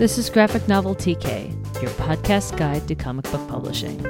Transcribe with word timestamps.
This 0.00 0.16
is 0.16 0.30
Graphic 0.30 0.66
Novel 0.66 0.94
TK, 0.94 1.52
your 1.82 1.90
podcast 1.90 2.56
guide 2.56 2.88
to 2.88 2.94
comic 2.94 3.30
book 3.30 3.46
publishing. 3.48 4.02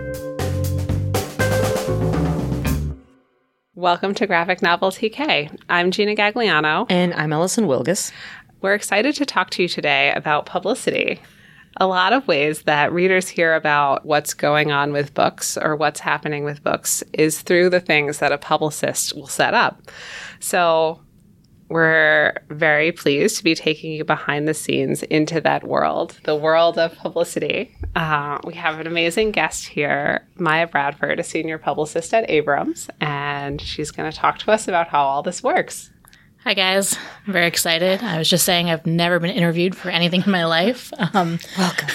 Welcome 3.75 4.15
to 4.15 4.29
Graphic 4.29 4.63
Novel 4.63 4.93
TK. 4.93 5.59
I'm 5.69 5.91
Gina 5.91 6.15
Gagliano. 6.15 6.87
And 6.89 7.13
I'm 7.15 7.33
Allison 7.33 7.65
Wilgus. 7.65 8.13
We're 8.61 8.75
excited 8.75 9.17
to 9.17 9.27
talk 9.27 9.51
to 9.51 9.63
you 9.63 9.69
today 9.69 10.13
about 10.13 10.47
publicity. 10.47 11.21
A 11.79 11.89
lot 11.89 12.13
of 12.13 12.29
ways 12.29 12.63
that 12.63 12.93
readers 12.93 13.29
hear 13.29 13.57
about 13.57 14.07
what's 14.07 14.33
going 14.33 14.71
on 14.71 14.93
with 14.93 15.13
books 15.13 15.59
or 15.59 15.75
what's 15.75 15.99
happening 15.99 16.45
with 16.45 16.63
books 16.63 17.03
is 17.15 17.43
through 17.43 17.69
the 17.69 17.81
things 17.81 18.19
that 18.19 18.31
a 18.31 18.39
publicist 18.39 19.17
will 19.17 19.27
set 19.27 19.55
up. 19.55 19.83
So, 20.39 21.01
we're 21.71 22.35
very 22.49 22.91
pleased 22.91 23.39
to 23.39 23.45
be 23.45 23.55
taking 23.55 23.93
you 23.93 24.05
behind 24.05 24.47
the 24.47 24.55
scenes 24.55 25.05
into 25.05 25.41
that 25.41 25.65
world, 25.65 26.19
the 26.25 26.35
world 26.35 26.77
of 26.77 26.95
publicity. 26.97 27.75
Uh, 27.95 28.39
we 28.45 28.55
have 28.55 28.81
an 28.81 28.87
amazing 28.87 29.31
guest 29.31 29.67
here, 29.67 30.27
Maya 30.35 30.67
Bradford, 30.67 31.21
a 31.21 31.23
senior 31.23 31.59
publicist 31.59 32.13
at 32.13 32.29
Abrams, 32.29 32.91
and 33.01 33.61
she's 33.61 33.93
going 33.93 34.11
to 34.11 34.17
talk 34.17 34.39
to 34.41 34.51
us 34.51 34.67
about 34.67 34.89
how 34.89 35.03
all 35.03 35.23
this 35.23 35.43
works. 35.43 35.91
Hi, 36.43 36.55
guys. 36.55 36.97
I'm 37.27 37.33
very 37.33 37.47
excited. 37.47 38.03
I 38.03 38.19
was 38.19 38.29
just 38.29 38.45
saying 38.45 38.69
I've 38.69 38.87
never 38.87 39.21
been 39.21 39.31
interviewed 39.31 39.77
for 39.77 39.91
anything 39.91 40.23
in 40.25 40.33
my 40.33 40.47
life. 40.47 40.93
Um, 41.15 41.39
Welcome. 41.57 41.89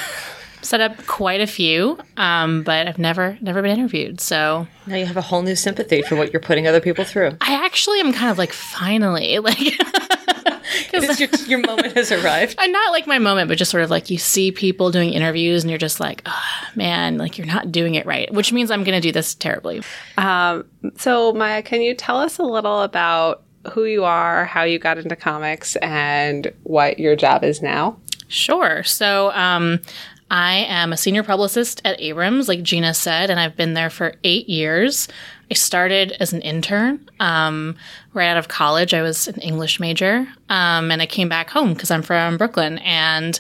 Set 0.66 0.82
up 0.82 1.06
quite 1.06 1.42
a 1.42 1.48
few, 1.48 2.00
um, 2.18 2.64
but 2.64 2.88
I've 2.88 2.98
never 2.98 3.38
never 3.40 3.62
been 3.62 3.72
interviewed. 3.78 4.20
So 4.20 4.68
Now 4.88 4.96
you 4.96 5.06
have 5.06 5.18
a 5.18 5.22
whole 5.22 5.44
new 5.44 5.56
sympathy 5.56 6.02
for 6.02 6.16
what 6.16 6.34
you're 6.34 6.42
putting 6.42 6.68
other 6.68 6.82
people 6.82 7.06
through. 7.06 7.38
I 7.40 7.54
actually 7.66 8.00
am 8.00 8.12
kind 8.12 8.32
of 8.32 8.38
like 8.40 8.52
finally 8.52 9.38
like 9.48 9.60
Because 10.92 11.20
your, 11.20 11.30
your 11.48 11.60
moment 11.60 11.94
has 11.94 12.12
arrived. 12.12 12.56
I'm 12.58 12.72
not 12.72 12.92
like 12.92 13.08
my 13.08 13.20
moment, 13.20 13.48
but 13.48 13.58
just 13.58 13.72
sort 13.72 13.84
of 13.84 13.90
like 13.90 14.10
you 14.10 14.18
see 14.18 14.52
people 14.52 14.92
doing 14.92 15.14
interviews 15.14 15.64
and 15.64 15.70
you're 15.70 15.78
just 15.78 16.00
like, 16.00 16.22
oh, 16.26 16.44
man, 16.76 17.18
like 17.18 17.38
you're 17.38 17.48
not 17.48 17.72
doing 17.72 17.96
it 17.96 18.06
right, 18.06 18.32
which 18.34 18.52
means 18.52 18.72
I'm 18.72 18.84
going 18.84 19.00
to 19.00 19.08
do 19.08 19.12
this 19.12 19.36
terribly. 19.36 19.84
Um, 20.18 20.66
so, 20.98 21.34
Maya, 21.34 21.62
can 21.62 21.82
you 21.82 21.94
tell 21.94 22.18
us 22.18 22.38
a 22.40 22.44
little 22.44 22.82
about 22.82 23.44
who 23.72 23.86
you 23.86 24.04
are, 24.04 24.46
how 24.46 24.64
you 24.64 24.80
got 24.80 24.98
into 24.98 25.16
comics, 25.16 25.76
and 25.78 26.52
what 26.64 27.00
your 27.00 27.16
job 27.16 27.44
is 27.44 27.62
now? 27.62 27.98
Sure. 28.28 28.84
So, 28.84 29.32
um, 29.34 29.80
I 30.30 30.66
am 30.68 30.92
a 30.92 30.98
senior 30.98 31.24
publicist 31.24 31.82
at 31.86 32.02
Abrams, 32.02 32.48
like 32.48 32.64
Gina 32.64 32.94
said, 32.94 33.30
and 33.30 33.40
I've 33.40 33.56
been 33.56 33.76
there 33.76 33.90
for 33.90 34.16
eight 34.24 34.50
years. 34.50 35.08
I 35.52 35.54
started 35.54 36.14
as 36.20 36.34
an 36.34 36.42
intern 36.42 37.08
um, 37.20 37.76
right 38.14 38.28
out 38.28 38.38
of 38.38 38.48
college. 38.48 38.94
I 38.94 39.04
was 39.04 39.28
an 39.28 39.40
English 39.42 39.80
major, 39.80 40.28
um, 40.50 40.92
and 40.92 41.02
I 41.02 41.06
came 41.06 41.30
back 41.30 41.52
home 41.52 41.74
because 41.74 41.92
I'm 41.92 42.02
from 42.02 42.38
Brooklyn 42.38 42.80
and 42.80 43.40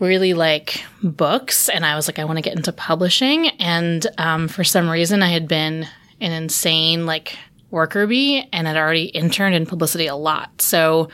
really 0.00 0.32
like 0.34 0.84
books. 1.02 1.68
And 1.68 1.84
I 1.84 1.96
was 1.96 2.08
like, 2.08 2.18
I 2.18 2.24
want 2.24 2.38
to 2.38 2.42
get 2.42 2.56
into 2.56 2.72
publishing. 2.72 3.48
And 3.60 4.06
um, 4.16 4.48
for 4.48 4.64
some 4.64 4.88
reason, 4.88 5.22
I 5.22 5.28
had 5.28 5.46
been 5.46 5.86
an 6.20 6.32
insane 6.32 7.04
like 7.04 7.36
worker 7.70 8.06
bee 8.06 8.48
and 8.52 8.66
had 8.66 8.76
already 8.76 9.04
interned 9.04 9.54
in 9.54 9.66
publicity 9.66 10.06
a 10.06 10.16
lot. 10.16 10.62
So 10.62 11.10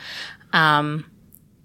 um, 0.53 1.05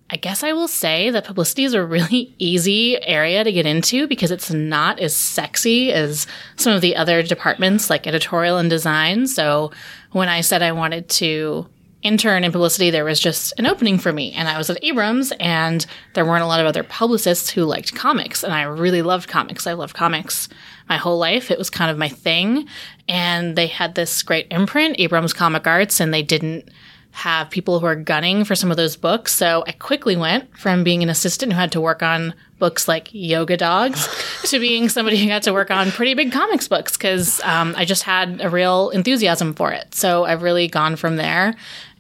I 0.09 0.17
guess 0.17 0.45
I 0.45 0.53
will 0.53 0.69
say 0.69 1.11
that 1.11 1.25
publicity 1.25 1.65
is 1.65 1.75
a 1.75 1.85
really 1.85 2.35
easy 2.39 3.03
area 3.03 3.43
to 3.43 3.53
get 3.53 3.67
into 3.67 4.07
because 4.07 4.31
it's 4.31 4.51
not 4.51 5.01
as 5.01 5.15
sexy 5.15 5.93
as 5.93 6.27
some 6.57 6.73
of 6.73 6.81
the 6.81 6.97
other 6.97 7.23
departments 7.23 7.91
like 7.91 8.07
editorial 8.07 8.59
and 8.59 8.71
design. 8.71 9.27
So 9.27 9.73
when 10.13 10.29
I 10.29 10.43
said 10.43 10.63
I 10.63 10.73
wanted 10.73 11.09
to 11.11 11.67
intern 12.03 12.45
in 12.45 12.53
publicity, 12.53 12.91
there 12.91 13.05
was 13.05 13.19
just 13.19 13.53
an 13.59 13.67
opening 13.67 13.99
for 13.99 14.13
me. 14.13 14.33
And 14.33 14.49
I 14.49 14.59
was 14.59 14.71
at 14.71 14.83
Abrams 14.85 15.33
and 15.41 15.85
there 16.15 16.25
weren't 16.25 16.45
a 16.45 16.47
lot 16.47 16.61
of 16.61 16.67
other 16.67 16.85
publicists 16.85 17.51
who 17.51 17.65
liked 17.65 17.97
comics. 17.97 18.45
And 18.45 18.55
I 18.55 18.63
really 18.63 19.03
loved 19.03 19.29
comics. 19.29 19.67
I 19.67 19.73
loved 19.73 19.97
comics 19.97 20.49
my 20.89 20.99
whole 20.99 21.19
life. 21.19 21.51
It 21.51 21.59
was 21.59 21.69
kind 21.69 21.91
of 21.91 21.99
my 21.99 22.09
thing. 22.09 22.69
And 23.09 23.57
they 23.57 23.67
had 23.67 23.97
this 23.97 24.23
great 24.23 24.47
imprint, 24.53 25.01
Abrams 25.01 25.33
Comic 25.33 25.67
Arts, 25.67 25.99
and 25.99 26.15
they 26.15 26.23
didn't 26.23 26.71
have 27.17 27.49
people 27.49 27.81
who 27.81 27.87
are 27.87 27.97
gunning 27.97 28.45
for 28.45 28.55
some 28.55 28.71
of 28.71 28.77
those 28.77 28.95
books. 28.95 29.35
So 29.35 29.65
I 29.67 29.73
quickly 29.73 30.17
went 30.17 30.55
from 30.59 30.85
being 30.85 31.03
an 31.03 31.09
assistant 31.09 31.51
who 31.51 31.59
had 31.59 31.73
to 31.73 31.81
work 31.81 32.03
on 32.03 32.35
books 32.59 32.87
like 32.87 33.09
Yoga 33.11 33.57
Dogs 33.57 34.07
to 34.51 34.61
being 34.61 34.91
somebody 34.91 35.17
who 35.17 35.27
got 35.27 35.43
to 35.45 35.55
work 35.55 35.71
on 35.71 35.91
pretty 35.91 36.13
big 36.13 36.31
comics 36.31 36.69
books 36.69 36.95
because 36.95 37.41
um, 37.41 37.73
I 37.75 37.87
just 37.87 38.03
had 38.03 38.43
a 38.43 38.51
real 38.51 38.91
enthusiasm 38.91 39.55
for 39.55 39.73
it. 39.73 39.95
So 39.95 40.25
I've 40.25 40.43
really 40.43 40.69
gone 40.69 40.97
from 40.97 41.17
there. 41.17 41.55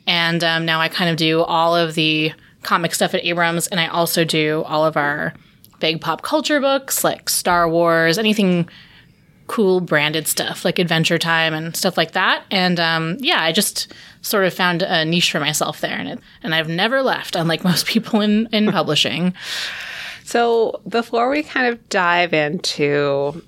And 0.07 0.45
um, 0.45 0.67
now 0.67 0.81
I 0.81 0.89
kind 0.89 1.09
of 1.09 1.17
do 1.17 1.41
all 1.41 1.75
of 1.75 1.95
the 1.95 2.33
comic 2.63 2.95
stuff 2.95 3.15
at 3.15 3.25
Abrams, 3.25 3.69
and 3.69 3.81
I 3.81 3.87
also 3.87 4.23
do 4.23 4.65
all 4.67 4.85
of 4.85 4.99
our 4.99 5.33
big 5.81 6.03
pop 6.03 6.21
culture 6.21 6.61
books 6.61 7.03
like 7.05 7.31
Star 7.31 7.67
Wars, 7.69 8.19
anything 8.19 8.69
cool 9.47 9.81
branded 9.81 10.27
stuff 10.27 10.65
like 10.65 10.79
Adventure 10.79 11.19
Time 11.19 11.55
and 11.55 11.77
stuff 11.77 11.97
like 11.97 12.13
that. 12.13 12.45
And 12.51 12.79
um, 12.81 13.17
yeah, 13.21 13.43
I 13.43 13.53
just 13.53 13.93
sort 14.27 14.45
of 14.45 14.53
found 14.53 14.83
a 14.83 15.05
niche 15.05 15.31
for 15.31 15.41
myself 15.41 15.81
there, 15.81 15.97
and 15.97 16.09
it, 16.09 16.19
and 16.43 16.55
I've 16.55 16.69
never 16.69 17.03
left, 17.03 17.37
unlike 17.37 17.65
most 17.65 17.87
people 17.93 18.21
in 18.21 18.49
in 18.53 18.71
publishing. 18.73 19.35
So, 20.25 20.81
before 20.89 21.31
we 21.31 21.45
kind 21.45 21.69
of 21.69 21.89
dive 21.89 22.35
into 22.35 23.43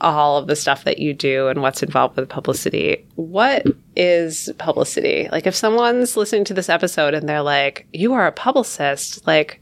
all 0.00 0.36
of 0.36 0.48
the 0.48 0.56
stuff 0.56 0.84
that 0.84 0.98
you 0.98 1.14
do 1.14 1.46
and 1.46 1.62
what's 1.62 1.82
involved 1.82 2.16
with 2.16 2.28
publicity, 2.28 3.06
what 3.14 3.64
is 3.94 4.50
publicity? 4.58 5.28
Like, 5.30 5.46
if 5.46 5.54
someone's 5.54 6.16
listening 6.16 6.44
to 6.46 6.54
this 6.54 6.68
episode 6.68 7.14
and 7.14 7.28
they're 7.28 7.40
like, 7.40 7.86
you 7.92 8.12
are 8.14 8.26
a 8.26 8.32
publicist, 8.32 9.24
like, 9.26 9.60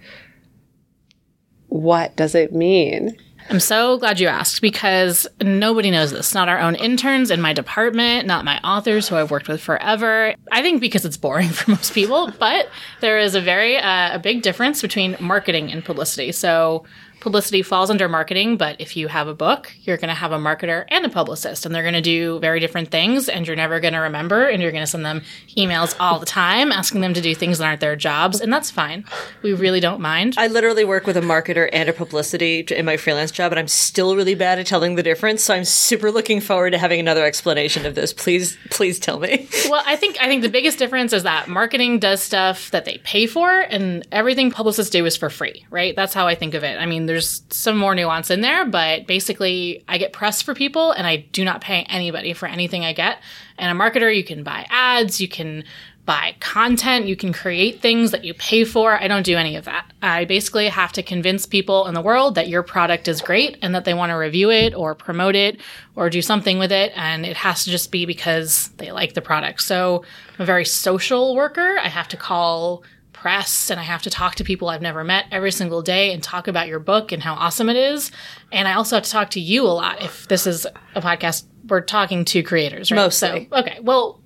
what 1.69 2.17
does 2.17 2.35
it 2.35 2.55
mean? 2.55 3.17
I'm 3.53 3.61
so 3.61 3.99
glad 3.99 4.19
you 4.19 4.29
asked 4.29 4.63
because 4.63 5.27
nobody 5.43 5.91
knows 5.91 6.11
this. 6.11 6.33
Not 6.33 6.49
our 6.49 6.59
own 6.59 6.75
interns 6.75 7.31
in 7.31 7.39
my 7.43 7.53
department, 7.53 8.27
not 8.27 8.47
my 8.47 8.59
authors 8.61 9.09
who 9.09 9.17
I've 9.17 9.31
worked 9.31 9.47
with 9.47 9.61
forever. 9.61 10.35
I 10.51 10.63
think 10.63 10.81
because 10.81 11.05
it's 11.05 11.19
boring 11.19 11.49
for 11.51 11.73
most 11.73 11.93
people, 11.93 12.33
but 12.39 12.71
there 13.01 13.19
is 13.19 13.35
a 13.35 13.43
very 13.43 13.77
uh, 13.77 14.15
a 14.15 14.19
big 14.19 14.41
difference 14.41 14.81
between 14.81 15.19
marketing 15.21 15.71
and 15.71 15.85
publicity. 15.85 16.33
So 16.33 16.85
publicity 17.23 17.63
falls 17.63 17.89
under 17.89 18.09
marketing, 18.09 18.57
but 18.57 18.75
if 18.81 18.97
you 18.97 19.07
have 19.07 19.29
a 19.29 19.35
book, 19.35 19.73
you're 19.83 19.97
going 19.97 20.09
to 20.09 20.15
have 20.15 20.33
a 20.33 20.39
marketer 20.39 20.85
and 20.89 21.07
a 21.07 21.09
publicist, 21.09 21.65
and 21.65 21.73
they're 21.73 21.85
going 21.85 21.95
to 21.95 22.01
do 22.01 22.41
very 22.41 22.59
different 22.59 22.91
things, 22.91 23.29
and 23.29 23.47
you're 23.47 23.55
never 23.55 23.79
going 23.79 23.95
to 23.95 24.01
remember, 24.01 24.49
and 24.49 24.61
you're 24.61 24.73
going 24.73 24.83
to 24.83 24.91
send 24.91 25.05
them 25.05 25.23
emails 25.57 25.95
all 26.01 26.19
the 26.19 26.27
time 26.27 26.73
asking 26.73 27.01
them 27.01 27.15
to 27.15 27.21
do 27.21 27.33
things 27.33 27.59
that 27.59 27.65
aren't 27.65 27.81
their 27.81 27.95
jobs, 27.95 28.41
and 28.41 28.53
that's 28.53 28.73
fine. 28.73 29.05
We 29.41 29.53
really 29.53 29.79
don't 29.79 30.01
mind. 30.01 30.35
I 30.37 30.49
literally 30.49 30.85
work 30.85 31.07
with 31.07 31.17
a 31.17 31.21
marketer 31.21 31.71
and 31.73 31.89
a 31.89 31.93
publicity 31.93 32.67
in 32.69 32.85
my 32.85 32.97
freelance 32.97 33.31
job, 33.31 33.53
and 33.53 33.59
I'm 33.61 33.69
still 33.69 34.17
really 34.17 34.35
bad 34.35 34.59
at 34.59 34.67
telling 34.67 34.97
the 34.97 35.03
difference. 35.05 35.45
So 35.45 35.55
I'm 35.55 35.65
super 35.65 36.11
looking 36.11 36.41
forward 36.41 36.71
to 36.71 36.79
having 36.79 36.99
another 36.99 37.25
explanation 37.25 37.87
of 37.87 37.95
this. 37.95 38.13
Please, 38.13 38.59
please 38.71 38.99
tell 38.99 39.21
me. 39.21 39.49
well, 39.71 39.85
I 39.87 39.95
think 39.95 40.17
I 40.21 40.27
think 40.27 40.43
the 40.43 40.49
biggest 40.49 40.77
difference 40.77 41.13
is 41.13 41.23
that 41.23 41.47
marketing 41.47 42.01
does 42.01 42.21
stuff 42.21 42.73
that 42.73 42.85
they 42.85 42.99
pay 43.05 43.29
for, 43.29 43.61
and 43.61 44.05
everything 44.11 44.51
publicists 44.51 44.91
do 44.91 45.07
is 45.07 45.17
for 45.17 45.31
free, 45.31 45.65
right? 45.71 45.95
That's 45.95 46.15
how 46.15 46.27
I 46.27 46.35
think 46.35 46.55
of 46.55 46.65
it. 46.65 46.81
I 46.81 46.87
mean, 46.87 47.12
there's 47.13 47.43
some 47.51 47.77
more 47.77 47.95
nuance 47.95 48.31
in 48.31 48.41
there, 48.41 48.65
but 48.65 49.07
basically, 49.07 49.85
I 49.87 49.99
get 49.99 50.13
press 50.13 50.41
for 50.41 50.55
people, 50.55 50.93
and 50.93 51.07
I 51.07 51.17
do 51.17 51.45
not 51.45 51.61
pay 51.61 51.83
anybody 51.83 52.33
for 52.33 52.47
anything 52.47 52.85
I 52.85 52.93
get. 52.93 53.19
And 53.59 53.77
a 53.77 53.81
marketer, 53.81 54.15
you 54.15 54.25
can 54.25 54.43
buy 54.43 54.67
ads, 54.71 55.21
you 55.21 55.29
can 55.29 55.65
buy 56.05 56.35
content, 56.41 57.07
you 57.07 57.15
can 57.15 57.33
create 57.33 57.81
things 57.81 58.11
that 58.11 58.25
you 58.25 58.35
pay 58.35 58.65
for. 58.65 59.01
I 59.01 59.07
don't 59.07 59.25
do 59.25 59.37
any 59.37 59.55
of 59.57 59.67
that. 59.67 59.93
I 60.03 60.25
basically 60.25 60.69
have 60.69 60.93
to 60.95 61.03
convince 61.03 61.47
people 61.47 61.87
in 61.87 61.95
the 61.95 62.01
world 62.01 62.35
that 62.35 62.49
your 62.49 62.65
product 62.65 63.07
is 63.07 63.21
great 63.21 63.57
and 63.63 63.75
that 63.75 63.85
they 63.85 63.95
want 63.95 64.11
to 64.11 64.17
review 64.17 64.51
it 64.51 64.75
or 64.75 64.97
promote 64.97 65.37
it 65.37 65.61
or 65.95 66.11
do 66.11 66.21
something 66.21 66.59
with 66.59 66.73
it. 66.73 66.93
And 66.97 67.25
it 67.25 67.37
has 67.37 67.65
to 67.65 67.71
just 67.71 67.93
be 67.93 68.05
because 68.05 68.69
they 68.79 68.91
like 68.91 69.15
the 69.15 69.21
product. 69.21 69.63
So 69.63 70.05
I'm 70.35 70.43
a 70.43 70.47
very 70.47 70.65
social 70.65 71.37
worker. 71.37 71.79
I 71.81 71.89
have 71.89 72.09
to 72.09 72.17
call 72.17 72.83
press 73.23 73.71
and 73.71 73.79
I 73.79 73.85
have 73.85 74.03
to 74.03 74.11
talk 74.11 74.35
to 74.35 74.45
people 74.45 74.69
I've 74.69 74.83
never 74.83 75.05
met 75.05 75.27
every 75.31 75.53
single 75.53 75.81
day 75.81 76.13
and 76.13 76.21
talk 76.21 76.49
about 76.49 76.67
your 76.67 76.81
book 76.81 77.13
and 77.13 77.23
how 77.23 77.35
awesome 77.35 77.69
it 77.69 77.77
is. 77.77 78.11
And 78.51 78.67
I 78.67 78.75
also 78.75 78.97
have 78.97 79.05
to 79.05 79.11
talk 79.11 79.31
to 79.31 79.41
you 79.41 79.65
a 79.65 79.69
lot. 79.69 80.03
If 80.03 80.27
this 80.27 80.45
is 80.45 80.67
a 80.97 81.01
podcast, 81.01 81.45
we're 81.69 81.83
talking 81.83 82.25
to 82.27 82.43
creators, 82.43 82.91
right? 82.91 82.97
Mostly. 82.97 83.49
So, 83.51 83.59
okay. 83.61 83.79
Well, 83.81 84.21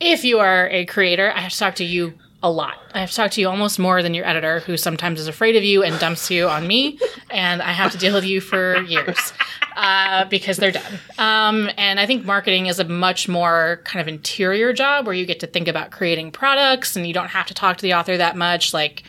if 0.00 0.24
you 0.24 0.38
are 0.38 0.68
a 0.70 0.86
creator, 0.86 1.30
I 1.30 1.40
have 1.40 1.52
to 1.52 1.58
talk 1.58 1.74
to 1.76 1.84
you 1.84 2.14
a 2.42 2.50
lot. 2.50 2.78
I 2.92 3.00
have 3.00 3.10
to 3.10 3.16
talk 3.16 3.30
to 3.32 3.40
you 3.40 3.48
almost 3.48 3.78
more 3.78 4.02
than 4.02 4.14
your 4.14 4.26
editor, 4.26 4.60
who 4.60 4.76
sometimes 4.76 5.20
is 5.20 5.28
afraid 5.28 5.56
of 5.56 5.62
you 5.62 5.82
and 5.82 5.98
dumps 6.00 6.30
you 6.30 6.48
on 6.48 6.66
me, 6.66 6.98
and 7.30 7.62
I 7.62 7.72
have 7.72 7.92
to 7.92 7.98
deal 7.98 8.14
with 8.14 8.24
you 8.24 8.40
for 8.40 8.82
years 8.82 9.32
uh, 9.76 10.24
because 10.26 10.56
they're 10.56 10.72
done. 10.72 10.98
Um, 11.18 11.70
and 11.76 12.00
I 12.00 12.06
think 12.06 12.24
marketing 12.24 12.66
is 12.66 12.78
a 12.78 12.84
much 12.84 13.28
more 13.28 13.80
kind 13.84 14.00
of 14.00 14.08
interior 14.08 14.72
job 14.72 15.06
where 15.06 15.14
you 15.14 15.24
get 15.24 15.40
to 15.40 15.46
think 15.46 15.68
about 15.68 15.90
creating 15.92 16.32
products, 16.32 16.96
and 16.96 17.06
you 17.06 17.14
don't 17.14 17.28
have 17.28 17.46
to 17.46 17.54
talk 17.54 17.76
to 17.76 17.82
the 17.82 17.94
author 17.94 18.16
that 18.16 18.36
much. 18.36 18.74
Like 18.74 19.04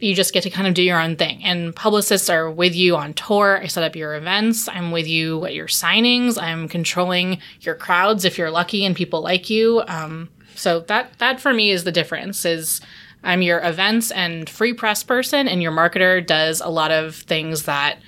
you 0.00 0.14
just 0.14 0.32
get 0.32 0.42
to 0.42 0.50
kind 0.50 0.66
of 0.66 0.74
do 0.74 0.82
your 0.82 0.98
own 1.00 1.16
thing. 1.16 1.44
And 1.44 1.76
publicists 1.76 2.30
are 2.30 2.50
with 2.50 2.74
you 2.74 2.96
on 2.96 3.14
tour. 3.14 3.60
I 3.62 3.66
set 3.66 3.84
up 3.84 3.94
your 3.94 4.14
events. 4.14 4.66
I'm 4.68 4.90
with 4.92 5.06
you 5.06 5.44
at 5.44 5.54
your 5.54 5.66
signings. 5.66 6.40
I'm 6.42 6.68
controlling 6.68 7.38
your 7.60 7.74
crowds 7.74 8.24
if 8.24 8.38
you're 8.38 8.50
lucky 8.50 8.84
and 8.84 8.96
people 8.96 9.20
like 9.20 9.50
you. 9.50 9.82
Um, 9.86 10.30
so 10.60 10.80
that 10.80 11.18
that 11.18 11.40
for 11.40 11.52
me 11.52 11.70
is 11.70 11.84
the 11.84 11.92
difference. 11.92 12.44
Is 12.44 12.80
I'm 13.24 13.42
your 13.42 13.60
events 13.64 14.10
and 14.10 14.48
free 14.48 14.72
press 14.72 15.02
person, 15.02 15.48
and 15.48 15.62
your 15.62 15.72
marketer 15.72 16.24
does 16.24 16.60
a 16.60 16.68
lot 16.68 16.90
of 16.90 17.16
things 17.16 17.64
that 17.64 17.98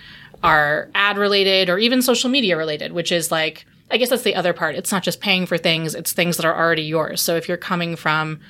are 0.43 0.91
ad 0.95 1.19
related 1.19 1.71
or 1.71 1.79
even 1.79 2.03
social 2.03 2.29
media 2.29 2.57
related, 2.57 2.93
which 2.93 3.13
is 3.13 3.31
like, 3.31 3.65
I 3.91 3.97
guess 3.97 4.11
that's 4.11 4.23
the 4.23 4.35
other 4.35 4.53
part. 4.53 4.75
It's 4.75 4.93
not 4.93 5.03
just 5.03 5.21
paying 5.21 5.47
for 5.47 5.57
things, 5.59 5.95
it's 5.95 6.13
things 6.13 6.37
that 6.37 6.47
are 6.47 6.57
already 6.57 6.83
yours. 6.83 7.21
So 7.21 7.37
if 7.37 7.49
you're 7.49 7.57
coming 7.57 7.97
from 7.97 8.41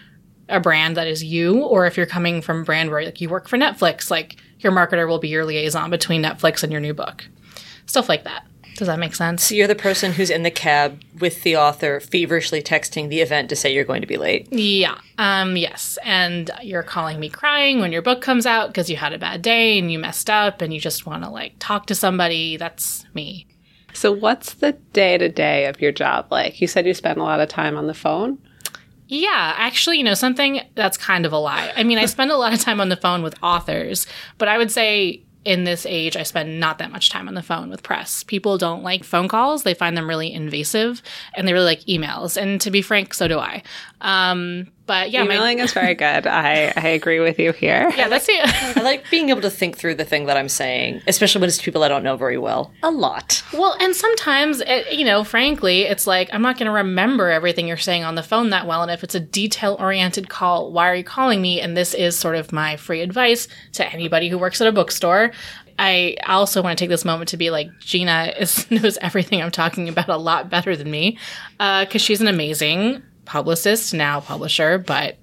a 0.48 0.60
brand 0.60 0.96
that 0.96 1.06
is 1.06 1.22
you, 1.22 1.62
or 1.62 1.86
if 1.86 1.96
you're 1.96 2.06
coming 2.06 2.42
from 2.42 2.62
a 2.62 2.64
brand 2.64 2.90
where 2.90 3.04
like 3.04 3.20
you 3.20 3.28
work 3.28 3.48
for 3.48 3.56
Netflix, 3.56 4.10
like 4.10 4.36
your 4.60 4.72
marketer 4.72 5.06
will 5.08 5.18
be 5.18 5.28
your 5.28 5.44
liaison 5.44 5.90
between 5.90 6.22
Netflix 6.22 6.62
and 6.62 6.72
your 6.72 6.80
new 6.80 6.94
book. 6.94 7.26
Stuff 7.86 8.08
like 8.08 8.24
that. 8.24 8.46
Does 8.76 8.88
that 8.88 8.98
make 8.98 9.14
sense? 9.14 9.44
So 9.44 9.54
you're 9.54 9.66
the 9.66 9.74
person 9.74 10.12
who's 10.12 10.30
in 10.30 10.42
the 10.42 10.50
cab 10.50 11.02
with 11.18 11.42
the 11.42 11.56
author, 11.56 12.00
feverishly 12.00 12.62
texting 12.62 13.08
the 13.08 13.20
event 13.20 13.48
to 13.50 13.56
say 13.56 13.72
you're 13.72 13.84
going 13.84 14.00
to 14.00 14.06
be 14.06 14.16
late. 14.16 14.48
Yeah. 14.50 14.98
Um, 15.18 15.56
yes. 15.56 15.98
And 16.02 16.50
you're 16.62 16.82
calling 16.82 17.20
me 17.20 17.28
crying 17.28 17.80
when 17.80 17.92
your 17.92 18.02
book 18.02 18.22
comes 18.22 18.46
out 18.46 18.68
because 18.68 18.88
you 18.88 18.96
had 18.96 19.12
a 19.12 19.18
bad 19.18 19.42
day 19.42 19.78
and 19.78 19.92
you 19.92 19.98
messed 19.98 20.30
up 20.30 20.62
and 20.62 20.72
you 20.72 20.80
just 20.80 21.06
want 21.06 21.22
to 21.22 21.30
like 21.30 21.54
talk 21.58 21.86
to 21.86 21.94
somebody. 21.94 22.56
That's 22.56 23.04
me. 23.14 23.46
So, 23.92 24.10
what's 24.10 24.54
the 24.54 24.72
day 24.92 25.18
to 25.18 25.28
day 25.28 25.66
of 25.66 25.80
your 25.80 25.92
job 25.92 26.28
like? 26.30 26.60
You 26.60 26.66
said 26.66 26.86
you 26.86 26.94
spend 26.94 27.18
a 27.18 27.22
lot 27.22 27.40
of 27.40 27.48
time 27.48 27.76
on 27.76 27.86
the 27.86 27.94
phone. 27.94 28.38
Yeah, 29.08 29.54
actually, 29.58 29.98
you 29.98 30.04
know, 30.04 30.14
something 30.14 30.62
that's 30.74 30.96
kind 30.96 31.26
of 31.26 31.32
a 31.34 31.36
lie. 31.36 31.70
I 31.76 31.82
mean, 31.82 31.98
I 31.98 32.06
spend 32.06 32.30
a 32.30 32.36
lot 32.36 32.54
of 32.54 32.60
time 32.60 32.80
on 32.80 32.88
the 32.88 32.96
phone 32.96 33.22
with 33.22 33.34
authors, 33.42 34.06
but 34.38 34.48
I 34.48 34.56
would 34.56 34.70
say 34.70 35.22
in 35.44 35.64
this 35.64 35.86
age, 35.86 36.16
I 36.16 36.22
spend 36.22 36.60
not 36.60 36.78
that 36.78 36.92
much 36.92 37.10
time 37.10 37.28
on 37.28 37.34
the 37.34 37.42
phone 37.42 37.68
with 37.68 37.82
press. 37.82 38.22
People 38.22 38.58
don't 38.58 38.82
like 38.82 39.02
phone 39.02 39.28
calls. 39.28 39.64
They 39.64 39.74
find 39.74 39.96
them 39.96 40.08
really 40.08 40.32
invasive 40.32 41.02
and 41.34 41.46
they 41.46 41.52
really 41.52 41.66
like 41.66 41.80
emails. 41.80 42.40
And 42.40 42.60
to 42.60 42.70
be 42.70 42.82
frank, 42.82 43.14
so 43.14 43.26
do 43.26 43.38
I. 43.38 43.62
Um, 44.00 44.68
but 44.92 45.10
yeah, 45.10 45.24
emailing 45.24 45.56
my, 45.56 45.64
is 45.64 45.72
very 45.72 45.94
good. 45.94 46.26
I, 46.26 46.70
I 46.76 46.88
agree 46.88 47.18
with 47.18 47.38
you 47.38 47.52
here. 47.52 47.90
Yeah, 48.02 48.08
that's 48.08 48.28
it. 48.28 48.76
I 48.76 48.82
like 48.82 49.08
being 49.10 49.30
able 49.30 49.40
to 49.42 49.50
think 49.50 49.78
through 49.78 49.94
the 49.94 50.04
thing 50.04 50.26
that 50.26 50.36
I'm 50.36 50.48
saying, 50.48 51.02
especially 51.06 51.40
when 51.40 51.48
it's 51.48 51.56
to 51.56 51.64
people 51.64 51.84
I 51.84 51.88
don't 51.88 52.02
know 52.02 52.16
very 52.16 52.36
well. 52.36 52.72
A 52.82 52.90
lot. 52.90 53.42
Well, 53.54 53.76
and 53.80 53.94
sometimes, 53.94 54.60
it, 54.60 54.92
you 54.92 55.04
know, 55.04 55.24
frankly, 55.24 55.82
it's 55.82 56.06
like 56.06 56.28
I'm 56.32 56.42
not 56.42 56.58
going 56.58 56.66
to 56.66 56.72
remember 56.72 57.30
everything 57.30 57.68
you're 57.68 57.76
saying 57.76 58.04
on 58.04 58.16
the 58.16 58.22
phone 58.22 58.50
that 58.50 58.66
well. 58.66 58.82
And 58.82 58.90
if 58.90 59.04
it's 59.04 59.14
a 59.14 59.20
detail 59.20 59.76
oriented 59.78 60.28
call, 60.28 60.72
why 60.72 60.90
are 60.90 60.94
you 60.94 61.04
calling 61.04 61.40
me? 61.40 61.60
And 61.60 61.76
this 61.76 61.94
is 61.94 62.18
sort 62.18 62.34
of 62.34 62.52
my 62.52 62.76
free 62.76 63.00
advice 63.00 63.48
to 63.72 63.86
anybody 63.90 64.28
who 64.28 64.36
works 64.36 64.60
at 64.60 64.66
a 64.66 64.72
bookstore. 64.72 65.32
I 65.78 66.16
also 66.26 66.62
want 66.62 66.76
to 66.76 66.82
take 66.82 66.90
this 66.90 67.04
moment 67.04 67.30
to 67.30 67.36
be 67.36 67.50
like 67.50 67.68
Gina 67.78 68.34
is, 68.38 68.70
knows 68.70 68.98
everything 68.98 69.40
I'm 69.40 69.50
talking 69.50 69.88
about 69.88 70.08
a 70.08 70.16
lot 70.16 70.50
better 70.50 70.76
than 70.76 70.90
me 70.90 71.18
because 71.58 71.94
uh, 71.94 71.98
she's 71.98 72.20
an 72.20 72.28
amazing 72.28 73.02
publicist, 73.24 73.94
now 73.94 74.20
publisher, 74.20 74.78
but 74.78 75.18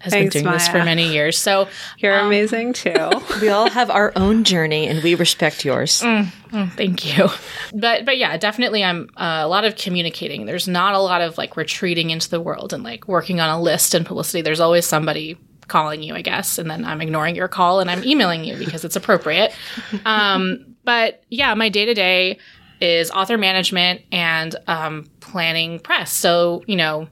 has 0.00 0.12
Thanks, 0.12 0.34
been 0.34 0.44
doing 0.44 0.54
this 0.54 0.68
for 0.68 0.84
many 0.84 1.12
years. 1.12 1.36
So 1.36 1.68
You're 1.98 2.18
amazing 2.18 2.72
too. 2.72 3.10
We 3.40 3.48
all 3.48 3.68
have 3.68 3.90
our 3.90 4.12
own 4.16 4.44
journey 4.44 4.86
and 4.86 5.02
we 5.02 5.14
respect 5.14 5.64
yours. 5.64 6.00
Thank 6.00 7.16
you. 7.16 7.28
But 7.74 8.04
but 8.04 8.16
yeah, 8.16 8.36
definitely 8.36 8.84
I'm 8.84 9.08
uh, 9.16 9.40
a 9.42 9.48
lot 9.48 9.64
of 9.64 9.76
communicating. 9.76 10.46
There's 10.46 10.68
not 10.68 10.94
a 10.94 10.98
lot 10.98 11.20
of 11.20 11.36
like 11.36 11.56
retreating 11.56 12.10
into 12.10 12.30
the 12.30 12.40
world 12.40 12.72
and 12.72 12.82
like 12.84 13.08
working 13.08 13.40
on 13.40 13.50
a 13.50 13.60
list 13.60 13.94
and 13.94 14.06
publicity. 14.06 14.42
There's 14.42 14.60
always 14.60 14.86
somebody 14.86 15.36
calling 15.66 16.02
you, 16.02 16.14
I 16.14 16.22
guess, 16.22 16.58
and 16.58 16.70
then 16.70 16.84
I'm 16.84 17.00
ignoring 17.00 17.36
your 17.36 17.48
call 17.48 17.80
and 17.80 17.90
I'm 17.90 18.02
emailing 18.04 18.44
you 18.44 18.56
because 18.56 18.84
it's 18.84 18.96
appropriate. 18.96 19.52
Um, 20.04 20.76
but 20.84 21.22
yeah, 21.28 21.52
my 21.54 21.68
day 21.68 21.84
to 21.84 21.92
day 21.92 22.38
is 22.80 23.10
author 23.10 23.36
management 23.36 24.00
and 24.10 24.54
um, 24.66 25.10
planning 25.20 25.80
press. 25.80 26.12
So 26.12 26.62
you 26.66 26.76
know, 26.76 27.08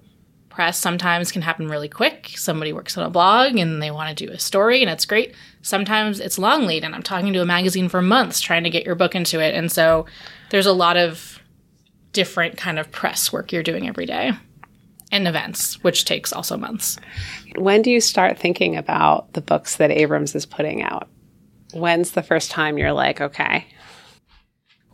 press 0.56 0.78
sometimes 0.78 1.30
can 1.30 1.42
happen 1.42 1.68
really 1.68 1.88
quick. 1.88 2.32
Somebody 2.34 2.72
works 2.72 2.96
on 2.96 3.04
a 3.04 3.10
blog 3.10 3.56
and 3.58 3.82
they 3.82 3.90
want 3.90 4.16
to 4.16 4.26
do 4.26 4.32
a 4.32 4.38
story 4.38 4.80
and 4.80 4.90
it's 4.90 5.04
great. 5.04 5.34
Sometimes 5.60 6.18
it's 6.18 6.38
long 6.38 6.64
lead 6.64 6.82
and 6.82 6.94
I'm 6.94 7.02
talking 7.02 7.34
to 7.34 7.42
a 7.42 7.44
magazine 7.44 7.90
for 7.90 8.00
months 8.00 8.40
trying 8.40 8.64
to 8.64 8.70
get 8.70 8.86
your 8.86 8.94
book 8.94 9.14
into 9.14 9.38
it. 9.38 9.54
And 9.54 9.70
so 9.70 10.06
there's 10.48 10.64
a 10.64 10.72
lot 10.72 10.96
of 10.96 11.40
different 12.14 12.56
kind 12.56 12.78
of 12.78 12.90
press 12.90 13.30
work 13.30 13.52
you're 13.52 13.62
doing 13.62 13.86
every 13.86 14.06
day 14.06 14.32
and 15.12 15.28
events, 15.28 15.84
which 15.84 16.06
takes 16.06 16.32
also 16.32 16.56
months. 16.56 16.98
when 17.56 17.82
do 17.82 17.90
you 17.90 18.00
start 18.00 18.38
thinking 18.38 18.76
about 18.76 19.34
the 19.34 19.42
books 19.42 19.76
that 19.76 19.90
Abrams 19.90 20.34
is 20.34 20.46
putting 20.46 20.82
out? 20.82 21.06
When's 21.74 22.12
the 22.12 22.22
first 22.22 22.50
time 22.50 22.78
you're 22.78 22.94
like, 22.94 23.20
okay, 23.20 23.66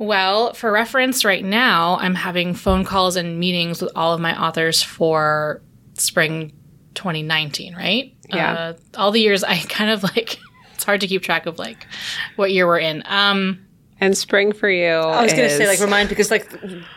Well, 0.02 0.52
for 0.54 0.72
reference, 0.72 1.24
right 1.24 1.44
now 1.44 1.96
I'm 2.00 2.16
having 2.16 2.54
phone 2.54 2.84
calls 2.84 3.14
and 3.14 3.38
meetings 3.38 3.80
with 3.80 3.92
all 3.94 4.12
of 4.12 4.20
my 4.20 4.36
authors 4.36 4.82
for 4.82 5.62
spring 5.94 6.52
2019, 6.94 7.76
right? 7.76 8.12
Yeah. 8.28 8.52
Uh, 8.52 8.74
all 8.96 9.12
the 9.12 9.20
years 9.20 9.44
I 9.44 9.58
kind 9.68 9.92
of 9.92 10.02
like, 10.02 10.38
it's 10.74 10.82
hard 10.82 11.02
to 11.02 11.06
keep 11.06 11.22
track 11.22 11.46
of 11.46 11.60
like 11.60 11.86
what 12.34 12.50
year 12.50 12.66
we're 12.66 12.80
in. 12.80 13.04
Um, 13.06 13.64
and 14.00 14.18
spring 14.18 14.50
for 14.50 14.68
you? 14.68 14.88
I 14.88 15.22
was 15.22 15.32
going 15.32 15.48
to 15.48 15.56
say, 15.56 15.68
like, 15.68 15.78
remind 15.78 16.08
because 16.08 16.32
like 16.32 16.50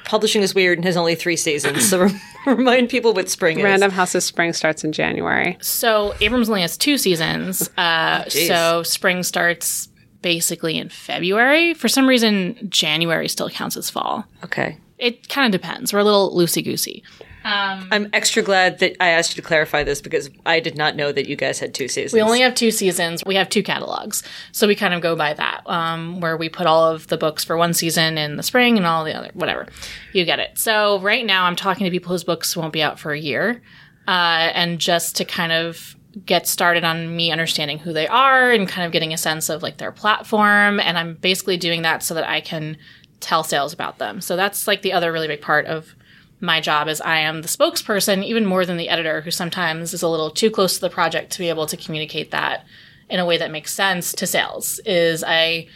publishing 0.06 0.42
is 0.42 0.56
weird 0.56 0.80
and 0.80 0.86
has 0.86 0.98
only 0.98 1.14
three 1.14 1.36
seasons, 1.36 1.88
so 1.88 2.10
remind 2.48 2.90
people 2.90 3.14
what 3.14 3.30
spring 3.30 3.60
is. 3.60 3.64
Random 3.64 3.92
House's 3.92 4.26
spring 4.26 4.54
starts 4.54 4.84
in 4.84 4.92
January. 4.92 5.60
So 5.62 6.16
Abrams 6.20 6.50
only 6.50 6.62
has 6.62 6.76
two 6.76 6.98
seasons. 6.98 7.70
Uh, 7.78 8.24
Jeez. 8.24 8.48
so 8.48 8.82
spring 8.82 9.22
starts 9.22 9.90
basically 10.26 10.76
in 10.76 10.90
February. 10.90 11.76
For 11.76 11.88
some 11.88 12.08
reason, 12.08 12.58
January 12.68 13.28
still 13.28 13.48
counts 13.48 13.78
as 13.78 13.92
fall. 13.92 14.26
Okay, 14.44 14.76
It 14.98 15.30
kind 15.30 15.46
of 15.46 15.62
depends. 15.62 15.94
We're 15.94 16.00
a 16.00 16.04
little 16.04 16.36
loosey 16.36 16.64
goosey. 16.64 17.04
I'm 17.44 18.10
extra 18.12 18.42
glad 18.42 18.80
that 18.80 18.96
I 19.00 19.10
asked 19.10 19.38
you 19.38 19.42
to 19.44 19.48
clarify 19.48 19.84
this 19.84 20.02
because 20.02 20.32
I 20.44 20.60
did 20.60 20.76
not 20.76 20.96
know 20.96 21.12
that 21.12 21.28
you 21.28 21.36
guys 21.36 21.60
had 21.60 21.76
two 21.76 21.88
seasons. 21.88 22.14
We 22.14 22.24
only 22.24 22.40
have 22.42 22.56
two 22.56 22.72
seasons. 22.72 23.24
We 23.24 23.36
have 23.36 23.50
two 23.50 23.62
catalogs. 23.62 24.24
So 24.52 24.66
we 24.68 24.74
kind 24.74 24.96
of 24.96 25.02
go 25.04 25.16
by 25.16 25.36
that, 25.36 25.62
um, 25.68 26.22
where 26.22 26.38
we 26.38 26.50
put 26.50 26.66
all 26.66 26.92
of 26.92 27.06
the 27.06 27.18
books 27.18 27.44
for 27.44 27.56
one 27.56 27.76
season 27.76 28.18
in 28.18 28.36
the 28.36 28.42
spring 28.42 28.78
and 28.78 28.86
all 28.88 29.06
the 29.06 29.16
other, 29.16 29.30
whatever. 29.36 29.68
You 30.12 30.26
get 30.26 30.40
it. 30.40 30.58
So 30.58 31.00
right 31.02 31.24
now 31.24 31.46
I'm 31.46 31.56
talking 31.56 31.86
to 31.86 31.92
people 31.92 32.10
whose 32.10 32.24
books 32.24 32.58
won't 32.58 32.74
be 32.74 32.82
out 32.82 32.98
for 33.00 33.12
a 33.14 33.20
year. 33.20 33.62
Uh, 34.08 34.50
and 34.56 34.80
just 34.80 35.18
to 35.18 35.26
kind 35.26 35.52
of 35.52 35.96
get 36.26 36.48
started 36.48 36.84
on 36.84 37.16
me 37.16 37.32
understanding 37.32 37.80
who 37.80 37.92
they 37.92 38.08
are 38.08 38.52
and 38.52 38.68
kind 38.68 38.86
of 38.86 38.92
getting 38.92 39.14
a 39.14 39.18
sense 39.18 39.50
of 39.50 39.62
like 39.62 39.78
their 39.78 39.92
platform. 39.92 40.80
And 40.80 40.98
I'm 40.98 41.16
basically 41.16 41.58
doing 41.58 41.82
that 41.82 42.04
so 42.04 42.14
that 42.14 42.30
I 42.30 42.42
can 42.42 42.78
tell 43.20 43.44
sales 43.44 43.74
about 43.74 43.98
them. 43.98 44.22
So 44.22 44.36
that's 44.36 44.68
like 44.68 44.82
the 44.82 44.94
other 44.94 45.12
really 45.12 45.28
big 45.28 45.42
part 45.42 45.66
of 45.66 45.96
my 46.40 46.62
job 46.62 46.88
is 46.88 47.02
I 47.02 47.18
am 47.18 47.42
the 47.42 47.48
spokesperson, 47.48 48.24
even 48.24 48.46
more 48.46 48.66
than 48.66 48.78
the 48.78 48.90
editor, 48.90 49.22
who 49.22 49.32
sometimes 49.32 49.94
is 49.94 50.04
a 50.04 50.08
little 50.08 50.30
too 50.30 50.52
close 50.52 50.76
to 50.76 50.82
the 50.82 50.90
project 50.90 51.32
to 51.34 51.40
be 51.40 51.50
able 51.50 51.66
to 51.66 51.78
communicate 51.78 52.32
that 52.32 52.66
in 53.10 53.20
a 53.20 53.26
way 53.26 53.38
that 53.38 53.52
makes 53.52 53.74
sense 53.74 54.14
to 54.14 54.28
sales. 54.28 54.80
Is 54.86 55.24
I 55.26 55.68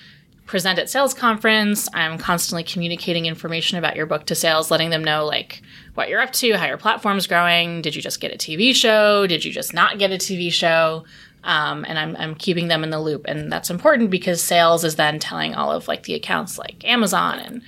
present 0.46 0.80
at 0.80 0.90
sales 0.90 1.14
conference, 1.14 1.88
I'm 1.94 2.18
constantly 2.18 2.64
communicating 2.64 3.26
information 3.26 3.78
about 3.78 3.96
your 3.96 4.06
book 4.06 4.26
to 4.26 4.36
sales, 4.36 4.72
letting 4.72 4.90
them 4.90 5.04
know 5.04 5.26
like 5.26 5.62
what 6.00 6.08
you're 6.08 6.22
up 6.22 6.32
to, 6.32 6.54
how 6.54 6.66
your 6.66 6.78
platform's 6.78 7.28
growing, 7.28 7.82
did 7.82 7.94
you 7.94 8.02
just 8.02 8.22
get 8.22 8.34
a 8.34 8.38
TV 8.38 8.74
show, 8.74 9.28
did 9.28 9.44
you 9.44 9.52
just 9.52 9.74
not 9.74 10.00
get 10.00 10.12
a 10.12 10.16
TV 10.16 10.50
show? 10.50 11.04
Um, 11.44 11.84
and 11.90 12.00
I'm, 12.00 12.16
I'm 12.16 12.36
keeping 12.36 12.70
them 12.70 12.86
in 12.86 12.90
the 12.90 13.02
loop, 13.02 13.26
and 13.28 13.52
that's 13.52 13.70
important 13.70 14.10
because 14.10 14.42
sales 14.42 14.86
is 14.86 14.96
then 14.96 15.20
telling 15.20 15.56
all 15.56 15.74
of 15.74 15.90
like 15.90 16.04
the 16.04 16.14
accounts 16.14 16.58
like 16.58 16.88
Amazon 16.88 17.40
and 17.40 17.62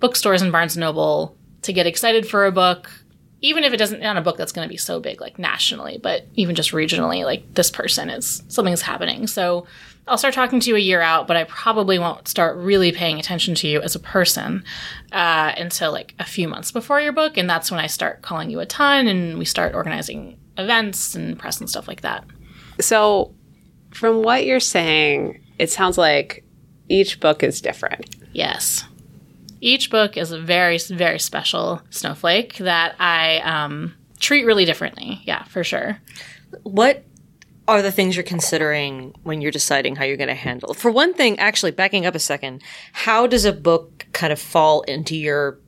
bookstores 0.00 0.42
and 0.42 0.50
Barnes 0.50 0.74
and 0.74 0.80
Noble 0.80 1.36
to 1.62 1.72
get 1.72 1.86
excited 1.86 2.26
for 2.26 2.44
a 2.44 2.50
book, 2.50 2.90
even 3.40 3.62
if 3.62 3.72
it 3.72 3.76
doesn't 3.76 4.02
not 4.02 4.16
a 4.16 4.20
book 4.20 4.36
that's 4.36 4.52
going 4.52 4.66
to 4.66 4.72
be 4.72 4.76
so 4.76 4.98
big 4.98 5.20
like 5.20 5.38
nationally, 5.38 5.96
but 5.96 6.26
even 6.34 6.56
just 6.56 6.72
regionally, 6.72 7.24
like 7.24 7.54
this 7.54 7.70
person 7.70 8.10
is 8.10 8.42
something's 8.48 8.82
happening. 8.82 9.28
So 9.28 9.64
I'll 10.08 10.18
start 10.18 10.34
talking 10.34 10.60
to 10.60 10.70
you 10.70 10.76
a 10.76 10.80
year 10.80 11.00
out, 11.00 11.26
but 11.26 11.36
I 11.36 11.44
probably 11.44 11.98
won't 11.98 12.28
start 12.28 12.56
really 12.56 12.92
paying 12.92 13.18
attention 13.18 13.56
to 13.56 13.68
you 13.68 13.80
as 13.80 13.96
a 13.96 13.98
person 13.98 14.62
uh, 15.10 15.52
until 15.56 15.90
like 15.90 16.14
a 16.20 16.24
few 16.24 16.46
months 16.46 16.70
before 16.70 17.00
your 17.00 17.12
book, 17.12 17.36
and 17.36 17.50
that's 17.50 17.70
when 17.70 17.80
I 17.80 17.88
start 17.88 18.22
calling 18.22 18.48
you 18.48 18.60
a 18.60 18.66
ton, 18.66 19.08
and 19.08 19.36
we 19.36 19.44
start 19.44 19.74
organizing 19.74 20.38
events 20.58 21.16
and 21.16 21.36
press 21.36 21.58
and 21.58 21.68
stuff 21.68 21.88
like 21.88 22.02
that. 22.02 22.24
So, 22.80 23.34
from 23.92 24.22
what 24.22 24.44
you're 24.44 24.60
saying, 24.60 25.40
it 25.58 25.70
sounds 25.70 25.98
like 25.98 26.44
each 26.88 27.18
book 27.18 27.42
is 27.42 27.60
different. 27.60 28.14
Yes. 28.32 28.84
Each 29.60 29.90
book 29.90 30.16
is 30.16 30.30
a 30.30 30.38
very, 30.38 30.78
very 30.78 31.18
special 31.18 31.80
snowflake 31.90 32.58
that 32.58 32.94
I 33.00 33.38
um, 33.38 33.94
treat 34.20 34.44
really 34.44 34.66
differently. 34.66 35.20
Yeah, 35.24 35.42
for 35.44 35.64
sure. 35.64 35.98
What 36.62 37.02
are 37.68 37.82
the 37.82 37.92
things 37.92 38.16
you're 38.16 38.22
considering 38.22 39.14
when 39.22 39.40
you're 39.40 39.50
deciding 39.50 39.96
how 39.96 40.04
you're 40.04 40.16
going 40.16 40.28
to 40.28 40.34
handle? 40.34 40.74
For 40.74 40.90
one 40.90 41.14
thing, 41.14 41.38
actually, 41.38 41.72
backing 41.72 42.06
up 42.06 42.14
a 42.14 42.20
second, 42.20 42.62
how 42.92 43.26
does 43.26 43.44
a 43.44 43.52
book 43.52 44.06
kind 44.12 44.32
of 44.32 44.38
fall 44.38 44.82
into 44.82 45.16
your 45.16 45.58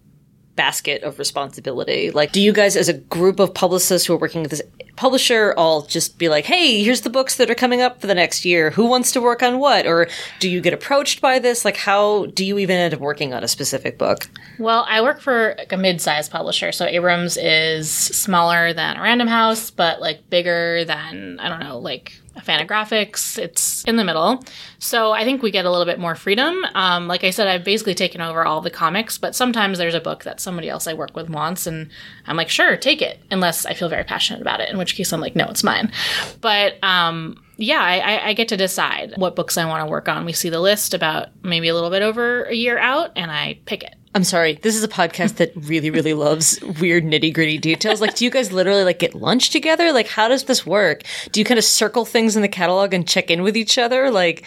basket 0.58 1.04
of 1.04 1.20
responsibility. 1.20 2.10
Like, 2.10 2.32
do 2.32 2.40
you 2.40 2.52
guys, 2.52 2.76
as 2.76 2.88
a 2.88 2.94
group 2.94 3.38
of 3.38 3.54
publicists 3.54 4.08
who 4.08 4.14
are 4.14 4.18
working 4.18 4.42
with 4.42 4.50
this 4.50 4.62
publisher, 4.96 5.54
all 5.56 5.82
just 5.82 6.18
be 6.18 6.28
like, 6.28 6.44
hey, 6.44 6.82
here's 6.82 7.02
the 7.02 7.10
books 7.10 7.36
that 7.36 7.48
are 7.48 7.54
coming 7.54 7.80
up 7.80 8.00
for 8.00 8.08
the 8.08 8.14
next 8.14 8.44
year. 8.44 8.70
Who 8.70 8.86
wants 8.86 9.12
to 9.12 9.20
work 9.20 9.40
on 9.40 9.60
what? 9.60 9.86
Or 9.86 10.08
do 10.40 10.50
you 10.50 10.60
get 10.60 10.72
approached 10.72 11.20
by 11.20 11.38
this? 11.38 11.64
Like, 11.64 11.76
how 11.76 12.26
do 12.26 12.44
you 12.44 12.58
even 12.58 12.76
end 12.76 12.92
up 12.92 12.98
working 12.98 13.32
on 13.32 13.44
a 13.44 13.48
specific 13.48 13.96
book? 13.96 14.28
Well, 14.58 14.84
I 14.88 15.00
work 15.00 15.20
for 15.20 15.54
like 15.56 15.70
a 15.70 15.76
mid-sized 15.76 16.32
publisher, 16.32 16.72
so 16.72 16.84
Abrams 16.84 17.36
is 17.36 17.88
smaller 17.88 18.72
than 18.72 19.00
Random 19.00 19.28
House, 19.28 19.70
but 19.70 20.00
like 20.00 20.28
bigger 20.28 20.84
than 20.84 21.38
I 21.38 21.48
don't 21.48 21.60
know, 21.60 21.78
like 21.78 22.20
Fantagraphics. 22.42 23.38
It's 23.38 23.85
in 23.85 23.97
the 23.97 24.04
middle, 24.04 24.45
so 24.78 25.12
I 25.12 25.25
think 25.25 25.42
we 25.42 25.50
get 25.50 25.64
a 25.64 25.71
little 25.71 25.85
bit 25.87 25.99
more 25.99 26.14
freedom. 26.14 26.64
Um, 26.75 27.09
like 27.09 27.25
I 27.25 27.30
said, 27.30 27.49
I've 27.49 27.64
basically 27.64 27.95
taken 27.95 28.21
over 28.21 28.45
all 28.45 28.61
the 28.61 28.71
comics, 28.71 29.18
but 29.18 29.35
sometimes 29.35 29.78
there's 29.78 29.95
a 29.95 30.00
book 30.00 30.25
that 30.25 30.40
somebody 30.40 30.68
else 30.68 30.87
I 30.87 30.95
work 30.95 31.14
with 31.16 31.28
wants, 31.28 31.66
and 31.66 31.90
I'm 32.26 32.37
like, 32.37 32.49
sure, 32.49 32.76
take 32.76 33.02
it, 33.02 33.21
unless 33.30 33.66
I 33.66 33.75
feel 33.75 33.88
very 33.88 34.04
passionate 34.04 34.42
about 34.42 34.61
it. 34.61 34.71
In 34.71 34.78
which 34.78 34.95
case, 34.95 35.12
I'm 35.12 35.21
like, 35.21 35.37
no, 35.37 35.47
it's 35.47 35.64
mine. 35.64 35.92
But 36.40 36.83
um, 36.83 37.42
yeah, 37.57 37.83
I, 37.83 38.28
I 38.28 38.33
get 38.35 38.49
to 38.49 38.57
decide 38.57 39.14
what 39.16 39.37
books 39.37 39.59
I 39.59 39.64
want 39.64 39.85
to 39.85 39.90
work 39.90 40.09
on. 40.09 40.25
We 40.25 40.33
see 40.33 40.49
the 40.49 40.61
list 40.61 40.95
about 40.95 41.28
maybe 41.42 41.68
a 41.68 41.75
little 41.75 41.90
bit 41.90 42.02
over 42.02 42.45
a 42.45 42.54
year 42.54 42.78
out, 42.78 43.11
and 43.16 43.30
I 43.30 43.59
pick 43.64 43.83
it. 43.83 43.95
I'm 44.14 44.24
sorry. 44.24 44.54
This 44.62 44.74
is 44.74 44.82
a 44.82 44.88
podcast 44.88 45.36
that 45.36 45.52
really, 45.54 45.90
really 45.90 46.14
loves 46.14 46.60
weird 46.80 47.04
nitty 47.04 47.32
gritty 47.34 47.58
details. 47.58 48.00
Like, 48.00 48.14
do 48.14 48.24
you 48.24 48.30
guys 48.30 48.52
literally 48.52 48.84
like 48.84 48.98
get 48.98 49.14
lunch 49.14 49.50
together? 49.50 49.92
Like, 49.92 50.08
how 50.08 50.28
does 50.28 50.44
this 50.44 50.66
work? 50.66 51.02
Do 51.32 51.40
you 51.40 51.44
kind 51.44 51.58
of 51.58 51.64
circle 51.64 52.04
things 52.04 52.36
in 52.36 52.42
the 52.42 52.48
catalog 52.48 52.94
and 52.94 53.06
check 53.06 53.30
in 53.30 53.42
with 53.42 53.56
each 53.56 53.76
other? 53.78 54.10
Like, 54.10 54.44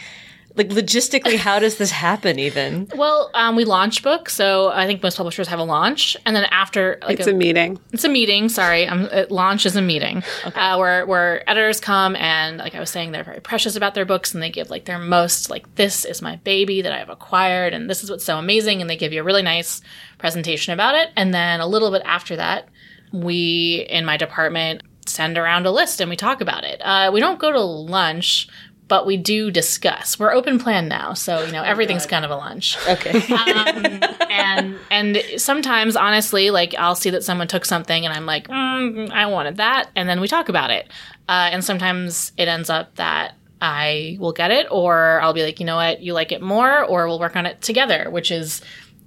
like 0.55 0.69
logistically, 0.69 1.37
how 1.37 1.59
does 1.59 1.77
this 1.77 1.91
happen? 1.91 2.39
Even 2.39 2.87
Well, 2.95 3.29
um, 3.33 3.55
we 3.55 3.65
launch 3.65 4.03
books, 4.03 4.33
so 4.33 4.69
I 4.69 4.85
think 4.85 5.01
most 5.01 5.17
publishers 5.17 5.47
have 5.47 5.59
a 5.59 5.63
launch, 5.63 6.17
and 6.25 6.35
then 6.35 6.45
after 6.51 6.99
like 7.01 7.19
It's 7.19 7.27
a 7.27 7.33
meeting. 7.33 7.79
It's 7.91 8.03
a 8.03 8.09
meeting. 8.09 8.49
Sorry, 8.49 8.87
um, 8.87 9.05
it, 9.11 9.31
launch 9.31 9.65
is 9.65 9.75
a 9.75 9.81
meeting 9.81 10.23
uh, 10.45 10.75
where 10.77 11.05
where 11.05 11.49
editors 11.49 11.79
come 11.79 12.15
and, 12.15 12.57
like 12.57 12.75
I 12.75 12.79
was 12.79 12.89
saying, 12.89 13.11
they're 13.11 13.23
very 13.23 13.39
precious 13.39 13.75
about 13.75 13.93
their 13.93 14.05
books 14.05 14.33
and 14.33 14.41
they 14.41 14.49
give 14.49 14.69
like 14.69 14.85
their 14.85 14.99
most 14.99 15.49
like 15.49 15.75
this 15.75 16.05
is 16.05 16.21
my 16.21 16.35
baby 16.37 16.81
that 16.81 16.91
I 16.91 16.99
have 16.99 17.09
acquired 17.09 17.73
and 17.73 17.89
this 17.89 18.03
is 18.03 18.09
what's 18.09 18.25
so 18.25 18.37
amazing 18.37 18.81
and 18.81 18.89
they 18.89 18.97
give 18.97 19.13
you 19.13 19.21
a 19.21 19.23
really 19.23 19.43
nice 19.43 19.81
presentation 20.17 20.73
about 20.73 20.95
it. 20.95 21.09
And 21.15 21.33
then 21.33 21.59
a 21.59 21.67
little 21.67 21.91
bit 21.91 22.01
after 22.05 22.35
that, 22.35 22.69
we 23.11 23.85
in 23.89 24.05
my 24.05 24.17
department 24.17 24.83
send 25.05 25.37
around 25.37 25.65
a 25.65 25.71
list 25.71 25.99
and 25.99 26.09
we 26.09 26.15
talk 26.15 26.41
about 26.41 26.63
it. 26.63 26.79
Uh, 26.81 27.11
we 27.13 27.19
don't 27.19 27.39
go 27.39 27.51
to 27.51 27.59
lunch. 27.59 28.47
But 28.91 29.05
we 29.05 29.15
do 29.15 29.51
discuss. 29.51 30.19
We're 30.19 30.33
open 30.33 30.59
plan 30.59 30.89
now, 30.89 31.13
so 31.13 31.45
you 31.45 31.53
know 31.53 31.63
everything's 31.63 32.05
kind 32.05 32.25
of 32.25 32.31
a 32.31 32.35
lunch. 32.35 32.77
Okay, 32.89 33.23
and 34.29 34.75
and 34.89 35.23
sometimes 35.37 35.95
honestly 35.95 36.49
like 36.51 36.75
i'll 36.77 36.95
see 36.95 37.09
that 37.09 37.23
someone 37.23 37.47
took 37.47 37.63
something 37.65 38.05
and 38.05 38.13
i'm 38.13 38.25
like 38.25 38.47
mm, 38.49 39.09
i 39.11 39.25
wanted 39.25 39.57
that 39.57 39.89
and 39.95 40.09
then 40.09 40.19
we 40.19 40.27
talk 40.27 40.49
about 40.49 40.69
it. 40.71 40.87
Uh, 41.29 41.49
and 41.53 41.63
sometimes 41.63 42.33
it 42.35 42.49
ends 42.49 42.69
up 42.69 42.93
that 42.95 43.35
i 43.61 44.17
will 44.19 44.33
get 44.33 44.51
it 44.51 44.67
or 44.69 45.21
i'll 45.21 45.33
be 45.33 45.43
like 45.43 45.59
you 45.61 45.65
know 45.65 45.77
what? 45.77 46.01
You 46.01 46.13
like 46.13 46.31
it 46.33 46.41
more 46.41 46.83
or 46.83 47.07
we'll 47.07 47.19
work 47.19 47.35
on 47.35 47.45
it 47.45 47.61
together 47.61 48.09
which 48.09 48.29
is 48.31 48.61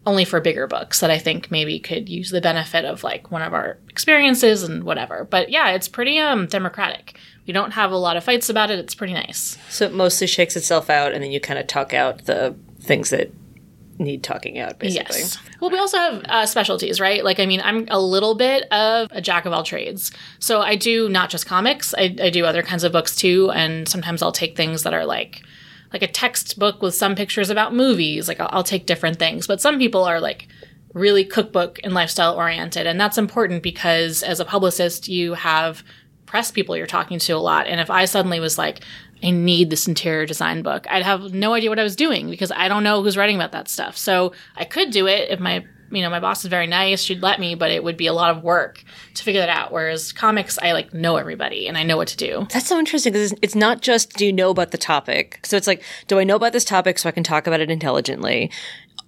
only 0.07 0.25
for 0.25 0.41
bigger 0.41 0.67
books 0.67 1.00
that 1.00 1.11
i 1.11 1.19
think 1.19 1.50
maybe 1.50 1.79
could 1.79 2.09
use 2.09 2.31
the 2.31 2.41
benefit 2.41 2.85
of 2.85 3.05
like 3.05 3.31
one 3.31 3.43
of 3.43 3.53
our 3.53 3.79
experiences 3.91 4.62
and 4.62 4.85
whatever. 4.85 5.26
But 5.29 5.50
yeah 5.50 5.73
it's 5.73 5.88
pretty 5.88 6.19
um 6.19 6.47
democratic 6.47 7.19
we 7.47 7.53
don't 7.53 7.73
have 7.73 7.91
a 7.91 7.97
lot 7.97 8.17
of 8.17 8.25
fights 8.25 8.49
about 8.49 8.71
it 8.71 8.79
it's 8.79 8.95
pretty 8.95 9.13
nice 9.13 9.59
so 9.69 9.85
it 9.85 9.93
mostly 9.93 10.27
shakes 10.27 10.57
itself 10.57 10.91
out, 10.91 11.13
and 11.13 11.23
then 11.23 11.33
you 11.33 11.41
kind 11.41 11.59
of 11.59 11.67
talk 11.67 11.93
out 11.95 12.25
the 12.27 12.55
things 12.81 13.11
that 13.11 13.31
need 13.99 14.23
talking 14.23 14.59
out, 14.59 14.79
basically. 14.79 15.21
Yes. 15.21 15.39
Well, 15.61 15.71
we 15.71 15.79
also 15.79 15.99
have 15.99 16.25
uh, 16.29 16.47
specialties, 16.47 17.01
right? 17.01 17.25
Like, 17.25 17.39
I 17.41 17.47
mean, 17.47 17.61
I'm 17.63 17.87
a 17.89 18.01
little 18.01 18.35
bit 18.35 18.65
of 18.73 19.09
a 19.13 19.21
jack 19.21 19.47
of 19.47 19.53
all 19.53 19.63
trades. 19.63 20.11
So 20.39 20.61
I 20.61 20.77
do 20.77 21.09
not 21.09 21.31
just 21.31 21.47
comics, 21.47 21.95
I, 21.95 22.15
I 22.21 22.31
do 22.31 22.45
other 22.45 22.63
kinds 22.63 22.85
of 22.85 22.93
books 22.93 23.15
too. 23.17 23.51
And 23.55 23.89
sometimes 23.89 24.23
I'll 24.23 24.33
take 24.33 24.57
things 24.57 24.83
that 24.83 24.95
are 24.95 25.07
like, 25.07 25.43
like 25.93 26.03
a 26.03 26.09
textbook 26.09 26.83
with 26.83 26.95
some 26.95 27.15
pictures 27.15 27.51
about 27.51 27.75
movies. 27.75 28.27
Like, 28.29 28.41
I'll, 28.41 28.49
I'll 28.51 28.65
take 28.65 28.87
different 28.87 29.19
things. 29.19 29.47
But 29.47 29.61
some 29.61 29.79
people 29.79 30.05
are 30.05 30.21
like 30.21 30.49
really 30.93 31.25
cookbook 31.25 31.81
and 31.85 31.95
lifestyle 31.95 32.35
oriented. 32.35 32.87
And 32.87 33.01
that's 33.01 33.19
important 33.19 33.63
because 33.63 34.23
as 34.23 34.41
a 34.41 34.45
publicist, 34.45 35.09
you 35.09 35.35
have 35.35 35.85
press 36.35 36.50
people 36.50 36.76
you're 36.76 36.85
talking 36.85 37.21
to 37.21 37.31
a 37.31 37.38
lot. 37.38 37.69
And 37.69 37.81
if 37.81 37.91
I 37.91 38.07
suddenly 38.07 38.41
was 38.41 38.59
like, 38.59 38.81
I 39.23 39.31
need 39.31 39.71
this 39.71 39.87
interior 39.87 40.26
design 40.26 40.62
book, 40.62 40.85
I'd 40.91 41.05
have 41.05 41.33
no 41.33 41.55
idea 41.55 41.71
what 41.71 41.79
I 41.79 41.85
was 41.85 41.95
doing 41.95 42.29
because 42.29 42.50
I 42.50 42.67
don't 42.67 42.83
know 42.83 43.05
who's 43.05 43.17
writing 43.17 43.37
about 43.37 43.53
that 43.53 43.69
stuff. 43.69 43.97
So 43.97 44.33
I 44.57 44.64
could 44.64 44.91
do 44.91 45.07
it 45.07 45.31
if 45.31 45.38
my 45.38 45.64
you 45.93 46.03
know 46.03 46.11
my 46.11 46.19
boss 46.19 46.45
is 46.45 46.50
very 46.50 46.67
nice 46.67 47.03
she'd 47.03 47.23
let 47.23 47.38
me 47.38 47.55
but 47.55 47.71
it 47.71 47.85
would 47.85 47.97
be 47.97 48.07
a 48.07 48.12
lot 48.12 48.31
of 48.35 48.43
work 48.43 48.83
to 49.12 49.23
figure 49.23 49.41
that 49.43 49.50
out 49.50 49.71
whereas 49.71 50.12
comics 50.12 50.59
i 50.62 50.73
like 50.73 50.95
know 50.95 51.17
everybody 51.17 51.69
and 51.69 51.76
i 51.76 51.83
know 51.83 51.97
what 51.99 52.09
to 52.09 52.17
do 52.17 52.47
That's 52.50 52.67
so 52.67 52.79
interesting 52.79 53.12
because 53.12 53.33
it's, 53.33 53.41
it's 53.43 53.55
not 53.55 53.83
just 53.83 54.14
do 54.14 54.25
you 54.25 54.33
know 54.33 54.49
about 54.50 54.71
the 54.71 54.79
topic. 54.79 55.41
So 55.45 55.57
it's 55.57 55.67
like, 55.67 55.83
do 56.09 56.19
I 56.19 56.25
know 56.25 56.37
about 56.37 56.53
this 56.53 56.64
topic 56.64 56.99
so 56.99 57.09
I 57.09 57.12
can 57.12 57.23
talk 57.23 57.47
about 57.47 57.61
it 57.61 57.71
intelligently? 57.71 58.50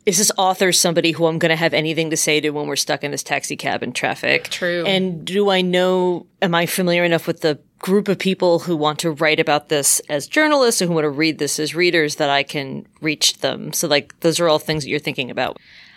Is 0.05 0.19
this 0.19 0.31
author 0.39 0.71
somebody 0.71 1.11
who 1.11 1.27
I'm 1.27 1.39
going 1.39 1.51
to 1.51 1.57
have 1.57 1.75
anything 1.75 2.11
to 2.11 2.17
say 2.17 2.41
to 2.41 2.51
when 2.51 2.69
we're 2.69 2.77
stuck 2.77 3.03
in 3.03 3.11
this 3.11 3.25
taxi 3.25 3.57
cab 3.57 3.83
in 3.83 3.93
traffic? 3.93 4.45
True. 4.45 4.85
And 4.87 5.25
do 5.25 5.51
I 5.51 5.63
know, 5.63 6.27
am 6.41 6.55
I 6.55 6.67
familiar 6.67 7.05
enough 7.05 7.27
with 7.27 7.41
the 7.41 7.59
group 7.81 8.07
of 8.09 8.19
people 8.19 8.61
who 8.61 8.77
want 8.77 9.01
to 9.01 9.11
write 9.11 9.41
about 9.41 9.69
this 9.69 10.01
as 10.09 10.29
journalists 10.29 10.81
or 10.81 10.87
who 10.87 10.93
want 10.93 11.05
to 11.05 11.11
read 11.11 11.39
this 11.39 11.59
as 11.59 11.75
readers 11.75 12.17
that 12.17 12.31
I 12.31 12.45
can 12.45 12.87
reach 13.01 13.39
them? 13.39 13.73
So 13.73 13.89
like, 13.89 14.19
those 14.21 14.39
are 14.39 14.49
all 14.49 14.61
things 14.61 14.85
that 14.85 14.91
you're 14.91 15.01
thinking 15.01 15.31
about. 15.31 15.57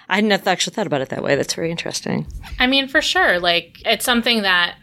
I 0.10 0.16
hadn't 0.16 0.48
actually 0.48 0.74
thought 0.74 0.88
about 0.88 1.02
it 1.02 1.10
that 1.10 1.22
way. 1.22 1.36
That's 1.36 1.54
very 1.54 1.70
interesting. 1.70 2.26
I 2.58 2.66
mean, 2.66 2.88
for 2.88 3.04
sure. 3.04 3.40
Like, 3.40 3.80
it's 3.86 4.06
something 4.06 4.42
that 4.42 4.76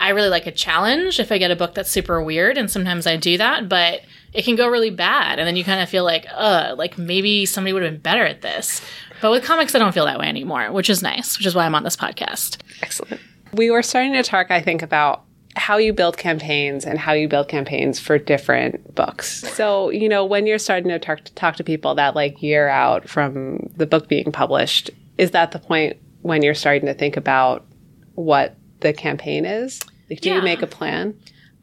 I 0.00 0.08
really 0.08 0.28
like 0.28 0.48
a 0.48 0.52
challenge 0.52 1.20
if 1.20 1.30
I 1.30 1.38
get 1.38 1.52
a 1.52 1.56
book 1.56 1.74
that's 1.74 1.88
super 1.88 2.20
weird, 2.20 2.58
and 2.58 2.68
sometimes 2.68 3.06
I 3.06 3.16
do 3.16 3.38
that, 3.38 3.68
but 3.68 4.00
it 4.32 4.44
can 4.44 4.56
go 4.56 4.66
really 4.68 4.90
bad. 4.90 5.38
And 5.38 5.46
then 5.46 5.56
you 5.56 5.64
kind 5.64 5.80
of 5.80 5.88
feel 5.88 6.04
like, 6.04 6.26
uh, 6.32 6.74
like 6.76 6.96
maybe 6.98 7.44
somebody 7.46 7.72
would 7.72 7.82
have 7.82 7.92
been 7.92 8.00
better 8.00 8.24
at 8.24 8.40
this. 8.42 8.80
But 9.20 9.30
with 9.30 9.44
comics, 9.44 9.74
I 9.74 9.78
don't 9.78 9.92
feel 9.92 10.06
that 10.06 10.18
way 10.18 10.26
anymore, 10.26 10.72
which 10.72 10.88
is 10.90 11.02
nice, 11.02 11.38
which 11.38 11.46
is 11.46 11.54
why 11.54 11.64
I'm 11.66 11.74
on 11.74 11.84
this 11.84 11.96
podcast. 11.96 12.58
Excellent. 12.82 13.20
We 13.52 13.70
were 13.70 13.82
starting 13.82 14.14
to 14.14 14.22
talk, 14.22 14.50
I 14.50 14.60
think, 14.62 14.82
about 14.82 15.24
how 15.54 15.76
you 15.76 15.92
build 15.92 16.16
campaigns 16.16 16.86
and 16.86 16.98
how 16.98 17.12
you 17.12 17.28
build 17.28 17.46
campaigns 17.46 18.00
for 18.00 18.16
different 18.18 18.94
books. 18.94 19.42
So, 19.54 19.90
you 19.90 20.08
know, 20.08 20.24
when 20.24 20.46
you're 20.46 20.58
starting 20.58 20.88
to 20.88 20.98
talk, 20.98 21.20
talk 21.34 21.56
to 21.56 21.64
people 21.64 21.94
that 21.96 22.14
like 22.14 22.42
year 22.42 22.68
out 22.68 23.06
from 23.08 23.70
the 23.76 23.86
book 23.86 24.08
being 24.08 24.32
published, 24.32 24.90
is 25.18 25.32
that 25.32 25.52
the 25.52 25.58
point 25.58 25.98
when 26.22 26.42
you're 26.42 26.54
starting 26.54 26.86
to 26.86 26.94
think 26.94 27.18
about 27.18 27.66
what 28.14 28.56
the 28.80 28.94
campaign 28.94 29.44
is? 29.44 29.80
Like, 30.08 30.20
do 30.22 30.30
Yeah. 30.30 30.36
you 30.36 30.42
make 30.42 30.62
a 30.62 30.66
plan? 30.66 31.14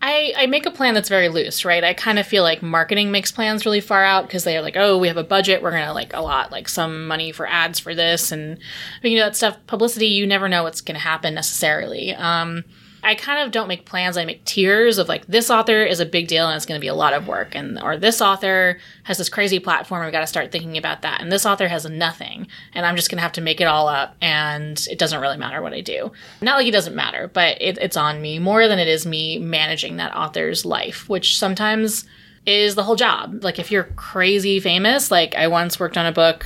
I, 0.01 0.34
I 0.38 0.46
make 0.46 0.65
a 0.65 0.72
plan 0.72 0.94
that's 0.94 1.10
very 1.10 1.27
loose, 1.27 1.65
right? 1.65 1.84
I 1.84 1.94
kind 1.94 2.20
of 2.20 2.25
feel 2.25 2.41
like 2.44 2.62
marketing 2.62 3.12
makes 3.12 3.34
plans 3.34 3.65
really 3.65 3.82
far 3.82 4.03
out 4.03 4.27
because 4.27 4.46
they're 4.46 4.62
like, 4.62 4.77
oh, 4.77 4.98
we 4.98 5.10
have 5.10 5.18
a 5.18 5.24
budget. 5.24 5.62
We're 5.62 5.72
going 5.72 5.86
to 5.86 5.94
like 5.94 6.13
allot 6.13 6.51
like 6.51 6.70
some 6.70 7.06
money 7.06 7.34
for 7.34 7.46
ads 7.46 7.79
for 7.79 7.94
this. 7.94 8.32
And, 8.32 8.60
you 9.03 9.18
know, 9.18 9.25
that 9.25 9.36
stuff, 9.36 9.58
publicity, 9.68 10.08
you 10.08 10.25
never 10.25 10.48
know 10.48 10.63
what's 10.63 10.79
going 10.79 10.96
to 10.96 11.01
happen 11.01 11.34
necessarily. 11.34 12.13
Um, 12.15 12.63
I 13.03 13.15
kind 13.15 13.41
of 13.41 13.51
don't 13.51 13.68
make 13.68 13.86
plans. 13.86 14.18
I 14.18 14.25
make 14.25 14.44
tiers 14.46 14.98
of 14.98 15.08
like, 15.08 15.25
this 15.27 15.50
author 15.50 15.84
is 15.84 16.00
a 16.00 16.06
big 16.06 16.27
deal 16.27 16.48
and 16.48 16.56
it's 16.56 16.65
going 16.65 16.79
to 16.79 16.84
be 16.84 16.88
a 16.88 16.94
lot 16.94 17.13
of 17.13 17.27
work. 17.27 17.56
And, 17.56 17.82
or 17.82 17.98
this 17.98 18.22
author 18.22 18.77
has 19.03 19.18
this 19.18 19.29
crazy 19.29 19.60
platform. 19.60 20.03
We've 20.03 20.12
got 20.12 20.22
to 20.22 20.27
start 20.27 20.51
thinking 20.51 20.77
about 20.77 21.01
that. 21.03 21.22
And 21.22 21.32
this 21.32 21.46
author 21.46 21.68
has 21.68 21.89
nothing. 21.89 22.48
And 22.74 22.86
I'm 22.86 22.96
just 22.96 23.10
going 23.10 23.18
to 23.18 23.24
have 23.24 23.32
to 23.34 23.41
make 23.41 23.62
it 23.62 23.65
all 23.65 23.88
up. 23.88 24.15
And 24.22 24.86
it 24.89 25.00
doesn't 25.00 25.22
really 25.22 25.38
matter 25.38 25.62
what 25.62 25.74
I 25.74 25.82
do. 25.82 26.12
Not 26.41 26.58
like 26.58 26.68
it 26.68 26.72
doesn't 26.72 26.96
matter, 26.96 27.29
but 27.34 27.62
it, 27.62 27.77
it's 27.77 27.98
on 27.98 28.22
me 28.22 28.39
more 28.39 28.68
than 28.68 28.79
it 28.79 28.88
is 28.88 29.06
me 29.06 29.39
managing 29.39 29.98
that 29.98 30.15
author's 30.15 30.65
life, 30.65 31.08
which 31.08 31.38
sometimes 31.38 32.06
is 32.46 32.75
the 32.75 32.84
whole 32.84 32.96
job. 32.96 33.44
Like 33.44 33.60
if 33.60 33.72
you're 33.72 33.84
crazy 33.96 34.60
famous, 34.60 35.12
like 35.12 35.36
I 35.36 35.48
once 35.48 35.79
worked 35.79 35.98
on 35.98 36.06
a 36.06 36.12
book 36.12 36.46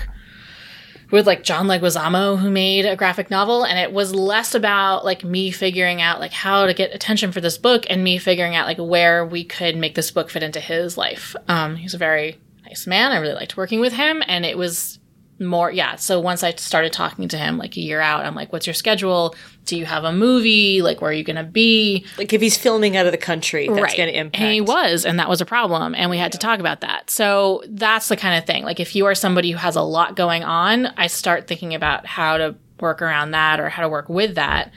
with 1.13 1.27
like 1.27 1.43
John 1.43 1.67
Leguizamo 1.67 2.39
who 2.39 2.49
made 2.49 2.87
a 2.87 2.95
graphic 2.95 3.29
novel 3.29 3.63
and 3.63 3.77
it 3.77 3.93
was 3.93 4.15
less 4.15 4.55
about 4.55 5.05
like 5.05 5.23
me 5.23 5.51
figuring 5.51 6.01
out 6.01 6.19
like 6.19 6.33
how 6.33 6.65
to 6.65 6.73
get 6.73 6.91
attention 6.91 7.31
for 7.31 7.39
this 7.39 7.55
book 7.55 7.85
and 7.87 8.03
me 8.03 8.17
figuring 8.17 8.55
out 8.55 8.65
like 8.65 8.79
where 8.79 9.23
we 9.23 9.43
could 9.43 9.77
make 9.77 9.93
this 9.93 10.09
book 10.09 10.31
fit 10.31 10.41
into 10.41 10.59
his 10.59 10.97
life. 10.97 11.35
Um 11.47 11.75
he's 11.75 11.93
a 11.93 11.99
very 11.99 12.39
nice 12.65 12.87
man. 12.87 13.11
I 13.11 13.17
really 13.17 13.35
liked 13.35 13.55
working 13.55 13.79
with 13.79 13.93
him 13.93 14.23
and 14.25 14.43
it 14.43 14.57
was 14.57 14.97
more 15.39 15.71
yeah 15.71 15.95
so 15.95 16.19
once 16.19 16.43
i 16.43 16.51
started 16.51 16.93
talking 16.93 17.27
to 17.27 17.37
him 17.37 17.57
like 17.57 17.75
a 17.75 17.81
year 17.81 17.99
out 17.99 18.25
i'm 18.25 18.35
like 18.35 18.53
what's 18.53 18.67
your 18.67 18.73
schedule 18.73 19.35
do 19.65 19.77
you 19.77 19.85
have 19.85 20.03
a 20.03 20.11
movie 20.11 20.81
like 20.81 21.01
where 21.01 21.09
are 21.09 21.13
you 21.13 21.23
gonna 21.23 21.43
be 21.43 22.05
Like 22.17 22.33
if 22.33 22.41
he's 22.41 22.57
filming 22.57 22.95
out 22.97 23.05
of 23.05 23.11
the 23.11 23.17
country, 23.17 23.67
that's 23.67 23.95
going 23.95 24.09
to 24.09 24.17
impact. 24.17 24.41
and 24.41 24.53
he 24.53 24.61
was, 24.61 25.05
and 25.05 25.19
that 25.19 25.29
was 25.29 25.39
a 25.39 25.45
problem, 25.45 25.95
and 25.95 26.09
we 26.09 26.17
had 26.17 26.33
to 26.33 26.37
talk 26.37 26.59
about 26.59 26.81
that. 26.81 27.09
So 27.09 27.63
that's 27.67 28.09
the 28.09 28.17
kind 28.17 28.37
of 28.37 28.45
thing. 28.45 28.65
Like 28.65 28.79
if 28.81 28.95
you 28.95 29.05
are 29.05 29.15
somebody 29.15 29.51
who 29.51 29.57
has 29.57 29.75
a 29.77 29.81
lot 29.81 30.15
going 30.15 30.43
on, 30.43 30.87
I 30.97 31.07
start 31.07 31.47
thinking 31.47 31.73
about 31.73 32.05
how 32.05 32.37
to 32.37 32.55
work 32.81 33.01
around 33.01 33.31
that 33.31 33.59
or 33.61 33.69
how 33.69 33.81
to 33.83 33.89
work 33.89 34.09
with 34.09 34.35
that. 34.35 34.71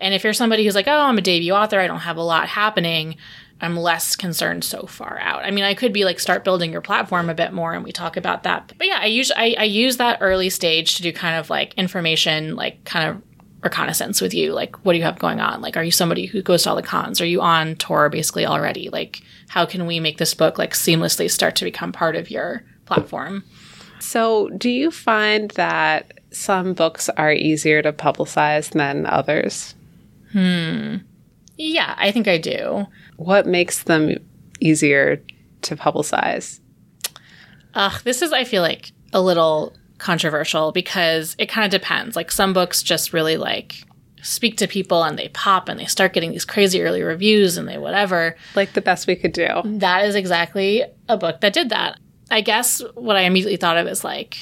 And 0.00 0.12
if 0.12 0.24
you're 0.24 0.32
somebody 0.32 0.64
who's 0.64 0.74
like, 0.74 0.88
oh, 0.88 1.00
I'm 1.02 1.18
a 1.18 1.22
debut 1.22 1.52
author, 1.52 1.78
I 1.78 1.86
don't 1.86 2.00
have 2.00 2.16
a 2.16 2.22
lot 2.22 2.48
happening, 2.48 3.16
I'm 3.62 3.76
less 3.76 4.16
concerned 4.16 4.64
so 4.64 4.86
far 4.86 5.18
out. 5.20 5.44
I 5.44 5.52
mean, 5.52 5.62
I 5.62 5.74
could 5.74 5.92
be 5.92 6.04
like, 6.04 6.18
start 6.18 6.42
building 6.42 6.72
your 6.72 6.80
platform 6.80 7.30
a 7.30 7.34
bit 7.34 7.52
more, 7.52 7.72
and 7.72 7.84
we 7.84 7.92
talk 7.92 8.16
about 8.16 8.42
that. 8.42 8.72
But 8.76 8.88
yeah, 8.88 8.98
I 9.00 9.06
use 9.06 9.30
I, 9.34 9.54
I 9.56 9.64
use 9.64 9.96
that 9.98 10.18
early 10.20 10.50
stage 10.50 10.96
to 10.96 11.02
do 11.02 11.12
kind 11.12 11.38
of 11.38 11.48
like 11.48 11.72
information, 11.74 12.56
like 12.56 12.84
kind 12.84 13.08
of 13.08 13.22
reconnaissance 13.62 14.20
with 14.20 14.34
you. 14.34 14.52
Like, 14.52 14.84
what 14.84 14.92
do 14.92 14.98
you 14.98 15.04
have 15.04 15.20
going 15.20 15.40
on? 15.40 15.60
Like, 15.60 15.76
are 15.76 15.84
you 15.84 15.92
somebody 15.92 16.26
who 16.26 16.42
goes 16.42 16.64
to 16.64 16.70
all 16.70 16.76
the 16.76 16.82
cons? 16.82 17.20
Are 17.20 17.26
you 17.26 17.40
on 17.40 17.76
tour 17.76 18.08
basically 18.08 18.44
already? 18.44 18.88
Like, 18.90 19.22
how 19.48 19.64
can 19.64 19.86
we 19.86 20.00
make 20.00 20.18
this 20.18 20.34
book 20.34 20.58
like 20.58 20.74
seamlessly 20.74 21.30
start 21.30 21.54
to 21.56 21.64
become 21.64 21.92
part 21.92 22.16
of 22.16 22.30
your 22.30 22.64
platform? 22.84 23.44
So, 24.00 24.48
do 24.50 24.68
you 24.68 24.90
find 24.90 25.52
that 25.52 26.18
some 26.32 26.74
books 26.74 27.08
are 27.10 27.32
easier 27.32 27.80
to 27.82 27.92
publicize 27.92 28.70
than 28.70 29.06
others? 29.06 29.76
Hmm. 30.32 30.96
Yeah, 31.56 31.94
I 31.96 32.10
think 32.10 32.26
I 32.26 32.38
do. 32.38 32.86
What 33.24 33.46
makes 33.46 33.84
them 33.84 34.16
easier 34.60 35.22
to 35.62 35.76
publicize? 35.76 36.60
Ugh, 37.74 38.02
this 38.04 38.22
is, 38.22 38.32
I 38.32 38.44
feel 38.44 38.62
like, 38.62 38.92
a 39.12 39.20
little 39.20 39.74
controversial 39.98 40.72
because 40.72 41.36
it 41.38 41.48
kind 41.48 41.64
of 41.64 41.70
depends. 41.70 42.16
Like, 42.16 42.30
some 42.30 42.52
books 42.52 42.82
just 42.82 43.12
really 43.12 43.36
like 43.36 43.84
speak 44.22 44.56
to 44.56 44.68
people 44.68 45.02
and 45.02 45.18
they 45.18 45.28
pop 45.28 45.68
and 45.68 45.78
they 45.78 45.86
start 45.86 46.12
getting 46.12 46.30
these 46.30 46.44
crazy 46.44 46.80
early 46.82 47.02
reviews 47.02 47.56
and 47.56 47.68
they 47.68 47.76
whatever. 47.76 48.36
Like 48.54 48.72
the 48.72 48.80
best 48.80 49.06
we 49.06 49.16
could 49.16 49.32
do. 49.32 49.48
That 49.64 50.06
is 50.06 50.14
exactly 50.14 50.84
a 51.08 51.16
book 51.16 51.40
that 51.40 51.52
did 51.52 51.70
that. 51.70 51.98
I 52.30 52.40
guess 52.40 52.82
what 52.94 53.16
I 53.16 53.22
immediately 53.22 53.56
thought 53.56 53.76
of 53.76 53.86
is 53.86 54.04
like 54.04 54.36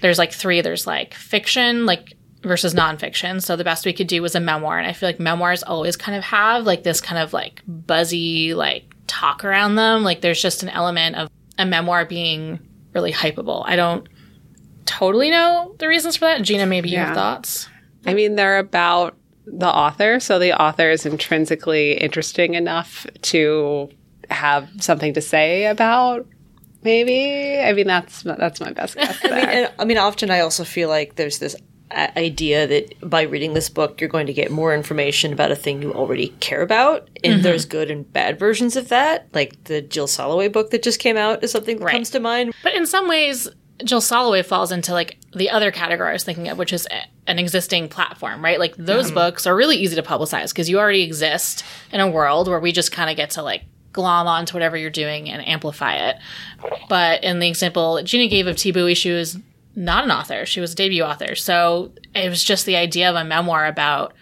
there's 0.00 0.18
like 0.18 0.32
three. 0.32 0.62
There's 0.62 0.86
like 0.86 1.14
fiction, 1.14 1.86
like 1.86 2.14
versus 2.42 2.74
nonfiction. 2.74 3.42
So 3.42 3.56
the 3.56 3.64
best 3.64 3.84
we 3.86 3.92
could 3.92 4.06
do 4.06 4.22
was 4.22 4.34
a 4.34 4.40
memoir. 4.40 4.78
And 4.78 4.86
I 4.86 4.92
feel 4.92 5.08
like 5.08 5.18
memoirs 5.20 5.62
always 5.62 5.96
kind 5.96 6.16
of 6.16 6.24
have 6.24 6.64
like 6.66 6.82
this 6.84 7.00
kind 7.00 7.20
of 7.20 7.32
like 7.32 7.62
buzzy 7.66 8.54
like 8.54 8.84
talk 9.06 9.44
around 9.44 9.74
them. 9.76 10.02
Like 10.04 10.20
there's 10.20 10.40
just 10.40 10.62
an 10.62 10.68
element 10.68 11.16
of 11.16 11.28
a 11.58 11.66
memoir 11.66 12.04
being 12.04 12.60
really 12.94 13.12
hypeable. 13.12 13.62
I 13.66 13.76
don't 13.76 14.08
totally 14.86 15.30
know 15.30 15.74
the 15.78 15.88
reasons 15.88 16.16
for 16.16 16.26
that. 16.26 16.42
Gina, 16.42 16.66
maybe 16.66 16.88
you 16.88 16.94
Yeah. 16.96 17.06
have 17.06 17.14
thoughts. 17.16 17.68
I 18.06 18.14
mean, 18.14 18.36
they're 18.36 18.58
about 18.58 19.16
the 19.46 19.66
author, 19.68 20.20
so 20.20 20.38
the 20.38 20.52
author 20.60 20.90
is 20.90 21.04
intrinsically 21.06 21.92
interesting 21.94 22.54
enough 22.54 23.06
to 23.22 23.90
have 24.30 24.68
something 24.80 25.14
to 25.14 25.20
say 25.20 25.66
about. 25.66 26.26
Maybe 26.84 27.58
I 27.58 27.72
mean 27.72 27.86
that's 27.88 28.22
that's 28.22 28.60
my 28.60 28.72
best 28.72 28.94
guess. 28.94 29.18
I 29.24 29.28
mean, 29.30 29.38
and, 29.48 29.72
I 29.78 29.84
mean, 29.84 29.98
often 29.98 30.30
I 30.30 30.40
also 30.40 30.64
feel 30.64 30.88
like 30.88 31.16
there's 31.16 31.38
this 31.38 31.54
a- 31.54 31.58
idea 31.90 32.66
that 32.66 33.08
by 33.08 33.22
reading 33.22 33.54
this 33.54 33.68
book, 33.68 34.00
you're 34.00 34.10
going 34.10 34.26
to 34.26 34.32
get 34.32 34.50
more 34.50 34.74
information 34.74 35.32
about 35.32 35.50
a 35.50 35.56
thing 35.56 35.82
you 35.82 35.92
already 35.92 36.28
care 36.40 36.62
about. 36.62 37.08
And 37.24 37.34
mm-hmm. 37.34 37.42
there's 37.42 37.64
good 37.64 37.90
and 37.90 38.10
bad 38.12 38.38
versions 38.38 38.76
of 38.76 38.88
that. 38.88 39.28
Like 39.34 39.64
the 39.64 39.80
Jill 39.80 40.06
Soloway 40.06 40.52
book 40.52 40.70
that 40.70 40.82
just 40.82 41.00
came 41.00 41.16
out 41.16 41.42
is 41.42 41.52
something 41.52 41.78
that 41.78 41.84
Right. 41.84 41.92
comes 41.92 42.10
to 42.10 42.20
mind. 42.20 42.54
But 42.62 42.74
in 42.74 42.86
some 42.86 43.08
ways, 43.08 43.48
Jill 43.84 44.00
Soloway 44.00 44.44
falls 44.44 44.72
into 44.72 44.92
like 44.92 45.18
the 45.34 45.50
other 45.50 45.70
category 45.70 46.10
I 46.10 46.12
was 46.12 46.24
thinking 46.24 46.48
of, 46.48 46.58
which 46.58 46.72
is 46.72 46.86
an 47.26 47.38
existing 47.38 47.88
platform, 47.88 48.42
right? 48.42 48.58
Like 48.58 48.76
those 48.76 49.06
mm-hmm. 49.06 49.14
books 49.14 49.46
are 49.46 49.54
really 49.54 49.76
easy 49.76 49.96
to 49.96 50.02
publicize 50.02 50.50
because 50.50 50.68
you 50.68 50.78
already 50.78 51.02
exist 51.02 51.64
in 51.92 52.00
a 52.00 52.10
world 52.10 52.48
where 52.48 52.60
we 52.60 52.72
just 52.72 52.92
kind 52.92 53.10
of 53.10 53.16
get 53.16 53.30
to 53.30 53.42
like 53.42 53.62
glom 53.92 54.26
onto 54.26 54.54
whatever 54.54 54.76
you're 54.76 54.90
doing 54.90 55.30
and 55.30 55.46
amplify 55.46 55.94
it. 55.94 56.16
But 56.88 57.24
in 57.24 57.38
the 57.38 57.48
example 57.48 57.94
that 57.94 58.04
Gina 58.04 58.28
gave 58.28 58.46
of 58.46 58.58
Thi 58.58 58.72
Bui, 58.72 58.96
was 59.06 59.38
not 59.78 60.04
an 60.04 60.10
author; 60.10 60.44
she 60.44 60.60
was 60.60 60.72
a 60.72 60.76
debut 60.76 61.02
author. 61.02 61.34
So 61.34 61.92
it 62.14 62.28
was 62.28 62.42
just 62.42 62.66
the 62.66 62.76
idea 62.76 63.08
of 63.08 63.16
a 63.16 63.24
memoir 63.24 63.66
about 63.66 64.14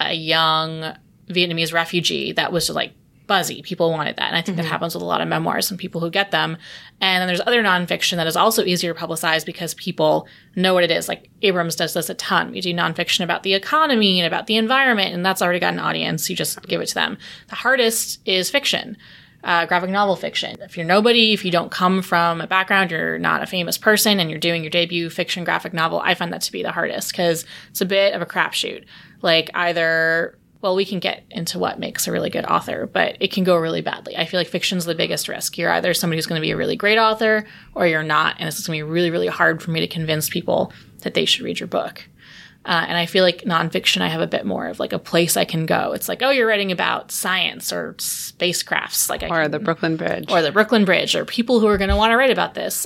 a 0.00 0.12
young 0.12 0.94
Vietnamese 1.28 1.72
refugee 1.72 2.32
that 2.32 2.52
was 2.52 2.66
just 2.66 2.76
like 2.76 2.92
buzzy. 3.26 3.62
People 3.62 3.90
wanted 3.90 4.16
that. 4.16 4.28
And 4.28 4.36
I 4.36 4.40
think 4.40 4.56
that 4.56 4.62
mm-hmm. 4.62 4.70
happens 4.70 4.94
with 4.94 5.02
a 5.02 5.06
lot 5.06 5.20
of 5.20 5.28
memoirs 5.28 5.70
and 5.70 5.78
people 5.78 6.00
who 6.00 6.10
get 6.10 6.30
them. 6.30 6.56
And 7.00 7.20
then 7.20 7.26
there's 7.26 7.40
other 7.40 7.62
nonfiction 7.62 8.16
that 8.16 8.26
is 8.26 8.36
also 8.36 8.64
easier 8.64 8.94
to 8.94 9.00
publicize 9.00 9.44
because 9.44 9.74
people 9.74 10.28
know 10.54 10.74
what 10.74 10.84
it 10.84 10.90
is. 10.90 11.08
Like 11.08 11.28
Abrams 11.42 11.76
does 11.76 11.94
this 11.94 12.08
a 12.08 12.14
ton. 12.14 12.52
We 12.52 12.60
do 12.60 12.72
nonfiction 12.72 13.24
about 13.24 13.42
the 13.42 13.54
economy 13.54 14.20
and 14.20 14.26
about 14.26 14.46
the 14.46 14.56
environment, 14.56 15.14
and 15.14 15.24
that's 15.24 15.42
already 15.42 15.60
got 15.60 15.74
an 15.74 15.80
audience. 15.80 16.30
You 16.30 16.36
just 16.36 16.62
give 16.62 16.80
it 16.80 16.86
to 16.86 16.94
them. 16.94 17.18
The 17.48 17.56
hardest 17.56 18.20
is 18.26 18.50
fiction. 18.50 18.96
Uh, 19.46 19.64
graphic 19.64 19.90
novel 19.90 20.16
fiction. 20.16 20.56
If 20.60 20.76
you're 20.76 20.84
nobody, 20.84 21.32
if 21.32 21.44
you 21.44 21.52
don't 21.52 21.70
come 21.70 22.02
from 22.02 22.40
a 22.40 22.48
background, 22.48 22.90
you're 22.90 23.16
not 23.16 23.44
a 23.44 23.46
famous 23.46 23.78
person, 23.78 24.18
and 24.18 24.28
you're 24.28 24.40
doing 24.40 24.64
your 24.64 24.70
debut 24.70 25.08
fiction 25.08 25.44
graphic 25.44 25.72
novel, 25.72 26.00
I 26.00 26.14
find 26.14 26.32
that 26.32 26.42
to 26.42 26.52
be 26.52 26.64
the 26.64 26.72
hardest 26.72 27.12
because 27.12 27.44
it's 27.70 27.80
a 27.80 27.86
bit 27.86 28.12
of 28.12 28.20
a 28.20 28.26
crapshoot. 28.26 28.84
Like 29.22 29.50
either 29.54 30.36
well, 30.62 30.74
we 30.74 30.84
can 30.84 30.98
get 30.98 31.22
into 31.30 31.60
what 31.60 31.78
makes 31.78 32.08
a 32.08 32.12
really 32.12 32.28
good 32.28 32.44
author, 32.44 32.88
but 32.92 33.16
it 33.20 33.30
can 33.30 33.44
go 33.44 33.56
really 33.56 33.82
badly. 33.82 34.16
I 34.16 34.24
feel 34.24 34.40
like 34.40 34.48
fiction's 34.48 34.84
the 34.84 34.96
biggest 34.96 35.28
risk. 35.28 35.56
You're 35.56 35.70
either 35.70 35.94
somebody 35.94 36.18
who's 36.18 36.26
going 36.26 36.40
to 36.40 36.44
be 36.44 36.50
a 36.50 36.56
really 36.56 36.74
great 36.74 36.98
author 36.98 37.46
or 37.74 37.86
you're 37.86 38.02
not. 38.02 38.36
And 38.40 38.48
it's 38.48 38.66
going 38.66 38.80
to 38.80 38.84
be 38.84 38.90
really, 38.90 39.10
really 39.10 39.28
hard 39.28 39.62
for 39.62 39.70
me 39.70 39.78
to 39.78 39.86
convince 39.86 40.28
people 40.28 40.72
that 41.02 41.14
they 41.14 41.24
should 41.24 41.44
read 41.44 41.60
your 41.60 41.68
book. 41.68 42.08
Uh, 42.66 42.84
and 42.88 42.98
I 42.98 43.06
feel 43.06 43.22
like 43.22 43.42
nonfiction, 43.42 44.02
I 44.02 44.08
have 44.08 44.20
a 44.20 44.26
bit 44.26 44.44
more 44.44 44.66
of 44.66 44.80
like 44.80 44.92
a 44.92 44.98
place 44.98 45.36
I 45.36 45.44
can 45.44 45.66
go. 45.66 45.92
It's 45.92 46.08
like, 46.08 46.20
oh, 46.22 46.30
you're 46.30 46.48
writing 46.48 46.72
about 46.72 47.12
science 47.12 47.72
or 47.72 47.94
spacecrafts, 47.98 49.08
like 49.08 49.22
I 49.22 49.28
or 49.28 49.42
can- 49.42 49.52
the 49.52 49.60
Brooklyn 49.60 49.96
Bridge. 49.96 50.30
or 50.30 50.42
the 50.42 50.50
Brooklyn 50.50 50.84
Bridge, 50.84 51.14
or 51.14 51.24
people 51.24 51.60
who 51.60 51.68
are 51.68 51.78
going 51.78 51.90
to 51.90 51.96
want 51.96 52.10
to 52.10 52.16
write 52.16 52.32
about 52.32 52.54
this. 52.54 52.84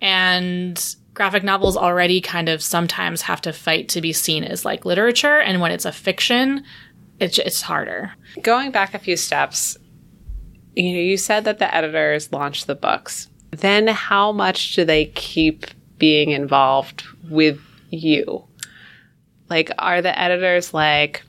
And 0.00 0.96
graphic 1.12 1.42
novels 1.42 1.76
already 1.76 2.20
kind 2.20 2.48
of 2.48 2.62
sometimes 2.62 3.22
have 3.22 3.40
to 3.40 3.52
fight 3.52 3.88
to 3.88 4.00
be 4.00 4.12
seen 4.12 4.44
as 4.44 4.64
like 4.64 4.84
literature. 4.84 5.40
And 5.40 5.60
when 5.60 5.72
it's 5.72 5.84
a 5.86 5.92
fiction, 5.92 6.62
it's, 7.18 7.38
it's 7.38 7.62
harder. 7.62 8.12
Going 8.42 8.70
back 8.70 8.94
a 8.94 8.98
few 9.00 9.16
steps, 9.16 9.76
you 10.76 10.92
know, 10.92 11.00
you 11.00 11.16
said 11.16 11.44
that 11.44 11.58
the 11.58 11.74
editors 11.74 12.32
launched 12.32 12.68
the 12.68 12.74
books. 12.76 13.28
Then 13.50 13.88
how 13.88 14.30
much 14.30 14.74
do 14.74 14.84
they 14.84 15.06
keep 15.06 15.66
being 15.98 16.30
involved 16.30 17.02
with 17.28 17.58
you? 17.90 18.44
Like, 19.48 19.70
are 19.78 20.02
the 20.02 20.18
editors 20.18 20.74
like, 20.74 21.22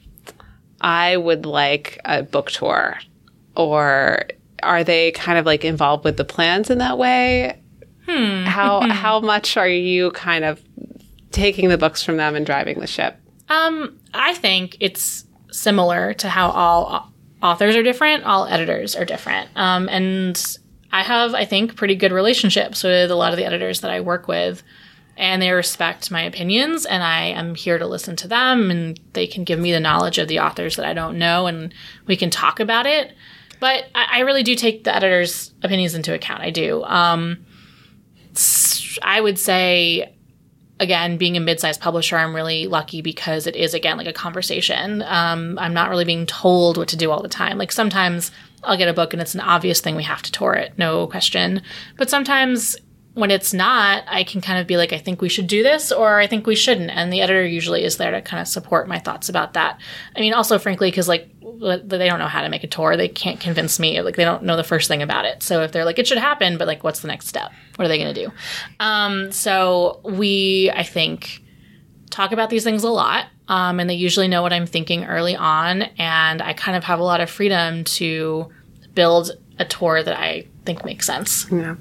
I 0.82 1.17
would 1.17 1.45
like 1.45 1.99
a 2.06 2.23
book 2.23 2.51
tour? 2.51 2.97
Or 3.56 4.25
are 4.63 4.84
they 4.84 5.12
kind 5.12 5.38
of 5.38 5.45
like 5.45 5.63
involved 5.65 6.03
with 6.03 6.17
the 6.17 6.25
plans 6.25 6.69
in 6.69 6.80
that 6.80 6.97
way? 6.97 7.62
Hmm. 8.08 8.43
How 8.45 8.82
how 8.89 9.19
much 9.19 9.58
are 9.58 9.67
you 9.67 10.12
kind 10.12 10.45
of 10.45 10.62
taking 11.32 11.69
the 11.69 11.77
books 11.77 12.03
from 12.03 12.17
them 12.17 12.36
and 12.36 12.45
driving 12.45 12.80
the 12.80 12.88
ship? 12.88 13.19
Um, 13.49 13.99
I 14.13 14.34
think 14.34 14.77
it's 14.80 15.25
similar 15.51 16.13
to 16.15 16.30
how 16.30 16.49
all 16.51 17.12
authors 17.41 17.75
are 17.75 17.84
different, 17.84 18.23
all 18.23 18.45
editors 18.45 18.95
are 18.95 19.06
different. 19.06 19.49
Um, 19.56 19.88
and 19.89 20.41
I 20.91 21.03
have, 21.03 21.34
I 21.34 21.45
think, 21.45 21.75
pretty 21.75 21.95
good 21.95 22.12
relationships 22.12 22.84
with 22.84 23.12
a 23.12 23.15
lot 23.15 23.32
of 23.34 23.38
the 23.38 23.45
editors 23.45 23.82
that 23.82 23.91
I 23.91 24.01
work 24.01 24.27
with. 24.27 24.63
And 25.17 25.41
they 25.41 25.51
respect 25.51 26.12
my 26.12 26.21
opinions, 26.21 26.86
and 26.86 27.03
I 27.03 27.23
am 27.23 27.56
here 27.56 27.80
to 27.80 27.88
listen 27.88 28.15
to 28.17 28.27
them, 28.27 28.69
and 28.69 28.99
they 29.13 29.25
can 29.25 29.43
give 29.43 29.60
me 29.60 29.71
the 29.71 29.80
knowledge 29.80 30.19
of 30.19 30.27
the 30.27 30.39
authors 30.39 30.75
that 30.75 30.86
I 30.86 30.93
don't 30.93 31.17
know, 31.17 31.47
and 31.47 31.73
we 32.06 32.15
can 32.15 32.30
talk 32.30 32.60
about 32.60 32.86
it. 32.86 33.13
But 33.60 33.86
I, 33.95 34.08
I 34.12 34.19
really 34.19 34.43
do 34.43 34.53
take 34.53 34.84
the 34.84 34.95
editors' 34.95 35.53
opinions 35.63 35.95
into 35.95 36.13
account. 36.13 36.41
I 36.41 36.51
do. 36.51 36.84
Um, 36.84 37.45
I 39.01 39.19
would 39.19 39.39
say 39.39 40.13
again, 40.80 41.17
being 41.17 41.36
a 41.38 41.39
mid-sized 41.39 41.82
publisher, 41.82 42.17
I'm 42.17 42.36
really 42.36 42.67
lucky 42.67 43.01
because 43.01 43.47
it 43.47 43.56
is 43.56 43.73
again 43.73 43.97
like 43.97 44.08
a 44.08 44.13
conversation. 44.13 45.01
Um, 45.03 45.58
I'm 45.60 45.73
not 45.73 45.89
really 45.89 46.06
being 46.06 46.25
told 46.25 46.77
what 46.77 46.88
to 46.89 46.97
do 46.97 47.12
all 47.12 47.21
the 47.21 47.30
time. 47.30 47.58
Like 47.58 47.71
sometimes 47.71 48.32
I'll 48.63 48.77
get 48.77 48.88
a 48.88 48.93
book 48.93 49.13
and 49.13 49.21
it's 49.21 49.34
an 49.34 49.41
obvious 49.41 49.82
thing 49.82 49.95
we 49.95 50.03
have 50.03 50.21
to 50.23 50.32
tour 50.32 50.53
it, 50.53 50.77
no 50.77 51.08
question. 51.08 51.62
But 51.97 52.10
sometimes 52.10 52.75
when 53.17 53.32
it's 53.32 53.51
not, 53.51 54.03
I 54.06 54.23
can 54.23 54.41
kind 54.41 54.60
of 54.60 54.67
be 54.67 54.77
like, 54.77 54.93
I 54.93 54.99
think 54.99 55.21
we 55.21 55.30
should 55.30 55.47
do 55.47 55.63
this, 55.63 55.91
or 55.91 56.19
I 56.19 56.27
think 56.27 56.45
we 56.45 56.56
shouldn't. 56.56 56.91
And 56.91 57.12
the 57.12 57.21
editor 57.21 57.43
usually 57.43 57.84
is 57.84 57.97
there 57.97 58.12
to 58.12 58.21
kind 58.21 58.39
of 58.39 58.47
support 58.47 58.88
my 58.88 58.99
thoughts 58.99 59.27
about 59.27 59.53
that. 59.53 59.82
I 60.15 60.19
mean, 60.19 60.34
also, 60.34 60.60
frankly, 60.60 60.91
because 60.91 61.08
like 61.08 61.27
they 61.41 62.08
don't 62.08 62.19
know 62.19 62.27
how 62.27 62.43
to 62.43 62.49
make 62.49 62.63
a 62.63 62.67
tour, 62.67 62.95
they 62.95 63.08
can't 63.08 63.39
convince 63.39 63.80
me. 63.80 63.99
Like 64.01 64.17
they 64.17 64.23
don't 64.23 64.43
know 64.43 64.56
the 64.56 64.63
first 64.63 64.88
thing 64.88 65.01
about 65.01 65.25
it. 65.25 65.41
So 65.41 65.63
if 65.63 65.71
they're 65.71 65.84
like, 65.84 65.97
it 65.97 66.06
should 66.06 66.19
happen, 66.19 66.60
but 66.60 66.67
like, 66.67 66.84
what's 66.84 66.99
the 66.99 67.08
next 67.08 67.27
step? 67.27 67.51
What 67.75 67.86
are 67.86 67.88
they 67.88 67.97
going 67.97 68.13
to 68.13 68.25
do? 68.25 68.32
Um, 68.80 69.32
so 69.32 69.99
we, 70.03 70.71
I 70.75 70.84
think, 70.84 71.41
talk 72.12 72.32
about 72.32 72.51
these 72.51 72.63
things 72.63 72.84
a 72.84 72.89
lot. 72.89 73.25
Um, 73.47 73.80
and 73.80 73.89
they 73.89 73.95
usually 73.95 74.27
know 74.27 74.43
what 74.43 74.53
I'm 74.53 74.67
thinking 74.67 75.06
early 75.06 75.36
on. 75.36 75.82
And 75.97 76.39
I 76.39 76.53
kind 76.53 76.77
of 76.77 76.84
have 76.84 76.99
a 76.99 77.03
lot 77.03 77.19
of 77.19 77.32
freedom 77.32 77.84
to 77.86 78.51
build 78.93 79.32
a 79.58 79.65
tour 79.65 80.03
that 80.03 80.19
I 80.19 80.45
think 80.65 80.86
makes 80.86 81.08
sense. 81.08 81.47
Yeah. 81.51 81.77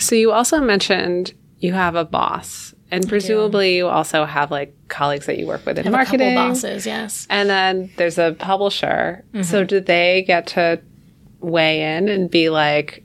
So 0.00 0.16
you 0.16 0.32
also 0.32 0.60
mentioned 0.60 1.34
you 1.58 1.72
have 1.72 1.94
a 1.94 2.04
boss, 2.04 2.74
and 2.90 3.08
presumably 3.08 3.76
you 3.76 3.86
also 3.86 4.24
have 4.24 4.50
like 4.50 4.74
colleagues 4.88 5.26
that 5.26 5.38
you 5.38 5.46
work 5.46 5.64
with 5.66 5.78
in 5.78 5.86
I 5.86 5.90
have 5.90 5.92
marketing. 5.92 6.32
a 6.32 6.34
couple 6.34 6.48
bosses, 6.54 6.86
yes. 6.86 7.26
And 7.30 7.48
then 7.48 7.90
there's 7.96 8.18
a 8.18 8.34
publisher. 8.38 9.24
Mm-hmm. 9.32 9.42
So 9.42 9.64
do 9.64 9.78
they 9.80 10.24
get 10.26 10.48
to 10.48 10.80
weigh 11.40 11.96
in 11.96 12.08
and 12.08 12.30
be 12.30 12.48
like, 12.50 13.04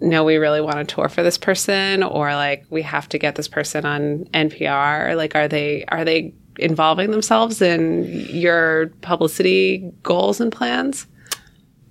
no, 0.00 0.24
we 0.24 0.36
really 0.36 0.60
want 0.60 0.78
a 0.78 0.84
tour 0.84 1.08
for 1.08 1.22
this 1.22 1.38
person, 1.38 2.02
or 2.02 2.34
like 2.34 2.64
we 2.70 2.82
have 2.82 3.08
to 3.10 3.18
get 3.18 3.34
this 3.34 3.48
person 3.48 3.84
on 3.84 4.26
NPR? 4.26 5.16
Like, 5.16 5.34
are 5.34 5.48
they 5.48 5.84
are 5.88 6.04
they 6.04 6.34
involving 6.58 7.10
themselves 7.10 7.60
in 7.60 8.04
your 8.30 8.88
publicity 9.00 9.90
goals 10.02 10.40
and 10.40 10.52
plans? 10.52 11.06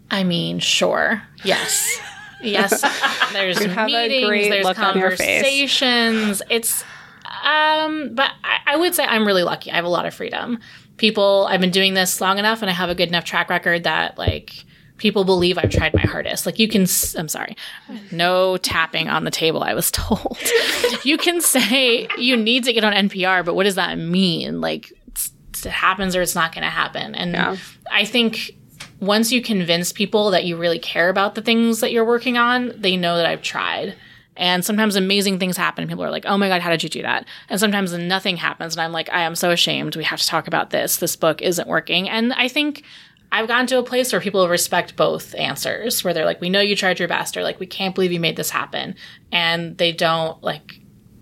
I 0.10 0.23
mean, 0.23 0.60
sure. 0.60 1.21
Yes. 1.43 1.99
Yes. 2.41 2.82
There's 3.34 3.60
meetings, 3.60 4.50
there's 4.50 4.65
look 4.65 4.80
on 4.80 4.98
your 4.98 5.12
face. 5.12 5.41
conversations. 5.41 6.41
It's 6.50 6.84
um, 7.43 8.13
but 8.15 8.32
I, 8.43 8.60
I 8.74 8.78
would 8.78 8.95
say 8.95 9.04
I'm 9.04 9.26
really 9.26 9.43
lucky. 9.43 9.71
I 9.71 9.76
have 9.76 9.86
a 9.86 9.89
lot 9.89 10.06
of 10.06 10.13
freedom. 10.13 10.60
People, 10.98 11.48
I've 11.50 11.60
been 11.60 11.71
doing 11.71 11.93
this 11.93 12.21
long 12.21 12.38
enough, 12.39 12.62
and 12.62 12.69
I 12.69 12.74
have 12.74 12.89
a 12.89 12.95
good 12.95 13.10
enough 13.10 13.26
track 13.26 13.50
record 13.50 13.84
that 13.84 14.17
like 14.17 14.63
people 14.98 15.26
believe 15.26 15.58
I've 15.58 15.69
tried 15.69 15.93
my 15.93 16.02
hardest. 16.02 16.45
Like 16.45 16.58
you 16.60 16.67
can, 16.69 16.86
I'm 17.17 17.28
sorry, 17.28 17.58
no 18.12 18.58
tapping 18.58 19.10
on 19.10 19.24
the 19.26 19.32
table. 19.32 19.63
I 19.63 19.74
was 19.74 19.91
told 19.91 20.38
you 21.04 21.17
can 21.17 21.41
say 21.41 22.08
you 22.17 22.38
need 22.38 22.63
to 22.65 22.74
get 22.74 22.84
on 22.84 22.93
NPR, 22.93 23.43
but 23.43 23.56
what 23.56 23.63
does 23.63 23.76
that 23.76 23.98
mean? 23.98 24.62
Like 24.62 24.93
it 25.65 25.65
happens 25.65 26.15
or 26.15 26.21
it's 26.21 26.36
not 26.36 26.54
going 26.54 26.63
to 26.63 26.69
happen. 26.69 27.15
And 27.15 27.34
Yeah. 27.34 27.58
I 27.91 28.06
think 28.06 28.56
once 28.99 29.31
you 29.31 29.41
convince 29.41 29.91
people 29.91 30.31
that 30.31 30.45
you 30.45 30.58
really 30.58 30.79
care 30.79 31.10
about 31.10 31.36
the 31.36 31.41
things 31.41 31.79
that 31.81 31.91
you're 31.91 32.05
working 32.05 32.38
on, 32.38 32.73
they 32.77 32.95
know 32.95 33.17
that 33.17 33.25
I've 33.25 33.41
tried. 33.41 33.95
And 34.38 34.65
sometimes 34.65 34.95
amazing 34.95 35.39
things 35.39 35.55
happen. 35.55 35.84
and 35.84 35.89
People 35.89 36.03
are 36.03 36.12
like, 36.12 36.25
oh 36.25 36.38
my 36.38 36.49
God, 36.49 36.62
how 36.62 36.69
did 36.69 36.84
you 36.84 36.89
do 36.89 37.01
that? 37.03 37.25
And 37.49 37.60
sometimes 37.60 37.93
nothing 37.93 38.38
happens. 38.38 38.75
And 38.75 38.81
I'm 38.81 38.91
like, 38.91 39.10
I 39.12 39.21
am 39.21 39.36
so 39.36 39.51
ashamed. 39.51 39.95
We 39.95 40.03
have 40.03 40.19
to 40.19 40.27
talk 40.27 40.47
about 40.47 40.71
this. 40.71 40.97
This 40.97 41.15
book 41.15 41.41
isn't 41.41 41.67
working. 41.67 42.10
And 42.10 42.34
I 42.34 42.47
think 42.47 42.84
I've 43.31 43.47
gotten 43.47 43.67
to 43.67 43.79
a 43.79 43.84
place 43.84 44.12
where 44.12 44.21
people 44.21 44.47
respect 44.49 44.95
both 44.95 45.36
answers, 45.36 46.03
where 46.03 46.13
they're 46.13 46.25
like, 46.25 46.41
we 46.41 46.49
know 46.49 46.62
you 46.62 46.75
tried 46.75 46.99
your 46.99 47.08
best, 47.08 47.36
or 47.38 47.43
like, 47.43 47.60
we 47.60 47.65
can't 47.65 47.95
believe 47.95 48.12
you 48.12 48.19
made 48.19 48.36
this 48.36 48.49
happen. 48.49 48.95
And 49.31 49.77
they 49.77 49.91
don't 49.91 50.41
like 50.43 50.79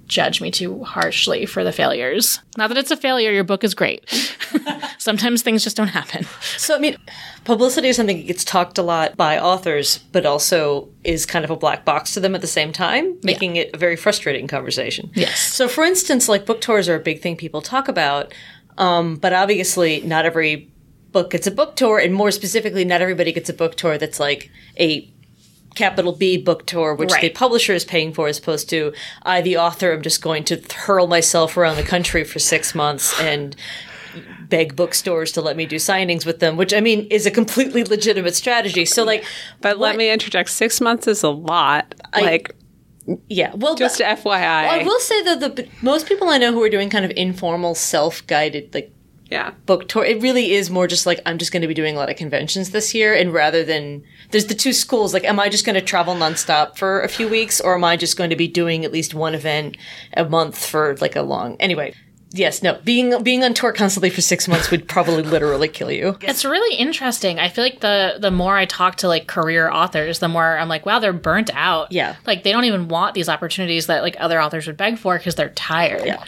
judge 0.08 0.42
me 0.42 0.52
too 0.52 0.84
harshly 0.84 1.46
for 1.46 1.64
the 1.64 1.72
failures. 1.72 2.40
Not 2.58 2.68
that 2.68 2.78
it's 2.78 2.92
a 2.92 2.98
failure, 2.98 3.32
your 3.32 3.44
book 3.44 3.64
is 3.64 3.74
great. 3.74 4.04
sometimes 4.98 5.42
things 5.42 5.64
just 5.64 5.78
don't 5.78 5.88
happen. 5.88 6.26
So, 6.58 6.76
I 6.76 6.80
mean, 6.80 6.98
publicity 7.44 7.90
is 7.90 7.98
something 7.98 8.18
that 8.18 8.28
gets 8.28 8.44
talked 8.44 8.78
a 8.78 8.84
lot 8.84 9.18
by 9.18 9.40
authors, 9.40 10.00
but 10.12 10.26
also 10.26 10.90
is 11.04 11.26
kind 11.26 11.46
of 11.46 11.52
a 11.52 11.56
black 11.56 11.86
box 11.86 12.14
to 12.14 12.20
them 12.20 12.36
at 12.36 12.42
the 12.42 12.48
same 12.48 12.72
time, 12.72 13.18
making 13.24 13.56
it 13.56 13.70
a 13.74 13.78
very 13.78 13.96
frustrating 13.96 14.48
conversation. 14.48 15.12
Yes. 15.14 15.40
So, 15.40 15.68
for 15.68 15.84
instance, 15.84 16.30
like 16.30 16.46
book 16.46 16.62
tours 16.62 16.88
are 16.90 16.96
a 16.96 17.00
big 17.00 17.22
thing 17.22 17.36
people 17.36 17.62
talk 17.62 17.88
about, 17.88 18.34
um, 18.78 19.16
but 19.18 19.34
obviously, 19.34 20.02
not 20.02 20.26
every 20.26 20.72
book 21.12 21.30
gets 21.30 21.48
a 21.48 21.52
book 21.52 21.76
tour, 21.76 22.00
and 22.00 22.14
more 22.14 22.32
specifically, 22.32 22.86
not 22.86 23.02
everybody 23.02 23.32
gets 23.32 23.50
a 23.50 23.54
book 23.54 23.76
tour 23.76 23.98
that's 23.98 24.20
like 24.20 24.50
a 24.80 25.13
capital 25.76 26.12
B 26.14 26.38
book 26.38 26.66
tour, 26.66 26.94
which 26.96 27.14
the 27.22 27.30
publisher 27.30 27.74
is 27.74 27.86
paying 27.86 28.14
for, 28.14 28.28
as 28.28 28.38
opposed 28.40 28.70
to 28.70 28.94
I, 29.24 29.42
the 29.42 29.58
author, 29.58 29.92
am 29.92 30.02
just 30.02 30.22
going 30.22 30.44
to 30.46 30.62
hurl 30.74 31.08
myself 31.08 31.58
around 31.58 31.78
the 31.78 31.84
country 31.84 32.24
for 32.24 32.40
six 32.40 32.76
months 32.76 33.20
and 33.20 33.56
beg 34.48 34.76
bookstores 34.76 35.32
to 35.32 35.42
let 35.42 35.58
me 35.58 35.66
do 35.66 35.78
signings 35.78 36.26
with 36.26 36.40
them, 36.40 36.56
which 36.58 36.74
I 36.74 36.82
mean 36.82 37.08
is 37.10 37.26
a 37.26 37.32
completely 37.32 37.84
legitimate 37.84 38.36
strategy. 38.36 38.86
So, 38.86 39.04
like, 39.04 39.24
But 39.62 39.80
What- 39.80 39.88
let 39.90 39.98
me 39.98 40.12
interject. 40.12 40.50
Six 40.50 40.80
months 40.80 41.08
is 41.08 41.24
a 41.24 41.30
lot. 41.30 41.96
like, 42.22 42.54
yeah, 43.28 43.52
well, 43.56 43.74
just 43.76 43.98
but- 43.98 44.20
FYI. 44.20 44.68
I 44.82 44.84
will 44.84 45.00
say 45.00 45.22
that 45.24 45.56
the 45.56 45.68
most 45.82 46.08
people 46.08 46.30
I 46.30 46.38
know 46.38 46.52
who 46.52 46.62
are 46.62 46.70
doing 46.70 46.90
kind 46.90 47.04
of 47.04 47.12
informal, 47.16 47.74
self-guided, 47.74 48.74
like 48.74 48.92
yeah. 49.34 49.52
book 49.66 49.88
tour. 49.88 50.06
It 50.06 50.22
really 50.22 50.54
is 50.54 50.70
more 50.70 50.88
just 50.88 51.08
like 51.08 51.20
I'm 51.26 51.40
just 51.40 51.52
going 51.52 51.64
to 51.64 51.68
be 51.68 51.74
doing 51.74 51.96
a 51.96 51.98
lot 51.98 52.10
of 52.10 52.16
conventions 52.16 52.70
this 52.70 52.94
year, 52.94 53.16
and 53.16 53.34
rather 53.34 53.64
than 53.64 54.04
there's 54.30 54.46
the 54.46 54.54
two 54.54 54.74
schools. 54.74 55.12
Like, 55.14 55.24
am 55.24 55.40
I 55.40 55.50
just 55.50 55.66
going 55.66 55.76
to 55.76 55.82
travel 55.82 56.14
nonstop 56.14 56.78
for 56.78 57.02
a 57.02 57.08
few 57.08 57.28
weeks, 57.28 57.60
or 57.60 57.74
am 57.74 57.84
I 57.84 57.98
just 57.98 58.16
going 58.16 58.30
to 58.30 58.36
be 58.36 58.48
doing 58.48 58.86
at 58.86 58.92
least 58.92 59.16
one 59.16 59.34
event 59.34 59.76
a 60.16 60.24
month 60.26 60.64
for 60.64 60.96
like 61.02 61.16
a 61.16 61.24
long? 61.24 61.58
Anyway, 61.60 61.96
yes, 62.32 62.62
no, 62.62 62.80
being 62.84 63.24
being 63.24 63.44
on 63.44 63.56
tour 63.56 63.74
constantly 63.74 64.12
for 64.12 64.22
six 64.22 64.48
months 64.48 64.70
would 64.70 64.88
probably 64.88 65.24
literally 65.36 65.68
kill 65.68 65.90
you. 65.90 66.16
It's 66.22 66.46
really 66.46 66.76
interesting. 66.78 67.40
I 67.40 67.50
feel 67.50 67.64
like 67.64 67.80
the 67.80 68.18
the 68.20 68.30
more 68.30 68.56
I 68.56 68.66
talk 68.66 68.98
to 68.98 69.08
like 69.08 69.26
career 69.26 69.68
authors, 69.72 70.20
the 70.20 70.30
more 70.30 70.60
I'm 70.60 70.70
like, 70.70 70.86
wow, 70.86 71.00
they're 71.00 71.12
burnt 71.12 71.50
out. 71.56 71.92
Yeah. 71.92 72.18
Like 72.28 72.44
they 72.44 72.52
don't 72.52 72.66
even 72.66 72.88
want 72.88 73.16
these 73.16 73.30
opportunities 73.30 73.88
that 73.88 74.04
like 74.04 74.16
other 74.20 74.40
authors 74.40 74.68
would 74.68 74.78
beg 74.78 75.00
for 75.00 75.18
because 75.18 75.34
they're 75.34 75.50
tired. 75.50 76.06
Yeah. 76.06 76.24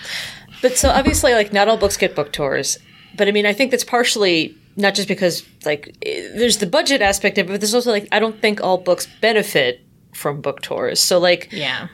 But 0.62 0.78
so 0.78 0.90
obviously, 0.90 1.34
like, 1.34 1.54
not 1.54 1.68
all 1.68 1.78
books 1.78 1.98
get 1.98 2.16
book 2.16 2.32
tours. 2.32 2.80
But 3.18 3.28
I 3.28 3.32
mean, 3.32 3.46
I 3.46 3.54
think 3.54 3.72
that's 3.72 3.84
partially 3.84 4.56
not 4.76 4.94
just 4.96 5.08
because, 5.08 5.44
like, 5.66 5.96
there's 6.04 6.58
the 6.58 6.66
budget 6.68 7.02
aspect 7.02 7.38
of 7.38 7.48
it, 7.48 7.52
but 7.54 7.62
there's 7.62 7.74
also, 7.74 7.92
like, 7.92 8.08
I 8.12 8.20
don't 8.20 8.40
think 8.42 8.62
all 8.62 8.78
books 8.78 9.08
benefit 9.22 9.82
from 10.14 10.42
book 10.42 10.62
tours. 10.62 11.00
So, 11.00 11.18
like, 11.20 11.50
Yeah. 11.52 11.88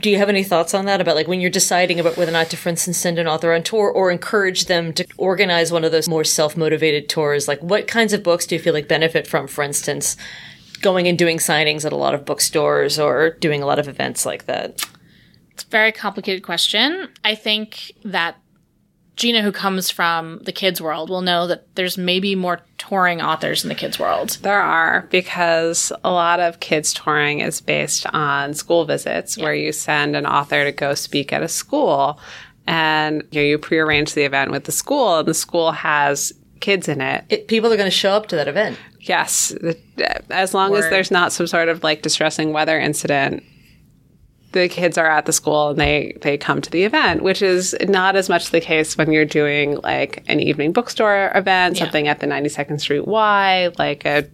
do 0.00 0.10
you 0.10 0.16
have 0.18 0.28
any 0.30 0.42
thoughts 0.44 0.72
on 0.74 0.86
that 0.86 1.00
about, 1.00 1.14
like, 1.14 1.28
when 1.28 1.40
you're 1.40 1.50
deciding 1.50 2.00
about 2.00 2.16
whether 2.16 2.30
or 2.30 2.32
not 2.32 2.48
to, 2.50 2.56
for 2.56 2.68
instance, 2.70 2.96
send 2.98 3.18
an 3.18 3.26
author 3.26 3.52
on 3.52 3.62
tour 3.62 3.90
or 3.90 4.10
encourage 4.10 4.64
them 4.66 4.92
to 4.94 5.06
organize 5.18 5.70
one 5.70 5.84
of 5.84 5.92
those 5.92 6.08
more 6.08 6.24
self 6.24 6.56
motivated 6.56 7.08
tours? 7.08 7.48
Like, 7.48 7.62
what 7.62 7.86
kinds 7.86 8.12
of 8.12 8.22
books 8.22 8.46
do 8.46 8.54
you 8.54 8.60
feel 8.60 8.72
like 8.74 8.88
benefit 8.88 9.26
from, 9.26 9.46
for 9.46 9.62
instance, 9.62 10.16
going 10.80 11.06
and 11.06 11.18
doing 11.18 11.36
signings 11.38 11.84
at 11.84 11.92
a 11.92 11.96
lot 11.96 12.14
of 12.14 12.24
bookstores 12.24 12.98
or 12.98 13.30
doing 13.40 13.62
a 13.62 13.66
lot 13.66 13.78
of 13.78 13.88
events 13.88 14.24
like 14.24 14.46
that? 14.46 14.82
It's 15.52 15.64
a 15.64 15.68
very 15.68 15.92
complicated 15.92 16.42
question. 16.42 17.08
I 17.24 17.34
think 17.34 17.92
that 18.04 18.36
Gina, 19.16 19.42
who 19.42 19.52
comes 19.52 19.90
from 19.90 20.38
the 20.44 20.52
kids 20.52 20.80
world, 20.80 21.10
will 21.10 21.20
know 21.20 21.46
that 21.46 21.74
there's 21.74 21.98
maybe 21.98 22.34
more 22.34 22.60
touring 22.78 23.20
authors 23.20 23.62
in 23.62 23.68
the 23.68 23.74
kids 23.74 23.98
world. 23.98 24.38
There 24.42 24.60
are 24.60 25.06
because 25.10 25.92
a 26.02 26.10
lot 26.10 26.40
of 26.40 26.60
kids 26.60 26.94
touring 26.94 27.40
is 27.40 27.60
based 27.60 28.06
on 28.14 28.54
school 28.54 28.84
visits 28.84 29.36
where 29.36 29.54
you 29.54 29.72
send 29.72 30.16
an 30.16 30.26
author 30.26 30.64
to 30.64 30.72
go 30.72 30.94
speak 30.94 31.32
at 31.32 31.42
a 31.42 31.48
school 31.48 32.18
and 32.66 33.22
you, 33.30 33.40
know, 33.40 33.46
you 33.46 33.58
prearrange 33.58 34.14
the 34.14 34.22
event 34.22 34.50
with 34.50 34.64
the 34.64 34.72
school 34.72 35.18
and 35.18 35.28
the 35.28 35.34
school 35.34 35.72
has 35.72 36.32
kids 36.60 36.88
in 36.88 37.00
it. 37.00 37.24
It, 37.28 37.48
people 37.48 37.72
are 37.72 37.76
going 37.76 37.86
to 37.86 37.96
show 37.96 38.12
up 38.12 38.28
to 38.28 38.36
that 38.36 38.48
event. 38.48 38.78
Yes, 39.00 39.54
as 40.30 40.54
long 40.54 40.74
as 40.76 40.88
there's 40.90 41.10
not 41.10 41.32
some 41.32 41.46
sort 41.46 41.68
of 41.68 41.82
like 41.82 42.02
distressing 42.02 42.52
weather 42.52 42.78
incident, 42.78 43.42
the 44.52 44.68
kids 44.68 44.98
are 44.98 45.06
at 45.06 45.26
the 45.26 45.32
school 45.32 45.70
and 45.70 45.78
they 45.78 46.16
they 46.22 46.36
come 46.36 46.60
to 46.60 46.70
the 46.70 46.82
event, 46.84 47.22
which 47.22 47.40
is 47.42 47.74
not 47.88 48.16
as 48.16 48.28
much 48.28 48.50
the 48.50 48.60
case 48.60 48.96
when 48.98 49.12
you're 49.12 49.24
doing 49.24 49.76
like 49.82 50.24
an 50.26 50.40
evening 50.40 50.72
bookstore 50.72 51.30
event, 51.34 51.76
Yeah. 51.76 51.84
something 51.84 52.08
at 52.08 52.20
the 52.20 52.26
92nd 52.26 52.80
Street 52.80 53.06
Y, 53.06 53.70
like 53.78 54.04
a 54.04 54.26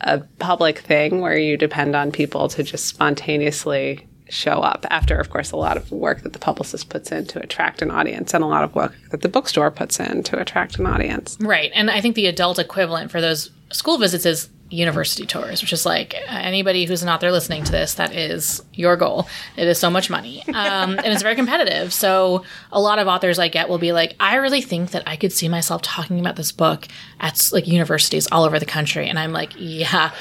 a 0.00 0.20
public 0.38 0.78
thing 0.78 1.20
where 1.20 1.36
you 1.36 1.56
depend 1.56 1.96
on 1.96 2.12
people 2.12 2.48
to 2.48 2.62
just 2.62 2.86
spontaneously 2.86 4.06
show 4.30 4.60
up 4.60 4.84
after 4.90 5.18
of 5.18 5.30
course 5.30 5.50
a 5.52 5.56
lot 5.56 5.76
of 5.76 5.90
work 5.90 6.22
that 6.22 6.34
the 6.34 6.38
publicist 6.38 6.88
puts 6.90 7.10
in 7.10 7.24
to 7.26 7.40
attract 7.42 7.80
an 7.80 7.90
audience 7.90 8.34
and 8.34 8.44
a 8.44 8.46
lot 8.46 8.62
of 8.62 8.74
work 8.74 8.94
that 9.10 9.22
the 9.22 9.28
bookstore 9.28 9.70
puts 9.70 9.98
in 9.98 10.22
to 10.22 10.38
attract 10.38 10.78
an 10.78 10.86
audience. 10.86 11.36
Right. 11.40 11.70
And 11.74 11.90
I 11.90 12.00
think 12.00 12.14
the 12.14 12.26
adult 12.26 12.58
equivalent 12.58 13.10
for 13.10 13.20
those 13.20 13.50
school 13.72 13.96
visits 13.98 14.26
is 14.26 14.50
university 14.70 15.24
tours, 15.24 15.62
which 15.62 15.72
is 15.72 15.86
like 15.86 16.14
anybody 16.28 16.84
who's 16.84 17.02
not 17.02 17.20
there 17.20 17.32
listening 17.32 17.64
to 17.64 17.72
this, 17.72 17.94
that 17.94 18.14
is 18.14 18.62
your 18.74 18.96
goal. 18.96 19.26
It 19.56 19.66
is 19.66 19.78
so 19.78 19.88
much 19.90 20.10
money. 20.10 20.44
Um, 20.48 20.98
and 20.98 21.06
it's 21.06 21.22
very 21.22 21.36
competitive. 21.36 21.92
So 21.92 22.44
a 22.70 22.80
lot 22.80 22.98
of 22.98 23.08
authors 23.08 23.38
I 23.38 23.48
get 23.48 23.68
will 23.68 23.78
be 23.78 23.92
like, 23.92 24.14
I 24.20 24.36
really 24.36 24.60
think 24.60 24.90
that 24.90 25.02
I 25.06 25.16
could 25.16 25.32
see 25.32 25.48
myself 25.48 25.82
talking 25.82 26.20
about 26.20 26.36
this 26.36 26.52
book 26.52 26.86
at 27.20 27.48
like 27.52 27.66
universities 27.66 28.28
all 28.30 28.44
over 28.44 28.58
the 28.58 28.66
country. 28.66 29.08
And 29.08 29.18
I'm 29.18 29.32
like, 29.32 29.52
yeah. 29.56 30.12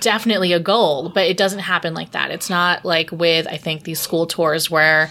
Definitely 0.00 0.54
a 0.54 0.58
goal, 0.58 1.10
but 1.10 1.26
it 1.26 1.36
doesn't 1.36 1.58
happen 1.58 1.92
like 1.92 2.12
that. 2.12 2.30
It's 2.30 2.48
not 2.48 2.86
like 2.86 3.12
with, 3.12 3.46
I 3.46 3.58
think, 3.58 3.82
these 3.82 4.00
school 4.00 4.26
tours 4.26 4.70
where 4.70 5.10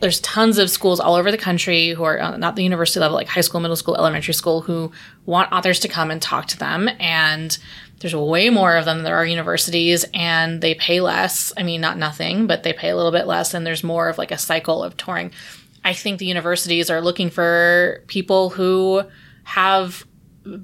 there's 0.00 0.20
tons 0.20 0.58
of 0.58 0.70
schools 0.70 1.00
all 1.00 1.14
over 1.14 1.30
the 1.30 1.38
country 1.38 1.90
who 1.90 2.04
are 2.04 2.20
uh, 2.20 2.36
not 2.36 2.56
the 2.56 2.62
university 2.62 3.00
level, 3.00 3.16
like 3.16 3.28
high 3.28 3.40
school, 3.40 3.60
middle 3.60 3.76
school, 3.76 3.96
elementary 3.96 4.34
school, 4.34 4.60
who 4.60 4.92
want 5.26 5.50
authors 5.52 5.80
to 5.80 5.88
come 5.88 6.10
and 6.10 6.22
talk 6.22 6.46
to 6.46 6.58
them. 6.58 6.88
And 7.00 7.58
there's 8.00 8.14
way 8.14 8.48
more 8.48 8.76
of 8.76 8.84
them 8.84 8.98
than 8.98 9.04
there 9.04 9.16
are 9.16 9.26
universities, 9.26 10.04
and 10.14 10.60
they 10.60 10.74
pay 10.74 11.00
less. 11.00 11.52
I 11.56 11.64
mean, 11.64 11.80
not 11.80 11.98
nothing, 11.98 12.46
but 12.46 12.62
they 12.62 12.72
pay 12.72 12.90
a 12.90 12.96
little 12.96 13.10
bit 13.10 13.26
less, 13.26 13.54
and 13.54 13.66
there's 13.66 13.82
more 13.82 14.08
of 14.08 14.18
like 14.18 14.30
a 14.30 14.38
cycle 14.38 14.84
of 14.84 14.96
touring. 14.96 15.32
I 15.84 15.94
think 15.94 16.18
the 16.18 16.26
universities 16.26 16.90
are 16.90 17.00
looking 17.00 17.30
for 17.30 18.04
people 18.06 18.50
who 18.50 19.02
have 19.44 20.06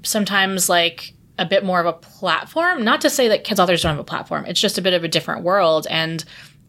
sometimes 0.03 0.69
like 0.69 1.13
a 1.37 1.45
bit 1.45 1.65
more 1.65 1.81
of 1.81 1.85
a 1.85 1.93
platform. 1.93 2.85
Not 2.85 3.01
to 3.01 3.09
say 3.09 3.27
that 3.27 3.43
kids 3.43 3.59
authors 3.59 3.81
don't 3.81 3.91
have 3.91 3.99
a 3.99 4.05
platform, 4.05 4.45
it's 4.45 4.61
just 4.61 4.77
a 4.77 4.81
bit 4.81 4.93
of 4.93 5.03
a 5.03 5.09
different 5.09 5.43
world. 5.43 5.87
And 5.89 6.23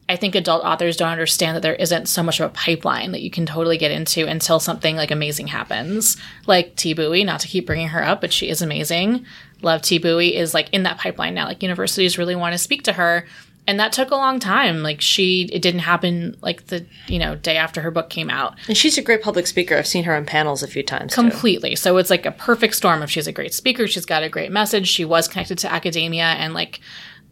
I 0.09 0.17
think 0.17 0.35
adult 0.37 0.63
authors 0.63 0.97
don't 0.97 1.09
understand 1.09 1.57
that 1.57 1.63
there 1.63 1.75
isn't 1.75 2.07
so 2.07 2.23
much 2.23 2.39
of 2.39 2.51
a 2.51 2.55
pipeline 2.55 3.11
that 3.13 3.23
you 3.23 3.31
can 3.31 3.45
totally 3.45 3.77
get 3.77 3.91
into 3.91 4.27
until 4.27 4.61
something 4.61 4.95
like 4.95 5.11
amazing 5.11 5.49
happens. 5.49 6.17
Like 6.47 6.77
Thi 6.77 6.95
Bui, 6.95 7.25
not 7.25 7.41
to 7.41 7.49
keep 7.49 7.67
bringing 7.67 7.89
her 7.89 8.05
up, 8.05 8.21
but 8.21 8.33
she 8.33 8.49
is 8.49 8.63
amazing. 8.63 9.27
Love 9.63 9.83
Thi 9.83 9.99
Bui 9.99 10.37
is 10.37 10.55
like 10.55 10.69
in 10.71 10.85
that 10.85 10.99
pipeline 10.99 11.35
now. 11.35 11.47
Like 11.47 11.63
universities 11.63 12.19
really 12.19 12.37
want 12.37 12.53
to 12.53 12.59
speak 12.59 12.85
to 12.85 12.93
her. 12.93 13.27
And 13.69 13.81
that 13.81 13.93
took 13.93 14.13
a 14.13 14.17
long 14.17 14.39
time. 14.39 14.85
Like 14.85 15.01
she, 15.01 15.49
it 15.53 15.61
didn't 15.61 15.81
happen 15.81 16.37
like 16.41 16.69
the, 16.69 16.87
you 17.09 17.19
know, 17.19 17.35
day 17.35 17.57
after 17.57 17.81
her 17.81 17.91
book 17.91 18.09
came 18.09 18.31
out. 18.31 18.55
And 18.69 18.77
she's 18.77 18.97
a 18.97 19.03
great 19.03 19.23
public 19.23 19.49
speaker. 19.49 19.77
I've 19.77 19.89
seen 19.89 20.05
her 20.05 20.15
on 20.15 20.25
panels 20.25 20.63
a 20.63 20.69
few 20.69 20.85
times. 20.85 21.13
too. 21.13 21.21
Completely. 21.21 21.75
So 21.75 21.97
it's 21.97 22.11
like 22.11 22.27
a 22.27 22.31
perfect 22.31 22.77
storm 22.77 23.03
if 23.03 23.11
she's 23.11 23.27
a 23.27 23.33
great 23.33 23.53
speaker, 23.53 23.89
she's 23.89 24.07
got 24.07 24.23
a 24.23 24.29
great 24.29 24.53
message, 24.53 24.87
she 24.87 25.05
was 25.05 25.27
connected 25.27 25.59
to 25.59 25.73
academia 25.73 26.27
and 26.27 26.55
like 26.55 26.79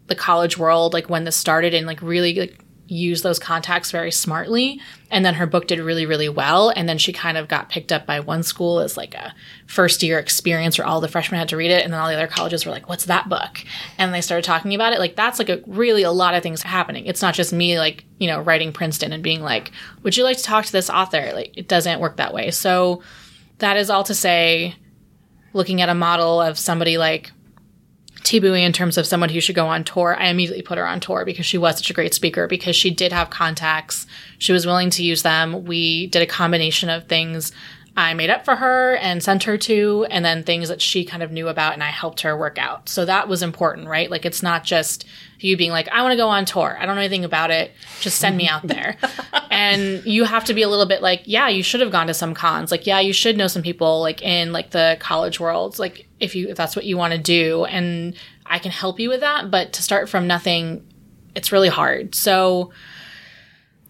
the 0.07 0.15
college 0.15 0.57
world, 0.57 0.91
like 0.91 1.09
when 1.09 1.23
this 1.23 1.37
started 1.37 1.73
and 1.73 1.87
like 1.87 2.01
really 2.01 2.35
like 2.35 2.64
use 2.87 3.21
those 3.21 3.39
contacts 3.39 3.91
very 3.91 4.11
smartly. 4.11 4.79
And 5.09 5.25
then 5.25 5.35
her 5.35 5.47
book 5.47 5.67
did 5.67 5.79
really, 5.79 6.05
really 6.05 6.29
well. 6.29 6.69
And 6.69 6.87
then 6.87 6.97
she 6.97 7.11
kind 7.11 7.37
of 7.37 7.47
got 7.47 7.69
picked 7.69 7.91
up 7.91 8.05
by 8.05 8.19
one 8.19 8.43
school 8.43 8.79
as 8.79 8.97
like 8.97 9.15
a 9.15 9.33
first 9.65 10.03
year 10.03 10.19
experience 10.19 10.77
where 10.77 10.85
all 10.85 11.01
the 11.01 11.07
freshmen 11.07 11.39
had 11.39 11.49
to 11.49 11.57
read 11.57 11.71
it. 11.71 11.83
And 11.83 11.93
then 11.93 11.99
all 11.99 12.07
the 12.07 12.15
other 12.15 12.27
colleges 12.27 12.65
were 12.65 12.71
like, 12.71 12.87
what's 12.87 13.05
that 13.05 13.29
book? 13.29 13.63
And 13.97 14.13
they 14.13 14.21
started 14.21 14.43
talking 14.43 14.75
about 14.75 14.93
it. 14.93 14.99
Like 14.99 15.15
that's 15.15 15.39
like 15.39 15.49
a 15.49 15.61
really 15.65 16.03
a 16.03 16.11
lot 16.11 16.35
of 16.35 16.43
things 16.43 16.61
happening. 16.61 17.05
It's 17.05 17.21
not 17.21 17.33
just 17.33 17.53
me 17.53 17.79
like, 17.79 18.05
you 18.19 18.27
know, 18.27 18.41
writing 18.41 18.71
Princeton 18.71 19.13
and 19.13 19.23
being 19.23 19.41
like, 19.41 19.71
would 20.03 20.15
you 20.15 20.23
like 20.23 20.37
to 20.37 20.43
talk 20.43 20.65
to 20.65 20.71
this 20.71 20.89
author? 20.89 21.31
Like 21.33 21.57
it 21.57 21.67
doesn't 21.67 21.99
work 21.99 22.17
that 22.17 22.33
way. 22.33 22.51
So 22.51 23.01
that 23.59 23.77
is 23.77 23.89
all 23.89 24.03
to 24.03 24.13
say, 24.13 24.75
looking 25.53 25.81
at 25.81 25.87
a 25.87 25.95
model 25.95 26.41
of 26.41 26.59
somebody 26.59 26.97
like 26.97 27.31
Bui 28.31 28.63
in 28.63 28.73
terms 28.73 28.97
of 28.97 29.05
someone 29.05 29.29
who 29.29 29.39
should 29.39 29.55
go 29.55 29.67
on 29.67 29.83
tour, 29.83 30.15
I 30.19 30.27
immediately 30.27 30.61
put 30.61 30.77
her 30.77 30.87
on 30.87 30.99
tour 30.99 31.25
because 31.25 31.45
she 31.45 31.57
was 31.57 31.77
such 31.77 31.89
a 31.89 31.93
great 31.93 32.13
speaker, 32.13 32.47
because 32.47 32.75
she 32.75 32.89
did 32.89 33.13
have 33.13 33.29
contacts. 33.29 34.07
She 34.37 34.51
was 34.51 34.65
willing 34.65 34.89
to 34.91 35.03
use 35.03 35.23
them. 35.23 35.63
We 35.65 36.07
did 36.07 36.21
a 36.21 36.27
combination 36.27 36.89
of 36.89 37.07
things 37.07 37.51
I 37.97 38.13
made 38.13 38.29
up 38.29 38.43
for 38.43 38.57
her 38.57 38.95
and 38.97 39.23
sent 39.23 39.43
her 39.43 39.57
to, 39.57 40.05
and 40.09 40.25
then 40.25 40.43
things 40.43 40.67
that 40.67 40.81
she 40.81 41.05
kind 41.05 41.23
of 41.23 41.31
knew 41.31 41.47
about 41.47 41.73
and 41.73 41.83
I 41.83 41.91
helped 41.91 42.21
her 42.21 42.35
work 42.35 42.57
out. 42.57 42.89
So 42.89 43.05
that 43.05 43.29
was 43.29 43.41
important, 43.41 43.87
right? 43.87 44.11
Like 44.11 44.25
it's 44.25 44.43
not 44.43 44.65
just 44.65 45.05
you 45.39 45.55
being 45.55 45.71
like, 45.71 45.87
I 45.89 46.01
want 46.01 46.11
to 46.11 46.17
go 46.17 46.27
on 46.27 46.43
tour. 46.43 46.77
I 46.77 46.85
don't 46.85 46.95
know 46.95 47.01
anything 47.01 47.23
about 47.23 47.51
it. 47.51 47.71
Just 48.01 48.19
send 48.19 48.35
me 48.35 48.49
out 48.49 48.67
there. 48.67 48.97
and 49.49 50.05
you 50.05 50.25
have 50.25 50.43
to 50.45 50.53
be 50.53 50.61
a 50.61 50.67
little 50.67 50.85
bit 50.85 51.01
like, 51.01 51.21
yeah, 51.23 51.47
you 51.47 51.63
should 51.63 51.79
have 51.79 51.91
gone 51.91 52.07
to 52.07 52.13
some 52.13 52.33
cons. 52.33 52.69
Like, 52.69 52.85
yeah, 52.85 52.99
you 52.99 53.13
should 53.13 53.37
know 53.37 53.47
some 53.47 53.61
people 53.61 54.01
like 54.01 54.21
in 54.21 54.51
like 54.51 54.71
the 54.71 54.97
college 54.99 55.39
world. 55.39 55.79
Like 55.79 56.07
if 56.19 56.35
you 56.35 56.49
if 56.49 56.57
that's 56.57 56.75
what 56.75 56.85
you 56.85 56.97
want 56.97 57.13
to 57.13 57.19
do. 57.19 57.63
And 57.65 58.15
I 58.45 58.59
can 58.59 58.71
help 58.71 58.99
you 58.99 59.07
with 59.07 59.21
that. 59.21 59.49
But 59.49 59.71
to 59.73 59.83
start 59.83 60.09
from 60.09 60.27
nothing, 60.27 60.85
it's 61.33 61.53
really 61.53 61.69
hard. 61.69 62.13
So 62.13 62.71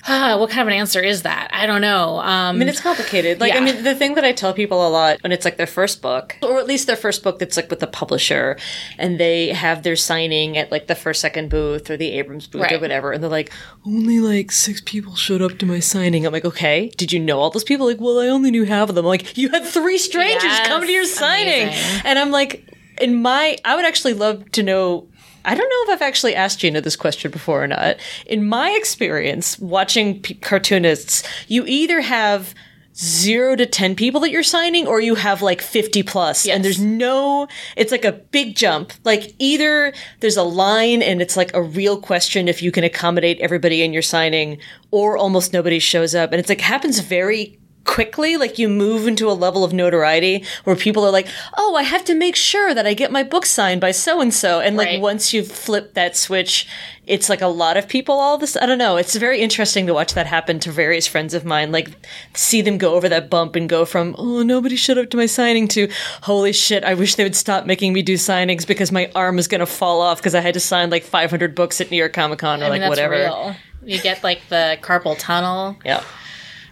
uh, 0.07 0.37
what 0.39 0.49
kind 0.49 0.61
of 0.61 0.67
an 0.67 0.73
answer 0.79 1.01
is 1.01 1.23
that? 1.23 1.49
I 1.53 1.65
don't 1.65 1.81
know. 1.81 2.17
Um, 2.19 2.55
I 2.55 2.59
mean, 2.59 2.69
it's 2.69 2.81
complicated. 2.81 3.39
Like, 3.39 3.53
Yeah. 3.53 3.59
I 3.59 3.61
mean, 3.61 3.83
the 3.83 3.95
thing 3.95 4.15
that 4.15 4.23
I 4.23 4.31
tell 4.31 4.53
people 4.53 4.87
a 4.87 4.89
lot 4.89 5.21
when 5.23 5.31
it's 5.31 5.45
like 5.45 5.57
their 5.57 5.67
first 5.67 6.01
book, 6.01 6.37
or 6.41 6.57
at 6.59 6.67
least 6.67 6.87
their 6.87 6.95
first 6.95 7.23
book 7.23 7.39
that's 7.39 7.57
like 7.57 7.69
with 7.69 7.79
the 7.79 7.87
publisher, 7.87 8.57
and 8.97 9.19
they 9.19 9.49
have 9.49 9.83
their 9.83 9.95
signing 9.95 10.57
at 10.57 10.71
like 10.71 10.87
the 10.87 10.95
first 10.95 11.21
second 11.21 11.49
booth 11.49 11.89
or 11.89 11.97
the 11.97 12.11
Abrams 12.11 12.47
booth 12.47 12.71
or 12.71 12.79
whatever, 12.79 13.11
and 13.11 13.23
they're 13.23 13.29
like, 13.29 13.51
only 13.85 14.19
like 14.19 14.51
six 14.51 14.81
people 14.85 15.15
showed 15.15 15.41
up 15.41 15.57
to 15.59 15.65
my 15.65 15.79
signing. 15.79 16.25
I'm 16.25 16.33
like, 16.33 16.45
okay, 16.45 16.89
did 16.97 17.11
you 17.11 17.19
know 17.19 17.39
all 17.39 17.49
those 17.49 17.63
people? 17.63 17.85
Like, 17.87 17.99
well, 17.99 18.19
I 18.19 18.27
only 18.27 18.51
knew 18.51 18.65
half 18.65 18.89
of 18.89 18.95
them. 18.95 19.05
I'm 19.05 19.09
like, 19.09 19.37
you 19.37 19.49
had 19.49 19.63
three 19.65 19.97
strangers 19.97 20.43
Yes, 20.43 20.67
come 20.67 20.81
to 20.81 20.91
your 20.91 21.05
signing, 21.05 21.63
amazing. 21.69 22.01
and 22.05 22.19
I'm 22.19 22.31
like, 22.31 22.67
in 23.01 23.21
my, 23.21 23.57
I 23.65 23.75
would 23.75 23.85
actually 23.85 24.13
love 24.13 24.51
to 24.51 24.63
know. 24.63 25.07
I 25.45 25.55
don't 25.55 25.69
know 25.69 25.93
if 25.93 25.95
I've 25.95 26.07
actually 26.07 26.35
asked 26.35 26.59
Gina 26.59 26.81
this 26.81 26.95
question 26.95 27.31
before 27.31 27.63
or 27.63 27.67
not. 27.67 27.97
In 28.25 28.45
my 28.45 28.71
experience, 28.71 29.57
watching 29.59 30.21
p- 30.21 30.33
cartoonists, 30.35 31.23
you 31.47 31.63
either 31.67 32.01
have 32.01 32.53
zero 32.97 33.55
to 33.57 33.65
10 33.65 33.95
people 33.95 34.21
that 34.21 34.31
you're 34.31 34.41
signing, 34.43 34.87
or 34.87 35.01
you 35.01 35.15
have 35.15 35.41
like 35.41 35.61
50 35.61 36.01
plus, 36.03 36.45
Yes. 36.45 36.55
And 36.55 36.63
there's 36.63 36.79
no, 36.79 37.47
it's 37.75 37.91
like 37.91 38.05
a 38.05 38.13
big 38.13 38.55
jump. 38.55 38.93
Like 39.03 39.33
either 39.37 39.93
there's 40.21 40.37
a 40.37 40.43
line 40.43 41.01
and 41.01 41.21
it's 41.21 41.35
like 41.35 41.53
a 41.53 41.61
real 41.61 41.99
question 41.99 42.47
if 42.47 42.61
you 42.61 42.71
can 42.71 42.83
accommodate 42.85 43.39
everybody 43.39 43.83
in 43.83 43.91
your 43.91 44.01
signing, 44.01 44.59
or 44.91 45.17
almost 45.17 45.51
nobody 45.51 45.79
shows 45.79 46.15
up. 46.15 46.31
And 46.31 46.39
it's 46.39 46.49
like 46.49 46.61
happens 46.61 46.99
very 46.99 47.59
quickly 47.85 48.35
like 48.35 48.57
you 48.59 48.67
move 48.67 49.07
into 49.07 49.29
a 49.29 49.33
level 49.33 49.63
of 49.63 49.71
notoriety 49.71 50.43
where 50.63 50.75
people 50.75 51.05
are 51.05 51.11
like 51.11 51.27
oh 51.57 51.75
i 51.75 51.83
have 51.83 52.03
to 52.03 52.15
make 52.15 52.35
sure 52.35 52.73
that 52.73 52.85
i 52.87 52.93
get 52.93 53.11
my 53.11 53.23
book 53.23 53.45
signed 53.45 53.79
by 53.79 53.91
so 53.91 54.19
and 54.21 54.33
so 54.33 54.59
and 54.59 54.75
like 54.75 54.87
Right. 54.87 55.01
once 55.01 55.33
you 55.33 55.43
flip 55.43 55.93
that 55.93 56.17
switch 56.17 56.67
it's 57.05 57.29
like 57.29 57.41
a 57.41 57.47
lot 57.47 57.77
of 57.77 57.87
people 57.87 58.15
all 58.15 58.37
this 58.39 58.57
i 58.57 58.65
don't 58.65 58.79
know 58.79 58.97
it's 58.97 59.15
very 59.15 59.39
interesting 59.39 59.85
to 59.87 59.93
watch 59.93 60.13
that 60.15 60.25
happen 60.25 60.59
to 60.59 60.71
various 60.71 61.05
friends 61.05 61.33
of 61.35 61.45
mine 61.45 61.71
like 61.71 61.89
see 62.33 62.61
them 62.61 62.77
go 62.79 62.95
over 62.95 63.07
that 63.07 63.29
bump 63.29 63.55
and 63.55 63.69
go 63.69 63.85
from 63.85 64.15
oh 64.17 64.41
nobody 64.41 64.75
showed 64.75 64.97
up 64.97 65.09
to 65.11 65.17
my 65.17 65.27
signing 65.27 65.67
to 65.67 65.87
holy 66.23 66.51
shit 66.51 66.83
i 66.83 66.93
wish 66.95 67.15
they 67.15 67.23
would 67.23 67.35
stop 67.35 67.65
making 67.67 67.93
me 67.93 68.01
do 68.01 68.15
signings 68.15 68.65
because 68.65 68.91
my 68.91 69.09
arm 69.15 69.37
is 69.37 69.47
going 69.47 69.59
to 69.59 69.65
fall 69.67 70.01
off 70.01 70.17
because 70.17 70.33
i 70.33 70.39
had 70.41 70.55
to 70.55 70.59
sign 70.59 70.89
like 70.89 71.03
500 71.03 71.53
books 71.53 71.79
at 71.79 71.91
new 71.91 71.97
york 71.97 72.13
comic 72.13 72.39
con 72.39 72.61
or 72.61 72.65
I 72.65 72.69
like 72.69 72.81
mean, 72.81 72.81
that's 72.81 72.89
whatever 72.89 73.13
real. 73.15 73.55
You 73.85 74.01
get 74.01 74.23
like 74.23 74.41
the 74.49 74.79
carpal 74.81 75.15
tunnel. 75.19 75.77
yeah 75.85 76.03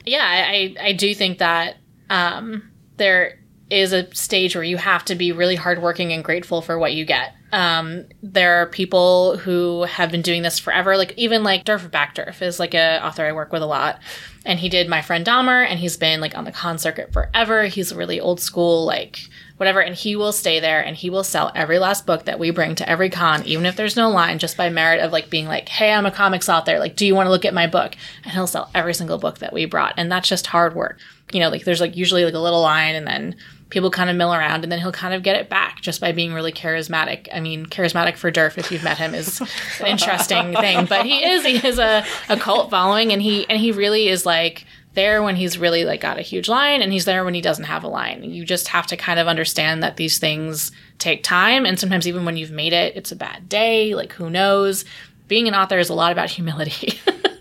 yeah, 0.06 0.24
I, 0.24 0.76
I 0.80 0.94
do 0.94 1.14
think 1.16 1.40
that 1.40 1.78
um, 2.10 2.70
there 2.98 3.40
is 3.70 3.94
a 3.94 4.14
stage 4.14 4.56
where 4.56 4.64
you 4.64 4.78
have 4.78 5.04
to 5.06 5.16
be 5.16 5.32
really 5.32 5.56
hardworking 5.56 6.14
and 6.14 6.24
grateful 6.24 6.62
for 6.62 6.78
what 6.78 6.94
you 6.94 7.06
get. 7.06 7.34
Um, 7.52 8.06
there 8.22 8.62
are 8.62 8.68
people 8.68 9.38
who 9.38 9.84
have 9.84 10.12
been 10.12 10.22
doing 10.22 10.42
this 10.42 10.60
forever. 10.60 10.98
Like 10.98 11.14
even 11.18 11.44
like 11.44 11.66
Derf 11.66 11.90
Backderf 11.90 12.42
is 12.42 12.60
like 12.60 12.74
a 12.74 13.04
author 13.04 13.26
I 13.26 13.32
work 13.32 13.52
with 13.52 13.62
a 13.62 13.68
lot, 13.68 14.00
and 14.46 14.60
he 14.60 14.70
did 14.70 14.90
My 14.90 15.02
Friend 15.02 15.26
Dahmer, 15.26 15.66
and 15.66 15.80
he's 15.80 15.98
been 15.98 16.22
like 16.22 16.38
on 16.38 16.44
the 16.44 16.52
con 16.52 16.78
circuit 16.78 17.14
forever. 17.14 17.66
He's 17.66 17.94
really 17.94 18.20
old 18.20 18.40
school, 18.40 18.86
like 18.86 19.30
whatever, 19.58 19.80
and 19.80 19.96
he 19.96 20.16
will 20.16 20.32
stay 20.32 20.60
there 20.60 20.84
and 20.84 20.96
he 20.96 21.10
will 21.10 21.24
sell 21.24 21.52
every 21.56 21.80
last 21.80 22.06
book 22.06 22.26
that 22.26 22.40
we 22.40 22.50
bring 22.50 22.76
to 22.76 22.90
every 22.90 23.10
con, 23.10 23.46
even 23.46 23.66
if 23.66 23.76
there's 23.76 23.96
no 23.96 24.10
line, 24.10 24.40
just 24.40 24.58
by 24.58 24.70
merit 24.70 25.00
of 25.00 25.12
like 25.12 25.30
being 25.30 25.48
like, 25.48 25.70
"Hey, 25.70 25.92
I'm 25.92 26.06
a 26.06 26.12
comics 26.12 26.50
author. 26.50 26.80
Like, 26.80 26.96
do 26.96 27.06
you 27.06 27.16
want 27.16 27.28
to 27.28 27.32
look 27.32 27.46
at 27.46 27.54
my 27.54 27.68
book?" 27.68 27.96
And 28.24 28.34
he'll 28.34 28.48
sell 28.48 28.70
every 28.76 28.94
single 28.94 29.18
book 29.18 29.40
that 29.40 29.54
we 29.54 29.66
brought, 29.66 29.94
and 29.98 30.12
that's 30.12 30.28
just 30.28 30.48
hard 30.48 30.76
work. 30.76 31.00
You 31.32 31.40
know, 31.40 31.50
like 31.50 31.64
there's 31.64 31.82
like 31.82 31.96
usually 31.96 32.26
like 32.26 32.34
a 32.34 32.40
little 32.40 32.62
line, 32.62 32.96
and 32.96 33.08
then 33.08 33.36
people 33.74 33.90
kind 33.90 34.10
of 34.10 34.16
mill 34.16 34.34
around, 34.34 34.64
and 34.64 34.72
then 34.72 34.80
he'll 34.80 34.92
kind 34.92 35.14
of 35.14 35.24
get 35.24 35.36
it 35.36 35.50
back 35.50 35.82
just 35.82 36.00
by 36.00 36.12
being 36.12 36.32
really 36.32 36.52
charismatic. 36.52 37.28
I 37.34 37.40
mean, 37.40 37.66
charismatic 37.66 38.16
for 38.16 38.32
Derf, 38.32 38.58
if 38.58 38.72
you've 38.72 38.84
met 38.84 39.00
him, 39.00 39.16
is 39.16 39.42
an 39.42 39.88
interesting 39.88 40.54
thing, 40.62 40.86
but 40.86 41.06
he 41.06 41.26
is 41.26 41.44
he 41.44 41.58
has 41.58 41.80
a, 41.80 42.06
a 42.30 42.38
cult 42.38 42.70
following, 42.70 43.12
and 43.12 43.22
he 43.22 43.50
and 43.50 43.60
he 43.60 43.72
really 43.72 44.08
is 44.08 44.26
like 44.26 44.66
there 44.94 45.24
when 45.24 45.36
he's 45.36 45.58
really 45.58 45.86
like 45.86 46.02
got 46.02 46.20
a 46.20 46.22
huge 46.22 46.48
line 46.48 46.84
and 46.84 46.94
he's 46.94 47.06
there 47.06 47.26
when 47.26 47.34
he 47.34 47.42
doesn't 47.42 47.66
have 47.66 47.84
a 47.84 47.88
line. 47.88 48.24
You 48.24 48.46
just 48.46 48.68
have 48.68 48.86
to 48.88 48.96
kind 48.96 49.20
of 49.20 49.28
understand 49.28 49.82
that 49.82 49.98
these 49.98 50.20
things 50.20 50.72
take 51.00 51.24
time 51.24 51.66
and 51.66 51.80
sometimes 51.80 52.08
even 52.08 52.26
when 52.26 52.38
you've 52.38 52.52
made 52.52 52.74
it, 52.74 52.96
it's 52.96 53.12
a 53.12 53.16
bad 53.16 53.50
day, 53.50 53.96
like 53.96 54.14
who 54.14 54.30
knows. 54.30 54.86
Being 55.28 55.48
an 55.48 55.56
author 55.56 55.80
is 55.80 55.90
a 55.90 55.96
lot 55.96 56.12
about 56.12 56.30
humility. 56.30 57.00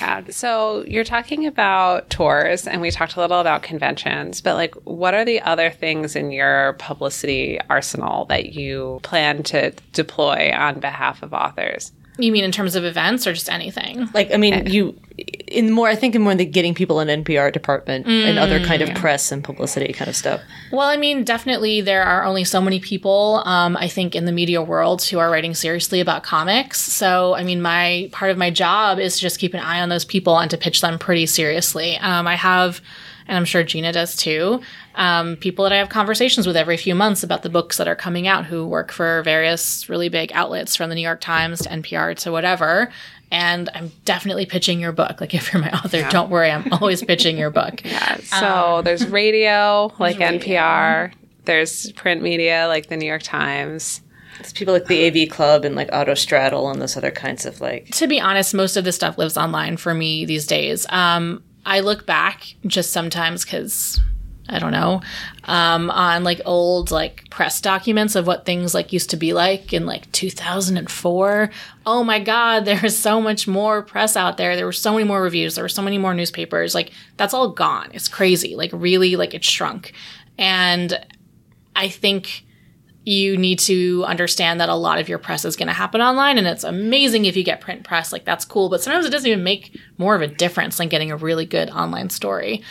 Yeah. 0.00 0.22
So 0.30 0.84
you're 0.86 1.04
talking 1.04 1.46
about 1.46 2.10
tours, 2.10 2.66
and 2.66 2.80
we 2.80 2.90
talked 2.90 3.16
a 3.16 3.20
little 3.20 3.40
about 3.40 3.62
conventions, 3.62 4.40
but 4.40 4.54
like, 4.54 4.74
what 4.84 5.14
are 5.14 5.24
the 5.24 5.40
other 5.40 5.70
things 5.70 6.16
in 6.16 6.30
your 6.30 6.74
publicity 6.74 7.58
arsenal 7.68 8.26
that 8.26 8.54
you 8.54 9.00
plan 9.02 9.42
to 9.44 9.72
deploy 9.92 10.52
on 10.54 10.80
behalf 10.80 11.22
of 11.22 11.32
authors? 11.32 11.92
you 12.18 12.32
mean 12.32 12.44
in 12.44 12.52
terms 12.52 12.76
of 12.76 12.84
events 12.84 13.26
or 13.26 13.32
just 13.32 13.50
anything? 13.50 14.08
Like, 14.14 14.32
I 14.32 14.36
mean, 14.36 14.66
you 14.66 14.98
in 15.56 15.70
more. 15.70 15.88
I 15.88 15.96
think 15.96 16.14
in 16.14 16.22
more 16.22 16.34
the 16.34 16.44
getting 16.44 16.74
people 16.74 17.00
in 17.00 17.24
NPR 17.24 17.52
department 17.52 18.06
and 18.06 18.38
other 18.38 18.62
kind 18.64 18.82
of 18.82 18.94
press 18.94 19.32
and 19.32 19.42
publicity 19.42 19.92
kind 19.92 20.08
of 20.08 20.14
stuff. 20.14 20.42
Well, 20.70 20.86
I 20.86 20.96
mean, 20.96 21.24
definitely 21.24 21.80
there 21.80 22.02
are 22.02 22.24
only 22.24 22.44
so 22.44 22.60
many 22.60 22.78
people, 22.78 23.42
um, 23.46 23.76
I 23.76 23.88
think, 23.88 24.14
in 24.14 24.26
the 24.26 24.32
media 24.32 24.62
world 24.62 25.02
who 25.02 25.18
are 25.18 25.30
writing 25.30 25.54
seriously 25.54 26.00
about 26.00 26.22
comics. 26.22 26.78
So, 26.80 27.34
I 27.34 27.42
mean, 27.42 27.62
my 27.62 28.10
part 28.12 28.30
of 28.30 28.36
my 28.36 28.50
job 28.50 28.98
is 28.98 29.16
to 29.16 29.22
just 29.22 29.38
keep 29.38 29.54
an 29.54 29.60
eye 29.60 29.80
on 29.80 29.88
those 29.88 30.04
people 30.04 30.38
and 30.38 30.50
to 30.50 30.58
pitch 30.58 30.82
them 30.82 30.98
pretty 30.98 31.26
seriously. 31.26 31.96
Um, 31.98 32.26
I 32.26 32.34
have, 32.34 32.82
and 33.26 33.36
I'm 33.36 33.46
sure 33.46 33.64
Gina 33.64 33.92
does 33.92 34.14
too, 34.14 34.60
um, 34.96 35.36
people 35.36 35.62
that 35.64 35.72
I 35.72 35.76
have 35.76 35.88
conversations 35.88 36.46
with 36.46 36.56
every 36.56 36.76
few 36.76 36.94
months 36.94 37.22
about 37.22 37.42
the 37.42 37.50
books 37.50 37.76
that 37.76 37.88
are 37.88 37.96
coming 37.96 38.26
out 38.26 38.46
who 38.46 38.66
work 38.66 38.90
for 38.90 39.22
various 39.22 39.88
really 39.88 40.08
big 40.08 40.32
outlets 40.32 40.74
from 40.74 40.88
the 40.88 40.94
New 40.94 41.02
York 41.02 41.20
Times 41.20 41.62
to 41.62 41.68
NPR 41.68 42.16
to 42.18 42.32
whatever. 42.32 42.90
And 43.30 43.68
I'm 43.74 43.90
definitely 44.04 44.46
pitching 44.46 44.80
your 44.80 44.92
book. 44.92 45.20
Like, 45.20 45.34
if 45.38 45.52
you're 45.52 45.62
my 45.62 45.70
author, 45.72 46.06
don't 46.10 46.30
worry, 46.30 46.50
I'm 46.50 46.72
always 46.72 47.02
pitching 47.02 47.38
your 47.38 47.50
book. 47.50 47.82
Yeah. 47.96 48.16
So 48.18 48.82
there's 48.82 49.06
radio, 49.06 49.92
like 49.98 50.16
NPR. 50.16 51.12
There's 51.44 51.92
print 51.92 52.22
media, 52.22 52.66
like 52.68 52.88
the 52.88 52.96
New 52.96 53.06
York 53.06 53.22
Times. 53.22 54.00
It's 54.40 54.52
people 54.52 54.74
like 54.74 54.86
the 54.86 55.24
AV 55.24 55.30
Club 55.30 55.64
and 55.64 55.74
like 55.74 55.90
Autostraddle 55.92 56.70
and 56.70 56.80
those 56.82 56.96
other 56.96 57.10
kinds 57.10 57.46
of 57.46 57.60
like. 57.60 57.86
to 57.92 58.06
be 58.06 58.20
honest, 58.20 58.54
most 58.54 58.76
of 58.76 58.84
this 58.84 58.96
stuff 58.96 59.16
lives 59.16 59.36
online 59.36 59.76
for 59.76 59.94
me 59.94 60.24
these 60.24 60.46
days. 60.46 60.86
Um, 60.90 61.42
I 61.64 61.80
look 61.80 62.06
back 62.06 62.54
just 62.66 62.92
sometimes 62.92 63.44
because 63.44 64.00
I 64.48 64.58
don't 64.58 64.72
know 64.72 65.00
um, 65.44 65.90
on 65.90 66.24
like 66.24 66.40
old 66.44 66.90
like 66.90 67.28
press 67.30 67.60
documents 67.60 68.14
of 68.14 68.26
what 68.26 68.44
things 68.44 68.74
like 68.74 68.92
used 68.92 69.10
to 69.10 69.16
be 69.16 69.32
like 69.32 69.72
in 69.72 69.86
like 69.86 70.10
2004. 70.12 71.50
Oh 71.86 72.04
my 72.04 72.18
God, 72.20 72.64
there 72.64 72.84
is 72.84 72.98
so 72.98 73.20
much 73.20 73.48
more 73.48 73.82
press 73.82 74.16
out 74.16 74.36
there. 74.36 74.56
There 74.56 74.66
were 74.66 74.72
so 74.72 74.92
many 74.92 75.04
more 75.04 75.22
reviews. 75.22 75.54
There 75.54 75.64
were 75.64 75.68
so 75.68 75.82
many 75.82 75.98
more 75.98 76.14
newspapers. 76.14 76.74
Like 76.74 76.90
that's 77.16 77.34
all 77.34 77.50
gone. 77.50 77.90
It's 77.92 78.08
crazy. 78.08 78.56
Like 78.56 78.70
really, 78.72 79.16
like 79.16 79.34
it 79.34 79.44
shrunk. 79.44 79.92
And 80.38 81.04
I 81.74 81.88
think 81.88 82.44
you 83.04 83.36
need 83.36 83.60
to 83.60 84.04
understand 84.04 84.60
that 84.60 84.68
a 84.68 84.74
lot 84.74 84.98
of 84.98 85.08
your 85.08 85.18
press 85.18 85.44
is 85.44 85.54
going 85.54 85.68
to 85.68 85.72
happen 85.72 86.00
online 86.00 86.38
and 86.38 86.46
it's 86.46 86.64
amazing 86.64 87.24
if 87.24 87.36
you 87.36 87.44
get 87.44 87.60
print 87.60 87.84
press 87.84 88.12
like 88.12 88.24
that's 88.24 88.44
cool 88.44 88.68
but 88.68 88.82
sometimes 88.82 89.06
it 89.06 89.10
doesn't 89.10 89.30
even 89.30 89.44
make 89.44 89.78
more 89.96 90.16
of 90.16 90.22
a 90.22 90.26
difference 90.26 90.76
than 90.78 90.88
getting 90.88 91.12
a 91.12 91.16
really 91.16 91.46
good 91.46 91.70
online 91.70 92.10
story 92.10 92.64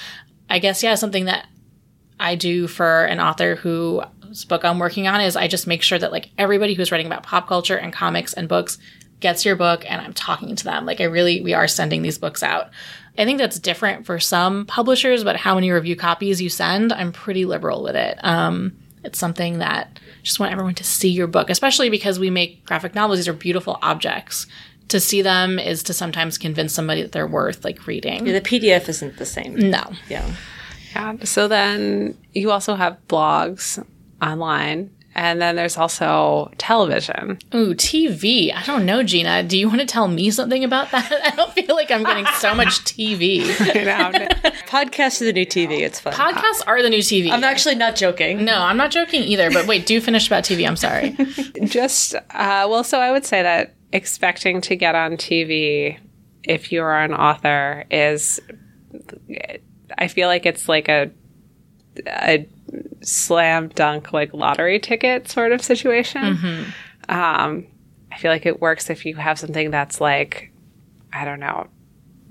i 0.50 0.60
guess 0.60 0.84
yeah 0.84 0.94
something 0.94 1.24
that 1.24 1.48
i 2.19 2.36
do 2.36 2.67
for 2.67 3.06
an 3.06 3.19
author 3.19 3.56
whose 3.56 4.45
book 4.45 4.63
i'm 4.65 4.80
working 4.80 5.08
on 5.08 5.21
is 5.21 5.36
i 5.36 5.47
just 5.47 5.67
make 5.67 5.82
sure 5.82 5.99
that 5.99 6.12
like 6.12 6.30
everybody 6.38 6.73
who's 6.73 6.91
writing 6.91 7.08
about 7.08 7.23
pop 7.23 7.47
culture 7.47 7.78
and 7.78 7.93
comics 7.93 8.34
and 8.34 8.47
books 8.47 8.78
gets 9.19 9.45
your 9.45 9.56
book 9.56 9.84
and 9.89 10.01
I'm 10.01 10.13
talking 10.13 10.56
to 10.56 10.63
them. 10.63 10.86
Like 10.86 11.01
I 11.01 11.06
really, 11.06 11.41
we 11.41 11.54
are 11.54 11.67
sending 11.67 12.01
these 12.01 12.17
books 12.17 12.43
out. 12.43 12.69
I 13.17 13.25
think 13.25 13.39
that's 13.39 13.60
different 13.60 14.06
for 14.06 14.19
some 14.19 14.65
publishers, 14.65 15.23
but 15.23 15.38
how 15.38 15.56
many 15.56 15.71
review 15.71 15.95
copies 15.95 16.41
you 16.41 16.49
send, 16.49 16.91
I'm 16.91 17.12
pretty 17.12 17.45
liberal 17.45 17.82
with 17.82 17.95
it. 17.95 18.19
Um, 18.23 18.78
it's 19.04 19.17
something 19.17 19.60
that 19.60 19.99
just 20.23 20.39
want 20.39 20.51
everyone 20.51 20.75
to 20.75 20.84
see 20.84 21.10
your 21.10 21.28
book, 21.28 21.49
especially 21.49 21.89
because 21.89 22.19
we 22.19 22.30
make 22.30 22.65
graphic 22.65 22.93
novels. 22.93 23.19
These 23.19 23.28
are 23.28 23.34
beautiful 23.34 23.80
objects. 23.82 24.47
To 24.89 24.99
see 24.99 25.23
them 25.23 25.58
is 25.58 25.82
to 25.84 25.93
sometimes 25.93 26.38
convince 26.38 26.73
somebody 26.73 27.01
that 27.01 27.12
they're 27.12 27.25
worth 27.25 27.63
like 27.65 27.88
reading. 27.88 28.28
Yeah, 28.28 28.39
the 28.39 28.41
PDF 28.41 28.88
isn't 28.89 29.17
the 29.17 29.25
same. 29.25 29.71
No. 29.71 29.91
Yeah. 30.10 30.30
Yeah. 30.96 31.16
So 31.24 31.48
then 31.48 32.18
you 32.34 32.52
also 32.52 32.76
have 32.76 32.98
blogs 33.08 33.86
online. 34.22 34.92
And 35.18 35.42
then 35.42 35.56
there's 35.56 35.78
also 35.78 36.52
television. 36.58 37.40
Ooh, 37.54 37.74
TV. 37.74 38.54
I 38.54 38.64
don't 38.64 38.86
know, 38.86 39.02
Gina. 39.02 39.44
Do 39.44 39.58
you 39.58 39.70
want 39.70 39.80
to 39.80 39.86
tell 39.86 40.10
me 40.10 40.30
something 40.30 40.62
about 40.66 40.92
that? 40.92 41.10
I 41.24 41.34
don't 41.34 41.54
feel 41.54 41.74
like 41.74 41.90
I'm 41.90 42.04
getting 42.04 42.26
so 42.36 42.54
much 42.54 42.84
TV. 42.84 43.44
Podcasts 44.68 45.22
are 45.22 45.26
the 45.26 45.32
new 45.32 45.46
TV. 45.46 45.80
It's 45.80 46.02
fun. 46.02 46.12
Podcasts 46.12 46.62
are 46.68 46.82
the 46.82 46.90
new 46.90 47.00
TV. 47.00 47.32
I'm 47.32 47.46
actually 47.46 47.76
not 47.76 47.96
joking. 47.96 48.44
no, 48.44 48.58
I'm 48.60 48.76
not 48.76 48.92
joking 48.92 49.24
either. 49.24 49.50
But 49.52 49.68
wait, 49.68 49.86
do 49.86 50.02
finish 50.02 50.28
about 50.28 50.44
TV. 50.44 50.68
I'm 50.68 50.76
sorry. 50.76 51.16
just, 51.66 52.16
uh, 52.16 52.68
well, 52.70 52.84
so 52.84 53.00
I 53.00 53.12
would 53.14 53.26
say 53.26 53.42
that 53.42 53.74
expecting 53.94 54.60
to 54.62 54.76
get 54.76 54.96
on 54.96 55.14
TV 55.14 55.98
if 56.44 56.74
you 56.74 56.84
are 56.84 57.02
an 57.02 57.14
author 57.14 57.86
is, 57.90 58.42
I 59.98 60.08
feel 60.08 60.28
like 60.28 60.46
it's 60.46 60.68
like 60.70 60.90
a, 60.90 61.12
a 62.08 62.48
slam 63.02 63.70
dunk, 63.70 64.14
like 64.14 64.34
lottery 64.34 64.80
ticket 64.80 65.30
sort 65.30 65.52
of 65.52 65.62
situation. 65.62 66.24
Um, 67.10 67.68
I 68.12 68.18
feel 68.18 68.32
like 68.32 68.46
it 68.46 68.62
works 68.62 68.90
if 68.90 69.06
you 69.06 69.16
have 69.16 69.38
something 69.40 69.72
that's 69.72 70.00
like, 70.02 70.52
I 71.14 71.26
don't 71.26 71.40
know, 71.40 71.68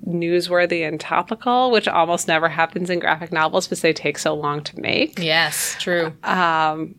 newsworthy 0.07 0.87
and 0.87 1.00
topical, 1.00 1.70
which 1.70 1.88
almost 1.88 2.29
never 2.29 2.48
happens 2.48 2.90
in 2.90 2.98
graphic 2.98 3.33
novels 3.33 3.66
because 3.66 3.81
they 3.81 3.92
take 3.92 4.18
so 4.18 4.35
long 4.35 4.62
to 4.64 4.81
make. 4.81 5.18
yes, 5.18 5.77
true. 5.79 6.12
Um, 6.22 6.94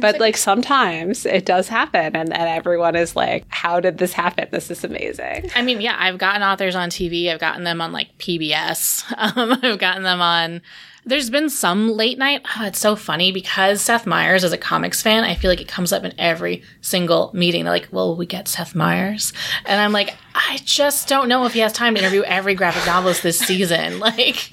but 0.00 0.18
like, 0.20 0.36
sometimes 0.36 1.26
it 1.26 1.44
does 1.44 1.68
happen, 1.68 2.16
and 2.16 2.30
then 2.30 2.40
everyone 2.40 2.96
is 2.96 3.14
like, 3.14 3.44
"How 3.48 3.80
did 3.80 3.98
this 3.98 4.12
happen? 4.12 4.48
This 4.50 4.70
is 4.70 4.84
amazing." 4.84 5.50
I 5.54 5.62
mean, 5.62 5.80
yeah, 5.80 5.96
I've 5.98 6.18
gotten 6.18 6.42
authors 6.42 6.74
on 6.74 6.88
TV. 6.88 7.30
I've 7.30 7.40
gotten 7.40 7.64
them 7.64 7.80
on 7.80 7.92
like 7.92 8.16
PBS. 8.18 9.04
Um, 9.36 9.58
I've 9.62 9.78
gotten 9.78 10.02
them 10.02 10.20
on. 10.20 10.62
There's 11.06 11.30
been 11.30 11.48
some 11.48 11.92
late 11.92 12.18
night. 12.18 12.42
Oh, 12.56 12.66
it's 12.66 12.80
so 12.80 12.96
funny 12.96 13.30
because 13.30 13.80
Seth 13.80 14.06
Meyers 14.06 14.42
is 14.42 14.52
a 14.52 14.58
comics 14.58 15.02
fan. 15.02 15.22
I 15.22 15.36
feel 15.36 15.50
like 15.50 15.60
it 15.60 15.68
comes 15.68 15.92
up 15.92 16.02
in 16.02 16.12
every 16.18 16.64
single 16.80 17.30
meeting. 17.32 17.62
They're 17.62 17.72
like, 17.72 17.88
"Well, 17.92 18.16
we 18.16 18.26
get 18.26 18.48
Seth 18.48 18.74
Meyers," 18.74 19.32
and 19.64 19.80
I'm 19.80 19.92
like, 19.92 20.16
I 20.36 20.58
just 20.64 21.08
don't 21.08 21.28
know 21.28 21.46
if 21.46 21.54
he 21.54 21.60
has 21.60 21.72
time 21.72 21.94
to 21.94 22.00
interview 22.00 22.22
every 22.24 22.54
graphic 22.54 22.84
novelist 22.86 23.22
this 23.22 23.38
season. 23.38 24.00
Like, 24.06 24.50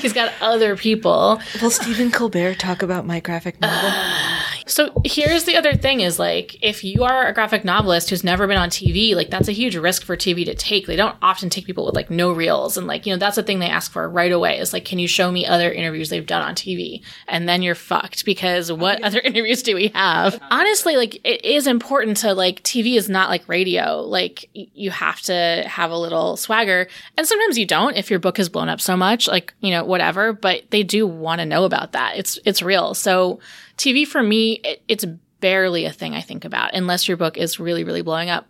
he's 0.00 0.12
got 0.12 0.32
other 0.40 0.74
people. 0.74 1.40
Will 1.62 1.70
Stephen 1.70 2.10
Colbert 2.10 2.54
talk 2.54 2.82
about 2.82 3.06
my 3.06 3.20
graphic 3.20 3.60
novel? 3.60 3.90
So 4.68 4.90
here's 5.04 5.44
the 5.44 5.54
other 5.54 5.76
thing 5.76 6.00
is 6.00 6.18
like 6.18 6.60
if 6.60 6.82
you 6.82 7.04
are 7.04 7.28
a 7.28 7.32
graphic 7.32 7.64
novelist 7.64 8.10
who's 8.10 8.24
never 8.24 8.48
been 8.48 8.56
on 8.56 8.68
TV, 8.68 9.14
like 9.14 9.30
that's 9.30 9.46
a 9.46 9.52
huge 9.52 9.76
risk 9.76 10.02
for 10.02 10.16
TV 10.16 10.44
to 10.44 10.56
take. 10.56 10.88
They 10.88 10.96
don't 10.96 11.14
often 11.22 11.50
take 11.50 11.66
people 11.66 11.86
with 11.86 11.94
like 11.94 12.10
no 12.10 12.32
reels 12.32 12.76
and 12.76 12.88
like, 12.88 13.06
you 13.06 13.12
know, 13.12 13.18
that's 13.18 13.36
the 13.36 13.44
thing 13.44 13.60
they 13.60 13.68
ask 13.68 13.92
for 13.92 14.08
right 14.08 14.32
away 14.32 14.58
is 14.58 14.72
like, 14.72 14.84
can 14.84 14.98
you 14.98 15.06
show 15.06 15.30
me 15.30 15.46
other 15.46 15.70
interviews 15.70 15.95
they've 16.04 16.26
done 16.26 16.42
on 16.42 16.54
TV? 16.54 17.02
And 17.28 17.48
then 17.48 17.62
you're 17.62 17.74
fucked 17.74 18.24
because 18.24 18.70
what 18.70 19.02
other 19.02 19.20
interviews 19.24 19.62
do 19.62 19.74
we 19.74 19.88
have? 19.88 20.40
Honestly, 20.50 20.96
like 20.96 21.16
it 21.24 21.44
is 21.44 21.66
important 21.66 22.18
to 22.18 22.34
like 22.34 22.62
TV 22.62 22.96
is 22.96 23.08
not 23.08 23.28
like 23.28 23.48
radio. 23.48 24.00
Like 24.00 24.48
you 24.52 24.90
have 24.90 25.20
to 25.22 25.64
have 25.66 25.90
a 25.90 25.98
little 25.98 26.36
swagger 26.36 26.88
and 27.16 27.26
sometimes 27.26 27.58
you 27.58 27.66
don't 27.66 27.96
if 27.96 28.10
your 28.10 28.18
book 28.18 28.36
has 28.36 28.48
blown 28.48 28.68
up 28.68 28.80
so 28.80 28.96
much, 28.96 29.28
like, 29.28 29.54
you 29.60 29.70
know, 29.70 29.84
whatever, 29.84 30.32
but 30.32 30.70
they 30.70 30.82
do 30.82 31.06
want 31.06 31.40
to 31.40 31.46
know 31.46 31.64
about 31.64 31.92
that. 31.92 32.16
It's, 32.16 32.38
it's 32.44 32.62
real. 32.62 32.94
So 32.94 33.40
TV 33.76 34.06
for 34.06 34.22
me, 34.22 34.60
it, 34.64 34.82
it's 34.88 35.04
barely 35.40 35.84
a 35.84 35.92
thing 35.92 36.14
I 36.14 36.20
think 36.20 36.44
about 36.44 36.74
unless 36.74 37.08
your 37.08 37.16
book 37.16 37.36
is 37.36 37.60
really, 37.60 37.84
really 37.84 38.02
blowing 38.02 38.30
up, 38.30 38.48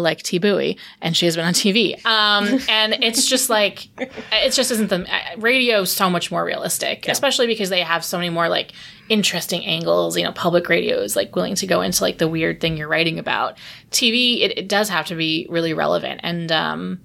like 0.00 0.22
Thi 0.22 0.38
Bui, 0.38 0.78
and 1.00 1.16
she 1.16 1.26
has 1.26 1.36
been 1.36 1.44
on 1.44 1.52
TV. 1.52 2.04
Um, 2.06 2.60
and 2.68 2.94
it's 3.04 3.26
just 3.26 3.50
like, 3.50 3.88
it 3.98 4.52
just 4.52 4.70
isn't 4.70 4.88
the 4.88 5.06
radio 5.38 5.82
is 5.82 5.92
so 5.92 6.08
much 6.08 6.30
more 6.30 6.44
realistic, 6.44 7.08
especially 7.08 7.46
because 7.46 7.68
they 7.68 7.80
have 7.80 8.04
so 8.04 8.18
many 8.18 8.30
more 8.30 8.48
like 8.48 8.72
interesting 9.08 9.64
angles. 9.64 10.16
You 10.16 10.24
know, 10.24 10.32
public 10.32 10.68
radio 10.68 10.98
is 10.98 11.16
like 11.16 11.36
willing 11.36 11.54
to 11.56 11.66
go 11.66 11.82
into 11.82 12.02
like 12.02 12.18
the 12.18 12.28
weird 12.28 12.60
thing 12.60 12.76
you're 12.76 12.88
writing 12.88 13.18
about. 13.18 13.58
TV, 13.90 14.40
it, 14.40 14.56
it 14.58 14.68
does 14.68 14.88
have 14.88 15.06
to 15.06 15.14
be 15.14 15.46
really 15.50 15.74
relevant, 15.74 16.20
and 16.22 16.50
um, 16.50 17.00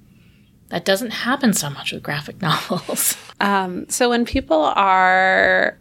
that 0.69 0.85
doesn't 0.85 1.11
happen 1.11 1.53
so 1.53 1.69
much 1.69 1.91
with 1.91 2.03
graphic 2.03 2.41
novels. 2.41 3.17
Um, 3.39 3.87
so 3.89 4.09
when 4.09 4.25
people 4.25 4.61
are 4.61 5.77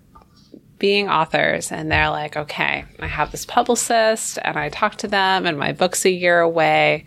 being 0.79 1.09
authors 1.09 1.73
and 1.73 1.91
they're 1.91 2.11
like, 2.11 2.37
okay, 2.37 2.85
I 3.01 3.07
have 3.07 3.31
this 3.31 3.47
publicist 3.47 4.39
and 4.43 4.59
I 4.59 4.69
talk 4.69 4.97
to 4.97 5.09
them 5.09 5.47
and 5.47 5.59
my 5.59 5.73
book's 5.73 6.05
a 6.05 6.11
year 6.11 6.41
away, 6.41 7.05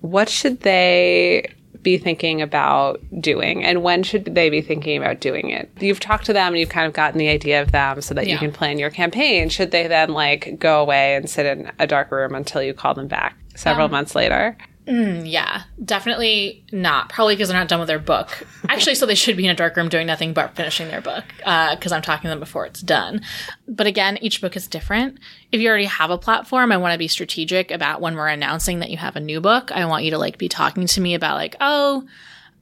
what 0.00 0.28
should 0.28 0.60
they 0.60 1.50
be 1.82 1.98
thinking 1.98 2.40
about 2.40 3.00
doing 3.20 3.64
and 3.64 3.82
when 3.82 4.02
should 4.02 4.24
they 4.26 4.50
be 4.50 4.60
thinking 4.60 5.02
about 5.02 5.20
doing 5.20 5.50
it? 5.50 5.70
You've 5.80 6.00
talked 6.00 6.26
to 6.26 6.32
them 6.32 6.48
and 6.48 6.58
you've 6.60 6.68
kind 6.68 6.86
of 6.86 6.92
gotten 6.92 7.18
the 7.18 7.28
idea 7.28 7.62
of 7.62 7.72
them 7.72 8.00
so 8.02 8.14
that 8.14 8.28
you 8.28 8.38
can 8.38 8.52
plan 8.52 8.78
your 8.78 8.90
campaign. 8.90 9.48
Should 9.48 9.70
they 9.70 9.86
then 9.86 10.10
like 10.10 10.58
go 10.58 10.80
away 10.80 11.16
and 11.16 11.28
sit 11.28 11.46
in 11.46 11.72
a 11.78 11.86
dark 11.86 12.10
room 12.10 12.34
until 12.34 12.62
you 12.62 12.74
call 12.74 12.94
them 12.94 13.08
back 13.08 13.36
several 13.56 13.88
months 13.88 14.14
later? 14.14 14.56
Yeah, 14.84 15.62
definitely 15.84 16.64
not. 16.72 17.08
Probably 17.08 17.34
because 17.34 17.48
they're 17.48 17.58
not 17.58 17.68
done 17.68 17.78
with 17.78 17.86
their 17.86 18.00
book. 18.00 18.46
Actually, 18.68 18.96
so 18.96 19.06
they 19.06 19.14
should 19.14 19.36
be 19.36 19.44
in 19.44 19.50
a 19.50 19.54
dark 19.54 19.76
room 19.76 19.88
doing 19.88 20.06
nothing 20.06 20.32
but 20.32 20.56
finishing 20.56 20.88
their 20.88 21.00
book 21.00 21.24
because 21.38 21.92
I'm 21.92 22.02
talking 22.02 22.22
to 22.22 22.28
them 22.30 22.40
before 22.40 22.66
it's 22.66 22.80
done. 22.80 23.20
But 23.68 23.86
again, 23.86 24.18
each 24.20 24.40
book 24.40 24.56
is 24.56 24.66
different. 24.66 25.18
If 25.52 25.60
you 25.60 25.68
already 25.68 25.84
have 25.84 26.10
a 26.10 26.18
platform, 26.18 26.72
I 26.72 26.78
want 26.78 26.92
to 26.92 26.98
be 26.98 27.08
strategic 27.08 27.70
about 27.70 28.00
when 28.00 28.16
we're 28.16 28.28
announcing 28.28 28.80
that 28.80 28.90
you 28.90 28.96
have 28.96 29.14
a 29.14 29.20
new 29.20 29.40
book. 29.40 29.70
I 29.70 29.84
want 29.84 30.04
you 30.04 30.10
to 30.10 30.18
like 30.18 30.36
be 30.36 30.48
talking 30.48 30.86
to 30.86 31.00
me 31.00 31.14
about 31.14 31.36
like, 31.36 31.54
oh, 31.60 32.04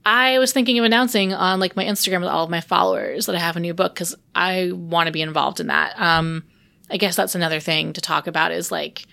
I 0.05 0.37
was 0.39 0.51
thinking 0.51 0.77
of 0.77 0.85
announcing 0.85 1.33
on 1.33 1.59
like 1.59 1.75
my 1.75 1.85
Instagram 1.85 2.21
with 2.21 2.29
all 2.29 2.43
of 2.43 2.49
my 2.49 2.61
followers 2.61 3.25
that 3.25 3.35
I 3.35 3.39
have 3.39 3.57
a 3.57 3.59
new 3.59 3.73
book 3.73 3.95
because 3.95 4.15
I 4.35 4.71
want 4.73 5.07
to 5.07 5.11
be 5.11 5.21
involved 5.21 5.59
in 5.59 5.67
that. 5.67 5.99
Um, 5.99 6.43
I 6.89 6.97
guess 6.97 7.15
that's 7.15 7.35
another 7.35 7.59
thing 7.59 7.93
to 7.93 8.01
talk 8.01 8.27
about 8.27 8.51
is 8.51 8.71
like, 8.71 9.05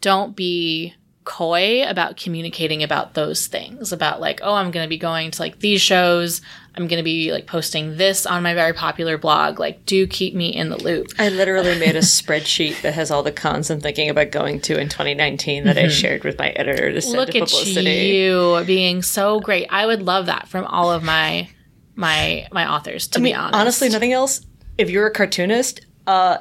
don't 0.00 0.34
be 0.34 0.94
coy 1.26 1.82
about 1.86 2.16
communicating 2.16 2.82
about 2.82 3.12
those 3.14 3.48
things 3.48 3.92
about 3.92 4.20
like 4.20 4.40
oh 4.42 4.54
i'm 4.54 4.70
going 4.70 4.84
to 4.84 4.88
be 4.88 4.96
going 4.96 5.30
to 5.30 5.42
like 5.42 5.58
these 5.60 5.82
shows. 5.82 6.40
I'm 6.78 6.88
going 6.88 6.98
to 6.98 7.04
be 7.04 7.32
like 7.32 7.46
posting 7.46 7.96
this 7.96 8.26
on 8.26 8.42
my 8.42 8.52
very 8.52 8.74
popular 8.74 9.16
blog. 9.16 9.58
Like 9.58 9.86
do 9.86 10.06
keep 10.06 10.34
me 10.34 10.54
in 10.54 10.68
the 10.68 10.76
loop. 10.76 11.06
I 11.18 11.30
literally 11.30 11.78
made 11.78 11.96
a 11.96 12.00
spreadsheet 12.00 12.82
that 12.82 12.92
has 12.92 13.10
all 13.10 13.22
the 13.22 13.32
cons 13.32 13.70
I'm 13.70 13.80
thinking 13.80 14.10
about 14.10 14.30
going 14.30 14.60
to 14.60 14.78
in 14.78 14.90
2019 14.90 15.64
that 15.64 15.78
I 15.78 15.88
shared 15.88 16.22
with 16.22 16.38
my 16.38 16.50
editor 16.50 16.92
to 16.92 17.00
send 17.00 17.16
look 17.16 17.30
to 17.30 17.38
at 17.38 17.48
publicity. 17.48 17.90
you 18.08 18.62
being 18.66 19.02
so 19.02 19.40
great. 19.40 19.68
I 19.70 19.86
would 19.86 20.02
love 20.02 20.26
that 20.26 20.48
from 20.48 20.66
all 20.66 20.92
of 20.92 21.02
my 21.02 21.48
my 21.94 22.46
my 22.52 22.70
authors 22.70 23.08
to 23.08 23.20
I 23.20 23.22
mean, 23.22 23.32
be 23.32 23.36
honest. 23.36 23.54
honestly, 23.54 23.88
nothing 23.88 24.12
else. 24.12 24.42
If 24.76 24.90
you're 24.90 25.06
a 25.06 25.12
cartoonist, 25.12 25.80
uh, 26.06 26.38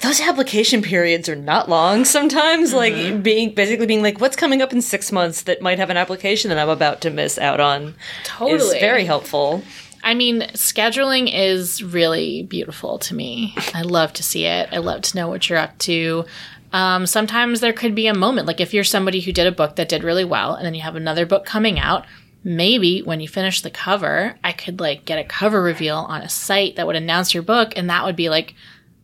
those 0.00 0.20
application 0.20 0.80
periods 0.80 1.28
are 1.28 1.36
not 1.36 1.68
long 1.68 2.04
sometimes. 2.04 2.72
Mm-hmm. 2.72 2.76
Like 3.14 3.22
being 3.22 3.54
basically 3.54 3.86
being 3.86 4.02
like, 4.02 4.20
what's 4.20 4.36
coming 4.36 4.62
up 4.62 4.72
in 4.72 4.80
six 4.80 5.10
months 5.10 5.42
that 5.42 5.60
might 5.60 5.78
have 5.78 5.90
an 5.90 5.96
application 5.96 6.48
that 6.50 6.58
I'm 6.58 6.68
about 6.68 7.00
to 7.02 7.10
miss 7.10 7.38
out 7.38 7.60
on 7.60 7.82
is 7.82 7.94
Totally. 8.24 8.80
very 8.80 9.04
helpful. 9.04 9.62
I 10.02 10.14
mean, 10.14 10.42
scheduling 10.54 11.28
is 11.32 11.82
really 11.82 12.44
beautiful 12.44 12.98
to 13.00 13.14
me. 13.14 13.54
I 13.74 13.82
love 13.82 14.12
to 14.14 14.22
see 14.22 14.44
it. 14.44 14.68
I 14.72 14.78
love 14.78 15.02
to 15.02 15.16
know 15.16 15.28
what 15.28 15.48
you're 15.48 15.58
up 15.58 15.76
to. 15.78 16.24
Um, 16.72 17.06
sometimes 17.06 17.60
there 17.60 17.72
could 17.72 17.94
be 17.94 18.06
a 18.06 18.14
moment, 18.14 18.46
like 18.46 18.60
if 18.60 18.72
you're 18.72 18.84
somebody 18.84 19.20
who 19.20 19.32
did 19.32 19.46
a 19.46 19.52
book 19.52 19.76
that 19.76 19.88
did 19.88 20.04
really 20.04 20.24
well, 20.24 20.54
and 20.54 20.64
then 20.64 20.74
you 20.74 20.82
have 20.82 20.96
another 20.96 21.26
book 21.26 21.44
coming 21.44 21.78
out. 21.78 22.06
Maybe 22.44 23.00
when 23.02 23.20
you 23.20 23.26
finish 23.26 23.62
the 23.62 23.70
cover, 23.70 24.36
I 24.44 24.52
could 24.52 24.78
like 24.78 25.04
get 25.04 25.18
a 25.18 25.24
cover 25.24 25.60
reveal 25.60 25.96
on 25.96 26.22
a 26.22 26.28
site 26.28 26.76
that 26.76 26.86
would 26.86 26.94
announce 26.94 27.34
your 27.34 27.42
book, 27.42 27.72
and 27.74 27.90
that 27.90 28.04
would 28.04 28.16
be 28.16 28.28
like 28.28 28.54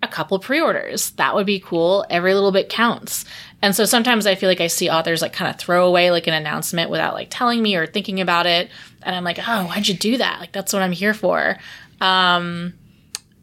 a 0.05 0.13
couple 0.13 0.39
pre-orders. 0.39 1.11
That 1.13 1.35
would 1.35 1.47
be 1.47 1.61
cool. 1.61 2.05
Every 2.11 2.35
little 2.35 2.53
bit 2.53 2.69
counts. 2.69 3.25
And 3.63 3.75
so 3.75 3.85
sometimes 3.85 4.27
I 4.27 4.35
feel 4.35 4.49
like 4.49 4.61
I 4.61 4.67
see 4.67 4.91
authors 4.91 5.23
like 5.23 5.33
kind 5.33 5.51
of 5.51 5.59
throw 5.59 5.87
away 5.87 6.11
like 6.11 6.27
an 6.27 6.35
announcement 6.35 6.91
without 6.91 7.15
like 7.15 7.29
telling 7.31 7.63
me 7.63 7.77
or 7.77 7.87
thinking 7.87 8.21
about 8.21 8.47
it. 8.47 8.71
And 9.03 9.17
I'm 9.17 9.25
like, 9.25 9.39
oh, 9.39 9.65
why'd 9.65 9.89
you 9.89 9.95
do 9.95 10.19
that? 10.19 10.41
Like 10.41 10.53
that's 10.53 10.73
what 10.73 10.83
I'm 10.83 10.93
here 10.93 11.15
for. 11.15 11.57
Um, 12.01 12.75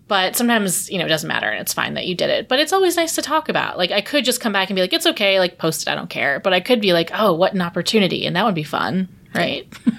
but 0.08 0.36
sometimes, 0.36 0.92
you 0.92 0.98
know, 0.98 1.06
it 1.06 1.10
doesn't 1.10 1.28
matter 1.28 1.50
and 1.50 1.62
it's 1.62 1.74
fine 1.74 1.94
that 1.94 2.06
you 2.06 2.16
did 2.16 2.30
it. 2.30 2.48
But 2.48 2.60
it's 2.60 2.74
always 2.74 2.98
nice 2.98 3.16
to 3.16 3.22
talk 3.22 3.50
about. 3.50 3.78
Like 3.78 3.92
I 3.92 4.02
could 4.02 4.26
just 4.26 4.42
come 4.42 4.54
back 4.54 4.70
and 4.70 4.76
be 4.76 4.82
like, 4.82 4.94
it's 4.94 5.08
okay, 5.08 5.40
like 5.40 5.58
post 5.58 5.84
it, 5.84 5.88
I 5.90 5.96
don't 5.96 6.10
care. 6.10 6.40
But 6.40 6.54
I 6.54 6.60
could 6.60 6.82
be 6.82 6.94
like, 6.94 7.12
oh, 7.14 7.34
what 7.34 7.54
an 7.54 7.62
opportunity. 7.62 8.26
And 8.26 8.36
that 8.36 8.46
would 8.46 8.56
be 8.56 8.64
fun. 8.64 9.08
Right. 9.34 9.72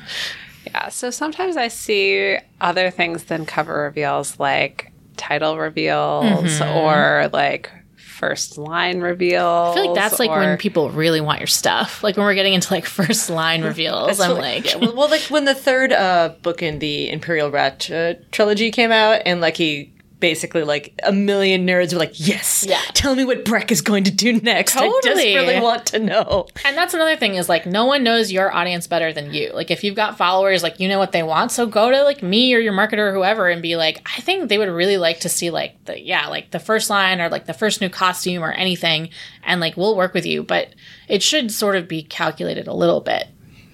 Yeah, 0.67 0.89
so 0.89 1.11
sometimes 1.11 1.57
I 1.57 1.69
see 1.69 2.39
other 2.61 2.91
things 2.91 3.25
than 3.25 3.45
cover 3.45 3.83
reveals 3.83 4.39
like 4.39 4.92
title 5.23 5.57
reveals 5.59 6.61
or 6.61 7.31
like 7.33 7.71
first 7.97 8.57
line 8.57 9.01
reveal. 9.01 9.47
I 9.47 9.75
feel 9.75 9.87
like 9.87 9.95
that's 10.01 10.19
like 10.21 10.31
when 10.31 10.57
people 10.59 10.91
really 10.91 11.21
want 11.21 11.41
your 11.41 11.47
stuff. 11.49 12.05
Like 12.05 12.17
when 12.17 12.25
we're 12.25 12.35
getting 12.35 12.55
into 12.55 12.73
like 12.73 12.87
first 13.01 13.31
line 13.31 13.63
reveals, 13.65 14.21
I'm 14.21 14.37
like, 14.37 14.65
Yeah, 14.73 14.77
well, 14.77 14.95
well, 14.95 15.11
like 15.11 15.23
when 15.23 15.45
the 15.45 15.55
third 15.55 15.93
uh, 15.93 16.35
book 16.43 16.63
in 16.63 16.79
the 16.79 17.11
Imperial 17.11 17.51
Rat 17.51 17.91
uh, 17.91 18.15
trilogy 18.31 18.71
came 18.71 18.93
out, 18.93 19.23
and 19.27 19.41
like 19.41 19.57
he 19.57 19.92
basically 20.23 20.63
like 20.65 20.99
a 21.03 21.13
million 21.13 21.67
nerds 21.67 21.93
were 21.93 21.99
like, 21.99 22.19
"Yes, 22.19 22.65
Yeah. 22.67 22.81
tell 22.95 23.15
me 23.15 23.27
what 23.27 23.45
Breck 23.45 23.71
is 23.71 23.83
going 23.83 24.05
to 24.05 24.11
do 24.11 24.41
next. 24.41 24.73
Totally. 24.73 24.89
I 24.89 25.01
Totally. 25.03 25.25
desperately 25.35 25.61
want 25.61 25.87
to 25.87 25.99
know." 25.99 26.47
And 26.65 26.75
that's 26.75 26.95
another 26.95 27.17
thing 27.17 27.35
is 27.35 27.51
like 27.51 27.67
no 27.67 27.85
one 27.85 28.03
knows 28.03 28.33
your 28.33 28.51
audience 28.55 28.87
better 28.87 29.13
than 29.13 29.35
you. 29.35 29.51
Like 29.53 29.71
if 29.71 29.85
you've 29.85 29.97
got 29.97 30.17
followers, 30.17 30.63
like 30.63 30.81
you 30.81 30.89
know 30.89 30.99
what 30.99 31.13
they 31.13 31.23
want. 31.23 31.53
So 31.53 31.67
go 31.67 31.91
to 31.91 32.03
like 32.05 32.23
me 32.23 32.55
or 32.55 32.59
your 32.59 32.73
marketer 32.73 33.11
or 33.11 33.13
whoever 33.13 33.49
and 33.51 33.61
be 33.61 33.77
like, 33.77 34.01
I 34.17 34.23
think 34.23 34.49
they 34.49 34.57
would 34.57 34.71
really 34.71 34.97
like 34.97 35.21
to 35.21 35.29
see 35.29 35.51
like 35.51 35.85
the 35.85 36.01
yeah, 36.01 36.29
like 36.29 36.53
the 36.53 36.59
first 36.61 36.89
line 36.89 37.21
or 37.21 37.29
like 37.29 37.45
the 37.45 37.53
first 37.53 37.83
new 37.83 37.91
costume 37.91 38.43
or 38.43 38.53
anything 38.53 39.11
and 39.45 39.61
like 39.61 39.77
we'll 39.77 39.97
work 39.97 40.15
with 40.15 40.25
you, 40.25 40.43
but 40.43 40.69
it 41.09 41.23
should 41.23 41.51
sort 41.53 41.77
of 41.77 41.89
be 41.89 42.03
calculated 42.03 42.67
a 42.69 42.73
little 42.73 43.01
bit. 43.01 43.27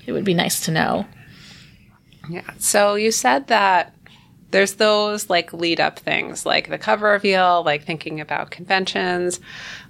It 0.07 0.13
would 0.13 0.25
be 0.25 0.35
nice 0.35 0.61
to 0.65 0.71
know. 0.73 1.07
Yeah. 2.31 2.43
So 2.59 2.95
you 2.95 3.11
said 3.11 3.47
that 3.49 3.95
there's 4.51 4.75
those 4.75 5.29
like 5.29 5.53
lead 5.53 5.81
up 5.81 5.99
things, 5.99 6.47
like 6.47 6.69
the 6.69 6.79
cover 6.79 7.11
reveal, 7.11 7.63
like 7.65 7.85
thinking 7.85 8.21
about 8.21 8.51
conventions. 8.51 9.41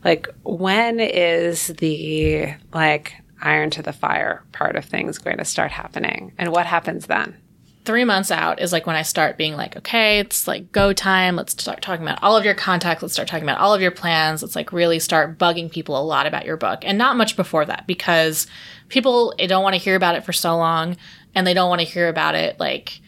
Like 0.04 0.28
when 0.42 1.00
is 1.00 1.68
the 1.68 2.54
like 2.72 3.14
iron 3.40 3.70
to 3.70 3.82
the 3.82 3.92
fire 3.92 4.44
part 4.52 4.76
of 4.76 4.84
things 4.84 5.18
going 5.18 5.38
to 5.38 5.44
start 5.44 5.70
happening? 5.70 6.32
And 6.38 6.50
what 6.50 6.66
happens 6.66 7.06
then? 7.06 7.36
three 7.88 8.04
months 8.04 8.30
out 8.30 8.61
is 8.61 8.70
like 8.70 8.86
when 8.86 8.96
I 8.96 9.00
start 9.00 9.38
being 9.38 9.56
like, 9.56 9.74
okay, 9.74 10.18
it's 10.18 10.46
like 10.46 10.70
go 10.72 10.92
time. 10.92 11.36
Let's 11.36 11.52
start 11.52 11.80
talking 11.80 12.04
about 12.06 12.22
all 12.22 12.36
of 12.36 12.44
your 12.44 12.52
contacts. 12.52 13.00
Let's 13.00 13.14
start 13.14 13.28
talking 13.28 13.48
about 13.48 13.61
all 13.61 13.72
of 13.72 13.80
your 13.80 13.90
plans. 13.90 14.42
Let's 14.42 14.54
like 14.54 14.74
really 14.74 14.98
start 14.98 15.38
bugging 15.38 15.70
people 15.70 15.98
a 15.98 16.04
lot 16.04 16.26
about 16.26 16.44
your 16.44 16.59
book 16.59 16.80
and 16.82 16.98
not 16.98 17.16
much 17.16 17.34
before 17.34 17.64
that 17.64 17.86
because 17.86 18.46
people 18.90 19.32
don't 19.38 19.62
want 19.62 19.72
to 19.72 19.80
hear 19.80 19.96
about 19.96 20.16
it 20.16 20.24
for 20.26 20.34
so 20.34 20.54
long 20.54 20.98
and 21.34 21.46
they 21.46 21.54
don't 21.54 21.70
want 21.70 21.80
to 21.80 21.86
hear 21.86 22.09
about 22.09 22.34
it 22.34 22.61
like 22.61 23.00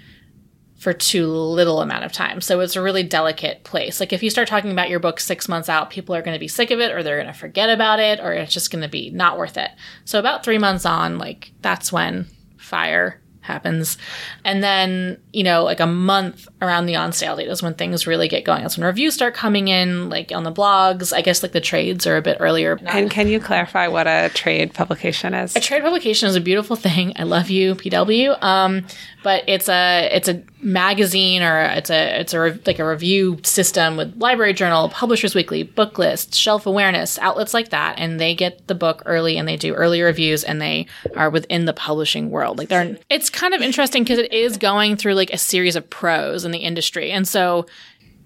for 0.81 0.95
too 0.95 1.27
little 1.27 1.83
amount 1.83 2.05
of 2.05 2.11
time. 2.11 2.41
So 2.41 2.59
it's 2.61 2.75
a 2.75 2.81
really 2.81 3.03
delicate 3.03 3.65
place. 3.65 4.01
Like 4.01 4.15
if 4.15 4.23
you 4.23 4.31
start 4.31 4.49
talking 4.49 4.71
about 4.73 4.89
your 4.89 4.99
book 4.99 5.21
six 5.21 5.47
months 5.47 5.69
out, 5.69 5.91
people 5.91 6.15
are 6.15 6.23
going 6.23 6.35
to 6.35 6.41
be 6.41 6.49
sick 6.49 6.71
of 6.71 6.81
it 6.81 6.91
or 6.91 7.03
they're 7.03 7.21
going 7.21 7.27
to 7.27 7.39
forget 7.39 7.69
about 7.69 8.01
it 8.01 8.19
or 8.19 8.33
it's 8.33 8.55
just 8.55 8.71
going 8.71 8.81
to 8.81 8.89
be 8.89 9.11
not 9.11 9.37
worth 9.37 9.59
it. 9.59 9.71
So 10.07 10.19
about 10.19 10.43
three 10.43 10.57
months 10.57 10.87
on, 10.87 11.19
like 11.19 11.53
that's 11.61 11.93
when 11.93 12.29
fire 12.57 13.20
happens. 13.41 13.97
And 14.45 14.63
then, 14.63 15.21
you 15.33 15.43
know, 15.43 15.65
like 15.65 15.81
a 15.81 15.87
month 15.87 16.49
around 16.61 16.87
the 16.87 16.97
on 16.97 17.13
sale 17.13 17.37
date 17.37 17.49
is 17.49 17.63
when 17.63 17.75
things 17.75 18.07
really 18.07 18.29
get 18.29 18.45
going. 18.45 18.63
That's 18.63 18.77
when 18.77 18.87
reviews 18.87 19.15
start 19.15 19.35
coming 19.35 19.69
in, 19.69 20.09
like 20.09 20.33
on 20.33 20.45
the 20.45 20.53
blogs. 20.53 21.13
I 21.13 21.23
guess 21.23 21.43
like 21.43 21.53
the 21.53 21.61
trades 21.61 22.07
are 22.07 22.17
a 22.17 22.23
bit 22.23 22.37
earlier. 22.41 22.79
And 22.87 23.11
can 23.11 23.29
you 23.29 23.41
clarify 23.41 23.89
what 23.89 24.07
a 24.07 24.31
trade 24.35 24.75
publication 24.75 25.35
is? 25.35 25.57
A 25.57 25.61
trade 25.61 25.83
publication 25.83 26.29
is 26.29 26.37
a 26.37 26.41
beautiful 26.41 26.77
thing. 26.77 27.13
I 27.17 27.25
love 27.25 27.51
you, 27.51 27.75
PW. 27.75 28.43
Um, 28.43 28.87
but 29.23 29.45
it's 29.47 29.69
a 29.69 30.09
it's 30.13 30.29
a 30.29 30.43
magazine 30.63 31.43
or 31.43 31.63
it's 31.63 31.91
a 31.91 32.21
it's 32.21 32.35
a 32.35 32.59
like 32.67 32.79
a 32.79 32.87
review 32.87 33.39
system 33.43 33.97
with 33.97 34.17
Library 34.17 34.53
Journal, 34.53 34.89
Publishers 34.89 35.35
Weekly, 35.35 35.65
Booklist, 35.65 36.35
Shelf 36.35 36.67
Awareness, 36.67 37.19
outlets 37.19 37.55
like 37.55 37.71
that, 37.71 37.99
and 37.99 38.21
they 38.21 38.35
get 38.35 38.67
the 38.67 38.75
book 38.75 39.03
early 39.07 39.37
and 39.37 39.47
they 39.47 39.57
do 39.57 39.75
early 39.75 40.03
reviews 40.03 40.45
and 40.45 40.61
they 40.61 40.87
are 41.17 41.31
within 41.31 41.65
the 41.65 41.73
publishing 41.73 42.31
world. 42.31 42.59
Like 42.59 42.69
they're 42.69 42.97
it's 43.09 43.30
kind 43.31 43.55
of 43.55 43.63
interesting 43.63 44.03
because 44.03 44.19
it 44.19 44.33
is 44.33 44.57
going 44.57 44.97
through 44.97 45.15
like 45.15 45.31
a 45.31 45.39
series 45.39 45.77
of 45.77 45.89
pros 45.89 46.45
in 46.45 46.51
the 46.51 46.59
industry, 46.59 47.11
and 47.11 47.27
so 47.27 47.67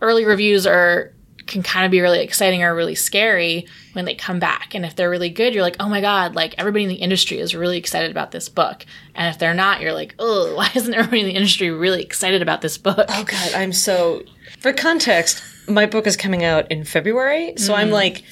early 0.00 0.24
reviews 0.24 0.66
are 0.66 1.12
can 1.46 1.62
kind 1.62 1.84
of 1.84 1.90
be 1.90 2.00
really 2.00 2.20
exciting 2.20 2.62
or 2.62 2.74
really 2.74 2.94
scary 2.94 3.66
when 3.92 4.04
they 4.04 4.14
come 4.14 4.38
back. 4.38 4.74
And 4.74 4.84
if 4.84 4.96
they're 4.96 5.10
really 5.10 5.30
good, 5.30 5.54
you're 5.54 5.62
like, 5.62 5.76
oh 5.80 5.88
my 5.88 6.00
God, 6.00 6.34
like 6.34 6.54
everybody 6.58 6.84
in 6.84 6.88
the 6.88 6.96
industry 6.96 7.38
is 7.38 7.54
really 7.54 7.76
excited 7.76 8.10
about 8.10 8.30
this 8.30 8.48
book. 8.48 8.86
And 9.14 9.32
if 9.32 9.38
they're 9.38 9.54
not, 9.54 9.80
you're 9.80 9.92
like, 9.92 10.14
oh, 10.18 10.54
why 10.56 10.70
isn't 10.74 10.94
everybody 10.94 11.20
in 11.20 11.26
the 11.26 11.34
industry 11.34 11.70
really 11.70 12.02
excited 12.02 12.42
about 12.42 12.60
this 12.60 12.78
book? 12.78 13.06
Oh 13.08 13.24
god, 13.24 13.52
I'm 13.54 13.72
so. 13.72 14.22
For 14.60 14.72
context, 14.72 15.42
my 15.68 15.86
book 15.86 16.06
is 16.06 16.16
coming 16.16 16.44
out 16.44 16.70
in 16.70 16.84
February, 16.84 17.54
so 17.56 17.74
I'm 17.74 17.88
mm. 17.88 17.92
like 17.92 18.22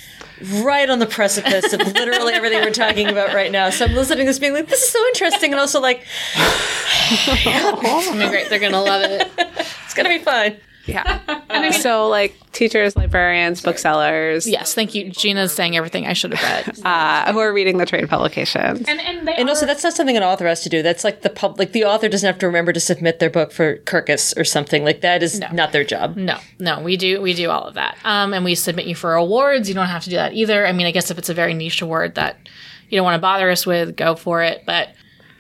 right 0.62 0.88
on 0.88 0.98
the 0.98 1.06
precipice 1.06 1.72
of 1.72 1.80
literally 1.80 2.34
everything 2.34 2.60
we're 2.60 2.70
talking 2.70 3.08
about 3.08 3.34
right 3.34 3.50
now. 3.50 3.70
So 3.70 3.84
I'm 3.84 3.94
listening 3.94 4.26
to 4.26 4.30
this, 4.30 4.38
being 4.38 4.52
like, 4.52 4.68
"This 4.68 4.82
is 4.82 4.90
so 4.90 5.04
interesting," 5.08 5.52
and 5.52 5.60
also 5.60 5.80
like, 5.80 6.06
I 6.36 8.14
mean, 8.16 8.30
great, 8.30 8.48
they're 8.48 8.58
gonna 8.58 8.82
love 8.82 9.02
it. 9.02 9.30
"It's 9.84 9.94
gonna 9.94 10.08
be 10.08 10.18
fun." 10.18 10.56
Yeah. 10.86 11.70
so 11.70 12.08
like 12.08 12.34
teachers, 12.52 12.96
librarians, 12.96 13.60
booksellers, 13.62 14.46
Yes, 14.46 14.74
thank 14.74 14.94
you. 14.94 15.10
Gina's 15.10 15.52
saying 15.52 15.76
everything 15.76 16.06
I 16.06 16.12
should 16.12 16.34
have 16.34 16.66
read. 16.66 16.84
uh, 16.84 17.32
who 17.32 17.38
are 17.38 17.52
reading 17.52 17.78
the 17.78 17.86
trade 17.86 18.08
publications. 18.08 18.88
and 18.88 19.00
and, 19.00 19.26
they 19.26 19.34
And 19.34 19.48
also, 19.48 19.66
that's 19.66 19.84
not 19.84 19.92
something 19.92 20.16
an 20.16 20.22
author 20.22 20.46
has 20.46 20.62
to 20.62 20.68
do. 20.68 20.82
That's 20.82 21.04
like 21.04 21.22
the 21.22 21.30
pub, 21.30 21.58
like 21.58 21.72
the 21.72 21.84
author 21.84 22.08
doesn't 22.08 22.26
have 22.26 22.38
to 22.40 22.46
remember 22.46 22.72
to 22.72 22.80
submit 22.80 23.18
their 23.18 23.30
book 23.30 23.52
for 23.52 23.78
Kirkus 23.78 24.36
or 24.36 24.44
something. 24.44 24.84
Like 24.84 25.00
that 25.02 25.22
is 25.22 25.40
not 25.52 25.72
their 25.72 25.84
job. 25.84 26.16
No, 26.16 26.38
no, 26.58 26.80
we 26.80 26.96
do 26.96 27.20
we 27.20 27.34
do 27.34 27.50
all 27.50 27.64
of 27.64 27.74
that. 27.74 27.96
Um, 28.04 28.34
and 28.34 28.44
we 28.44 28.54
submit 28.54 28.86
you 28.86 28.94
for 28.94 29.14
awards. 29.14 29.68
You 29.68 29.74
don't 29.74 29.86
have 29.86 30.04
to 30.04 30.10
do 30.10 30.16
that 30.16 30.34
either. 30.34 30.66
I 30.66 30.72
mean, 30.72 30.86
I 30.86 30.90
guess 30.90 31.10
if 31.10 31.18
it's 31.18 31.28
a 31.28 31.34
very 31.34 31.54
niche 31.54 31.82
award 31.82 32.16
that 32.16 32.48
you 32.88 32.96
don't 32.96 33.04
want 33.04 33.14
to 33.14 33.22
bother 33.22 33.50
us 33.50 33.66
with, 33.66 33.96
go 33.96 34.14
for 34.14 34.42
it. 34.42 34.64
But 34.66 34.90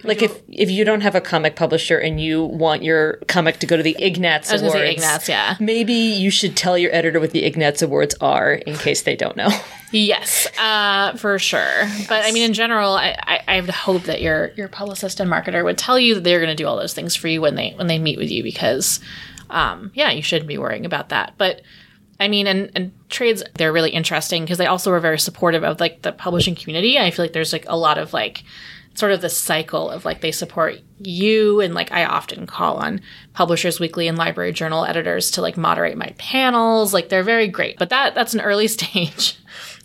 Like 0.04 0.22
if 0.22 0.40
if 0.48 0.70
you 0.70 0.84
don't 0.84 1.02
have 1.02 1.14
a 1.14 1.20
comic 1.20 1.56
publisher 1.56 1.98
and 1.98 2.20
you 2.20 2.44
want 2.44 2.82
your 2.82 3.18
comic 3.28 3.58
to 3.58 3.66
go 3.66 3.76
to 3.76 3.82
the 3.82 3.96
Ignatz 3.98 4.50
I 4.50 4.54
was 4.54 4.62
Awards, 4.62 4.78
say 4.78 4.92
Ignatz, 4.92 5.28
yeah. 5.28 5.56
maybe 5.60 5.92
you 5.92 6.30
should 6.30 6.56
tell 6.56 6.76
your 6.76 6.94
editor 6.94 7.20
what 7.20 7.30
the 7.30 7.44
Ignatz 7.44 7.82
Awards 7.82 8.14
are 8.20 8.54
in 8.54 8.76
case 8.76 9.02
they 9.02 9.16
don't 9.16 9.36
know. 9.36 9.50
Yes, 9.94 10.46
uh, 10.58 11.18
for 11.18 11.38
sure. 11.38 11.84
But 12.08 12.24
I 12.24 12.32
mean, 12.32 12.44
in 12.44 12.54
general, 12.54 12.94
I, 12.94 13.14
I, 13.22 13.40
I 13.46 13.60
would 13.60 13.68
hope 13.68 14.04
that 14.04 14.22
your 14.22 14.52
your 14.56 14.68
publicist 14.68 15.20
and 15.20 15.30
marketer 15.30 15.62
would 15.62 15.76
tell 15.76 15.98
you 15.98 16.14
that 16.14 16.24
they're 16.24 16.40
going 16.40 16.48
to 16.48 16.56
do 16.56 16.66
all 16.66 16.78
those 16.78 16.94
things 16.94 17.14
for 17.14 17.28
you 17.28 17.42
when 17.42 17.56
they 17.56 17.72
when 17.76 17.88
they 17.88 17.98
meet 17.98 18.18
with 18.18 18.30
you 18.30 18.42
because, 18.42 19.00
um, 19.50 19.90
yeah, 19.92 20.10
you 20.10 20.22
shouldn't 20.22 20.48
be 20.48 20.56
worrying 20.56 20.86
about 20.86 21.10
that. 21.10 21.34
But 21.36 21.60
I 22.18 22.28
mean, 22.28 22.46
and, 22.46 22.70
and 22.74 22.92
trades 23.10 23.42
they're 23.54 23.72
really 23.72 23.90
interesting 23.90 24.44
because 24.44 24.56
they 24.56 24.66
also 24.66 24.90
are 24.92 25.00
very 25.00 25.18
supportive 25.18 25.62
of 25.62 25.78
like 25.78 26.00
the 26.00 26.12
publishing 26.12 26.54
community. 26.54 26.98
I 26.98 27.10
feel 27.10 27.24
like 27.24 27.34
there's 27.34 27.52
like 27.52 27.66
a 27.68 27.76
lot 27.76 27.98
of 27.98 28.14
like 28.14 28.44
sort 28.94 29.12
of 29.12 29.20
this 29.20 29.36
cycle 29.36 29.90
of 29.90 30.04
like 30.04 30.20
they 30.20 30.32
support 30.32 30.80
you 30.98 31.60
and 31.60 31.74
like 31.74 31.90
I 31.92 32.04
often 32.04 32.46
call 32.46 32.76
on 32.76 33.00
Publishers 33.32 33.80
Weekly 33.80 34.08
and 34.08 34.18
Library 34.18 34.52
Journal 34.52 34.84
editors 34.84 35.30
to 35.32 35.42
like 35.42 35.56
moderate 35.56 35.96
my 35.96 36.14
panels. 36.18 36.92
Like 36.92 37.08
they're 37.08 37.22
very 37.22 37.48
great. 37.48 37.78
But 37.78 37.90
that 37.90 38.14
that's 38.14 38.34
an 38.34 38.40
early 38.40 38.68
stage. 38.68 39.38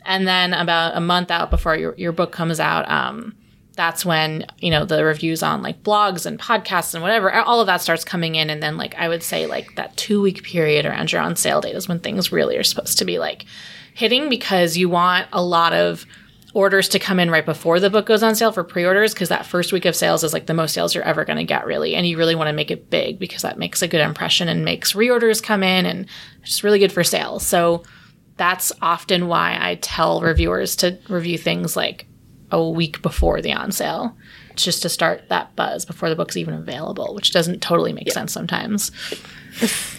And 0.06 0.28
then 0.28 0.54
about 0.54 0.96
a 0.96 1.02
month 1.02 1.32
out 1.32 1.50
before 1.50 1.76
your, 1.76 1.94
your 1.98 2.14
book 2.14 2.32
comes 2.32 2.62
out, 2.62 2.90
um, 2.90 3.36
that's 3.78 4.06
when, 4.06 4.46
you 4.60 4.72
know, 4.72 4.86
the 4.86 5.04
reviews 5.04 5.44
on 5.44 5.62
like 5.62 5.84
blogs 5.84 6.26
and 6.26 6.40
podcasts 6.40 6.94
and 6.94 7.04
whatever, 7.04 7.32
all 7.32 7.62
of 7.62 7.68
that 7.68 7.82
starts 7.82 8.04
coming 8.04 8.36
in. 8.36 8.50
And 8.50 8.64
then 8.64 8.78
like 8.78 8.96
I 8.96 9.08
would 9.08 9.22
say 9.22 9.46
like 9.46 9.76
that 9.76 9.96
two 9.98 10.22
week 10.22 10.44
period 10.44 10.86
around 10.86 11.12
your 11.12 11.22
on 11.22 11.36
sale 11.36 11.62
date 11.62 11.76
is 11.76 11.88
when 11.88 12.00
things 12.00 12.32
really 12.32 12.58
are 12.58 12.64
supposed 12.64 12.98
to 12.98 13.06
be 13.06 13.20
like 13.20 13.46
hitting 13.94 14.30
because 14.30 14.78
you 14.78 14.90
want 14.90 15.28
a 15.32 15.42
lot 15.42 15.74
of 15.74 16.06
orders 16.54 16.88
to 16.90 17.00
come 17.00 17.20
in 17.20 17.30
right 17.30 17.46
before 17.46 17.80
the 17.80 17.90
book 17.90 18.06
goes 18.06 18.24
on 18.24 18.36
sale 18.36 18.52
for 18.52 18.64
pre-orders 18.64 19.14
because 19.14 19.30
that 19.30 19.46
first 19.46 19.74
week 19.74 19.86
of 19.86 19.96
sales 19.96 20.24
is 20.24 20.34
like 20.34 20.46
the 20.46 20.54
most 20.54 20.74
sales 20.74 20.96
you're 20.96 21.04
ever 21.04 21.26
going 21.26 21.38
to 21.38 21.44
get 21.44 21.66
really 21.66 21.94
and 21.94 22.08
you 22.08 22.18
really 22.18 22.36
want 22.36 22.48
to 22.48 22.54
make 22.54 22.72
it 22.72 22.90
big 22.90 23.20
because 23.20 23.42
that 23.42 23.60
makes 23.60 23.82
a 23.82 23.88
good 23.88 24.02
impression 24.02 24.48
and 24.48 24.64
makes 24.64 24.94
reorders 24.94 25.44
come 25.44 25.62
in 25.62 25.86
and 25.86 26.08
it's 26.40 26.52
just 26.52 26.64
really 26.64 26.80
good 26.80 26.92
for 26.92 27.04
sales. 27.04 27.46
So 27.46 27.84
that's 28.38 28.72
often 28.82 29.28
why 29.28 29.58
i 29.60 29.76
tell 29.82 30.22
reviewers 30.22 30.76
to 30.78 30.98
review 31.10 31.38
things 31.38 31.76
like 31.76 32.06
a 32.52 32.70
week 32.70 33.02
before 33.02 33.42
the 33.42 33.52
on 33.52 33.72
sale 33.72 34.16
just 34.56 34.82
to 34.82 34.90
start 34.90 35.28
that 35.30 35.54
buzz 35.56 35.86
before 35.86 36.08
the 36.08 36.16
book's 36.16 36.38
even 36.38 36.54
available 36.54 37.14
which 37.14 37.32
doesn't 37.32 37.62
totally 37.62 37.92
make 37.92 38.12
sense 38.12 38.32
sometimes. 38.32 38.92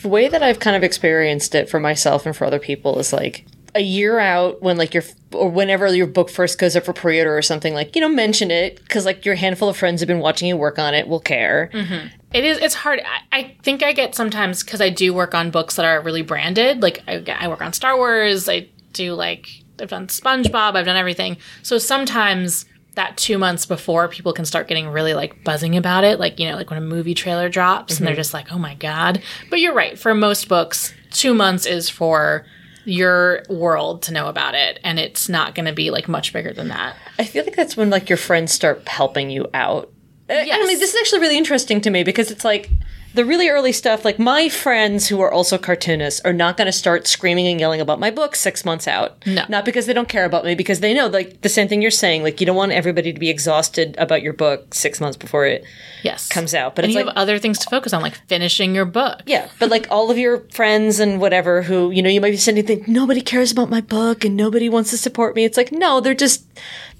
The 0.02 0.08
way 0.08 0.28
that 0.28 0.42
I've 0.42 0.60
kind 0.60 0.76
of 0.76 0.84
experienced 0.84 1.54
it 1.54 1.68
for 1.68 1.80
myself 1.80 2.24
and 2.24 2.34
for 2.34 2.44
other 2.44 2.60
people 2.60 2.98
is 2.98 3.12
like 3.12 3.44
a 3.74 3.80
year 3.80 4.18
out 4.18 4.62
when 4.62 4.76
like 4.76 4.94
your 4.94 5.02
or 5.32 5.50
whenever 5.50 5.94
your 5.94 6.06
book 6.06 6.30
first 6.30 6.58
goes 6.58 6.74
up 6.74 6.84
for 6.84 6.92
pre-order 6.92 7.36
or 7.36 7.42
something 7.42 7.74
like 7.74 7.94
you 7.94 8.00
know 8.00 8.08
mention 8.08 8.50
it 8.50 8.80
because 8.80 9.04
like 9.04 9.26
your 9.26 9.34
handful 9.34 9.68
of 9.68 9.76
friends 9.76 10.00
have 10.00 10.06
been 10.06 10.20
watching 10.20 10.48
you 10.48 10.56
work 10.56 10.78
on 10.78 10.94
it 10.94 11.06
will 11.06 11.20
care 11.20 11.68
mm-hmm. 11.72 12.06
It 12.32 12.44
is. 12.44 12.58
It's 12.58 12.74
hard. 12.74 13.00
I, 13.00 13.38
I 13.38 13.56
think 13.62 13.82
I 13.82 13.92
get 13.92 14.14
sometimes 14.14 14.62
because 14.62 14.80
I 14.80 14.90
do 14.90 15.14
work 15.14 15.34
on 15.34 15.50
books 15.50 15.76
that 15.76 15.86
are 15.86 16.00
really 16.02 16.22
branded. 16.22 16.82
Like 16.82 17.02
I, 17.08 17.24
I 17.38 17.48
work 17.48 17.62
on 17.62 17.72
Star 17.72 17.96
Wars. 17.96 18.48
I 18.48 18.68
do 18.92 19.14
like 19.14 19.48
I've 19.80 19.88
done 19.88 20.08
SpongeBob. 20.08 20.76
I've 20.76 20.84
done 20.84 20.96
everything. 20.96 21.38
So 21.62 21.78
sometimes 21.78 22.66
that 22.96 23.16
two 23.16 23.38
months 23.38 23.64
before 23.64 24.08
people 24.08 24.32
can 24.32 24.44
start 24.44 24.68
getting 24.68 24.88
really 24.88 25.14
like 25.14 25.42
buzzing 25.42 25.76
about 25.76 26.04
it. 26.04 26.20
Like 26.20 26.38
you 26.38 26.50
know, 26.50 26.56
like 26.56 26.68
when 26.68 26.78
a 26.78 26.82
movie 26.82 27.14
trailer 27.14 27.48
drops 27.48 27.96
and 27.96 28.06
they're 28.06 28.12
mm-hmm. 28.12 28.20
just 28.20 28.34
like, 28.34 28.52
oh 28.52 28.58
my 28.58 28.74
god. 28.74 29.22
But 29.48 29.60
you're 29.60 29.74
right. 29.74 29.98
For 29.98 30.14
most 30.14 30.48
books, 30.48 30.92
two 31.10 31.32
months 31.32 31.64
is 31.64 31.88
for 31.88 32.44
your 32.88 33.42
world 33.48 34.02
to 34.02 34.12
know 34.12 34.28
about 34.28 34.54
it, 34.54 34.80
and 34.82 34.98
it's 34.98 35.28
not 35.28 35.54
going 35.54 35.66
to 35.66 35.72
be 35.72 35.90
like 35.90 36.08
much 36.08 36.32
bigger 36.32 36.52
than 36.52 36.68
that. 36.68 36.96
I 37.18 37.24
feel 37.24 37.44
like 37.44 37.54
that's 37.56 37.76
when 37.76 37.90
like 37.90 38.08
your 38.08 38.16
friends 38.16 38.52
start 38.52 38.86
helping 38.88 39.30
you 39.30 39.46
out. 39.54 39.92
I- 40.30 40.48
I 40.52 40.58
mean, 40.66 40.78
this 40.78 40.94
is 40.94 41.00
actually 41.00 41.20
really 41.20 41.38
interesting 41.38 41.80
to 41.82 41.90
me 41.90 42.02
because 42.04 42.30
it's 42.30 42.44
like 42.44 42.70
the 43.14 43.24
really 43.24 43.48
early 43.48 43.72
stuff, 43.72 44.04
like 44.04 44.18
my 44.18 44.48
friends 44.48 45.08
who 45.08 45.20
are 45.20 45.32
also 45.32 45.56
cartoonists 45.58 46.20
are 46.24 46.32
not 46.32 46.56
going 46.56 46.66
to 46.66 46.72
start 46.72 47.06
screaming 47.06 47.46
and 47.48 47.58
yelling 47.58 47.80
about 47.80 47.98
my 47.98 48.10
book 48.10 48.36
six 48.36 48.64
months 48.64 48.86
out. 48.86 49.26
No. 49.26 49.44
Not 49.48 49.64
because 49.64 49.86
they 49.86 49.92
don't 49.92 50.08
care 50.08 50.24
about 50.24 50.44
me, 50.44 50.54
because 50.54 50.80
they 50.80 50.92
know, 50.94 51.06
like, 51.06 51.40
the 51.40 51.48
same 51.48 51.68
thing 51.68 51.80
you're 51.82 51.90
saying. 51.90 52.22
Like, 52.22 52.40
you 52.40 52.46
don't 52.46 52.54
want 52.56 52.72
everybody 52.72 53.12
to 53.12 53.18
be 53.18 53.30
exhausted 53.30 53.96
about 53.98 54.22
your 54.22 54.34
book 54.34 54.74
six 54.74 55.00
months 55.00 55.16
before 55.16 55.46
it 55.46 55.64
Yes. 56.02 56.28
comes 56.28 56.54
out. 56.54 56.76
But 56.76 56.84
and 56.84 56.90
it's 56.92 56.98
you 56.98 57.04
like, 57.06 57.14
have 57.14 57.20
other 57.22 57.38
things 57.38 57.58
to 57.60 57.70
focus 57.70 57.92
on, 57.92 58.02
like 58.02 58.14
finishing 58.28 58.74
your 58.74 58.84
book. 58.84 59.22
yeah, 59.26 59.48
but 59.58 59.70
like 59.70 59.86
all 59.90 60.10
of 60.10 60.18
your 60.18 60.40
friends 60.52 61.00
and 61.00 61.20
whatever 61.20 61.62
who, 61.62 61.90
you 61.90 62.02
know, 62.02 62.10
you 62.10 62.20
might 62.20 62.30
be 62.30 62.36
sending 62.36 62.66
things, 62.66 62.86
nobody 62.86 63.20
cares 63.20 63.50
about 63.50 63.70
my 63.70 63.80
book 63.80 64.24
and 64.24 64.36
nobody 64.36 64.68
wants 64.68 64.90
to 64.90 64.98
support 64.98 65.34
me. 65.34 65.44
It's 65.44 65.56
like, 65.56 65.72
no, 65.72 66.00
they're 66.00 66.14
just, 66.14 66.46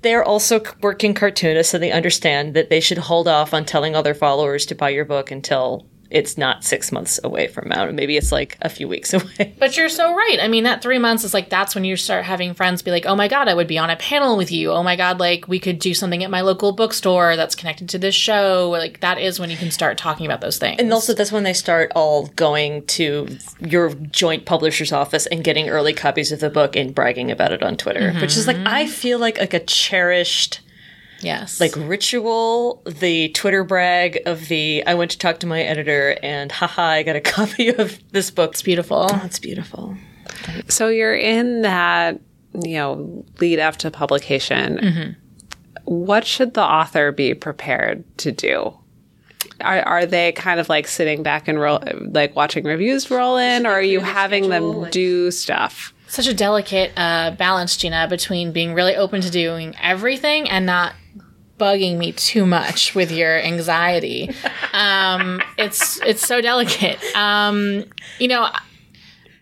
they're 0.03 0.25
also 0.25 0.63
working 0.81 1.13
cartoonists, 1.15 1.71
so 1.71 1.79
they 1.79 1.93
understand 1.93 2.55
that 2.55 2.71
they 2.71 2.81
should 2.81 2.99
hold 2.99 3.29
off 3.29 3.53
on 3.53 3.65
telling 3.65 3.95
all 3.95 4.03
their 4.03 4.15
followers 4.15 4.65
to 4.67 4.75
buy 4.75 4.89
your 4.91 5.05
book 5.05 5.31
until 5.31 5.87
it's 6.11 6.39
not 6.39 6.65
six 6.65 6.93
months 6.93 7.21
away 7.23 7.49
from 7.49 7.73
out. 7.73 7.93
Maybe 7.95 8.17
it's 8.17 8.33
like 8.33 8.57
a 8.63 8.69
few 8.69 8.89
weeks 8.89 9.13
away. 9.15 9.55
But 9.59 9.77
you're 9.77 9.89
so 9.89 10.15
right. 10.15 10.39
I 10.41 10.49
mean, 10.49 10.65
that 10.65 10.83
three 10.83 10.99
months 10.99 11.25
is 11.25 11.35
like 11.35 11.51
that's 11.51 11.75
when 11.75 11.85
you 11.85 11.97
start 11.97 12.25
having 12.25 12.55
friends 12.55 12.83
be 12.83 12.91
like, 12.91 13.07
"Oh 13.07 13.17
my 13.17 13.29
god, 13.29 13.49
I 13.49 13.55
would 13.55 13.67
be 13.67 13.79
on 13.79 13.91
a 13.91 13.97
panel 13.97 14.37
with 14.37 14.51
you. 14.51 14.71
Oh 14.71 14.83
my 14.83 14.97
god, 14.97 15.19
like 15.19 15.49
we 15.49 15.59
could 15.59 15.79
do 15.79 15.95
something 15.95 16.23
at 16.23 16.31
my 16.31 16.41
local 16.41 16.73
bookstore 16.73 17.37
that's 17.37 17.55
connected 17.55 17.89
to 17.91 17.99
this 17.99 18.15
show." 18.15 18.71
Like 18.71 19.01
that 19.01 19.19
is 19.19 19.41
when 19.41 19.51
you 19.51 19.57
can 19.57 19.71
start 19.71 19.99
talking 19.99 20.27
about 20.27 20.41
those 20.41 20.59
things. 20.59 20.77
And 20.79 20.93
also, 20.93 21.15
that's 21.15 21.33
when 21.33 21.45
they 21.45 21.53
start 21.53 21.93
all 21.95 22.27
going 22.37 22.85
to 22.87 23.29
your 23.61 23.95
joint 23.95 24.45
publisher's 24.45 24.93
office 24.93 25.27
and 25.27 25.43
getting 25.43 25.69
early 25.69 25.93
copies 25.93 26.33
of 26.33 26.41
the 26.41 26.51
book 26.51 26.77
and 26.77 26.95
bragging 26.95 27.31
about 27.31 27.53
it 27.53 27.63
on 27.63 27.77
Twitter, 27.77 28.13
which 28.15 28.37
is 28.37 28.47
like, 28.47 28.57
mm-hmm. 28.57 28.69
I 28.69 28.87
feel 28.87 29.19
like 29.19 29.39
like 29.39 29.55
a 29.55 29.65
cherished 29.65 30.61
yes, 31.21 31.61
like 31.61 31.75
ritual, 31.77 32.83
the 32.87 33.31
Twitter 33.31 33.65
brag 33.65 34.21
of 34.27 34.49
the 34.49 34.85
I 34.87 34.95
went 34.95 35.11
to 35.13 35.19
talk 35.19 35.39
to 35.41 35.47
my 35.47 35.63
editor 35.63 36.19
and 36.23 36.51
haha, 36.53 36.83
I 36.83 37.03
got 37.03 37.17
a 37.17 37.21
copy 37.37 37.69
of 37.69 37.99
this 38.13 38.31
book. 38.31 38.53
it's 38.53 38.63
beautiful. 38.63 39.09
Oh, 39.11 39.23
it's 39.25 39.39
beautiful. 39.39 39.97
So 40.69 40.89
you're 40.89 41.17
in 41.17 41.63
that, 41.63 42.21
you 42.63 42.75
know, 42.77 43.25
lead 43.41 43.59
up 43.59 43.77
to 43.79 43.91
publication. 43.91 45.17
What 45.85 46.27
should 46.27 46.55
the 46.55 46.63
author 46.63 47.13
be 47.13 47.35
prepared 47.35 48.05
to 48.19 48.33
do? 48.33 48.77
Are, 49.61 49.81
are 49.81 50.07
they 50.07 50.33
kind 50.33 50.61
of 50.61 50.69
like 50.69 50.87
sitting 50.87 51.23
back 51.23 51.49
and 51.49 51.59
roll, 51.59 51.83
like 52.11 52.37
watching 52.37 52.65
reviews 52.65 53.11
roll 53.11 53.37
in, 53.39 53.67
or 53.67 53.71
are 53.71 53.83
you 53.83 54.01
having 54.01 54.51
them 54.51 54.89
do 54.91 55.31
stuff? 55.31 55.93
Such 56.07 56.27
a 56.27 56.35
delicate 56.35 56.93
uh, 56.97 57.33
balance, 57.33 57.77
Gina, 57.77 58.07
between 58.09 58.53
being 58.53 58.73
really 58.75 58.97
open 58.97 59.21
to 59.21 59.31
doing 59.31 59.75
everything 59.81 60.49
and 60.49 60.65
not 60.65 60.95
bugging 61.59 61.97
me 61.99 62.13
too 62.13 62.47
much 62.47 62.95
with 62.95 63.11
your 63.11 63.41
anxiety. 63.41 64.31
Um, 64.71 65.41
it's 65.57 65.99
it's 66.03 66.25
so 66.25 66.43
delicate. 66.43 67.03
Um, 67.17 67.85
you 68.19 68.29
know, 68.29 68.51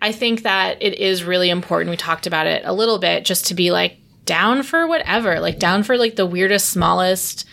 I 0.01 0.13
think 0.13 0.43
that 0.43 0.81
it 0.81 0.99
is 0.99 1.25
really 1.25 1.51
important. 1.51 1.91
We 1.91 1.97
talked 1.97 2.29
about 2.29 2.47
it 2.47 2.63
a 2.65 2.73
little 2.73 2.99
bit, 2.99 3.25
just 3.25 3.47
to 3.47 3.55
be 3.55 3.73
like 3.73 3.99
down 4.25 4.63
for 4.63 4.87
whatever, 4.87 5.41
like 5.41 5.59
down 5.59 5.83
for 5.83 5.99
like 5.99 6.15
the 6.15 6.25
weirdest, 6.25 6.71
smallest 6.71 7.45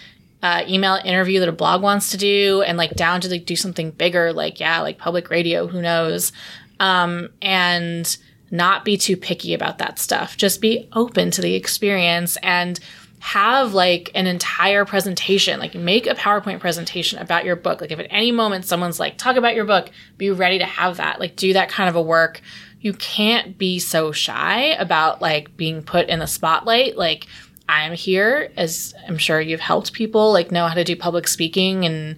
uh, 0.43 0.64
email 0.68 0.99
interview 1.03 1.39
that 1.39 1.49
a 1.49 1.53
blog 1.53 1.82
wants 1.82 2.11
to 2.11 2.18
do, 2.18 2.61
and 2.61 2.78
like 2.78 2.91
down 2.95 3.22
to 3.22 3.30
like 3.30 3.45
do 3.45 3.55
something 3.55 3.89
bigger, 3.89 4.32
like 4.32 4.59
yeah, 4.59 4.82
like 4.82 4.99
public 4.99 5.30
radio, 5.32 5.68
who 5.68 5.82
knows, 5.82 6.32
um, 6.80 7.30
and 7.41 8.18
not 8.51 8.86
be 8.86 8.97
too 8.97 9.18
picky 9.18 9.53
about 9.53 9.80
that 9.80 9.97
stuff. 9.97 10.38
Just 10.38 10.61
be 10.61 10.88
open 10.93 11.32
to 11.32 11.41
the 11.41 11.55
experience 11.55 12.38
and 12.43 12.80
have 13.24 13.74
like 13.74 14.11
an 14.15 14.28
entire 14.28 14.84
presentation 14.84 15.57
like 15.57 15.74
make 15.74 16.05
a 16.07 16.13
powerpoint 16.13 16.59
presentation 16.59 17.19
about 17.19 17.45
your 17.45 17.55
book. 17.55 17.80
Like 17.80 17.89
if 17.89 17.97
at 17.97 18.07
any 18.09 18.34
moment 18.34 18.65
someone's 18.65 18.99
like 18.99 19.17
talk 19.17 19.38
about 19.38 19.55
your 19.55 19.63
book 19.63 19.89
be 20.17 20.30
ready 20.30 20.59
to 20.59 20.65
have 20.65 20.97
that. 20.97 21.21
Like 21.21 21.38
do 21.38 21.53
that 21.53 21.69
kind 21.69 21.88
of 21.89 21.95
a 21.95 22.01
work. 22.01 22.41
You 22.82 22.91
can't 22.91 23.57
be 23.57 23.80
so 23.80 24.11
shy 24.11 24.76
about 24.78 25.21
like 25.21 25.55
being 25.55 25.84
put 25.84 26.09
in 26.09 26.19
the 26.19 26.28
spotlight. 26.28 26.97
Like 26.97 27.28
i'm 27.69 27.93
here 27.93 28.51
as 28.57 28.93
i'm 29.07 29.17
sure 29.17 29.39
you've 29.39 29.61
helped 29.61 29.93
people 29.93 30.34
like 30.34 30.51
know 30.51 30.67
how 30.67 30.74
to 30.74 30.84
do 30.84 30.97
public 30.97 31.30
speaking 31.30 31.86
and 31.86 32.17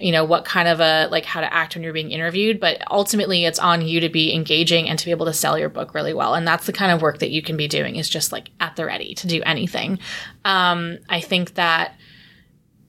you 0.00 0.12
know 0.12 0.24
what 0.24 0.44
kind 0.44 0.68
of 0.68 0.80
a 0.80 1.08
like 1.10 1.24
how 1.24 1.40
to 1.40 1.52
act 1.52 1.74
when 1.74 1.82
you're 1.82 1.92
being 1.92 2.10
interviewed 2.10 2.60
but 2.60 2.82
ultimately 2.90 3.44
it's 3.44 3.58
on 3.58 3.82
you 3.82 4.00
to 4.00 4.08
be 4.08 4.34
engaging 4.34 4.88
and 4.88 4.98
to 4.98 5.04
be 5.04 5.10
able 5.10 5.26
to 5.26 5.32
sell 5.32 5.58
your 5.58 5.68
book 5.68 5.94
really 5.94 6.14
well. 6.14 6.34
And 6.34 6.46
that's 6.46 6.66
the 6.66 6.72
kind 6.72 6.92
of 6.92 7.02
work 7.02 7.18
that 7.18 7.30
you 7.30 7.42
can 7.42 7.56
be 7.56 7.68
doing 7.68 7.96
is 7.96 8.08
just 8.08 8.32
like 8.32 8.50
at 8.60 8.76
the 8.76 8.84
ready 8.84 9.14
to 9.14 9.26
do 9.26 9.42
anything. 9.44 9.98
Um, 10.44 10.98
i 11.08 11.20
think 11.20 11.54
that 11.54 11.94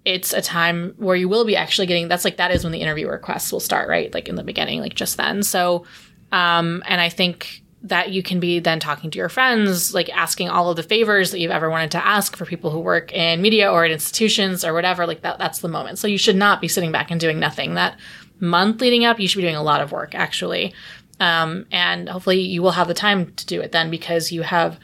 it's 0.06 0.32
a 0.32 0.42
time 0.42 0.94
where 0.98 1.18
you 1.18 1.28
will 1.28 1.44
be 1.44 1.58
actually 1.58 1.88
getting 1.88 2.08
that's 2.08 2.24
like 2.26 2.38
that 2.38 2.52
is 2.52 2.64
when 2.64 2.72
the 2.72 2.82
interview 2.82 3.08
requests 3.10 3.52
will 3.52 3.60
start 3.60 3.90
right? 3.90 4.14
Like 4.14 4.30
in 4.30 4.36
the 4.36 4.44
beginning 4.44 4.80
like 4.80 4.96
just 4.96 5.18
then. 5.18 5.44
So 5.44 5.86
um, 6.32 6.84
and 6.86 7.00
i 7.00 7.10
think 7.10 7.64
that 7.84 8.12
you 8.12 8.24
can 8.24 8.40
be 8.40 8.60
then 8.60 8.80
talking 8.80 9.12
to 9.12 9.18
your 9.18 9.30
friends, 9.30 9.94
like 9.94 10.10
asking 10.10 10.50
all 10.50 10.70
of 10.70 10.76
the 10.76 10.84
favors 10.84 11.32
that 11.32 11.40
you've 11.40 11.52
ever 11.52 11.70
wanted 11.70 11.92
to 11.92 12.06
ask 12.06 12.36
for 12.36 12.46
people 12.46 12.72
who 12.72 12.80
work 12.80 13.14
in 13.14 13.42
media 13.42 13.72
or 13.72 13.86
at 13.86 13.92
institutions 13.92 14.66
or 14.66 14.74
whatever. 14.74 15.06
Like 15.06 15.22
that, 15.22 15.38
that's 15.38 15.60
the 15.60 15.68
moment. 15.68 16.00
So 16.00 16.08
you 16.08 16.18
should 16.18 16.36
not 16.36 16.60
be 16.60 16.68
sitting 16.68 16.92
back 16.92 17.12
and 17.12 17.20
doing 17.20 17.40
nothing. 17.40 17.76
That 17.76 17.98
month 18.40 18.82
leading 18.82 19.06
up, 19.06 19.20
you 19.20 19.28
should 19.28 19.38
be 19.38 19.44
doing 19.44 19.56
a 19.56 19.64
lot 19.64 19.82
of 19.82 19.92
work 19.92 20.16
actually. 20.16 20.74
Um, 21.20 21.66
and 21.72 22.10
hopefully 22.10 22.42
you 22.42 22.62
will 22.62 22.72
have 22.72 22.88
the 22.88 22.94
time 22.94 23.34
to 23.34 23.46
do 23.46 23.62
it 23.62 23.72
then 23.72 23.90
because 23.90 24.32
you 24.32 24.42
have 24.42 24.80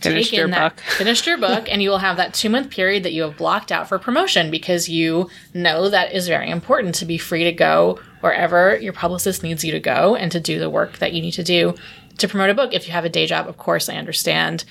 Finished 0.00 0.30
taken 0.30 0.48
your 0.48 0.48
that, 0.56 0.76
book. 0.76 0.84
finished 0.96 1.26
your 1.26 1.38
book, 1.38 1.66
and 1.68 1.82
you 1.82 1.90
will 1.90 1.98
have 1.98 2.16
that 2.18 2.34
two 2.34 2.48
month 2.48 2.70
period 2.70 3.02
that 3.02 3.12
you 3.12 3.22
have 3.22 3.36
blocked 3.36 3.72
out 3.72 3.88
for 3.88 3.98
promotion 3.98 4.50
because 4.50 4.88
you 4.88 5.28
know 5.54 5.88
that 5.88 6.12
is 6.12 6.28
very 6.28 6.50
important 6.50 6.94
to 6.96 7.04
be 7.04 7.18
free 7.18 7.44
to 7.44 7.52
go 7.52 7.98
wherever 8.20 8.76
your 8.78 8.92
publicist 8.92 9.42
needs 9.42 9.64
you 9.64 9.72
to 9.72 9.80
go 9.80 10.14
and 10.14 10.30
to 10.32 10.40
do 10.40 10.58
the 10.58 10.70
work 10.70 10.98
that 10.98 11.12
you 11.12 11.20
need 11.20 11.32
to 11.32 11.42
do 11.42 11.74
to 12.18 12.28
promote 12.28 12.50
a 12.50 12.54
book. 12.54 12.74
If 12.74 12.86
you 12.86 12.92
have 12.92 13.04
a 13.04 13.10
day 13.10 13.26
job, 13.26 13.48
of 13.48 13.56
course, 13.56 13.88
I 13.88 13.96
understand. 13.96 14.64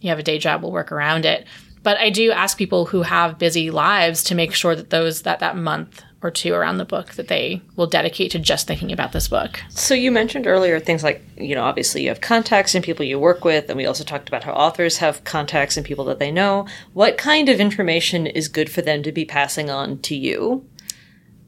You 0.00 0.10
have 0.10 0.18
a 0.18 0.24
day 0.24 0.38
job, 0.38 0.62
we'll 0.62 0.72
work 0.72 0.90
around 0.90 1.24
it. 1.24 1.46
But 1.82 1.98
I 1.98 2.10
do 2.10 2.30
ask 2.30 2.56
people 2.56 2.86
who 2.86 3.02
have 3.02 3.38
busy 3.38 3.70
lives 3.70 4.22
to 4.24 4.34
make 4.34 4.54
sure 4.54 4.76
that 4.76 4.90
those 4.90 5.22
that 5.22 5.40
that 5.40 5.56
month 5.56 6.02
or 6.22 6.30
two 6.30 6.54
around 6.54 6.78
the 6.78 6.84
book 6.84 7.14
that 7.14 7.26
they 7.26 7.60
will 7.74 7.88
dedicate 7.88 8.30
to 8.30 8.38
just 8.38 8.68
thinking 8.68 8.92
about 8.92 9.10
this 9.10 9.26
book. 9.26 9.60
So 9.70 9.92
you 9.94 10.12
mentioned 10.12 10.46
earlier 10.46 10.78
things 10.78 11.02
like, 11.02 11.24
you 11.36 11.54
know, 11.54 11.64
obviously 11.64 12.02
you 12.02 12.08
have 12.10 12.20
contacts 12.20 12.76
and 12.76 12.84
people 12.84 13.04
you 13.04 13.18
work 13.18 13.44
with, 13.44 13.68
and 13.68 13.76
we 13.76 13.86
also 13.86 14.04
talked 14.04 14.28
about 14.28 14.44
how 14.44 14.52
authors 14.52 14.98
have 14.98 15.24
contacts 15.24 15.76
and 15.76 15.84
people 15.84 16.04
that 16.04 16.20
they 16.20 16.30
know. 16.30 16.66
What 16.92 17.18
kind 17.18 17.48
of 17.48 17.58
information 17.58 18.28
is 18.28 18.46
good 18.46 18.70
for 18.70 18.82
them 18.82 19.02
to 19.02 19.10
be 19.10 19.24
passing 19.24 19.68
on 19.68 19.98
to 20.02 20.14
you? 20.14 20.64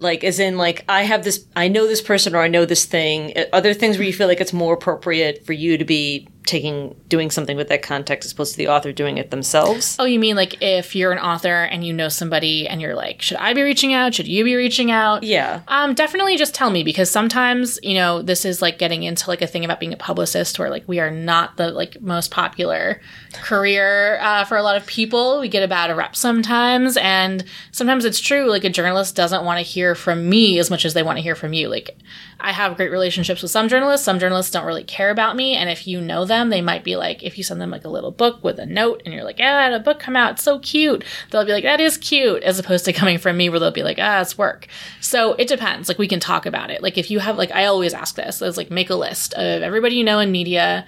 Like, 0.00 0.24
as 0.24 0.38
in, 0.38 0.56
like, 0.56 0.84
I 0.88 1.02
have 1.02 1.24
this, 1.24 1.46
I 1.56 1.68
know 1.68 1.86
this 1.86 2.02
person 2.02 2.34
or 2.34 2.40
I 2.40 2.48
know 2.48 2.64
this 2.64 2.84
thing. 2.84 3.32
Are 3.52 3.60
there 3.60 3.74
things 3.74 3.96
where 3.96 4.06
you 4.06 4.12
feel 4.12 4.26
like 4.26 4.40
it's 4.40 4.52
more 4.52 4.74
appropriate 4.74 5.46
for 5.46 5.52
you 5.52 5.78
to 5.78 5.84
be 5.84 6.28
taking, 6.46 6.94
doing 7.08 7.30
something 7.30 7.56
with 7.56 7.68
that 7.68 7.82
context 7.82 8.26
as 8.26 8.32
opposed 8.32 8.52
to 8.52 8.58
the 8.58 8.68
author 8.68 8.92
doing 8.92 9.18
it 9.18 9.30
themselves? 9.30 9.96
Oh, 9.98 10.04
you 10.04 10.18
mean 10.18 10.36
like 10.36 10.62
if 10.62 10.94
you're 10.94 11.12
an 11.12 11.18
author 11.18 11.64
and 11.64 11.84
you 11.84 11.92
know 11.92 12.08
somebody 12.08 12.68
and 12.68 12.80
you're 12.80 12.94
like, 12.94 13.22
should 13.22 13.38
I 13.38 13.54
be 13.54 13.62
reaching 13.62 13.92
out? 13.92 14.14
Should 14.14 14.28
you 14.28 14.44
be 14.44 14.54
reaching 14.54 14.90
out? 14.90 15.22
Yeah. 15.22 15.62
Um, 15.68 15.94
definitely 15.94 16.36
just 16.36 16.54
tell 16.54 16.70
me 16.70 16.82
because 16.82 17.10
sometimes, 17.10 17.78
you 17.82 17.94
know, 17.94 18.22
this 18.22 18.44
is 18.44 18.60
like 18.60 18.78
getting 18.78 19.02
into 19.02 19.28
like 19.28 19.42
a 19.42 19.46
thing 19.46 19.64
about 19.64 19.80
being 19.80 19.92
a 19.92 19.96
publicist 19.96 20.58
where 20.58 20.70
like 20.70 20.86
we 20.86 21.00
are 21.00 21.10
not 21.10 21.56
the 21.56 21.70
like 21.70 22.00
most 22.00 22.30
popular 22.30 23.00
career 23.42 24.18
uh, 24.20 24.44
for 24.44 24.56
a 24.56 24.62
lot 24.62 24.76
of 24.76 24.86
people. 24.86 25.40
We 25.40 25.48
get 25.48 25.62
a 25.62 25.68
bad 25.68 25.94
rep 25.96 26.16
sometimes. 26.16 26.96
And 26.96 27.44
sometimes 27.72 28.04
it's 28.04 28.20
true. 28.20 28.50
Like 28.50 28.64
a 28.64 28.70
journalist 28.70 29.16
doesn't 29.16 29.44
want 29.44 29.58
to 29.58 29.62
hear 29.62 29.94
from 29.94 30.28
me 30.28 30.58
as 30.58 30.70
much 30.70 30.84
as 30.84 30.94
they 30.94 31.02
want 31.02 31.18
to 31.18 31.22
hear 31.22 31.34
from 31.34 31.52
you. 31.52 31.68
Like 31.68 31.96
I 32.44 32.52
have 32.52 32.76
great 32.76 32.90
relationships 32.90 33.40
with 33.40 33.50
some 33.50 33.68
journalists. 33.68 34.04
Some 34.04 34.18
journalists 34.18 34.52
don't 34.52 34.66
really 34.66 34.84
care 34.84 35.10
about 35.10 35.34
me. 35.34 35.54
And 35.54 35.70
if 35.70 35.86
you 35.86 35.98
know 35.98 36.26
them, 36.26 36.50
they 36.50 36.60
might 36.60 36.84
be 36.84 36.94
like, 36.94 37.22
if 37.22 37.38
you 37.38 37.42
send 37.42 37.58
them 37.58 37.70
like 37.70 37.86
a 37.86 37.88
little 37.88 38.10
book 38.10 38.44
with 38.44 38.58
a 38.58 38.66
note 38.66 39.00
and 39.04 39.14
you're 39.14 39.24
like, 39.24 39.38
ah, 39.40 39.74
a 39.74 39.78
book 39.78 39.98
come 39.98 40.14
out. 40.14 40.32
It's 40.32 40.42
so 40.42 40.58
cute. 40.58 41.04
They'll 41.30 41.46
be 41.46 41.52
like, 41.52 41.64
that 41.64 41.80
is 41.80 41.96
cute. 41.96 42.42
As 42.42 42.58
opposed 42.58 42.84
to 42.84 42.92
coming 42.92 43.16
from 43.16 43.38
me 43.38 43.48
where 43.48 43.58
they'll 43.58 43.70
be 43.70 43.82
like, 43.82 43.98
ah, 43.98 44.20
it's 44.20 44.36
work. 44.36 44.66
So 45.00 45.32
it 45.34 45.48
depends. 45.48 45.88
Like 45.88 45.98
we 45.98 46.06
can 46.06 46.20
talk 46.20 46.44
about 46.44 46.70
it. 46.70 46.82
Like 46.82 46.98
if 46.98 47.10
you 47.10 47.18
have, 47.18 47.38
like, 47.38 47.50
I 47.50 47.64
always 47.64 47.94
ask 47.94 48.14
this, 48.14 48.42
is 48.42 48.58
like 48.58 48.70
make 48.70 48.90
a 48.90 48.94
list 48.94 49.32
of 49.32 49.62
everybody 49.62 49.96
you 49.96 50.04
know 50.04 50.18
in 50.18 50.30
media. 50.30 50.86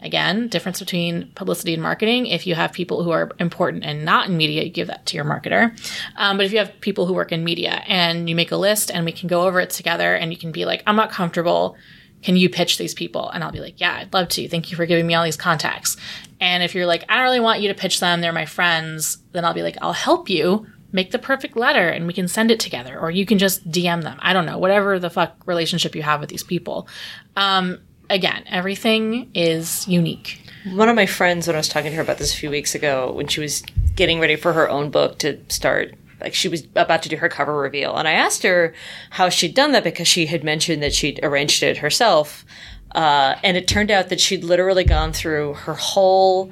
Again, 0.00 0.46
difference 0.48 0.78
between 0.78 1.32
publicity 1.34 1.74
and 1.74 1.82
marketing. 1.82 2.26
If 2.26 2.46
you 2.46 2.54
have 2.54 2.72
people 2.72 3.02
who 3.02 3.10
are 3.10 3.32
important 3.40 3.84
and 3.84 4.04
not 4.04 4.28
in 4.28 4.36
media, 4.36 4.62
you 4.62 4.70
give 4.70 4.86
that 4.86 5.06
to 5.06 5.16
your 5.16 5.24
marketer. 5.24 5.76
Um, 6.16 6.36
but 6.36 6.46
if 6.46 6.52
you 6.52 6.58
have 6.58 6.80
people 6.80 7.06
who 7.06 7.14
work 7.14 7.32
in 7.32 7.42
media 7.42 7.82
and 7.86 8.28
you 8.28 8.36
make 8.36 8.52
a 8.52 8.56
list 8.56 8.92
and 8.92 9.04
we 9.04 9.12
can 9.12 9.28
go 9.28 9.42
over 9.42 9.58
it 9.58 9.70
together 9.70 10.14
and 10.14 10.32
you 10.32 10.38
can 10.38 10.52
be 10.52 10.64
like, 10.64 10.84
I'm 10.86 10.94
not 10.94 11.10
comfortable. 11.10 11.76
Can 12.22 12.36
you 12.36 12.48
pitch 12.48 12.78
these 12.78 12.94
people? 12.94 13.28
And 13.30 13.42
I'll 13.42 13.50
be 13.50 13.60
like, 13.60 13.80
yeah, 13.80 13.96
I'd 13.96 14.14
love 14.14 14.28
to. 14.30 14.48
Thank 14.48 14.70
you 14.70 14.76
for 14.76 14.86
giving 14.86 15.06
me 15.06 15.14
all 15.14 15.24
these 15.24 15.36
contacts. 15.36 15.96
And 16.40 16.62
if 16.62 16.74
you're 16.74 16.86
like, 16.86 17.04
I 17.08 17.16
don't 17.16 17.24
really 17.24 17.40
want 17.40 17.60
you 17.60 17.68
to 17.68 17.74
pitch 17.74 17.98
them, 17.98 18.20
they're 18.20 18.32
my 18.32 18.46
friends, 18.46 19.18
then 19.32 19.44
I'll 19.44 19.54
be 19.54 19.62
like, 19.62 19.78
I'll 19.82 19.92
help 19.92 20.28
you 20.30 20.66
make 20.90 21.10
the 21.10 21.18
perfect 21.18 21.56
letter 21.56 21.88
and 21.88 22.06
we 22.06 22.12
can 22.12 22.28
send 22.28 22.50
it 22.50 22.60
together. 22.60 22.98
Or 22.98 23.10
you 23.10 23.26
can 23.26 23.38
just 23.38 23.68
DM 23.70 24.02
them. 24.02 24.18
I 24.20 24.32
don't 24.32 24.46
know, 24.46 24.58
whatever 24.58 24.98
the 24.98 25.10
fuck 25.10 25.36
relationship 25.46 25.94
you 25.94 26.02
have 26.02 26.20
with 26.20 26.30
these 26.30 26.44
people. 26.44 26.88
Um, 27.36 27.80
again, 28.10 28.44
everything 28.46 29.30
is 29.34 29.86
unique. 29.88 30.42
One 30.72 30.88
of 30.88 30.96
my 30.96 31.06
friends, 31.06 31.46
when 31.46 31.56
I 31.56 31.58
was 31.58 31.68
talking 31.68 31.90
to 31.90 31.96
her 31.96 32.02
about 32.02 32.18
this 32.18 32.34
a 32.34 32.36
few 32.36 32.50
weeks 32.50 32.74
ago, 32.74 33.12
when 33.12 33.28
she 33.28 33.40
was 33.40 33.62
getting 33.94 34.20
ready 34.20 34.36
for 34.36 34.52
her 34.52 34.68
own 34.68 34.90
book 34.90 35.18
to 35.18 35.38
start 35.48 35.94
like 36.20 36.34
she 36.34 36.48
was 36.48 36.66
about 36.74 37.02
to 37.04 37.08
do 37.08 37.16
her 37.16 37.28
cover 37.28 37.56
reveal. 37.56 37.96
And 37.96 38.08
I 38.08 38.12
asked 38.12 38.42
her 38.42 38.74
how 39.10 39.28
she'd 39.28 39.54
done 39.54 39.72
that 39.72 39.84
because 39.84 40.08
she 40.08 40.26
had 40.26 40.42
mentioned 40.42 40.82
that 40.82 40.92
she'd 40.92 41.20
arranged 41.22 41.62
it 41.62 41.78
herself. 41.78 42.44
Uh, 42.92 43.36
and 43.44 43.56
it 43.56 43.68
turned 43.68 43.90
out 43.90 44.08
that 44.08 44.20
she'd 44.20 44.42
literally 44.42 44.84
gone 44.84 45.12
through 45.12 45.54
her 45.54 45.74
whole 45.74 46.50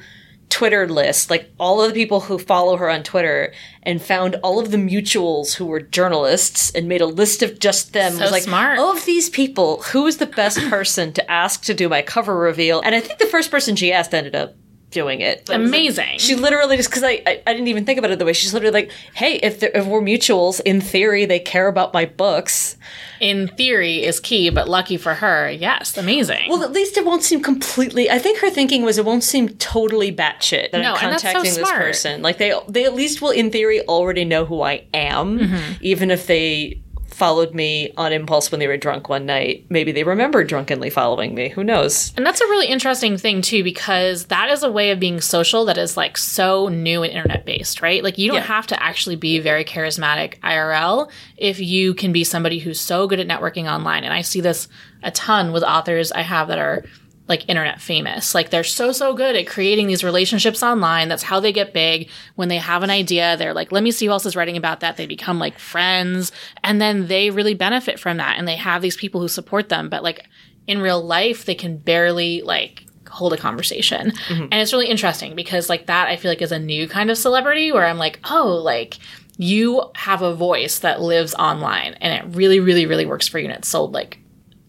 Twitter 0.48 0.88
list, 0.88 1.30
like 1.30 1.50
all 1.58 1.82
of 1.82 1.92
the 1.92 2.00
people 2.00 2.20
who 2.20 2.38
follow 2.38 2.76
her 2.76 2.88
on 2.88 3.02
Twitter, 3.02 3.52
and 3.82 4.00
found 4.00 4.36
all 4.36 4.58
of 4.58 4.70
the 4.70 4.76
mutuals 4.76 5.54
who 5.54 5.66
were 5.66 5.80
journalists 5.80 6.70
and 6.70 6.88
made 6.88 7.00
a 7.00 7.06
list 7.06 7.42
of 7.42 7.58
just 7.58 7.92
them. 7.92 8.14
So 8.14 8.22
was 8.22 8.30
like, 8.30 8.42
smart. 8.44 8.78
of 8.78 9.04
these 9.04 9.28
people, 9.28 9.82
who 9.82 10.06
is 10.06 10.18
the 10.18 10.26
best 10.26 10.58
person 10.70 11.12
to 11.14 11.30
ask 11.30 11.62
to 11.64 11.74
do 11.74 11.88
my 11.88 12.02
cover 12.02 12.36
reveal? 12.36 12.80
And 12.80 12.94
I 12.94 13.00
think 13.00 13.18
the 13.18 13.26
first 13.26 13.50
person 13.50 13.76
she 13.76 13.92
asked 13.92 14.14
ended 14.14 14.34
up 14.34 14.54
doing 14.90 15.20
it. 15.20 15.40
It 15.40 15.48
like- 15.48 15.56
Amazing. 15.58 16.18
she 16.18 16.34
literally 16.36 16.76
just 16.76 16.88
because 16.88 17.02
I, 17.04 17.20
I 17.26 17.42
I 17.46 17.52
didn't 17.52 17.68
even 17.68 17.84
think 17.84 17.98
about 17.98 18.10
it 18.12 18.18
the 18.18 18.24
way 18.24 18.32
she's 18.32 18.54
literally 18.54 18.72
like, 18.82 18.90
hey, 19.14 19.34
if 19.42 19.62
if 19.62 19.84
we're 19.86 20.00
mutuals, 20.00 20.60
in 20.64 20.80
theory 20.80 21.26
they 21.26 21.38
care 21.38 21.68
about 21.68 21.92
my 21.92 22.04
books. 22.06 22.76
In 23.18 23.48
theory, 23.48 24.04
is 24.04 24.20
key, 24.20 24.50
but 24.50 24.68
lucky 24.68 24.98
for 24.98 25.14
her, 25.14 25.50
yes, 25.50 25.96
amazing. 25.96 26.50
Well, 26.50 26.62
at 26.62 26.72
least 26.72 26.98
it 26.98 27.06
won't 27.06 27.22
seem 27.22 27.42
completely. 27.42 28.10
I 28.10 28.18
think 28.18 28.40
her 28.40 28.50
thinking 28.50 28.82
was 28.82 28.98
it 28.98 29.06
won't 29.06 29.24
seem 29.24 29.48
totally 29.56 30.12
batshit 30.14 30.70
that 30.72 30.82
No, 30.82 30.92
I'm 30.94 31.10
that's 31.10 31.22
so 31.22 31.32
contacting 31.32 31.54
this 31.54 31.72
person. 31.72 32.20
Like 32.22 32.36
they 32.36 32.52
they 32.68 32.84
at 32.84 32.94
least 32.94 33.22
will 33.22 33.30
in 33.30 33.50
theory 33.50 33.80
already 33.88 34.24
know 34.26 34.44
who 34.44 34.60
I 34.62 34.84
am, 34.92 35.38
Mm-hmm. 35.38 35.72
even 35.80 36.10
if 36.10 36.26
they 36.26 36.80
followed 37.16 37.54
me 37.54 37.90
on 37.96 38.12
impulse 38.12 38.50
when 38.50 38.58
they 38.60 38.66
were 38.68 38.76
drunk 38.76 39.08
one 39.08 39.24
night. 39.24 39.64
Maybe 39.70 39.90
they 39.90 40.04
remember 40.04 40.44
drunkenly 40.44 40.90
following 40.90 41.34
me. 41.34 41.48
Who 41.48 41.64
knows? 41.64 42.12
And 42.14 42.26
that's 42.26 42.42
a 42.42 42.46
really 42.46 42.66
interesting 42.66 43.16
thing 43.16 43.40
too, 43.40 43.64
because 43.64 44.26
that 44.26 44.50
is 44.50 44.62
a 44.62 44.70
way 44.70 44.90
of 44.90 45.00
being 45.00 45.22
social 45.22 45.64
that 45.64 45.78
is 45.78 45.96
like 45.96 46.18
so 46.18 46.68
new 46.68 47.02
and 47.02 47.10
internet 47.10 47.46
based, 47.46 47.80
right? 47.80 48.04
Like 48.04 48.18
you 48.18 48.28
don't 48.28 48.36
Yeah. 48.42 48.42
have 48.42 48.66
to 48.66 48.82
actually 48.82 49.16
be 49.16 49.38
very 49.38 49.64
charismatic 49.64 50.38
IRL 50.40 51.10
if 51.38 51.58
you 51.58 51.94
can 51.94 52.12
be 52.12 52.22
somebody 52.22 52.58
who's 52.58 52.78
so 52.78 53.06
good 53.06 53.18
at 53.18 53.26
networking 53.26 53.64
online. 53.64 54.04
And 54.04 54.12
I 54.12 54.20
see 54.20 54.42
this 54.42 54.68
a 55.02 55.10
ton 55.10 55.52
with 55.52 55.62
authors 55.62 56.12
I 56.12 56.20
have 56.20 56.48
that 56.48 56.58
are 56.58 56.84
like 57.28 57.48
internet 57.48 57.80
famous. 57.80 58.34
Like 58.34 58.50
they're 58.50 58.64
so, 58.64 58.92
so 58.92 59.12
good 59.14 59.34
at 59.34 59.46
creating 59.46 59.88
these 59.88 60.04
relationships 60.04 60.62
online. 60.62 61.08
That's 61.08 61.24
how 61.24 61.40
they 61.40 61.52
get 61.52 61.72
big. 61.72 62.08
When 62.36 62.48
they 62.48 62.58
have 62.58 62.82
an 62.82 62.90
idea, 62.90 63.36
they're 63.36 63.54
like, 63.54 63.72
let 63.72 63.82
me 63.82 63.90
see 63.90 64.06
who 64.06 64.12
else 64.12 64.26
is 64.26 64.36
writing 64.36 64.56
about 64.56 64.80
that. 64.80 64.96
They 64.96 65.06
become 65.06 65.38
like 65.38 65.58
friends 65.58 66.30
and 66.62 66.80
then 66.80 67.08
they 67.08 67.30
really 67.30 67.54
benefit 67.54 67.98
from 67.98 68.18
that. 68.18 68.38
And 68.38 68.46
they 68.46 68.56
have 68.56 68.82
these 68.82 68.96
people 68.96 69.20
who 69.20 69.28
support 69.28 69.68
them. 69.68 69.88
But 69.88 70.02
like 70.02 70.24
in 70.66 70.80
real 70.80 71.02
life, 71.02 71.44
they 71.44 71.54
can 71.54 71.78
barely 71.78 72.42
like 72.42 72.84
hold 73.08 73.32
a 73.32 73.36
conversation. 73.36 74.12
Mm-hmm. 74.28 74.42
And 74.44 74.54
it's 74.54 74.72
really 74.72 74.88
interesting 74.88 75.34
because 75.34 75.68
like 75.68 75.86
that 75.86 76.08
I 76.08 76.16
feel 76.16 76.30
like 76.30 76.42
is 76.42 76.52
a 76.52 76.58
new 76.58 76.86
kind 76.88 77.10
of 77.10 77.18
celebrity 77.18 77.72
where 77.72 77.86
I'm 77.86 77.98
like, 77.98 78.20
oh, 78.30 78.60
like 78.62 78.98
you 79.36 79.82
have 79.96 80.22
a 80.22 80.34
voice 80.34 80.78
that 80.78 81.00
lives 81.00 81.34
online 81.34 81.94
and 81.94 82.14
it 82.14 82.36
really, 82.36 82.60
really, 82.60 82.86
really 82.86 83.06
works 83.06 83.26
for 83.26 83.38
you. 83.38 83.46
And 83.46 83.54
it's 83.54 83.68
sold 83.68 83.92
like 83.92 84.18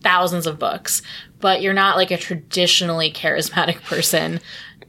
thousands 0.01 0.45
of 0.47 0.59
books, 0.59 1.01
but 1.39 1.61
you're 1.61 1.73
not 1.73 1.97
like 1.97 2.11
a 2.11 2.17
traditionally 2.17 3.11
charismatic 3.11 3.81
person 3.83 4.39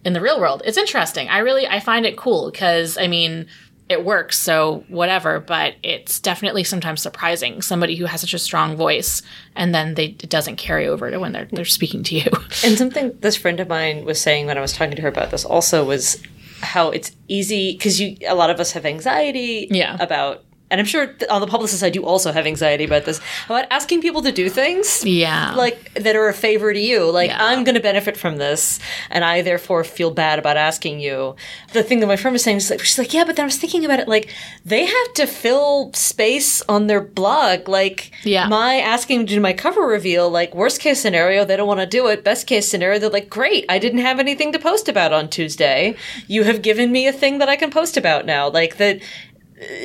in 0.05 0.13
the 0.13 0.21
real 0.21 0.41
world. 0.41 0.63
It's 0.65 0.79
interesting. 0.79 1.29
I 1.29 1.39
really 1.39 1.67
I 1.67 1.81
find 1.81 2.07
it 2.07 2.17
cool 2.17 2.51
because 2.51 2.97
I 2.99 3.07
mean 3.09 3.47
it 3.89 4.05
works, 4.05 4.39
so 4.39 4.85
whatever, 4.89 5.41
but 5.41 5.75
it's 5.83 6.21
definitely 6.21 6.63
sometimes 6.63 7.01
surprising 7.01 7.63
somebody 7.63 7.97
who 7.97 8.05
has 8.05 8.21
such 8.21 8.35
a 8.35 8.39
strong 8.39 8.77
voice 8.77 9.23
and 9.57 9.75
then 9.75 9.95
they 9.95 10.07
it 10.09 10.29
doesn't 10.29 10.57
carry 10.57 10.87
over 10.87 11.11
to 11.11 11.19
when 11.19 11.33
they're 11.33 11.49
they're 11.53 11.65
speaking 11.65 12.03
to 12.05 12.15
you. 12.17 12.31
And 12.65 12.77
something 12.77 13.17
this 13.21 13.37
friend 13.37 13.59
of 13.61 13.69
mine 13.69 14.05
was 14.05 14.21
saying 14.21 14.47
when 14.47 14.59
I 14.59 14.61
was 14.61 14.73
talking 14.75 14.95
to 14.97 15.03
her 15.03 15.09
about 15.09 15.31
this 15.31 15.45
also 15.45 15.85
was 15.85 16.23
how 16.61 16.91
it's 16.91 17.13
easy 17.29 17.73
because 17.73 18.01
you 18.01 18.17
a 18.29 18.35
lot 18.35 18.51
of 18.51 18.61
us 18.61 18.73
have 18.73 18.85
anxiety 18.85 19.69
Yeah. 19.71 19.97
about 20.01 20.45
and 20.71 20.81
I'm 20.81 20.87
sure 20.87 21.15
on 21.31 21.41
the 21.41 21.47
publicist 21.47 21.81
side 21.81 21.95
you 21.97 22.05
also 22.05 22.31
have 22.33 22.47
anxiety 22.47 22.85
about 22.85 23.05
this 23.05 23.21
about 23.47 23.67
asking 23.71 24.03
people 24.03 24.23
to 24.23 24.33
do 24.33 24.49
things 24.51 25.05
yeah. 25.05 25.55
like 25.55 25.95
that 25.95 26.15
are 26.17 26.29
a 26.29 26.35
favor 26.35 26.73
to 26.73 26.79
you 26.81 27.11
like 27.11 27.31
Yeah. 27.31 27.45
i'm 27.45 27.65
going 27.65 27.75
to 27.75 27.81
benefit 27.81 28.17
from 28.17 28.37
this 28.37 28.79
and 29.11 29.25
i 29.25 29.43
therefore 29.43 29.83
feel 29.85 30.11
bad 30.11 30.39
about 30.39 30.57
asking 30.57 31.01
you 31.01 31.35
the 31.73 31.83
thing 31.83 32.01
that 32.01 32.07
my 32.07 32.17
friend 32.17 32.33
was 32.35 32.43
saying 32.43 32.59
is 32.59 32.71
like 32.71 32.81
she's 32.81 32.99
like 32.99 33.13
yeah 33.15 33.25
but 33.25 33.37
then 33.37 33.45
i 33.45 33.47
was 33.47 33.57
thinking 33.57 33.85
about 33.85 33.99
it 34.01 34.09
like 34.09 34.29
they 34.65 34.85
have 34.85 35.13
to 35.15 35.27
fill 35.27 35.91
space 35.95 36.63
on 36.69 36.87
their 36.87 37.01
blog 37.01 37.69
like 37.69 38.13
Yeah. 38.25 38.47
my 38.49 38.77
asking 38.77 39.27
to 39.27 39.35
do 39.35 39.41
my 39.41 39.53
cover 39.53 39.83
reveal 39.83 40.29
like 40.31 40.55
worst 40.55 40.81
case 40.81 41.01
scenario 41.01 41.45
they 41.45 41.57
don't 41.57 41.67
want 41.69 41.81
to 41.81 41.87
do 41.87 42.07
it 42.09 42.25
best 42.25 42.47
case 42.47 42.69
scenario 42.69 42.99
they're 42.99 43.11
like 43.11 43.31
great 43.31 43.65
i 43.69 43.79
didn't 43.79 44.01
have 44.01 44.19
anything 44.21 44.53
to 44.53 44.59
post 44.59 44.89
about 44.89 45.13
on 45.13 45.29
tuesday 45.29 45.95
you 46.27 46.43
have 46.45 46.61
given 46.63 46.93
me 46.93 47.07
a 47.07 47.13
thing 47.13 47.39
that 47.39 47.49
i 47.49 47.57
can 47.57 47.71
post 47.71 47.97
about 47.97 48.27
now 48.27 48.49
like 48.49 48.77
that 48.77 49.01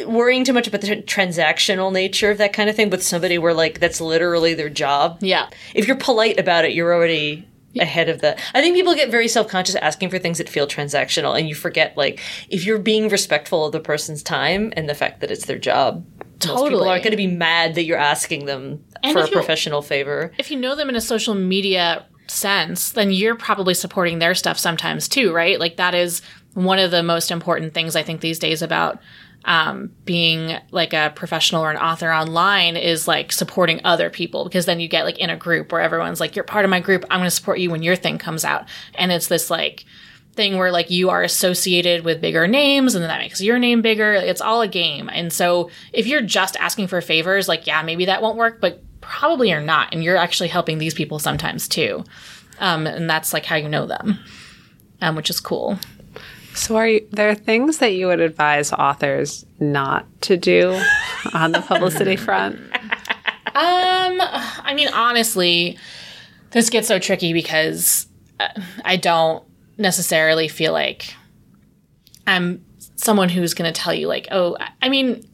worrying 0.05 0.43
too 0.43 0.53
much 0.53 0.67
about 0.67 0.81
the 0.81 1.01
transactional 1.03 1.91
nature 1.91 2.31
of 2.31 2.37
that 2.37 2.53
kind 2.53 2.69
of 2.69 2.75
thing 2.75 2.89
with 2.89 3.03
somebody 3.03 3.37
where 3.37 3.53
like 3.53 3.79
that's 3.79 3.99
literally 4.01 4.53
their 4.53 4.69
job. 4.69 5.17
Yeah. 5.21 5.49
If 5.73 5.87
you're 5.87 5.97
polite 5.97 6.39
about 6.39 6.65
it, 6.65 6.73
you're 6.73 6.93
already 6.93 7.47
ahead 7.79 8.07
of 8.07 8.21
the 8.21 8.37
I 8.53 8.61
think 8.61 8.75
people 8.75 8.93
get 8.93 9.09
very 9.09 9.27
self-conscious 9.27 9.73
asking 9.75 10.11
for 10.11 10.19
things 10.19 10.37
that 10.37 10.47
feel 10.47 10.67
transactional 10.67 11.35
and 11.35 11.49
you 11.49 11.55
forget 11.55 11.97
like 11.97 12.19
if 12.49 12.65
you're 12.65 12.77
being 12.77 13.09
respectful 13.09 13.65
of 13.65 13.71
the 13.71 13.79
person's 13.79 14.21
time 14.21 14.71
and 14.77 14.87
the 14.87 14.93
fact 14.93 15.21
that 15.21 15.31
it's 15.31 15.45
their 15.45 15.57
job. 15.57 16.05
Most 16.19 16.41
people 16.43 16.57
Totally. 16.65 16.89
aren't 16.89 17.03
going 17.03 17.11
to 17.11 17.17
be 17.17 17.25
mad 17.27 17.75
that 17.75 17.85
you're 17.85 17.97
asking 17.97 18.45
them 18.45 18.83
And 19.01 19.13
for 19.13 19.23
a 19.23 19.27
professional 19.27 19.81
favor. 19.81 20.31
if 20.37 20.51
you 20.51 20.59
know 20.59 20.75
them 20.75 20.89
in 20.89 20.95
a 20.95 21.01
social 21.01 21.33
media 21.35 22.05
sense, 22.27 22.91
then 22.91 23.11
you're 23.11 23.35
probably 23.35 23.73
supporting 23.73 24.19
their 24.19 24.35
stuff 24.35 24.59
sometimes 24.59 25.07
too, 25.07 25.33
right? 25.33 25.59
Like 25.59 25.77
that 25.77 25.95
is 25.95 26.21
one 26.53 26.79
of 26.79 26.91
the 26.91 27.01
most 27.01 27.31
important 27.31 27.73
things 27.73 27.95
I 27.95 28.03
think 28.03 28.21
these 28.21 28.39
days 28.39 28.61
about 28.61 28.99
um, 29.45 29.91
being 30.05 30.57
like 30.71 30.93
a 30.93 31.11
professional 31.15 31.63
or 31.63 31.71
an 31.71 31.77
author 31.77 32.11
online 32.11 32.77
is 32.77 33.07
like 33.07 33.31
supporting 33.31 33.81
other 33.83 34.09
people 34.09 34.45
because 34.45 34.65
then 34.65 34.79
you 34.79 34.87
get 34.87 35.03
like 35.03 35.19
in 35.19 35.29
a 35.29 35.37
group 35.37 35.71
where 35.71 35.81
everyone's 35.81 36.19
like, 36.19 36.35
you're 36.35 36.45
part 36.45 36.65
of 36.65 36.71
my 36.71 36.79
group. 36.79 37.05
I'm 37.09 37.19
going 37.19 37.27
to 37.27 37.31
support 37.31 37.59
you 37.59 37.69
when 37.69 37.83
your 37.83 37.95
thing 37.95 38.17
comes 38.17 38.45
out. 38.45 38.67
And 38.95 39.11
it's 39.11 39.27
this 39.27 39.49
like 39.49 39.85
thing 40.33 40.57
where 40.57 40.71
like 40.71 40.89
you 40.89 41.09
are 41.09 41.23
associated 41.23 42.05
with 42.05 42.21
bigger 42.21 42.47
names 42.47 42.95
and 42.95 43.03
then 43.03 43.09
that 43.09 43.19
makes 43.19 43.41
your 43.41 43.59
name 43.59 43.81
bigger. 43.81 44.13
It's 44.13 44.41
all 44.41 44.61
a 44.61 44.67
game. 44.67 45.09
And 45.09 45.31
so 45.31 45.69
if 45.91 46.07
you're 46.07 46.21
just 46.21 46.55
asking 46.57 46.87
for 46.87 47.01
favors, 47.01 47.47
like, 47.47 47.67
yeah, 47.67 47.81
maybe 47.83 48.05
that 48.05 48.21
won't 48.21 48.37
work, 48.37 48.61
but 48.61 48.81
probably 49.01 49.49
you're 49.49 49.61
not. 49.61 49.93
And 49.93 50.03
you're 50.03 50.17
actually 50.17 50.49
helping 50.49 50.77
these 50.77 50.93
people 50.93 51.19
sometimes 51.19 51.67
too. 51.67 52.03
Um, 52.59 52.87
and 52.87 53.09
that's 53.09 53.33
like 53.33 53.45
how 53.45 53.57
you 53.57 53.67
know 53.67 53.85
them, 53.85 54.19
um, 55.01 55.15
which 55.15 55.29
is 55.29 55.39
cool. 55.39 55.77
So, 56.55 56.75
are 56.75 56.87
you, 56.87 57.07
there 57.11 57.33
things 57.35 57.79
that 57.79 57.93
you 57.93 58.07
would 58.07 58.19
advise 58.19 58.71
authors 58.71 59.45
not 59.59 60.05
to 60.21 60.37
do 60.37 60.79
on 61.33 61.51
the 61.51 61.61
publicity 61.61 62.15
front? 62.17 62.59
Um, 63.55 64.19
I 64.21 64.73
mean, 64.75 64.89
honestly, 64.89 65.77
this 66.51 66.69
gets 66.69 66.87
so 66.87 66.99
tricky 66.99 67.33
because 67.33 68.07
uh, 68.39 68.47
I 68.85 68.95
don't 68.97 69.43
necessarily 69.77 70.47
feel 70.47 70.73
like 70.73 71.13
I'm 72.25 72.63
someone 72.95 73.29
who's 73.29 73.53
going 73.53 73.71
to 73.71 73.79
tell 73.79 73.93
you, 73.93 74.07
like, 74.07 74.27
oh, 74.31 74.57
I 74.81 74.89
mean, 74.89 75.27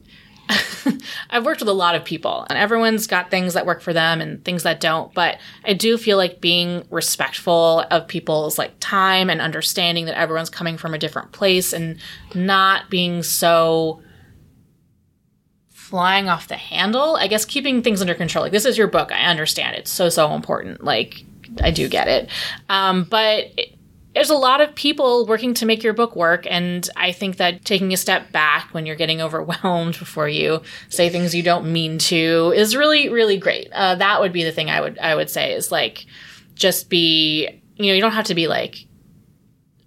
I've 1.30 1.44
worked 1.44 1.60
with 1.60 1.68
a 1.68 1.74
lot 1.74 1.94
of 1.94 2.04
people 2.04 2.46
and 2.48 2.58
everyone's 2.58 3.06
got 3.06 3.30
things 3.30 3.54
that 3.54 3.66
work 3.66 3.80
for 3.80 3.92
them 3.92 4.20
and 4.20 4.44
things 4.44 4.62
that 4.62 4.80
don't. 4.80 5.12
But 5.14 5.38
I 5.64 5.74
do 5.74 5.96
feel 5.96 6.16
like 6.16 6.40
being 6.40 6.84
respectful 6.90 7.84
of 7.90 8.08
people's 8.08 8.58
like 8.58 8.72
time 8.80 9.30
and 9.30 9.40
understanding 9.40 10.06
that 10.06 10.18
everyone's 10.18 10.50
coming 10.50 10.76
from 10.76 10.94
a 10.94 10.98
different 10.98 11.32
place 11.32 11.72
and 11.72 11.98
not 12.34 12.90
being 12.90 13.22
so 13.22 14.02
flying 15.68 16.28
off 16.28 16.48
the 16.48 16.56
handle. 16.56 17.16
I 17.16 17.26
guess 17.26 17.44
keeping 17.44 17.82
things 17.82 18.00
under 18.00 18.14
control. 18.14 18.44
Like 18.44 18.52
this 18.52 18.64
is 18.64 18.78
your 18.78 18.88
book. 18.88 19.12
I 19.12 19.22
understand 19.22 19.76
it's 19.76 19.90
so 19.90 20.08
so 20.08 20.32
important. 20.34 20.84
Like 20.84 21.24
I 21.60 21.70
do 21.70 21.88
get 21.88 22.08
it. 22.08 22.30
Um, 22.68 23.04
but 23.04 23.46
it, 23.56 23.76
there's 24.14 24.30
a 24.30 24.34
lot 24.34 24.60
of 24.60 24.74
people 24.74 25.24
working 25.26 25.54
to 25.54 25.66
make 25.66 25.82
your 25.82 25.92
book 25.92 26.16
work, 26.16 26.46
and 26.50 26.88
I 26.96 27.12
think 27.12 27.36
that 27.36 27.64
taking 27.64 27.92
a 27.92 27.96
step 27.96 28.32
back 28.32 28.72
when 28.72 28.86
you're 28.86 28.96
getting 28.96 29.20
overwhelmed 29.22 29.98
before 29.98 30.28
you 30.28 30.62
say 30.88 31.08
things 31.08 31.34
you 31.34 31.42
don't 31.42 31.72
mean 31.72 31.98
to 31.98 32.52
is 32.56 32.76
really 32.76 33.08
really 33.08 33.38
great. 33.38 33.68
Uh, 33.72 33.94
that 33.96 34.20
would 34.20 34.32
be 34.32 34.44
the 34.44 34.52
thing 34.52 34.70
I 34.70 34.80
would 34.80 34.98
I 34.98 35.14
would 35.14 35.30
say 35.30 35.52
is 35.54 35.70
like 35.70 36.06
just 36.54 36.90
be 36.90 37.48
you 37.76 37.86
know 37.86 37.94
you 37.94 38.00
don't 38.00 38.12
have 38.12 38.26
to 38.26 38.34
be 38.34 38.48
like 38.48 38.86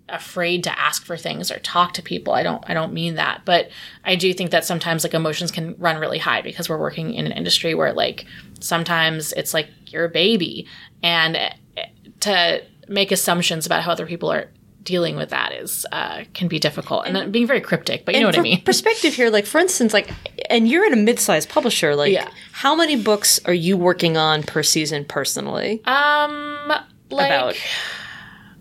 afraid 0.10 0.64
to 0.64 0.80
ask 0.80 1.06
for 1.06 1.18
things 1.18 1.52
or 1.52 1.60
talk 1.60 1.94
to 1.94 2.02
people. 2.02 2.34
I 2.34 2.44
don't 2.44 2.64
I 2.70 2.74
don't 2.74 2.94
mean 2.94 3.16
that, 3.16 3.42
but 3.46 3.70
I 4.06 4.16
do 4.16 4.34
think 4.34 4.52
that 4.52 4.64
sometimes 4.64 5.04
like 5.04 5.14
emotions 5.14 5.52
can 5.52 5.76
run 5.78 5.98
really 5.98 6.20
high 6.20 6.42
because 6.42 6.70
we're 6.70 6.80
working 6.80 7.14
in 7.14 7.26
an 7.26 7.32
industry 7.34 7.74
where 7.76 7.94
like 7.94 8.26
sometimes 8.60 9.34
it's 9.34 9.54
like 9.54 9.68
you're 9.88 10.06
a 10.06 10.10
baby 10.10 10.68
and 11.02 11.36
eh, 11.36 11.86
to 12.22 12.64
make 12.94 13.12
assumptions 13.12 13.66
about 13.66 13.82
how 13.84 13.92
other 13.92 14.06
people 14.06 14.32
are 14.32 14.50
dealing 14.84 15.16
with 15.16 15.30
that 15.30 15.54
is 15.54 15.86
uh, 15.92 16.24
can 16.34 16.48
be 16.48 16.60
difficult 16.60 17.06
and, 17.06 17.16
then 17.16 17.32
being 17.32 17.48
very 17.48 17.62
cryptic, 17.62 18.06
but 18.06 18.14
you 18.14 18.22
know 18.22 18.28
what 18.28 18.38
I 18.38 18.42
mean. 18.42 18.62
Perspective 18.66 19.14
here, 19.14 19.30
like 19.30 19.46
for 19.46 19.60
instance, 19.60 19.94
like, 19.94 20.10
and 20.50 20.68
you're 20.68 20.86
at 20.86 20.94
a 20.94 20.98
mid-sized 20.98 21.50
publisher. 21.50 21.96
Like, 21.96 22.12
Yeah. 22.12 22.30
how 22.52 22.76
many 22.76 22.96
books 22.96 23.40
are 23.46 23.54
you 23.54 23.78
working 23.78 24.18
on 24.18 24.44
per 24.44 24.62
season 24.62 25.06
personally? 25.06 25.82
Um, 25.86 26.72
like 27.10 27.32
About. 27.32 27.56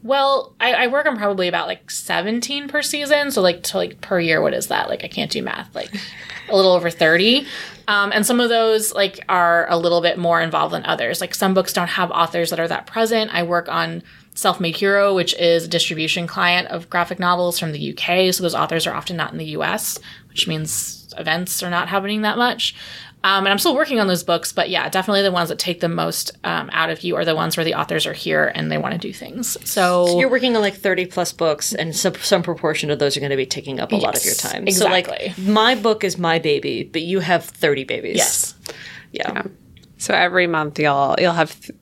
Well, 0.05 0.55
I, 0.59 0.73
I 0.75 0.87
work 0.89 1.07
on 1.07 1.17
probably 1.17 1.47
about 1.47 1.69
like 1.69 1.89
17 1.89 2.69
per 2.69 2.83
season. 2.83 3.31
So 3.31 3.41
like 3.41 3.63
to 3.65 3.77
like 3.77 4.01
per 4.01 4.19
year, 4.19 4.43
what 4.43 4.53
is 4.53 4.67
that? 4.67 4.89
Like 4.89 5.05
I 5.05 5.09
can't 5.09 5.31
do 5.31 5.43
math. 5.43 5.73
Like 5.77 5.95
a 6.49 6.57
little 6.57 6.73
over 6.73 6.91
30. 6.91 7.47
Um, 7.87 8.11
and 8.13 8.27
some 8.27 8.41
of 8.41 8.49
those 8.49 8.93
like 8.93 9.21
are 9.29 9.71
a 9.71 9.77
little 9.77 10.01
bit 10.01 10.19
more 10.19 10.41
involved 10.41 10.75
than 10.75 10.85
others. 10.85 11.21
Like 11.21 11.35
some 11.37 11.55
books 11.55 11.73
don't 11.73 11.89
have 11.89 12.11
authors 12.11 12.51
that 12.51 12.59
are 12.59 12.67
that 12.67 12.89
present. 12.89 13.33
I 13.33 13.45
work 13.45 13.69
on 13.69 14.03
SelfMadeHero, 14.35 15.15
which 15.15 15.35
is 15.35 15.65
a 15.65 15.69
distribution 15.69 16.27
client 16.27 16.69
of 16.69 16.89
graphic 16.91 17.19
novels 17.19 17.59
from 17.59 17.73
the 17.73 17.93
UK. 17.93 18.33
So 18.35 18.43
those 18.43 18.55
authors 18.55 18.87
are 18.87 18.95
often 18.95 19.17
not 19.17 19.33
in 19.33 19.39
the 19.39 19.45
US, 19.57 19.99
which 20.29 20.49
means 20.49 21.13
events 21.19 21.63
are 21.63 21.71
not 21.71 21.89
happening 21.89 22.23
that 22.23 22.39
much. 22.39 22.75
Um, 23.25 23.45
and 23.45 23.53
I'm 23.53 23.59
still 23.61 23.77
working 23.77 24.01
on 24.01 24.09
those 24.09 24.25
books, 24.25 24.53
but 24.53 24.69
yeah, 24.69 24.89
definitely 24.89 25.23
the 25.23 25.31
ones 25.31 25.49
that 25.49 25.59
take 25.61 25.79
the 25.79 25.89
most 25.89 26.33
um, 26.43 26.69
out 26.73 26.91
of 26.91 27.03
you 27.03 27.15
are 27.15 27.25
the 27.25 27.37
ones 27.37 27.57
where 27.57 27.63
the 27.63 27.75
authors 27.75 28.05
are 28.05 28.13
here 28.13 28.51
and 28.53 28.73
they 28.73 28.79
want 28.79 28.95
to 28.95 28.99
do 28.99 29.13
things. 29.13 29.57
So, 29.69 30.19
You're 30.19 30.29
working 30.29 30.57
on 30.57 30.63
like 30.63 30.75
30 30.75 31.07
plus 31.07 31.33
books, 31.33 31.73
and 31.73 31.95
some, 31.95 32.17
some 32.17 32.43
proportion 32.43 32.91
of 32.91 32.99
those 32.99 33.17
are 33.17 33.21
going 33.21 33.31
to 33.31 33.37
be 33.37 33.47
taking 33.47 33.79
up 33.79 33.93
a 33.93 33.97
lot 33.97 34.17
of 34.17 34.25
your 34.25 34.35
time. 34.35 34.67
exactly. 34.67 35.29
So, 35.29 35.35
like, 35.35 35.39
my 35.39 35.77
book 35.77 36.03
is 36.03 36.19
my 36.19 36.41
baby, 36.41 36.83
but 36.83 37.03
you 37.03 37.21
have 37.21 37.45
30 37.45 37.85
babies. 37.85 38.17
yes. 38.17 38.55
Yeah. 39.13 39.45
So 39.99 40.15
every 40.15 40.49
month 40.49 40.81
you'll 40.81 41.15
you'll 41.21 41.33
have 41.35 41.61
th- 41.61 41.79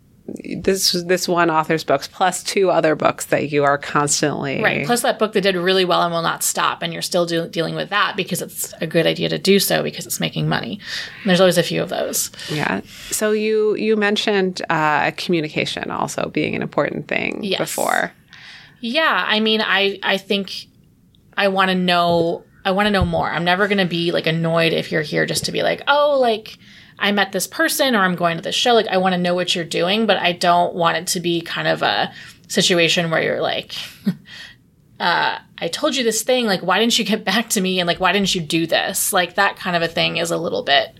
this 0.59 0.93
this 0.93 1.28
one 1.28 1.51
author's 1.51 1.85
books 1.85 2.09
plus 2.09 2.43
two 2.43 2.70
other 2.70 2.95
books 2.95 3.26
that 3.26 3.51
you 3.51 3.64
are 3.64 3.78
constantly 3.78 4.62
Right. 4.62 4.85
Plus, 4.87 5.03
that 5.03 5.18
book 5.18 5.33
that 5.33 5.43
did 5.43 5.57
really 5.57 5.85
well 5.85 6.03
and 6.03 6.12
will 6.12 6.22
not 6.22 6.43
stop, 6.43 6.83
and 6.83 6.93
you're 6.93 7.03
still 7.03 7.26
do- 7.26 7.49
dealing 7.49 7.74
with 7.74 7.91
that 7.91 8.16
because 8.16 8.43
it's 8.43 8.72
a 8.81 8.87
good 8.87 9.07
idea 9.07 9.28
to 9.28 9.39
do 9.39 9.59
so 9.59 9.83
because 9.83 10.07
it's 10.07 10.20
making 10.20 10.49
money. 10.49 10.81
And 11.22 11.28
there's 11.31 11.41
always 11.41 11.59
a 11.59 11.62
few 11.62 11.83
of 11.83 11.89
those. 11.89 12.31
Yeah. 12.51 12.81
So 13.11 13.33
you 13.33 13.74
you 13.76 13.97
mentioned 13.97 14.62
uh, 14.70 15.12
communication 15.16 15.91
also 15.91 16.28
being 16.31 16.55
an 16.55 16.62
important 16.62 17.09
thing 17.09 17.41
Yes. 17.43 17.59
before. 17.59 18.12
Yeah, 18.81 19.24
I 19.28 19.41
mean, 19.41 19.61
I 19.61 19.99
I 20.03 20.16
think 20.16 20.66
I 21.37 21.49
want 21.49 21.70
to 21.70 21.74
know. 21.74 22.45
I 22.64 22.72
want 22.72 22.87
to 22.87 22.91
know 22.91 23.07
more. 23.07 23.28
I'm 23.31 23.45
never 23.45 23.68
going 23.68 23.78
to 23.78 23.87
be 23.87 24.12
like 24.12 24.26
annoyed 24.26 24.74
if 24.74 24.93
you're 24.93 25.01
here 25.03 25.24
just 25.24 25.47
to 25.47 25.53
be 25.53 25.62
like, 25.62 25.81
oh, 25.89 26.18
like 26.20 26.59
I 27.01 27.12
met 27.12 27.32
this 27.32 27.46
person 27.46 27.94
or 27.94 28.01
I'm 28.01 28.14
going 28.14 28.36
to 28.36 28.42
this 28.42 28.55
show. 28.55 28.74
Like 28.74 28.88
I 28.88 28.98
want 28.98 29.14
to 29.14 29.20
know 29.20 29.34
what 29.34 29.55
you're 29.55 29.64
doing, 29.64 30.07
but 30.07 30.18
I 30.18 30.32
don't 30.32 30.74
want 30.74 30.96
it 30.96 31.07
to 31.09 31.20
be 31.20 31.40
kind 31.40 31.66
of 31.66 31.82
a 31.82 32.12
situation 32.48 33.11
where 33.11 33.22
you're 33.22 33.40
like, 33.40 33.74
uh, 35.01 35.38
I 35.59 35.68
told 35.68 35.96
you 35.96 36.05
this 36.05 36.22
thing. 36.22 36.46
Like, 36.46 36.62
why 36.62 36.78
didn't 36.78 36.98
you 36.98 37.05
get 37.05 37.24
back 37.32 37.48
to 37.51 37.61
me? 37.61 37.80
And 37.80 37.86
like, 37.86 38.01
why 38.01 38.12
didn't 38.12 38.34
you 38.34 38.40
do 38.40 38.66
this? 38.66 39.12
Like 39.12 39.34
that 39.34 39.57
kind 39.57 39.76
of 39.76 39.82
a 39.82 39.88
thing 39.88 40.18
is 40.18 40.30
a 40.30 40.38
little 40.38 40.62
bit 40.62 40.94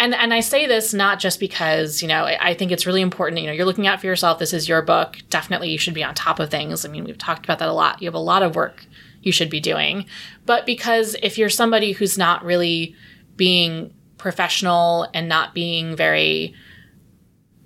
and 0.00 0.14
and 0.14 0.32
I 0.32 0.40
say 0.40 0.66
this 0.66 0.94
not 0.94 1.20
just 1.20 1.38
because 1.38 2.00
you 2.02 2.08
know 2.08 2.24
I 2.24 2.50
I 2.50 2.54
think 2.54 2.72
it's 2.72 2.86
really 2.86 3.02
important. 3.02 3.40
You 3.40 3.46
know, 3.46 3.52
you're 3.52 3.66
looking 3.66 3.86
out 3.86 4.00
for 4.00 4.06
yourself. 4.06 4.38
This 4.38 4.52
is 4.52 4.68
your 4.68 4.82
book. 4.82 5.18
Definitely, 5.28 5.70
you 5.70 5.78
should 5.78 5.94
be 5.94 6.02
on 6.02 6.14
top 6.14 6.40
of 6.40 6.50
things. 6.50 6.84
I 6.84 6.88
mean, 6.88 7.04
we've 7.04 7.18
talked 7.18 7.44
about 7.44 7.58
that 7.58 7.68
a 7.68 7.72
lot. 7.72 8.00
You 8.00 8.08
have 8.08 8.14
a 8.14 8.18
lot 8.18 8.42
of 8.42 8.56
work 8.56 8.86
you 9.22 9.30
should 9.30 9.50
be 9.50 9.60
doing, 9.60 10.06
but 10.46 10.64
because 10.64 11.14
if 11.22 11.36
you're 11.36 11.50
somebody 11.50 11.92
who's 11.92 12.16
not 12.16 12.42
really 12.42 12.96
being 13.36 13.92
professional 14.20 15.08
and 15.14 15.28
not 15.28 15.54
being 15.54 15.96
very 15.96 16.54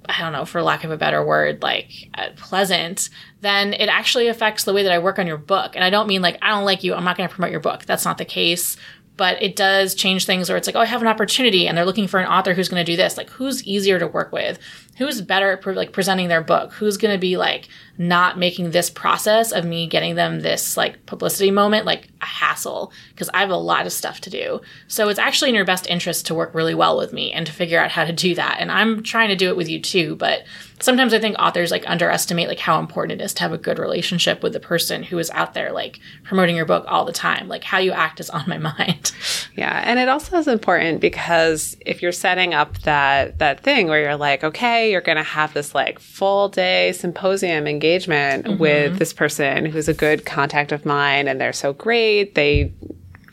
I 0.06 0.20
don't 0.20 0.32
know, 0.32 0.44
for 0.44 0.62
lack 0.62 0.84
of 0.84 0.90
a 0.90 0.96
better 0.96 1.24
word, 1.24 1.62
like 1.62 2.10
uh, 2.14 2.28
pleasant, 2.36 3.08
then 3.40 3.72
it 3.72 3.88
actually 3.88 4.28
affects 4.28 4.64
the 4.64 4.74
way 4.74 4.82
that 4.82 4.92
I 4.92 4.98
work 4.98 5.18
on 5.18 5.26
your 5.26 5.38
book. 5.38 5.74
And 5.74 5.82
I 5.82 5.88
don't 5.88 6.06
mean 6.06 6.20
like, 6.20 6.38
I 6.42 6.50
don't 6.50 6.66
like 6.66 6.84
you, 6.84 6.94
I'm 6.94 7.04
not 7.04 7.16
going 7.16 7.28
to 7.28 7.34
promote 7.34 7.50
your 7.50 7.60
book. 7.60 7.86
That's 7.86 8.04
not 8.04 8.18
the 8.18 8.24
case. 8.24 8.76
But 9.16 9.40
it 9.42 9.54
does 9.54 9.94
change 9.94 10.26
things 10.26 10.48
where 10.48 10.58
it's 10.58 10.66
like, 10.66 10.74
oh, 10.74 10.80
I 10.80 10.86
have 10.86 11.00
an 11.00 11.08
opportunity 11.08 11.68
and 11.68 11.78
they're 11.78 11.84
looking 11.84 12.08
for 12.08 12.18
an 12.18 12.26
author 12.26 12.52
who's 12.52 12.68
going 12.68 12.84
to 12.84 12.92
do 12.92 12.96
this. 12.96 13.16
Like, 13.16 13.30
who's 13.30 13.64
easier 13.64 13.98
to 13.98 14.08
work 14.08 14.32
with? 14.32 14.58
Who's 14.98 15.22
better 15.22 15.52
at 15.52 15.62
pre- 15.62 15.74
like 15.74 15.92
presenting 15.92 16.28
their 16.28 16.42
book? 16.42 16.72
Who's 16.72 16.96
going 16.96 17.14
to 17.14 17.20
be 17.20 17.36
like 17.36 17.68
not 17.96 18.38
making 18.38 18.72
this 18.72 18.90
process 18.90 19.52
of 19.52 19.64
me 19.64 19.86
getting 19.86 20.16
them 20.16 20.40
this 20.40 20.76
like 20.76 21.06
publicity 21.06 21.52
moment 21.52 21.86
like 21.86 22.08
a 22.24 22.26
hassle? 22.26 22.90
Because 23.10 23.30
I 23.32 23.38
have 23.40 23.50
a 23.50 23.56
lot 23.56 23.86
of 23.86 23.92
stuff 23.92 24.20
to 24.22 24.30
do. 24.30 24.60
So 24.88 25.08
it's 25.08 25.18
actually 25.18 25.50
in 25.50 25.54
your 25.54 25.64
best 25.64 25.86
interest 25.88 26.26
to 26.26 26.34
work 26.34 26.54
really 26.54 26.74
well 26.74 26.96
with 26.96 27.12
me 27.12 27.32
and 27.32 27.46
to 27.46 27.52
figure 27.52 27.78
out 27.78 27.90
how 27.92 28.04
to 28.04 28.12
do 28.12 28.34
that. 28.34 28.56
And 28.58 28.72
I'm 28.72 29.02
trying 29.02 29.28
to 29.28 29.36
do 29.36 29.48
it 29.48 29.56
with 29.56 29.68
you 29.68 29.80
too. 29.80 30.16
But 30.16 30.42
sometimes 30.80 31.14
I 31.14 31.20
think 31.20 31.36
authors 31.38 31.70
like 31.70 31.88
underestimate 31.88 32.48
like 32.48 32.58
how 32.58 32.78
important 32.80 33.20
it 33.20 33.24
is 33.24 33.32
to 33.34 33.42
have 33.42 33.52
a 33.52 33.58
good 33.58 33.78
relationship 33.78 34.42
with 34.42 34.52
the 34.52 34.60
person 34.60 35.02
who 35.02 35.18
is 35.18 35.30
out 35.30 35.54
there 35.54 35.72
like 35.72 36.00
promoting 36.24 36.56
your 36.56 36.66
book 36.66 36.84
all 36.88 37.04
the 37.04 37.12
time. 37.12 37.48
Like 37.48 37.64
how 37.64 37.78
you 37.78 37.92
act 37.92 38.20
is 38.20 38.30
on 38.30 38.44
my 38.48 38.58
mind. 38.70 39.12
Yeah, 39.56 39.82
and 39.84 39.98
it 39.98 40.08
also 40.08 40.36
is 40.38 40.48
important 40.48 41.00
because 41.00 41.76
if 41.86 42.02
you're 42.02 42.12
setting 42.12 42.54
up 42.54 42.78
that 42.82 43.38
that 43.38 43.60
thing 43.60 43.86
where 43.88 44.02
you're 44.02 44.16
like, 44.16 44.42
okay, 44.42 44.90
you're 44.90 45.00
going 45.00 45.16
to 45.16 45.22
have 45.22 45.54
this 45.54 45.74
like 45.74 45.98
full 45.98 46.48
day 46.48 46.92
symposium 46.92 47.66
engagement 47.66 48.14
Mm-hmm. 48.24 48.58
with 48.58 48.98
this 48.98 49.12
person 49.12 49.66
who's 49.66 49.88
a 49.88 49.94
good 49.94 50.24
contact 50.24 50.72
of 50.72 50.84
mine 50.86 51.28
and 51.28 51.40
they're 51.40 51.52
so 51.52 51.72
great. 51.72 52.13
They 52.22 52.72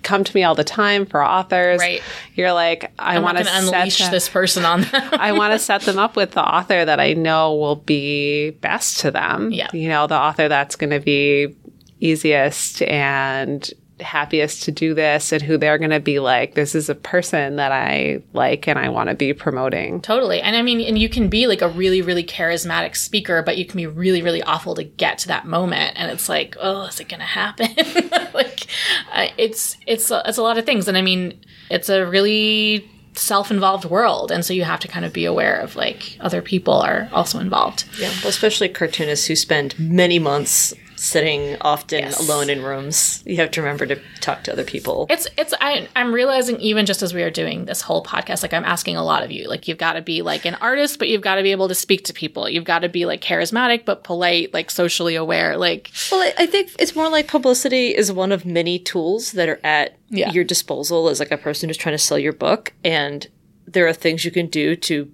come 0.03 0.23
to 0.23 0.35
me 0.35 0.43
all 0.43 0.55
the 0.55 0.63
time 0.63 1.05
for 1.05 1.23
authors. 1.23 1.79
Right. 1.79 2.01
You're 2.33 2.53
like, 2.53 2.91
I 2.97 3.19
want 3.19 3.37
to 3.37 3.45
unleash 3.47 3.97
set 3.97 4.11
this 4.11 4.27
person 4.27 4.65
on 4.65 4.81
them. 4.81 5.09
I 5.13 5.31
want 5.33 5.53
to 5.53 5.59
set 5.71 5.81
them 5.81 5.99
up 5.99 6.15
with 6.15 6.31
the 6.31 6.43
author 6.43 6.83
that 6.83 6.99
I 6.99 7.13
know 7.13 7.55
will 7.55 7.75
be 7.75 8.51
best 8.51 8.99
to 9.01 9.11
them. 9.11 9.51
Yeah. 9.51 9.67
You 9.73 9.89
know, 9.89 10.07
the 10.07 10.17
author 10.17 10.47
that's 10.47 10.75
going 10.75 10.89
to 10.89 10.99
be 10.99 11.55
easiest 11.99 12.81
and 12.83 13.69
happiest 14.01 14.63
to 14.63 14.71
do 14.71 14.93
this 14.93 15.31
and 15.31 15.41
who 15.41 15.57
they're 15.57 15.77
going 15.77 15.91
to 15.91 15.99
be 15.99 16.19
like, 16.19 16.55
this 16.55 16.75
is 16.75 16.89
a 16.89 16.95
person 16.95 17.55
that 17.55 17.71
I 17.71 18.21
like 18.33 18.67
and 18.67 18.77
I 18.77 18.89
want 18.89 19.09
to 19.09 19.15
be 19.15 19.33
promoting. 19.33 20.01
Totally. 20.01 20.41
And 20.41 20.55
I 20.55 20.61
mean, 20.61 20.81
and 20.81 20.97
you 20.97 21.09
can 21.09 21.29
be 21.29 21.47
like 21.47 21.61
a 21.61 21.69
really, 21.69 22.01
really 22.01 22.23
charismatic 22.23 22.95
speaker, 22.95 23.41
but 23.41 23.57
you 23.57 23.65
can 23.65 23.77
be 23.77 23.87
really, 23.87 24.21
really 24.21 24.43
awful 24.43 24.75
to 24.75 24.83
get 24.83 25.17
to 25.19 25.27
that 25.29 25.45
moment. 25.45 25.93
And 25.97 26.11
it's 26.11 26.29
like, 26.29 26.55
oh, 26.59 26.83
is 26.83 26.99
it 26.99 27.09
going 27.09 27.19
to 27.19 27.25
happen? 27.25 27.69
like, 28.33 28.67
uh, 29.13 29.27
it's, 29.37 29.77
it's, 29.87 30.11
a, 30.11 30.21
it's 30.25 30.37
a 30.37 30.43
lot 30.43 30.57
of 30.57 30.65
things. 30.65 30.87
And 30.87 30.97
I 30.97 31.01
mean, 31.01 31.39
it's 31.69 31.89
a 31.89 32.05
really 32.05 32.89
self-involved 33.13 33.85
world. 33.85 34.31
And 34.31 34.45
so 34.45 34.53
you 34.53 34.63
have 34.63 34.79
to 34.81 34.87
kind 34.87 35.05
of 35.05 35.13
be 35.13 35.25
aware 35.25 35.59
of 35.59 35.75
like 35.75 36.17
other 36.19 36.41
people 36.41 36.75
are 36.75 37.09
also 37.11 37.39
involved. 37.39 37.85
Yeah, 37.99 38.09
well, 38.21 38.29
especially 38.29 38.69
cartoonists 38.69 39.27
who 39.27 39.35
spend 39.35 39.77
many 39.77 40.19
months 40.19 40.73
sitting 41.01 41.57
often 41.61 42.03
Yes. 42.03 42.19
alone 42.19 42.47
in 42.47 42.61
rooms. 42.61 43.23
You 43.25 43.37
have 43.37 43.49
to 43.51 43.61
remember 43.61 43.87
to 43.87 43.99
talk 44.19 44.43
to 44.43 44.51
other 44.53 44.63
people. 44.63 45.07
It's 45.09 45.27
it's 45.35 45.51
I 45.59 45.87
I'm 45.95 46.13
realizing 46.13 46.59
even 46.61 46.85
just 46.85 47.01
as 47.01 47.11
we 47.11 47.23
are 47.23 47.31
doing 47.31 47.65
this 47.65 47.81
whole 47.81 48.03
podcast, 48.03 48.43
like 48.43 48.53
I'm 48.53 48.63
asking 48.63 48.97
a 48.97 49.03
lot 49.03 49.23
of 49.23 49.31
you. 49.31 49.47
Like 49.49 49.67
you've 49.67 49.79
got 49.79 49.93
to 49.93 50.01
be 50.03 50.21
like 50.21 50.45
an 50.45 50.55
artist, 50.61 50.99
but 50.99 51.07
you've 51.09 51.23
got 51.23 51.35
to 51.35 51.43
be 51.43 51.51
able 51.51 51.67
to 51.69 51.75
speak 51.75 52.03
to 52.05 52.13
people. 52.13 52.47
You've 52.47 52.65
got 52.65 52.79
to 52.79 52.89
be 52.89 53.07
like 53.07 53.19
charismatic 53.21 53.83
but 53.83 54.03
polite, 54.03 54.53
like 54.53 54.69
socially 54.69 55.15
aware. 55.15 55.57
Like 55.57 55.89
Well, 56.11 56.31
I- 56.37 56.45
think 56.45 56.69
it's 56.77 56.95
more 56.95 57.09
like 57.09 57.27
publicity 57.27 57.95
is 57.95 58.11
one 58.11 58.31
of 58.31 58.45
many 58.45 58.77
tools 58.77 59.31
that 59.31 59.49
are 59.49 59.59
at 59.63 59.97
Yeah. 60.09 60.31
your 60.31 60.43
disposal 60.43 61.09
as 61.09 61.19
like 61.19 61.31
a 61.31 61.37
person 61.37 61.67
who's 61.67 61.77
trying 61.77 61.95
to 61.95 61.99
sell 61.99 62.19
your 62.19 62.33
book, 62.33 62.73
and 62.83 63.27
there 63.65 63.87
are 63.87 63.93
things 63.93 64.23
you 64.23 64.31
can 64.31 64.47
do 64.47 64.75
to 64.75 65.09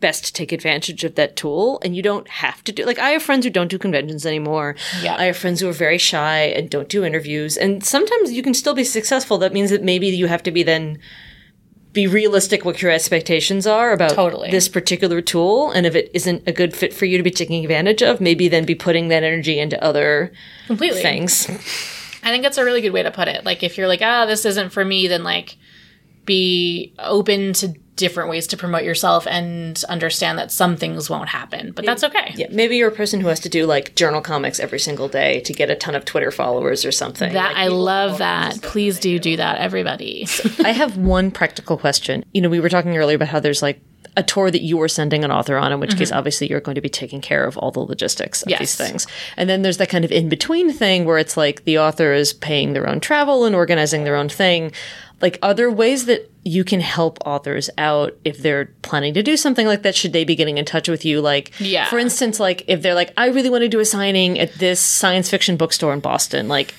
best 0.00 0.24
to 0.24 0.32
take 0.32 0.50
advantage 0.52 1.04
of 1.04 1.14
that 1.14 1.36
tool 1.36 1.78
and 1.84 1.94
you 1.94 2.02
don't 2.02 2.26
have 2.28 2.64
to 2.64 2.72
do 2.72 2.84
like 2.84 2.98
i 2.98 3.10
have 3.10 3.22
friends 3.22 3.44
who 3.44 3.50
don't 3.50 3.68
do 3.70 3.78
conventions 3.78 4.24
anymore 4.26 4.74
Yeah. 5.02 5.16
i 5.16 5.24
have 5.24 5.36
friends 5.36 5.60
who 5.60 5.68
are 5.68 5.72
very 5.72 5.98
shy 5.98 6.38
and 6.56 6.70
don't 6.70 6.88
do 6.88 7.04
interviews 7.04 7.56
and 7.56 7.84
sometimes 7.84 8.32
you 8.32 8.42
can 8.42 8.54
still 8.54 8.74
be 8.74 8.84
successful 8.84 9.38
that 9.38 9.52
means 9.52 9.70
that 9.70 9.82
maybe 9.82 10.06
you 10.08 10.26
have 10.26 10.42
to 10.44 10.50
be 10.50 10.62
then 10.62 10.98
be 11.92 12.06
realistic 12.06 12.64
what 12.64 12.80
your 12.80 12.92
expectations 12.92 13.66
are 13.66 13.92
about 13.92 14.12
Totally. 14.12 14.50
this 14.50 14.68
particular 14.68 15.20
tool 15.20 15.70
and 15.72 15.86
if 15.86 15.94
it 15.96 16.08
isn't 16.14 16.42
a 16.46 16.52
good 16.52 16.74
fit 16.74 16.94
for 16.94 17.04
you 17.04 17.16
to 17.16 17.22
be 17.24 17.30
taking 17.32 17.64
advantage 17.64 18.00
of 18.02 18.20
maybe 18.20 18.48
then 18.48 18.64
be 18.64 18.76
putting 18.76 19.08
that 19.08 19.22
energy 19.24 19.58
into 19.58 19.82
other 19.82 20.32
completely. 20.66 21.02
things 21.02 21.48
I 22.22 22.30
think 22.30 22.42
that's 22.42 22.58
a 22.58 22.64
really 22.64 22.80
good 22.82 22.92
way 22.92 23.02
to 23.02 23.10
put 23.10 23.28
it. 23.28 23.46
Like 23.46 23.62
if 23.62 23.78
you're 23.78 23.88
like, 23.88 24.02
ah, 24.02 24.26
this 24.26 24.44
isn't 24.44 24.74
for 24.74 24.84
me, 24.84 25.08
then 25.08 25.24
like 25.24 25.56
be 26.26 26.92
open 26.98 27.54
to 27.54 27.72
different 28.00 28.30
ways 28.30 28.48
to 28.48 28.56
promote 28.56 28.82
yourself 28.82 29.26
and 29.28 29.84
understand 29.88 30.38
that 30.38 30.50
some 30.50 30.76
things 30.76 31.08
won't 31.08 31.28
happen. 31.28 31.70
But 31.70 31.84
that's 31.84 32.02
okay. 32.02 32.32
Yeah, 32.34 32.48
maybe 32.50 32.76
you're 32.76 32.88
a 32.88 32.94
person 32.94 33.20
who 33.20 33.28
has 33.28 33.38
to 33.40 33.48
do 33.48 33.66
like 33.66 33.94
journal 33.94 34.20
comics 34.20 34.58
every 34.58 34.80
single 34.80 35.06
day 35.06 35.40
to 35.40 35.52
get 35.52 35.70
a 35.70 35.76
ton 35.76 35.94
of 35.94 36.04
Twitter 36.04 36.32
followers 36.32 36.84
or 36.84 36.90
something. 36.90 37.32
That 37.32 37.52
Like, 37.52 37.56
I 37.56 37.68
love 37.68 38.18
that. 38.18 38.60
Please 38.62 38.98
do 38.98 39.18
do 39.18 39.36
that, 39.36 39.58
everybody. 39.58 40.26
I 40.64 40.72
have 40.72 40.96
one 40.96 41.30
practical 41.30 41.76
question. 41.76 42.24
You 42.32 42.40
know, 42.40 42.48
we 42.48 42.58
were 42.58 42.68
talking 42.68 42.96
earlier 42.96 43.16
about 43.16 43.28
how 43.28 43.38
there's 43.38 43.62
like 43.62 43.80
a 44.16 44.22
tour 44.22 44.50
that 44.50 44.62
you 44.62 44.80
are 44.82 44.88
sending 44.88 45.24
an 45.24 45.30
author 45.30 45.56
on, 45.56 45.72
in 45.72 45.78
which 45.78 45.96
case, 45.96 46.08
mm-hmm. 46.08 46.18
obviously, 46.18 46.48
you're 46.48 46.60
going 46.60 46.74
to 46.74 46.80
be 46.80 46.88
taking 46.88 47.20
care 47.20 47.44
of 47.44 47.56
all 47.58 47.70
the 47.70 47.80
logistics 47.80 48.42
of 48.42 48.50
Yes. 48.50 48.58
these 48.58 48.76
things. 48.76 49.06
And 49.36 49.48
then 49.48 49.62
there's 49.62 49.76
that 49.76 49.88
kind 49.88 50.04
of 50.04 50.10
in 50.10 50.28
between 50.28 50.72
thing 50.72 51.04
where 51.04 51.18
it's 51.18 51.36
like 51.36 51.64
the 51.64 51.78
author 51.78 52.12
is 52.12 52.32
paying 52.32 52.72
their 52.72 52.88
own 52.88 53.00
travel 53.00 53.44
and 53.44 53.54
organizing 53.54 54.04
their 54.04 54.16
own 54.16 54.28
thing. 54.28 54.72
Like, 55.20 55.38
are 55.42 55.54
there 55.54 55.70
ways 55.70 56.06
that 56.06 56.30
you 56.44 56.64
can 56.64 56.80
help 56.80 57.18
authors 57.26 57.68
out 57.76 58.16
if 58.24 58.38
they're 58.38 58.66
planning 58.82 59.14
to 59.14 59.22
do 59.22 59.36
something 59.36 59.66
like 59.66 59.82
that? 59.82 59.94
Should 59.94 60.12
they 60.12 60.24
be 60.24 60.34
getting 60.34 60.58
in 60.58 60.64
touch 60.64 60.88
with 60.88 61.04
you? 61.04 61.20
Like, 61.20 61.52
Yeah. 61.60 61.88
for 61.88 61.98
instance, 61.98 62.40
like 62.40 62.64
if 62.66 62.80
they're 62.82 62.94
like, 62.94 63.12
I 63.16 63.26
really 63.28 63.50
want 63.50 63.62
to 63.62 63.68
do 63.68 63.80
a 63.80 63.84
signing 63.84 64.38
at 64.38 64.54
this 64.54 64.80
science 64.80 65.28
fiction 65.30 65.56
bookstore 65.56 65.92
in 65.92 66.00
Boston, 66.00 66.48
like, 66.48 66.74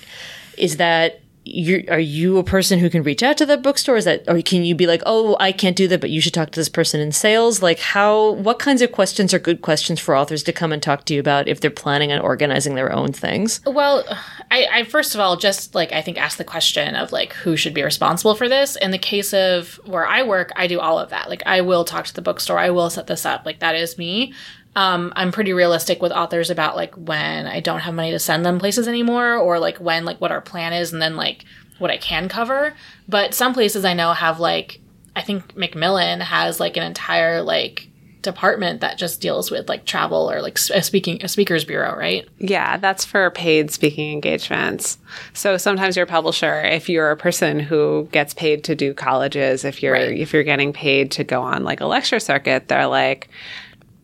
is 0.57 0.77
that 0.77 1.20
you 1.43 1.83
are 1.89 1.99
you 1.99 2.37
a 2.37 2.43
person 2.43 2.77
who 2.77 2.89
can 2.89 3.01
reach 3.01 3.23
out 3.23 3.37
to 3.37 3.45
the 3.45 3.57
bookstore? 3.57 3.97
Is 3.97 4.05
that 4.05 4.23
or 4.27 4.41
can 4.41 4.63
you 4.63 4.75
be 4.75 4.85
like, 4.85 5.01
oh, 5.05 5.35
I 5.39 5.51
can't 5.51 5.75
do 5.75 5.87
that, 5.87 5.99
but 5.99 6.11
you 6.11 6.21
should 6.21 6.33
talk 6.33 6.51
to 6.51 6.59
this 6.59 6.69
person 6.69 7.01
in 7.01 7.11
sales? 7.11 7.61
Like, 7.61 7.79
how? 7.79 8.33
What 8.33 8.59
kinds 8.59 8.81
of 8.81 8.91
questions 8.91 9.33
are 9.33 9.39
good 9.39 9.61
questions 9.61 9.99
for 9.99 10.15
authors 10.15 10.43
to 10.43 10.53
come 10.53 10.71
and 10.71 10.83
talk 10.83 11.05
to 11.05 11.13
you 11.13 11.19
about 11.19 11.47
if 11.47 11.59
they're 11.59 11.71
planning 11.71 12.11
on 12.11 12.19
organizing 12.19 12.75
their 12.75 12.91
own 12.91 13.11
things? 13.11 13.59
Well, 13.65 14.03
I, 14.51 14.67
I 14.71 14.83
first 14.83 15.15
of 15.15 15.21
all 15.21 15.35
just 15.35 15.73
like 15.73 15.91
I 15.91 16.01
think 16.01 16.19
ask 16.19 16.37
the 16.37 16.43
question 16.43 16.95
of 16.95 17.11
like 17.11 17.33
who 17.33 17.57
should 17.57 17.73
be 17.73 17.83
responsible 17.83 18.35
for 18.35 18.47
this. 18.47 18.75
In 18.75 18.91
the 18.91 18.99
case 18.99 19.33
of 19.33 19.79
where 19.85 20.05
I 20.05 20.21
work, 20.21 20.51
I 20.55 20.67
do 20.67 20.79
all 20.79 20.99
of 20.99 21.09
that. 21.09 21.27
Like 21.27 21.41
I 21.47 21.61
will 21.61 21.85
talk 21.85 22.05
to 22.05 22.13
the 22.13 22.21
bookstore, 22.21 22.59
I 22.59 22.69
will 22.69 22.89
set 22.91 23.07
this 23.07 23.25
up. 23.25 23.45
Like 23.45 23.59
that 23.59 23.75
is 23.75 23.97
me. 23.97 24.33
Um, 24.76 25.11
I'm 25.15 25.32
pretty 25.32 25.53
realistic 25.53 26.01
with 26.01 26.11
authors 26.11 26.49
about 26.49 26.76
like 26.76 26.95
when 26.95 27.45
I 27.45 27.59
don't 27.59 27.82
have 27.82 27.93
money 27.93 28.11
to 28.11 28.19
send 28.19 28.45
them 28.45 28.59
places 28.59 28.88
anymore, 28.88 29.36
or 29.36 29.59
like 29.59 29.78
when 29.78 30.05
like 30.05 30.22
what 30.22 30.32
our 30.32 30.41
plan 30.41 30.74
is, 30.74 30.93
and 30.93 31.01
then 31.01 31.15
like 31.15 31.43
what 31.78 31.91
I 31.91 31.97
can 31.97 32.30
cover. 32.30 32.74
But 33.09 33.34
some 33.34 33.53
places 33.53 33.84
I 33.86 33.93
know 33.93 34.13
have 34.13 34.39
like 34.39 34.80
I 35.15 35.22
think 35.22 35.57
Macmillan 35.57 36.22
has 36.22 36.59
like 36.59 36.78
an 36.78 36.84
entire 36.84 37.41
like 37.41 37.89
department 38.22 38.82
that 38.82 38.99
just 38.99 39.19
deals 39.19 39.49
with 39.49 39.67
like 39.67 39.84
travel 39.84 40.30
or 40.32 40.41
like 40.43 40.57
a 40.74 40.82
speaking 40.84 41.22
a 41.24 41.28
speakers 41.28 41.65
bureau, 41.65 41.97
right? 41.97 42.30
Yeah, 42.38 42.78
that's 42.78 43.03
for 43.03 43.30
paid 43.32 43.72
speaking 43.72 44.13
engagements. 44.13 44.99
So 45.34 45.57
sometimes 45.57 45.97
your 45.97 46.05
publisher, 46.05 46.61
if 46.61 46.88
you're 46.88 47.09
a 47.11 47.17
person 47.17 47.59
who 47.59 48.07
gets 48.11 48.34
paid 48.36 48.63
to 48.65 48.76
do 48.76 48.93
colleges, 48.93 49.65
if 49.65 49.82
you're 49.84 49.93
Right. 49.93 50.17
if 50.17 50.32
you're 50.34 50.43
getting 50.43 50.72
paid 50.72 51.11
to 51.11 51.24
go 51.24 51.41
on 51.41 51.63
like 51.63 51.82
a 51.82 51.88
lecture 51.88 52.19
circuit, 52.19 52.67
they're 52.67 52.88
like 52.88 53.28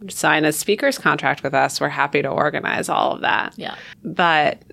sign 0.10 0.46
a 0.46 0.52
speaker's 0.52 0.98
contract 0.98 1.44
with 1.44 1.54
us. 1.54 1.82
We're 1.82 1.90
happy 1.90 2.22
to 2.22 2.30
organize 2.30 2.90
all 2.90 3.14
of 3.14 3.22
that. 3.22 3.54
Yeah. 3.58 3.76
But 4.04 4.64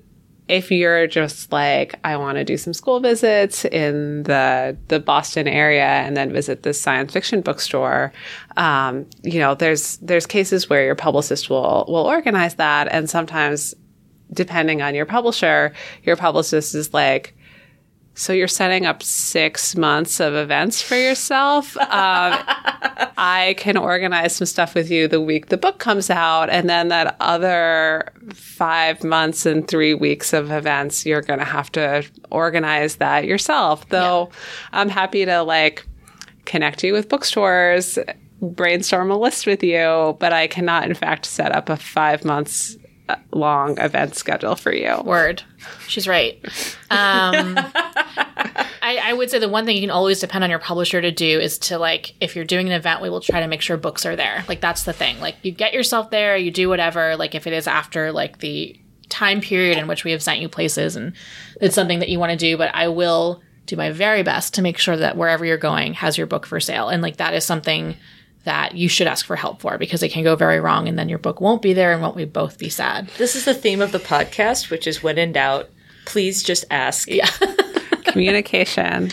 if 0.47 0.71
you're 0.71 1.07
just 1.07 1.51
like, 1.53 1.95
I 2.05 2.17
want 2.17 2.37
to 2.37 2.45
do 2.45 2.59
some 2.59 2.75
school 2.75 3.01
visits 3.01 3.65
in 3.65 4.25
the 4.25 4.77
the 4.89 5.01
Boston 5.01 5.49
area 5.49 5.87
and 5.87 6.17
then 6.17 6.33
visit 6.33 6.63
this 6.63 6.81
science 6.81 7.13
fiction 7.13 7.41
bookstore, 7.41 8.13
um, 8.57 9.07
you 9.23 9.39
know, 9.39 9.55
there's 9.55 9.97
there's 9.99 10.27
cases 10.27 10.69
where 10.69 10.85
your 10.85 10.95
publicist 10.95 11.49
will 11.49 11.87
will 11.89 12.07
organize 12.07 12.57
that, 12.57 12.89
and 12.89 13.09
sometimes, 13.09 13.75
depending 14.33 14.83
on 14.83 14.95
your 14.95 15.07
publisher, 15.07 15.73
your 16.03 16.17
publicist 16.17 16.75
is 16.75 16.93
like. 16.93 17.37
So 18.17 18.33
you're 18.33 18.47
setting 18.47 18.87
up 18.87 19.03
six 19.03 19.77
months 19.77 20.21
of 20.21 20.35
events 20.35 20.81
for 20.81 20.95
yourself. 20.97 21.77
Um, 21.77 21.89
I 23.17 23.57
can 23.59 23.77
organize 23.77 24.37
some 24.37 24.47
stuff 24.47 24.75
with 24.75 24.89
you 24.91 25.09
the 25.09 25.21
week 25.21 25.49
the 25.49 25.57
book 25.57 25.79
comes 25.79 26.11
out, 26.11 26.49
and 26.49 26.71
then 26.71 26.89
that 26.89 27.17
other 27.19 28.13
five 28.33 29.03
months 29.03 29.47
and 29.47 29.67
three 29.67 29.95
weeks 29.95 30.33
of 30.33 30.53
events, 30.53 31.05
you're 31.05 31.23
going 31.23 31.41
to 31.41 31.45
have 31.45 31.73
to 31.73 32.05
organize 32.31 32.97
that 32.97 33.25
yourself. 33.25 33.89
Though 33.89 34.31
I'm 34.73 34.89
happy 34.89 35.25
to 35.25 35.43
like 35.43 35.85
connect 36.45 36.85
you 36.85 36.93
with 36.93 37.09
bookstores, 37.09 37.99
brainstorm 38.41 39.11
a 39.11 39.19
list 39.19 39.47
with 39.47 39.63
you, 39.63 40.17
but 40.21 40.33
I 40.33 40.47
cannot, 40.47 40.85
in 40.85 40.95
fact, 40.95 41.27
set 41.27 41.53
up 41.53 41.69
a 41.69 41.77
five 41.77 42.25
months 42.25 42.77
long 43.33 43.79
event 43.79 44.15
schedule 44.15 44.57
for 44.57 44.73
you. 44.73 45.01
Word. 45.05 45.43
She's 45.89 46.09
right. 46.09 46.39
Um, 46.91 47.59
I, 48.85 49.01
I 49.03 49.13
would 49.13 49.31
say 49.31 49.39
the 49.39 49.49
one 49.49 49.65
thing 49.65 49.77
you 49.77 49.83
can 49.83 49.91
always 49.91 50.21
depend 50.21 50.45
on 50.45 50.51
your 50.51 50.59
publisher 50.59 51.01
to 51.01 51.11
do 51.11 51.41
is 51.41 51.59
to 51.61 51.79
like, 51.79 52.15
if 52.21 52.37
you're 52.37 52.45
doing 52.45 52.67
an 52.67 52.73
event, 52.73 53.03
we 53.03 53.11
will 53.11 53.21
try 53.21 53.41
to 53.41 53.47
make 53.47 53.63
sure 53.63 53.77
books 53.77 54.07
are 54.07 54.17
there. 54.17 54.45
Like 54.49 54.61
that's 54.61 54.85
the 54.85 54.93
thing. 54.93 55.21
Like 55.21 55.37
you 55.43 55.53
get 55.53 55.73
yourself 55.73 56.11
there, 56.11 56.37
you 56.37 56.51
do 56.51 56.69
whatever. 56.69 57.17
Like 57.17 57.35
if 57.35 57.47
it 57.47 57.53
is 57.53 57.67
after 57.67 58.13
like 58.13 58.39
the 58.39 58.79
time 59.09 59.41
period 59.41 59.79
in 59.79 59.87
which 59.87 60.05
we 60.05 60.11
have 60.13 60.23
sent 60.23 60.41
you 60.41 60.49
places 60.49 60.97
and 60.97 61.13
it's 61.61 61.75
something 61.75 61.99
that 62.01 62.09
you 62.09 62.19
want 62.19 62.33
to 62.33 62.39
do, 62.39 62.57
but 62.57 62.75
I 62.75 62.89
will 62.89 63.43
do 63.67 63.77
my 63.77 63.91
very 63.91 64.23
best 64.23 64.55
to 64.55 64.63
make 64.63 64.79
sure 64.79 64.97
that 64.97 65.17
wherever 65.17 65.45
you're 65.45 65.57
going 65.57 65.95
has 65.95 66.19
your 66.19 66.27
book 66.27 66.47
for 66.47 66.61
sale. 66.61 66.89
And 66.89 67.03
like 67.03 67.17
that 67.17 67.35
is 67.35 67.45
something 67.45 67.97
that 68.45 68.75
you 68.75 68.89
should 68.89 69.07
ask 69.07 69.27
for 69.27 69.37
help 69.37 69.61
for 69.61 69.79
because 69.79 70.03
it 70.03 70.11
can 70.11 70.23
go 70.23 70.37
very 70.37 70.61
wrong 70.61 70.87
and 70.89 70.99
then 70.99 71.09
your 71.09 71.19
book 71.19 71.41
won't 71.41 71.63
be 71.63 71.73
there 71.73 71.93
and 71.93 72.03
won't 72.03 72.17
we 72.17 72.25
both 72.25 72.59
be 72.59 72.69
sad. 72.69 73.09
This 73.19 73.35
is 73.35 73.45
the 73.45 73.55
theme 73.55 73.81
of 73.81 73.93
the 73.93 73.99
podcast, 73.99 74.71
which 74.71 74.87
is 74.87 75.03
when 75.03 75.19
in 75.19 75.33
doubt, 75.33 75.71
please 76.05 76.43
just 76.43 76.65
ask. 76.71 77.09
Yeah. 77.09 77.29
Communication. 78.05 79.11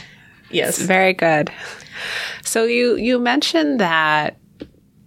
Yes. 0.49 0.79
Very 0.81 1.13
good. 1.13 1.49
So 2.43 2.65
you 2.65 2.95
you 2.97 3.19
mentioned 3.19 3.79
that 3.79 4.37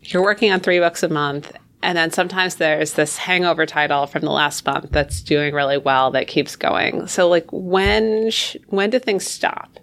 you're 0.03 0.23
working 0.23 0.51
on 0.53 0.61
three 0.61 0.79
books 0.79 1.03
a 1.03 1.09
month, 1.09 1.53
and 1.83 1.97
then 1.97 2.11
sometimes 2.11 2.57
there's 2.57 2.95
this 2.95 3.17
hangover 3.17 3.67
title 3.67 4.07
from 4.07 4.23
the 4.23 4.31
last 4.31 4.65
month 4.65 4.91
that's 4.91 5.21
doing 5.21 5.55
really 5.55 5.79
well 5.79 6.11
that 6.13 6.29
keeps 6.29 6.57
going. 6.57 7.07
So 7.07 7.29
like 7.29 7.47
when 7.51 8.31
sh- 8.31 8.57
when 8.69 8.91
do 8.91 8.99
things 8.99 9.27
stop? 9.27 9.79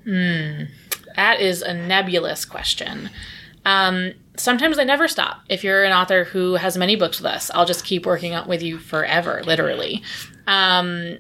That 1.15 1.39
is 1.39 1.61
a 1.61 1.73
nebulous 1.73 2.45
question. 2.45 3.09
Um, 3.65 4.13
sometimes 4.41 4.77
I 4.79 4.83
never 4.83 5.07
stop. 5.07 5.41
If 5.49 5.63
you're 5.63 5.83
an 5.83 5.91
author 5.93 6.23
who 6.25 6.55
has 6.55 6.77
many 6.77 6.95
books 6.95 7.19
with 7.19 7.27
us, 7.31 7.49
I'll 7.53 7.65
just 7.65 7.85
keep 7.85 8.05
working 8.05 8.33
on 8.35 8.47
with 8.47 8.61
you 8.63 8.77
forever, 8.77 9.41
literally. 9.45 10.03
Um, 10.47 10.87
and 10.87 11.19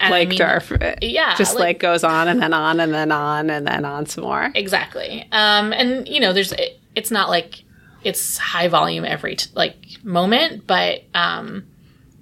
I 0.00 0.08
Like 0.10 0.28
mean- 0.30 0.38
Derf, 0.38 0.98
yeah, 1.02 1.34
just 1.36 1.54
like- 1.56 1.60
like, 1.64 1.78
goes 1.80 2.04
on 2.04 2.28
and 2.28 2.40
then 2.40 2.54
on 2.54 2.80
and 2.80 2.92
then 2.94 3.12
on 3.12 3.50
and 3.50 3.66
then 3.66 3.84
on 3.84 4.06
some 4.06 4.24
more. 4.24 4.50
Exactly. 4.54 5.28
Um, 5.32 5.72
and 5.72 6.08
you 6.08 6.20
know, 6.20 6.32
there's 6.32 6.52
it, 6.52 6.80
it's 6.94 7.10
not 7.10 7.28
like 7.28 7.62
it's 8.02 8.38
high 8.38 8.68
volume 8.68 9.04
every 9.04 9.36
t- 9.36 9.50
like 9.54 9.76
moment, 10.02 10.66
but 10.66 11.02
um, 11.14 11.66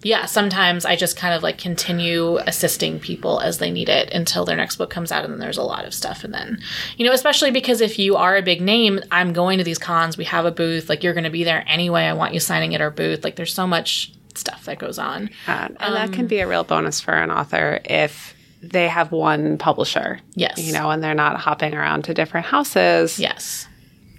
yeah, 0.03 0.27
sometimes 0.27 0.85
I 0.85 0.95
just 0.95 1.17
kind 1.17 1.35
of 1.35 1.43
like 1.43 1.59
continue 1.59 2.37
assisting 2.39 3.01
people 3.01 3.41
as 3.41 3.59
they 3.59 3.71
need 3.71 3.89
it 3.89 4.13
until 4.13 4.45
their 4.45 4.57
next 4.57 4.77
book 4.77 4.91
comes 4.91 5.11
out, 5.11 5.25
and 5.25 5.33
then 5.33 5.41
there's 5.41 5.59
a 5.59 5.63
lot 5.63 5.85
of 5.85 5.95
stuff, 5.95 6.25
and 6.25 6.33
then 6.33 6.61
you 6.97 7.07
know, 7.07 7.13
especially 7.13 7.51
because 7.51 7.81
if 7.81 7.99
you 7.99 8.17
are 8.17 8.37
a 8.37 8.43
big 8.43 8.61
name, 8.61 9.01
I'm 9.11 9.33
going 9.33 9.59
to 9.59 9.65
these 9.65 9.79
cons, 9.79 10.17
we 10.17 10.25
have 10.25 10.45
a 10.45 10.51
booth, 10.51 10.89
like 10.89 11.03
you're 11.03 11.15
going 11.15 11.25
to 11.25 11.31
be 11.31 11.45
there 11.45 11.65
anyway. 11.67 12.03
I 12.05 12.13
want 12.13 12.35
you 12.35 12.41
signing 12.41 12.75
at 12.75 12.81
our 12.81 12.91
booth. 12.91 13.25
Like 13.25 13.37
there's 13.37 13.55
so 13.55 13.67
much 13.67 14.13
stuff 14.35 14.65
that 14.67 14.79
goes 14.79 14.99
on. 14.99 15.31
And 15.47 15.77
that 15.77 16.09
um, 16.09 16.13
can 16.13 16.27
be 16.27 16.39
a 16.39 16.49
real 16.49 16.65
bonus 16.65 17.01
for 17.01 17.13
an 17.13 17.31
author 17.31 17.81
if 17.85 18.35
they 18.63 18.89
have 18.89 19.13
one 19.13 19.59
publisher. 19.59 20.21
Yes. 20.35 20.59
You 20.59 20.73
know, 20.73 20.91
and 20.91 21.03
they're 21.03 21.15
not 21.15 21.37
hopping 21.37 21.75
around 21.75 22.05
to 22.05 22.15
different 22.15 22.47
houses. 22.47 23.19
Yes. 23.19 23.68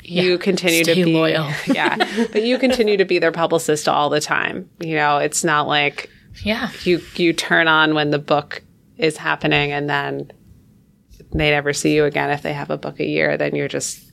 You 0.10 0.38
continue 0.38 0.84
to 0.84 0.96
be 0.96 1.06
loyal. 1.06 1.50
yeah, 1.68 1.96
but 2.32 2.44
you 2.44 2.58
continue 2.58 2.98
to 2.98 3.06
be 3.06 3.20
their 3.20 3.32
publicist 3.32 3.88
all 3.88 4.10
the 4.10 4.22
time. 4.22 4.70
You 4.80 4.96
know, 4.96 5.18
it's 5.18 5.44
not 5.44 5.68
like 5.68 6.10
Yeah. 6.44 6.70
you 6.84 7.02
you 7.16 7.34
turn 7.34 7.68
on 7.68 7.94
when 7.96 8.12
the 8.12 8.20
book 8.20 8.64
is 8.98 9.18
happening 9.18 9.72
and 9.72 9.90
then 9.90 10.32
they 11.32 11.52
never 11.52 11.74
see 11.74 11.96
you 11.96 12.06
again 12.06 12.30
if 12.32 12.42
they 12.42 12.54
have 12.54 12.70
a 12.70 12.78
book 12.78 13.00
a 13.00 13.06
year. 13.06 13.38
Then 13.38 13.56
you're 13.56 13.68
just 13.68 14.06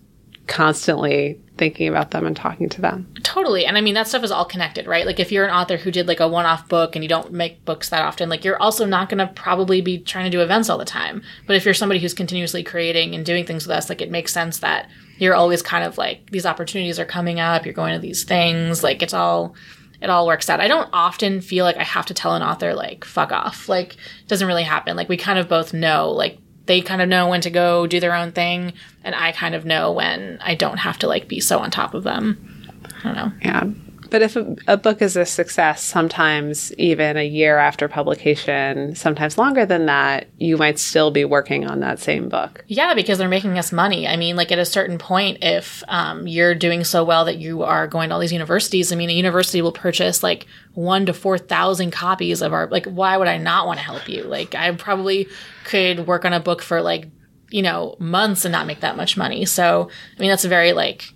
constantly 0.47 1.41
thinking 1.59 1.89
about 1.89 2.13
them 2.13 2.25
and 2.27 2.37
talking 2.37 2.69
to 2.69 2.81
them. 2.81 3.13
Totally. 3.23 3.67
And 3.67 3.77
I 3.77 3.81
mean, 3.81 3.95
that 3.95 4.07
stuff 4.07 4.23
is 4.23 4.31
all 4.31 4.45
connected, 4.45 4.87
right? 4.87 5.05
Like, 5.07 5.19
if 5.19 5.33
you're 5.33 5.45
an 5.45 5.51
author 5.51 5.77
who 5.77 5.91
did 5.91 6.07
like 6.07 6.21
a 6.21 6.29
one 6.29 6.47
off 6.47 6.69
book 6.69 6.95
and 6.95 7.03
you 7.03 7.09
don't 7.09 7.33
make 7.33 7.65
books 7.65 7.89
that 7.89 8.03
often, 8.03 8.29
like, 8.29 8.45
you're 8.45 8.61
also 8.63 8.85
not 8.87 9.09
going 9.09 9.19
to 9.19 9.33
probably 9.35 9.81
be 9.81 9.99
trying 9.99 10.25
to 10.25 10.31
do 10.31 10.41
events 10.43 10.69
all 10.71 10.79
the 10.79 10.85
time. 10.85 11.23
But 11.47 11.57
if 11.57 11.65
you're 11.65 11.75
somebody 11.75 11.99
who's 12.01 12.15
continuously 12.15 12.63
creating 12.63 13.15
and 13.15 13.25
doing 13.27 13.45
things 13.45 13.67
with 13.67 13.77
us, 13.77 13.89
like, 13.89 14.01
it 14.01 14.11
makes 14.11 14.33
sense 14.33 14.59
that 14.61 14.89
you're 15.19 15.35
always 15.35 15.63
kind 15.63 15.85
of 15.85 15.99
like, 15.99 16.31
these 16.31 16.47
opportunities 16.47 16.99
are 16.99 17.05
coming 17.05 17.41
up, 17.41 17.65
you're 17.65 17.75
going 17.75 17.95
to 17.95 18.01
these 18.01 18.25
things. 18.25 18.83
Like, 18.83 19.03
it's 19.03 19.15
all. 19.15 19.55
It 19.99 20.11
all 20.11 20.27
works 20.27 20.51
out. 20.51 20.61
I 20.61 20.69
don't 20.69 20.91
often 20.93 21.41
feel 21.41 21.65
like 21.65 21.79
I 21.79 21.83
have 21.83 22.05
to 22.07 22.15
tell 22.15 22.35
an 22.35 22.43
author 22.43 22.75
like 22.75 23.03
fuck 23.03 23.33
off. 23.33 23.67
Like 23.67 23.95
it 23.95 24.29
doesn't 24.29 24.47
really 24.47 24.63
happen. 24.63 24.95
Like 24.95 25.09
we 25.09 25.17
kind 25.17 25.39
of 25.39 25.49
both 25.49 25.73
know 25.73 26.11
like 26.11 26.39
they 26.67 26.83
kind 26.83 27.01
of 27.01 27.09
know 27.09 27.29
when 27.29 27.41
to 27.41 27.51
go 27.51 27.87
do 27.87 27.99
their 27.99 28.15
own 28.15 28.33
thing 28.33 28.75
and 29.05 29.15
I 29.15 29.33
kind 29.33 29.55
of 29.55 29.65
know 29.65 29.93
when 29.93 30.39
I 30.43 30.55
don't 30.55 30.77
have 30.77 30.99
to 30.99 31.07
like 31.07 31.29
be 31.29 31.41
so 31.41 31.61
on 31.61 31.71
top 31.71 31.95
of 31.95 32.03
them. 32.05 32.69
I 32.99 33.03
don't 33.05 33.17
know. 33.17 33.33
Yeah. 33.41 33.65
But 34.11 34.23
if 34.23 34.37
a, 34.37 34.57
a 34.67 34.77
book 34.77 35.03
is 35.03 35.17
a 35.17 35.25
success, 35.25 35.83
sometimes 35.83 36.73
even 36.75 37.17
a 37.17 37.27
year 37.27 37.59
after 37.59 37.89
publication, 37.89 38.95
sometimes 38.95 39.39
longer 39.39 39.67
than 39.67 39.87
that, 39.87 40.29
you 40.39 40.57
might 40.57 40.79
still 40.79 41.11
be 41.11 41.25
working 41.25 41.67
on 41.67 41.81
that 41.81 41.99
same 41.99 42.29
book. 42.29 42.65
Yeah, 42.67 42.95
because 42.95 43.19
they're 43.19 43.29
making 43.29 43.59
us 43.59 43.73
money. 43.73 44.07
I 44.07 44.17
mean, 44.17 44.37
like 44.37 44.53
at 44.53 44.59
a 44.59 44.65
certain 44.65 44.99
point, 44.99 45.39
if 45.43 45.83
um, 45.89 46.27
you're 46.27 46.55
doing 46.55 46.85
so 46.85 47.05
well 47.05 47.25
that 47.25 47.39
you 47.39 47.63
are 47.63 47.87
going 47.87 48.09
to 48.09 48.15
all 48.15 48.21
these 48.21 48.33
universities, 48.33 48.93
I 48.93 48.97
mean, 48.97 49.11
a 49.11 49.15
university 49.15 49.63
will 49.63 49.73
purchase 49.73 50.23
like 50.23 50.47
one 50.75 51.07
to 51.07 51.13
four 51.13 51.39
thousand 51.39 51.91
copies 51.91 52.43
of 52.43 52.53
our. 52.53 52.67
Like, 52.69 52.87
why 52.87 53.17
would 53.17 53.29
I 53.29 53.39
not 53.39 53.67
want 53.67 53.79
to 53.79 53.85
help 53.85 54.09
you? 54.09 54.25
Like, 54.25 54.55
I 54.55 54.71
probably 54.73 55.29
could 55.65 56.07
work 56.07 56.25
on 56.25 56.33
a 56.33 56.41
book 56.41 56.63
for 56.63 56.81
like 56.81 57.09
you 57.51 57.63
know 57.63 57.97
months 57.99 58.45
and 58.45 58.53
not 58.53 58.67
make 58.67 58.81
that 58.81 58.97
much 58.97 59.17
money. 59.17 59.45
So, 59.45 59.91
I 60.17 60.21
mean, 60.21 60.31
that's 60.31 60.45
a 60.45 60.49
very 60.49 60.73
like 60.73 61.13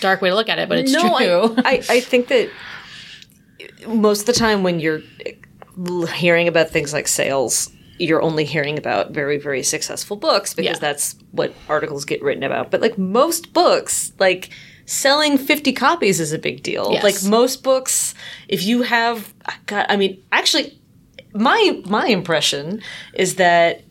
dark 0.00 0.20
way 0.22 0.30
to 0.30 0.34
look 0.34 0.48
at 0.48 0.58
it, 0.58 0.68
but 0.68 0.78
it's 0.78 0.92
no, 0.92 1.00
true. 1.18 1.54
I, 1.64 1.72
I, 1.72 1.82
I 1.88 2.00
think 2.00 2.28
that 2.28 2.50
most 3.86 4.20
of 4.20 4.26
the 4.26 4.32
time 4.32 4.62
when 4.62 4.80
you're 4.80 5.00
uh, 5.26 6.06
hearing 6.06 6.48
about 6.48 6.70
things 6.70 6.92
like 6.92 7.08
sales, 7.08 7.70
you're 7.98 8.22
only 8.22 8.44
hearing 8.44 8.78
about 8.78 9.12
very, 9.12 9.38
very 9.38 9.62
successful 9.62 10.16
books 10.16 10.54
because 10.54 10.76
Yeah. 10.76 10.80
that's 10.80 11.14
what 11.32 11.54
articles 11.68 12.04
get 12.04 12.22
written 12.22 12.42
about. 12.42 12.70
But 12.70 12.80
like 12.80 12.98
most 12.98 13.52
books, 13.52 14.12
like 14.18 14.50
selling 14.86 15.38
50 15.38 15.72
copies 15.72 16.20
is 16.20 16.32
a 16.32 16.38
big 16.38 16.62
deal. 16.62 16.90
Yes. 16.92 17.04
Like 17.04 17.30
most 17.30 17.62
books, 17.62 18.14
if 18.48 18.62
you 18.64 18.82
have, 18.82 19.32
God, 19.66 19.86
I 19.88 19.96
mean, 19.96 20.22
actually, 20.32 20.78
my 21.32 21.82
my 21.86 22.06
impression 22.06 22.80
is 23.14 23.36
that 23.36 23.83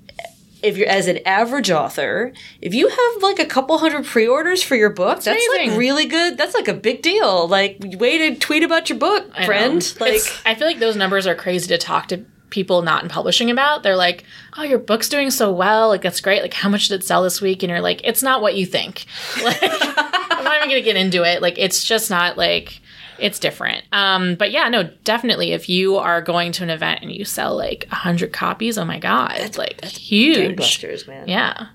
if 0.64 0.78
you're 0.78 0.88
as 0.88 1.08
an 1.08 1.20
average 1.26 1.70
author, 1.70 2.34
if 2.62 2.74
you 2.74 2.88
have 2.88 3.22
like 3.24 3.40
a 3.40 3.46
couple 3.46 3.78
hundred 3.78 4.06
pre-orders 4.06 4.64
for 4.64 4.76
your 4.76 4.90
book, 4.90 5.22
that's 5.22 5.28
amazing. 5.28 5.70
like 5.72 5.80
really 5.80 6.06
good. 6.06 6.38
That's 6.38 6.56
like 6.56 6.68
a 6.68 6.74
big 6.74 7.02
deal. 7.02 7.48
Like 7.48 7.78
way 7.82 8.18
to 8.30 8.36
tweet 8.40 8.64
about 8.64 8.90
your 8.90 8.98
book, 8.98 9.30
I 9.34 9.42
know. 9.42 9.46
friend. 9.46 9.96
Like 10.00 10.14
It's- 10.14 10.42
I 10.46 10.56
feel 10.56 10.68
like 10.68 10.80
those 10.80 10.96
numbers 10.96 11.28
are 11.28 11.36
crazy 11.36 11.68
to 11.68 11.78
talk 11.78 12.08
to 12.08 12.26
people 12.50 12.84
not 12.84 13.02
in 13.04 13.10
publishing 13.10 13.50
about. 13.50 13.82
They're 13.82 13.96
like, 13.96 14.24
"Oh, 14.58 14.62
your 14.64 14.78
book's 14.78 15.10
doing 15.10 15.32
so 15.32 15.52
well. 15.52 15.88
Like 15.90 16.02
that's 16.04 16.22
great. 16.22 16.42
Like 16.44 16.54
how 16.54 16.70
much 16.70 16.88
did 16.88 17.02
it 17.02 17.04
sell 17.04 17.24
this 17.24 17.42
week?" 17.42 17.64
And 17.64 17.70
you're 17.72 17.82
like, 17.82 18.02
"It's 18.04 18.22
not 18.24 18.42
what 18.42 18.56
you 18.56 18.66
think." 18.66 19.06
Like 19.44 19.58
I'm 19.62 20.44
not 20.44 20.58
even 20.58 20.70
going 20.70 20.82
to 20.82 20.86
get 20.86 20.96
into 20.98 21.24
it. 21.24 21.42
Like 21.42 21.58
it's 21.58 21.84
just 21.84 22.10
not 22.10 22.38
like 22.38 22.80
it's 23.20 23.40
different. 23.40 23.84
Um 23.92 24.36
but 24.36 24.52
yeah, 24.52 24.70
no, 24.70 24.84
definitely 25.04 25.52
if 25.52 25.70
you 25.70 25.96
are 25.98 26.22
going 26.22 26.52
to 26.54 26.64
an 26.64 26.70
event 26.70 27.02
and 27.02 27.12
you 27.12 27.26
sell 27.26 27.56
like 27.56 27.86
100 27.90 28.34
copies, 28.34 28.78
oh 28.78 28.86
my 28.86 29.00
god, 29.00 29.34
it's 29.38 29.58
like 29.58 29.82
that's 29.82 29.98
huge. 29.98 30.58
gangbusters, 30.58 31.08
man. 31.08 31.28
Yeah. 31.28 31.68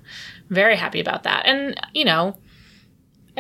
Very 0.50 0.76
happy 0.76 1.00
about 1.00 1.24
that. 1.24 1.44
And, 1.46 1.78
you 1.92 2.04
know, 2.04 2.36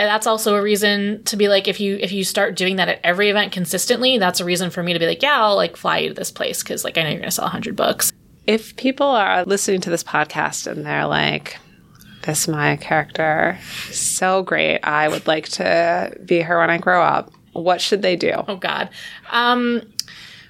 that's 0.06 0.26
also 0.26 0.54
a 0.54 0.62
reason 0.62 1.24
to 1.24 1.36
be 1.36 1.48
like 1.48 1.66
if 1.66 1.80
you 1.80 1.96
if 2.00 2.12
you 2.12 2.22
start 2.22 2.54
doing 2.54 2.76
that 2.76 2.88
at 2.88 3.00
every 3.02 3.30
event 3.30 3.52
consistently, 3.52 4.18
that's 4.18 4.40
a 4.40 4.44
reason 4.44 4.70
for 4.70 4.82
me 4.82 4.92
to 4.92 4.98
be 4.98 5.06
like, 5.06 5.22
yeah, 5.22 5.42
I'll 5.42 5.56
like 5.56 5.76
fly 5.76 5.98
you 5.98 6.08
to 6.10 6.14
this 6.14 6.30
place 6.30 6.62
cuz 6.62 6.84
like 6.84 6.96
I 6.96 7.02
know 7.02 7.08
you're 7.08 7.18
going 7.18 7.28
to 7.28 7.34
sell 7.34 7.46
100 7.46 7.74
books. 7.74 8.12
If 8.46 8.76
people 8.76 9.06
are 9.06 9.44
listening 9.44 9.80
to 9.82 9.90
this 9.90 10.04
podcast 10.04 10.66
and 10.66 10.86
they're 10.86 11.06
like, 11.06 11.58
this 12.22 12.46
Maya 12.46 12.76
character, 12.76 13.58
so 13.90 14.42
great, 14.42 14.80
I 14.84 15.08
would 15.08 15.26
like 15.26 15.48
to 15.50 16.14
be 16.24 16.40
her 16.40 16.58
when 16.58 16.70
I 16.70 16.78
grow 16.78 17.02
up, 17.02 17.32
what 17.52 17.80
should 17.80 18.02
they 18.02 18.16
do? 18.16 18.32
Oh 18.48 18.56
god. 18.56 18.90
Um 19.30 19.82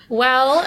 well, 0.09 0.67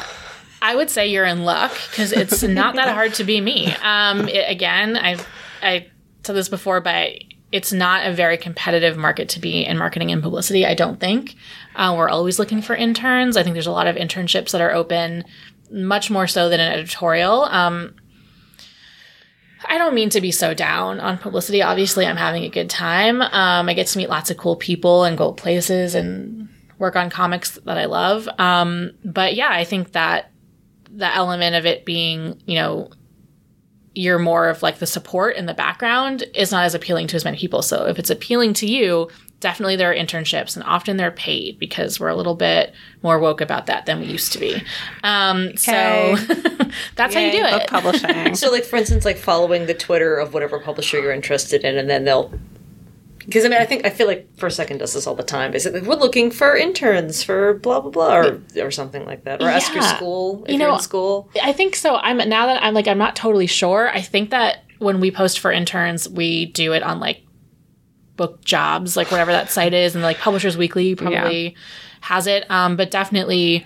I 0.62 0.76
would 0.76 0.90
say 0.90 1.08
you're 1.08 1.26
in 1.26 1.44
luck 1.44 1.72
cuz 1.94 2.12
it's 2.12 2.44
not 2.62 2.76
that 2.76 2.90
hard 2.94 3.14
to 3.16 3.24
be 3.24 3.42
me. 3.42 3.74
Um 3.84 4.28
it, 4.28 4.50
again, 4.50 4.98
I 4.98 5.18
I 5.62 5.88
said 6.24 6.36
this 6.36 6.50
before, 6.50 6.82
but 6.82 7.12
it's 7.52 7.74
not 7.74 8.08
a 8.08 8.14
very 8.14 8.38
competitive 8.38 8.98
market 8.98 9.28
to 9.30 9.40
be 9.40 9.66
in 9.66 9.78
marketing 9.78 10.12
and 10.12 10.24
publicity, 10.24 10.66
I 10.66 10.74
don't 10.74 11.00
think. 11.00 11.36
Uh, 11.76 11.94
we're 11.98 12.08
always 12.10 12.40
looking 12.40 12.62
for 12.62 12.76
interns. 12.76 13.36
I 13.36 13.44
think 13.44 13.54
there's 13.56 13.68
a 13.68 13.72
lot 13.72 13.88
of 13.88 13.98
internships 13.98 14.52
that 14.52 14.62
are 14.62 14.72
open, 14.74 15.26
much 15.70 16.10
more 16.10 16.28
so 16.28 16.48
than 16.48 16.62
an 16.62 16.72
editorial. 16.72 17.44
Um, 17.44 17.96
I 19.72 19.78
don't 19.78 19.94
mean 19.94 20.10
to 20.10 20.20
be 20.20 20.32
so 20.32 20.54
down 20.54 21.00
on 21.00 21.18
publicity. 21.18 21.62
Obviously, 21.62 22.06
I'm 22.06 22.18
having 22.18 22.44
a 22.44 22.50
good 22.50 22.70
time. 22.70 23.22
Um, 23.22 23.70
I 23.70 23.74
get 23.74 23.88
to 23.88 23.98
meet 23.98 24.10
lots 24.10 24.30
of 24.30 24.36
cool 24.36 24.58
people 24.58 25.06
and 25.06 25.18
go 25.18 25.32
places 25.32 25.96
and 25.96 26.50
work 26.78 26.98
on 26.98 27.10
comics 27.10 27.58
that 27.64 27.78
I 27.78 27.86
love. 27.86 28.28
Um, 28.38 28.92
but 29.06 29.34
yeah, 29.34 29.48
I 29.50 29.64
think 29.64 29.94
that 29.94 30.30
the 30.90 31.08
element 31.08 31.56
of 31.56 31.66
it 31.66 31.86
being, 31.86 32.42
you 32.46 32.56
know, 32.56 32.90
you're 33.96 34.20
more 34.20 34.50
of 34.50 34.62
like 34.62 34.80
the 34.80 34.86
support 34.86 35.38
in 35.38 35.46
the 35.46 35.54
background 35.54 36.26
is 36.36 36.52
not 36.52 36.66
as 36.66 36.76
appealing 36.76 37.08
to 37.08 37.16
as 37.16 37.24
many 37.24 37.38
people. 37.38 37.62
So 37.62 37.86
if 37.86 37.98
it's 37.98 38.10
appealing 38.10 38.52
to 38.56 38.66
you, 38.66 39.08
definitely 39.42 39.76
there 39.76 39.92
are 39.92 39.96
internships 39.96 40.56
and 40.56 40.64
often 40.66 40.96
they're 40.96 41.12
paid 41.12 41.60
because 41.60 42.00
we're 42.00 42.08
a 42.08 42.16
little 42.16 42.36
bit 42.36 42.74
more 43.04 43.20
woke 43.20 43.42
about 43.42 43.66
that 43.66 43.86
than 43.86 44.00
we 44.00 44.06
used 44.06 44.32
to 44.32 44.40
be. 44.40 44.64
Um, 45.04 45.58
so 45.58 45.72
that's 46.96 47.14
how 47.14 47.20
you 47.20 47.32
do 47.32 47.38
Yay, 47.40 47.52
book 47.52 47.62
it. 47.64 47.68
publishing. 47.70 48.36
So, 48.36 48.50
like 48.52 48.64
for 48.64 48.78
instance, 48.78 49.04
like 49.04 49.18
following 49.18 49.66
the 49.66 49.74
Twitter 49.74 50.16
of 50.16 50.34
whatever 50.34 50.60
publisher 50.60 51.00
you're 51.02 51.12
interested 51.12 51.64
in, 51.66 51.78
and 51.78 51.90
then 51.90 52.06
they'll. 52.06 52.32
Because 53.20 53.46
I 53.46 53.50
mean, 53.50 53.60
I 53.62 53.66
think 53.66 53.86
I 53.86 53.90
feel 53.92 54.08
like 54.08 54.28
First 54.38 54.58
Second 54.58 54.80
does 54.80 54.94
this 54.94 55.06
all 55.06 55.14
the 55.16 55.22
time. 55.24 55.52
Basically, 55.52 55.82
we're 55.82 55.96
looking 55.96 56.32
for 56.32 56.56
interns 56.58 57.22
for 57.24 57.54
blah 57.56 57.80
blah 57.80 57.92
blah, 57.92 58.16
or 58.16 58.42
or 58.58 58.72
something 58.72 59.06
like 59.06 59.26
that, 59.26 59.42
or 59.44 59.48
ask 59.48 59.74
your 59.74 59.84
school 59.84 60.44
if 60.46 60.52
You 60.52 60.58
you 60.58 60.64
are 60.66 60.70
know, 60.70 60.76
in 60.76 60.82
school. 60.82 61.30
I 61.42 61.54
think 61.54 61.76
so. 61.76 61.98
I'm 61.98 62.18
now 62.18 62.48
that 62.48 62.64
I'm 62.64 62.74
like 62.74 62.88
I'm 62.88 62.98
not 62.98 63.16
totally 63.16 63.48
sure. 63.48 63.90
I 63.90 64.02
think 64.02 64.32
that 64.32 64.64
when 64.80 65.00
we 65.00 65.12
post 65.12 65.40
for 65.40 65.52
interns, 65.52 66.10
we 66.10 66.48
do 66.48 66.74
it 66.74 66.82
on 66.84 67.00
like 67.00 67.22
book 68.22 68.46
jobs, 68.46 68.96
like 68.96 69.10
whatever 69.10 69.32
that 69.32 69.50
site 69.50 69.74
is, 69.74 69.96
and 69.96 70.04
like 70.04 70.20
Publishers 70.20 70.56
Weekly 70.56 70.94
probably 70.94 71.56
has 72.02 72.28
it. 72.28 72.50
Um, 72.52 72.76
but 72.76 72.92
definitely, 72.92 73.66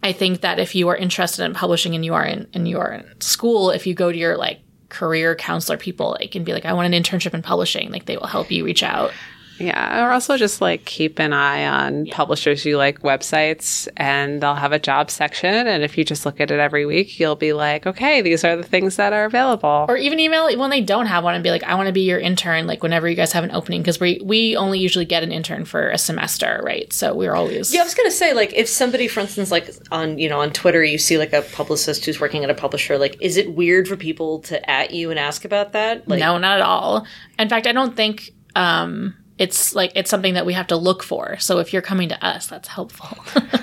I 0.00 0.12
think 0.12 0.42
that 0.42 0.60
if 0.60 0.76
you 0.76 0.88
are 0.90 0.96
interested 0.96 1.44
in 1.44 1.54
publishing 1.54 1.96
and 1.96 2.04
you 2.04 2.14
are 2.14 2.24
in 2.24 2.46
and 2.54 2.68
you 2.68 2.78
are 2.78 2.92
in 2.92 3.20
school, 3.20 3.70
if 3.70 3.84
you 3.84 3.94
go 3.94 4.12
to 4.12 4.16
your 4.16 4.36
like 4.36 4.60
career 4.90 5.34
counselor 5.34 5.76
people, 5.76 6.16
like 6.20 6.36
and 6.36 6.44
be 6.44 6.52
like, 6.52 6.64
I 6.64 6.72
want 6.72 6.94
an 6.94 7.02
internship 7.02 7.34
in 7.34 7.42
publishing, 7.42 7.90
like 7.90 8.06
they 8.06 8.16
will 8.16 8.28
help 8.28 8.52
you 8.52 8.64
reach 8.64 8.84
out. 8.84 9.12
Yeah, 9.58 10.04
or 10.04 10.12
also 10.12 10.36
just 10.36 10.60
like 10.60 10.84
keep 10.84 11.18
an 11.18 11.32
eye 11.32 11.66
on 11.66 12.06
publishers 12.06 12.64
you 12.64 12.76
like 12.76 13.00
websites, 13.02 13.88
and 13.96 14.42
they'll 14.42 14.54
have 14.54 14.72
a 14.72 14.78
job 14.78 15.10
section. 15.10 15.66
And 15.66 15.84
if 15.84 15.96
you 15.96 16.04
just 16.04 16.26
look 16.26 16.40
at 16.40 16.50
it 16.50 16.58
every 16.58 16.84
week, 16.86 17.20
you'll 17.20 17.36
be 17.36 17.52
like, 17.52 17.86
okay, 17.86 18.20
these 18.22 18.44
are 18.44 18.56
the 18.56 18.62
things 18.62 18.96
that 18.96 19.12
are 19.12 19.24
available. 19.24 19.86
or 19.88 19.96
even 19.96 20.18
email 20.18 20.56
when 20.58 20.70
they 20.70 20.80
don't 20.80 21.06
have 21.06 21.22
one 21.22 21.34
and 21.34 21.44
be 21.44 21.50
like, 21.50 21.62
I 21.62 21.74
want 21.74 21.86
to 21.86 21.92
be 21.92 22.02
your 22.02 22.18
intern, 22.18 22.66
like 22.66 22.82
whenever 22.82 23.08
you 23.08 23.14
guys 23.14 23.32
have 23.32 23.44
an 23.44 23.52
opening, 23.52 23.82
because 23.82 24.00
we 24.00 24.20
we 24.24 24.56
only 24.56 24.78
usually 24.78 25.04
get 25.04 25.22
an 25.22 25.32
intern 25.32 25.64
for 25.64 25.90
a 25.90 25.98
semester, 25.98 26.60
right? 26.64 26.92
So 26.92 27.14
we're 27.14 27.34
always 27.34 27.72
Yeah, 27.72 27.82
I 27.82 27.84
was 27.84 27.94
gonna 27.94 28.10
say, 28.10 28.32
like, 28.32 28.52
if 28.54 28.68
somebody, 28.68 29.06
for 29.08 29.20
instance, 29.20 29.50
like 29.50 29.70
on 29.90 30.18
you 30.18 30.28
know 30.28 30.40
on 30.40 30.52
Twitter, 30.52 30.82
you 30.82 30.98
see 30.98 31.18
like 31.18 31.32
a 31.32 31.42
publicist 31.42 32.04
who's 32.04 32.20
working 32.20 32.42
at 32.42 32.50
a 32.50 32.54
publisher, 32.54 32.98
like, 32.98 33.16
is 33.20 33.36
it 33.36 33.54
weird 33.54 33.86
for 33.86 33.96
people 33.96 34.40
to 34.40 34.70
at 34.70 34.92
you 34.92 35.10
and 35.10 35.18
ask 35.18 35.44
about 35.44 35.72
that? 35.72 36.08
Like, 36.08 36.20
no, 36.20 36.38
not 36.38 36.56
at 36.58 36.62
all. 36.62 37.06
In 37.38 37.48
fact, 37.48 37.66
I 37.66 37.72
don't 37.72 37.94
think 37.96 38.30
um, 38.54 39.14
it's 39.42 39.74
like 39.74 39.92
it's 39.94 40.08
something 40.10 40.34
that 40.34 40.46
we 40.46 40.52
have 40.54 40.68
to 40.68 40.76
look 40.76 41.02
for. 41.02 41.36
So 41.38 41.58
if 41.58 41.72
you're 41.72 41.82
coming 41.82 42.08
to 42.10 42.24
us, 42.24 42.46
that's 42.46 42.68
helpful. 42.68 43.18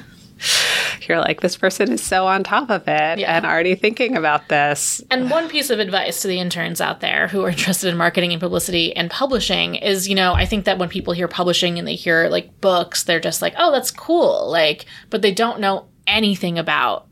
You're 1.07 1.19
like, 1.19 1.41
this 1.41 1.57
person 1.57 1.91
is 1.91 2.01
so 2.03 2.27
on 2.27 2.43
top 2.43 2.69
of 2.69 2.83
it 2.87 3.19
Yeah. 3.19 3.35
and 3.35 3.45
already 3.45 3.75
thinking 3.75 4.15
about 4.15 4.47
this. 4.47 5.01
And 5.11 5.29
one 5.29 5.49
piece 5.49 5.69
of 5.69 5.79
advice 5.79 6.21
to 6.21 6.27
the 6.27 6.39
interns 6.39 6.79
out 6.79 7.01
there 7.01 7.27
who 7.27 7.43
are 7.43 7.49
interested 7.49 7.89
in 7.89 7.97
marketing 7.97 8.31
and 8.31 8.39
publicity 8.39 8.95
and 8.95 9.09
publishing 9.09 9.75
is, 9.75 10.07
you 10.07 10.15
know, 10.15 10.33
I 10.33 10.45
think 10.45 10.65
that 10.65 10.77
when 10.77 10.87
people 10.87 11.13
hear 11.13 11.27
publishing 11.27 11.77
and 11.79 11.87
they 11.87 11.95
hear 11.95 12.29
like 12.29 12.61
books, 12.61 13.03
they're 13.03 13.19
just 13.19 13.41
like, 13.41 13.53
oh, 13.57 13.71
that's 13.71 13.91
cool. 13.91 14.49
Like, 14.49 14.85
but 15.09 15.21
they 15.21 15.33
don't 15.33 15.59
know 15.59 15.87
anything 16.07 16.57
about 16.57 17.07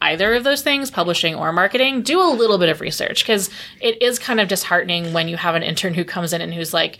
either 0.00 0.32
of 0.34 0.44
those 0.44 0.62
things, 0.62 0.90
publishing 0.90 1.34
or 1.34 1.52
marketing. 1.52 2.02
Do 2.02 2.20
a 2.20 2.30
little 2.34 2.58
bit 2.58 2.68
of 2.70 2.80
research 2.80 3.22
because 3.24 3.50
it 3.80 4.00
is 4.02 4.18
kind 4.18 4.40
of 4.40 4.48
disheartening 4.48 5.12
when 5.12 5.28
you 5.28 5.36
have 5.36 5.54
an 5.54 5.62
intern 5.62 5.92
who 5.94 6.04
comes 6.04 6.32
in 6.32 6.40
and 6.40 6.54
who's 6.54 6.72
like, 6.72 6.98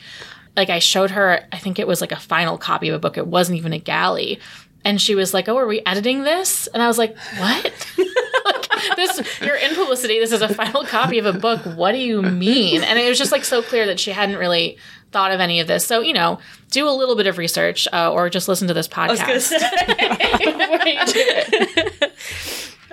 like 0.58 0.70
I 0.70 0.80
showed 0.80 1.12
her, 1.12 1.46
I 1.52 1.58
think 1.58 1.78
it 1.78 1.86
was 1.86 2.00
like 2.00 2.12
a 2.12 2.16
final 2.16 2.58
copy 2.58 2.88
of 2.88 2.94
a 2.94 2.98
book. 2.98 3.16
It 3.16 3.26
wasn't 3.26 3.58
even 3.58 3.72
a 3.72 3.78
galley. 3.78 4.40
And 4.84 5.00
she 5.00 5.14
was 5.14 5.32
like, 5.32 5.48
"Oh, 5.48 5.56
are 5.56 5.66
we 5.66 5.80
editing 5.86 6.22
this?" 6.22 6.66
And 6.68 6.82
I 6.82 6.86
was 6.86 6.98
like, 6.98 7.16
"What? 7.38 7.86
like, 8.44 8.96
this? 8.96 9.40
You're 9.40 9.56
in 9.56 9.74
publicity. 9.74 10.18
This 10.20 10.32
is 10.32 10.42
a 10.42 10.52
final 10.52 10.84
copy 10.84 11.18
of 11.18 11.26
a 11.26 11.32
book. 11.32 11.60
What 11.62 11.92
do 11.92 11.98
you 11.98 12.22
mean?" 12.22 12.82
And 12.82 12.98
it 12.98 13.08
was 13.08 13.18
just 13.18 13.32
like 13.32 13.44
so 13.44 13.62
clear 13.62 13.86
that 13.86 13.98
she 13.98 14.12
hadn't 14.12 14.36
really 14.36 14.78
thought 15.10 15.32
of 15.32 15.40
any 15.40 15.60
of 15.60 15.66
this. 15.66 15.84
So 15.86 16.00
you 16.00 16.12
know, 16.12 16.38
do 16.70 16.88
a 16.88 16.92
little 16.92 17.16
bit 17.16 17.26
of 17.26 17.38
research, 17.38 17.88
uh, 17.92 18.12
or 18.12 18.30
just 18.30 18.46
listen 18.48 18.68
to 18.68 18.74
this 18.74 18.88
podcast 18.88 19.20
I 19.20 19.32
was 19.32 19.46
say, 19.46 19.58
before 20.38 20.86
you 20.86 21.06
do 21.06 21.24
it. 21.26 22.12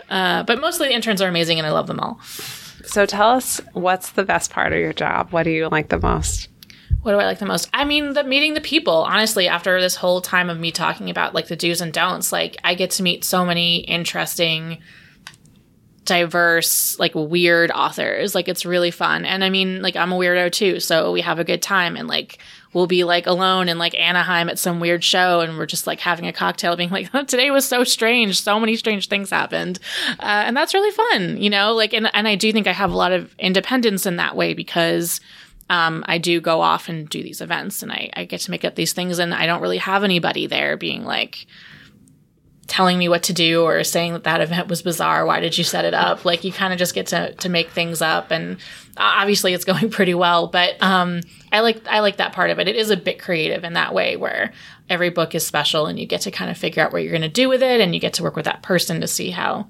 Uh, 0.10 0.44
but 0.44 0.60
mostly 0.60 0.88
the 0.88 0.94
interns 0.94 1.22
are 1.22 1.28
amazing, 1.28 1.60
and 1.60 1.68
I 1.68 1.72
love 1.72 1.88
them 1.88 2.00
all. 2.00 2.20
So 2.86 3.06
tell 3.06 3.30
us 3.30 3.62
what's 3.74 4.12
the 4.12 4.24
best 4.24 4.52
part 4.52 4.74
of 4.74 4.80
your 4.80 4.94
job? 4.94 5.32
What 5.32 5.44
do 5.44 5.52
you 5.52 5.68
like 5.70 5.90
the 5.90 6.00
most? 6.00 6.50
What 7.06 7.12
do 7.12 7.20
I 7.20 7.26
like 7.26 7.38
the 7.38 7.46
most? 7.46 7.70
I 7.72 7.86
mean, 7.86 8.14
the 8.14 8.24
meeting 8.24 8.56
the 8.56 8.62
people. 8.62 9.04
Honestly, 9.04 9.48
after 9.48 9.80
this 9.80 9.96
whole 9.96 10.22
time 10.22 10.50
of 10.50 10.60
me 10.60 10.72
talking 10.72 11.12
about 11.12 11.36
like 11.36 11.48
the 11.48 11.56
do's 11.56 11.80
and 11.80 11.94
don'ts, 11.94 12.32
like 12.32 12.58
I 12.64 12.74
get 12.74 12.90
to 12.92 13.04
meet 13.04 13.24
so 13.24 13.46
many 13.46 13.82
interesting, 13.82 14.80
diverse, 16.04 16.98
like 16.98 17.14
weird 17.14 17.70
authors. 17.70 18.34
Like 18.34 18.48
it's 18.48 18.66
really 18.66 18.90
fun. 18.90 19.24
And 19.24 19.44
I 19.44 19.52
mean, 19.52 19.84
like 19.84 19.96
I'm 19.96 20.12
a 20.12 20.18
weirdo 20.18 20.52
too, 20.52 20.80
so 20.80 21.12
we 21.12 21.22
have 21.22 21.38
a 21.38 21.44
good 21.44 21.62
time 21.62 21.96
and 21.96 22.08
like 22.08 22.40
we'll 22.74 22.88
be 22.88 23.04
like 23.04 23.28
alone 23.28 23.70
in 23.70 23.78
like 23.78 23.94
Anaheim 23.94 24.50
at 24.50 24.58
some 24.58 24.80
weird 24.80 25.04
show 25.04 25.42
and 25.42 25.60
we're 25.60 25.68
just 25.68 25.86
like 25.86 26.00
having 26.00 26.26
a 26.26 26.34
cocktail 26.34 26.76
being 26.76 26.90
like 26.90 27.12
today 27.28 27.52
was 27.52 27.66
so 27.66 27.84
strange 27.84 28.42
so 28.42 28.60
many 28.60 28.76
strange 28.76 29.08
things 29.08 29.30
happened 29.30 29.80
uh, 30.20 30.44
and 30.46 30.58
that's 30.58 30.74
really 30.74 30.92
fun 30.92 31.38
you 31.38 31.50
know 31.50 31.74
like 31.74 31.94
and, 31.94 32.14
and 32.14 32.28
i 32.28 32.36
do 32.36 32.52
think 32.52 32.68
i 32.68 32.74
have 32.74 32.92
a 32.92 32.98
lot 32.98 33.14
of 33.14 33.34
independence 33.40 34.06
in 34.06 34.18
that 34.18 34.36
way 34.36 34.54
because 34.54 35.22
um, 35.70 36.04
I 36.08 36.18
do 36.18 36.40
go 36.40 36.62
off 36.62 36.90
and 36.90 37.10
do 37.10 37.24
these 37.24 37.42
events 37.42 37.82
and 37.82 37.92
I, 37.92 38.10
I 38.14 38.26
get 38.26 38.42
to 38.42 38.52
make 38.52 38.64
up 38.64 38.76
these 38.76 38.94
things 38.94 39.20
and 39.20 39.34
I 39.34 39.46
don't 39.46 39.62
really 39.62 39.80
have 39.80 40.04
anybody 40.04 40.46
there 40.48 40.78
being 40.78 41.04
like 41.04 41.48
telling 42.68 42.98
me 42.98 43.08
what 43.08 43.24
to 43.24 43.34
do 43.34 43.64
or 43.64 43.84
saying 43.84 44.14
that 44.14 44.24
that 44.24 44.42
event 44.42 44.68
was 44.68 44.82
bizarre. 44.82 45.26
Why 45.26 45.40
did 45.40 45.58
you 45.58 45.64
set 45.64 45.86
it 45.86 45.94
up? 45.94 46.26
Like 46.26 46.44
you 46.44 46.52
kind 46.52 46.74
of 46.74 46.80
just 46.80 46.96
get 46.96 47.08
to, 47.08 47.34
to 47.34 47.50
make 47.50 47.70
things 47.70 48.02
up 48.02 48.32
and 48.32 48.58
obviously 48.98 49.54
it's 49.54 49.66
going 49.66 49.90
pretty 49.90 50.14
well, 50.14 50.48
but, 50.48 50.82
um, 50.82 51.22
I 51.52 51.62
like, 51.62 51.88
I 51.88 52.00
like 52.00 52.18
that 52.18 52.34
part 52.34 52.50
of 52.50 52.60
it. 52.60 52.68
It 52.68 52.76
is 52.76 52.90
a 52.90 52.98
bit 52.98 53.20
creative 53.20 53.64
in 53.64 53.74
that 53.74 53.94
way 53.94 54.18
where 54.18 54.52
every 54.90 55.10
book 55.10 55.34
is 55.34 55.46
special 55.46 55.88
and 55.88 56.00
you 56.00 56.06
get 56.06 56.22
to 56.22 56.32
kind 56.32 56.52
of 56.52 56.58
figure 56.58 56.84
out 56.84 56.92
what 56.92 57.02
you're 57.02 57.12
going 57.12 57.22
to 57.22 57.30
do 57.30 57.50
with 57.50 57.64
it 57.64 57.82
and 57.82 57.94
you 57.94 58.02
get 58.02 58.14
to 58.16 58.24
work 58.24 58.36
with 58.36 58.46
that 58.46 58.62
person 58.62 59.02
to 59.02 59.08
see 59.08 59.32
how 59.32 59.68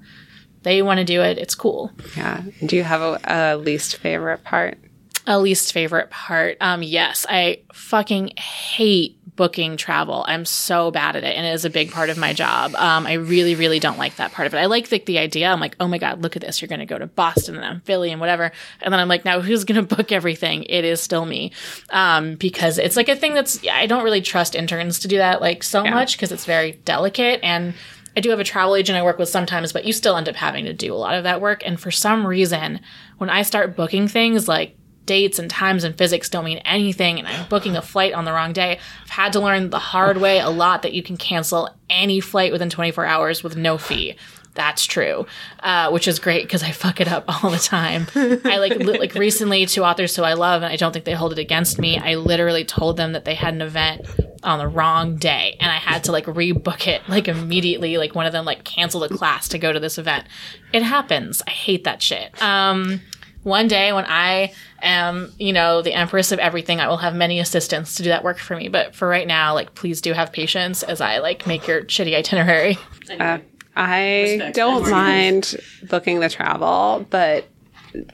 they 0.62 0.82
want 0.82 0.98
to 0.98 1.04
do 1.04 1.22
it. 1.22 1.38
It's 1.38 1.54
cool. 1.54 1.92
Yeah. 2.16 2.42
Do 2.64 2.76
you 2.76 2.82
have 2.82 3.00
a, 3.00 3.20
a 3.24 3.56
least 3.56 3.96
favorite 3.96 4.42
part? 4.42 4.78
A 5.26 5.38
least 5.38 5.72
favorite 5.72 6.10
part. 6.10 6.56
Um, 6.60 6.82
yes, 6.82 7.26
I 7.28 7.62
fucking 7.72 8.32
hate 8.36 9.18
booking 9.36 9.76
travel. 9.76 10.24
I'm 10.26 10.44
so 10.44 10.90
bad 10.90 11.14
at 11.14 11.22
it, 11.22 11.36
and 11.36 11.46
it 11.46 11.50
is 11.50 11.64
a 11.64 11.70
big 11.70 11.92
part 11.92 12.08
of 12.08 12.16
my 12.16 12.32
job. 12.32 12.74
Um, 12.74 13.06
I 13.06 13.14
really, 13.14 13.54
really 13.54 13.78
don't 13.78 13.98
like 13.98 14.16
that 14.16 14.32
part 14.32 14.46
of 14.46 14.54
it. 14.54 14.58
I 14.58 14.66
like 14.66 14.88
the, 14.88 14.98
the 14.98 15.18
idea. 15.18 15.48
I'm 15.48 15.60
like, 15.60 15.76
oh 15.78 15.86
my 15.86 15.98
god, 15.98 16.22
look 16.22 16.36
at 16.36 16.42
this. 16.42 16.60
You're 16.60 16.68
going 16.68 16.80
to 16.80 16.86
go 16.86 16.98
to 16.98 17.06
Boston 17.06 17.54
and 17.56 17.62
then 17.62 17.80
Philly 17.80 18.10
and 18.10 18.20
whatever, 18.20 18.50
and 18.80 18.92
then 18.92 18.98
I'm 18.98 19.08
like, 19.08 19.24
now 19.24 19.40
who's 19.40 19.64
going 19.64 19.84
to 19.86 19.96
book 19.96 20.10
everything? 20.10 20.64
It 20.64 20.84
is 20.84 21.00
still 21.00 21.26
me, 21.26 21.52
um, 21.90 22.36
because 22.36 22.78
it's 22.78 22.96
like 22.96 23.08
a 23.08 23.16
thing 23.16 23.34
that's 23.34 23.60
I 23.68 23.86
don't 23.86 24.04
really 24.04 24.22
trust 24.22 24.54
interns 24.54 24.98
to 25.00 25.08
do 25.08 25.18
that 25.18 25.40
like 25.40 25.62
so 25.62 25.84
much 25.84 26.16
because 26.16 26.32
it's 26.32 26.44
very 26.44 26.72
delicate 26.72 27.40
and. 27.42 27.74
I 28.18 28.20
do 28.20 28.30
have 28.30 28.40
a 28.40 28.44
travel 28.44 28.76
agent 28.76 28.96
I 28.96 29.02
work 29.02 29.18
with 29.18 29.28
sometimes, 29.28 29.74
but 29.74 29.84
you 29.84 29.92
still 29.92 30.16
end 30.16 30.26
up 30.26 30.36
having 30.36 30.64
to 30.64 30.72
do 30.72 30.94
a 30.94 30.96
lot 30.96 31.16
of 31.16 31.24
that 31.24 31.42
work. 31.42 31.62
And 31.66 31.78
for 31.78 31.90
some 31.90 32.26
reason, 32.26 32.80
when 33.18 33.28
I 33.28 33.42
start 33.42 33.76
booking 33.76 34.08
things 34.08 34.48
like 34.48 34.74
dates 35.06 35.38
and 35.38 35.50
times 35.50 35.84
and 35.84 35.96
physics 35.96 36.28
don't 36.28 36.44
mean 36.44 36.58
anything 36.58 37.18
and 37.18 37.26
I'm 37.26 37.48
booking 37.48 37.76
a 37.76 37.82
flight 37.82 38.12
on 38.12 38.24
the 38.24 38.32
wrong 38.32 38.52
day. 38.52 38.78
I've 39.04 39.10
had 39.10 39.32
to 39.34 39.40
learn 39.40 39.70
the 39.70 39.78
hard 39.78 40.18
way 40.18 40.38
a 40.40 40.50
lot 40.50 40.82
that 40.82 40.92
you 40.92 41.02
can 41.02 41.16
cancel 41.16 41.70
any 41.88 42.20
flight 42.20 42.52
within 42.52 42.70
24 42.70 43.06
hours 43.06 43.42
with 43.42 43.56
no 43.56 43.78
fee. 43.78 44.16
That's 44.54 44.86
true, 44.86 45.26
uh, 45.60 45.90
which 45.90 46.08
is 46.08 46.18
great 46.18 46.44
because 46.44 46.62
I 46.62 46.70
fuck 46.70 47.00
it 47.00 47.08
up 47.08 47.24
all 47.44 47.50
the 47.50 47.58
time. 47.58 48.06
I 48.14 48.56
like 48.56 48.76
li- 48.76 48.98
like 48.98 49.14
recently 49.14 49.66
two 49.66 49.84
authors 49.84 50.16
who 50.16 50.22
I 50.22 50.32
love 50.32 50.62
and 50.62 50.72
I 50.72 50.76
don't 50.76 50.92
think 50.92 51.04
they 51.04 51.12
hold 51.12 51.32
it 51.32 51.38
against 51.38 51.78
me. 51.78 51.98
I 51.98 52.14
literally 52.14 52.64
told 52.64 52.96
them 52.96 53.12
that 53.12 53.24
they 53.24 53.34
had 53.34 53.54
an 53.54 53.60
event 53.62 54.06
on 54.42 54.58
the 54.58 54.66
wrong 54.68 55.16
day 55.16 55.56
and 55.60 55.70
I 55.70 55.76
had 55.76 56.04
to 56.04 56.12
like 56.12 56.24
rebook 56.24 56.86
it 56.86 57.02
like 57.08 57.28
immediately. 57.28 57.98
Like 57.98 58.14
one 58.14 58.26
of 58.26 58.32
them 58.32 58.44
like 58.44 58.64
canceled 58.64 59.04
a 59.04 59.14
class 59.14 59.48
to 59.48 59.58
go 59.58 59.72
to 59.72 59.78
this 59.80 59.98
event. 59.98 60.26
It 60.72 60.82
happens. 60.82 61.42
I 61.46 61.50
hate 61.50 61.84
that 61.84 62.00
shit. 62.02 62.40
Um, 62.42 63.02
one 63.46 63.68
day 63.68 63.92
when 63.92 64.04
I 64.06 64.52
am, 64.82 65.32
you 65.38 65.52
know, 65.52 65.80
the 65.80 65.92
empress 65.92 66.32
of 66.32 66.40
everything, 66.40 66.80
I 66.80 66.88
will 66.88 66.96
have 66.96 67.14
many 67.14 67.38
assistants 67.38 67.94
to 67.94 68.02
do 68.02 68.08
that 68.08 68.24
work 68.24 68.38
for 68.38 68.56
me. 68.56 68.66
But 68.68 68.96
for 68.96 69.06
right 69.06 69.26
now, 69.26 69.54
like, 69.54 69.76
please 69.76 70.00
do 70.00 70.12
have 70.12 70.32
patience 70.32 70.82
as 70.82 71.00
I 71.00 71.18
like 71.18 71.46
make 71.46 71.68
your 71.68 71.82
shitty 71.84 72.14
itinerary. 72.16 72.76
Uh, 73.20 73.38
I 73.76 74.50
don't 74.52 74.90
mind 74.90 75.54
booking 75.88 76.18
the 76.18 76.28
travel, 76.28 77.06
but 77.08 77.46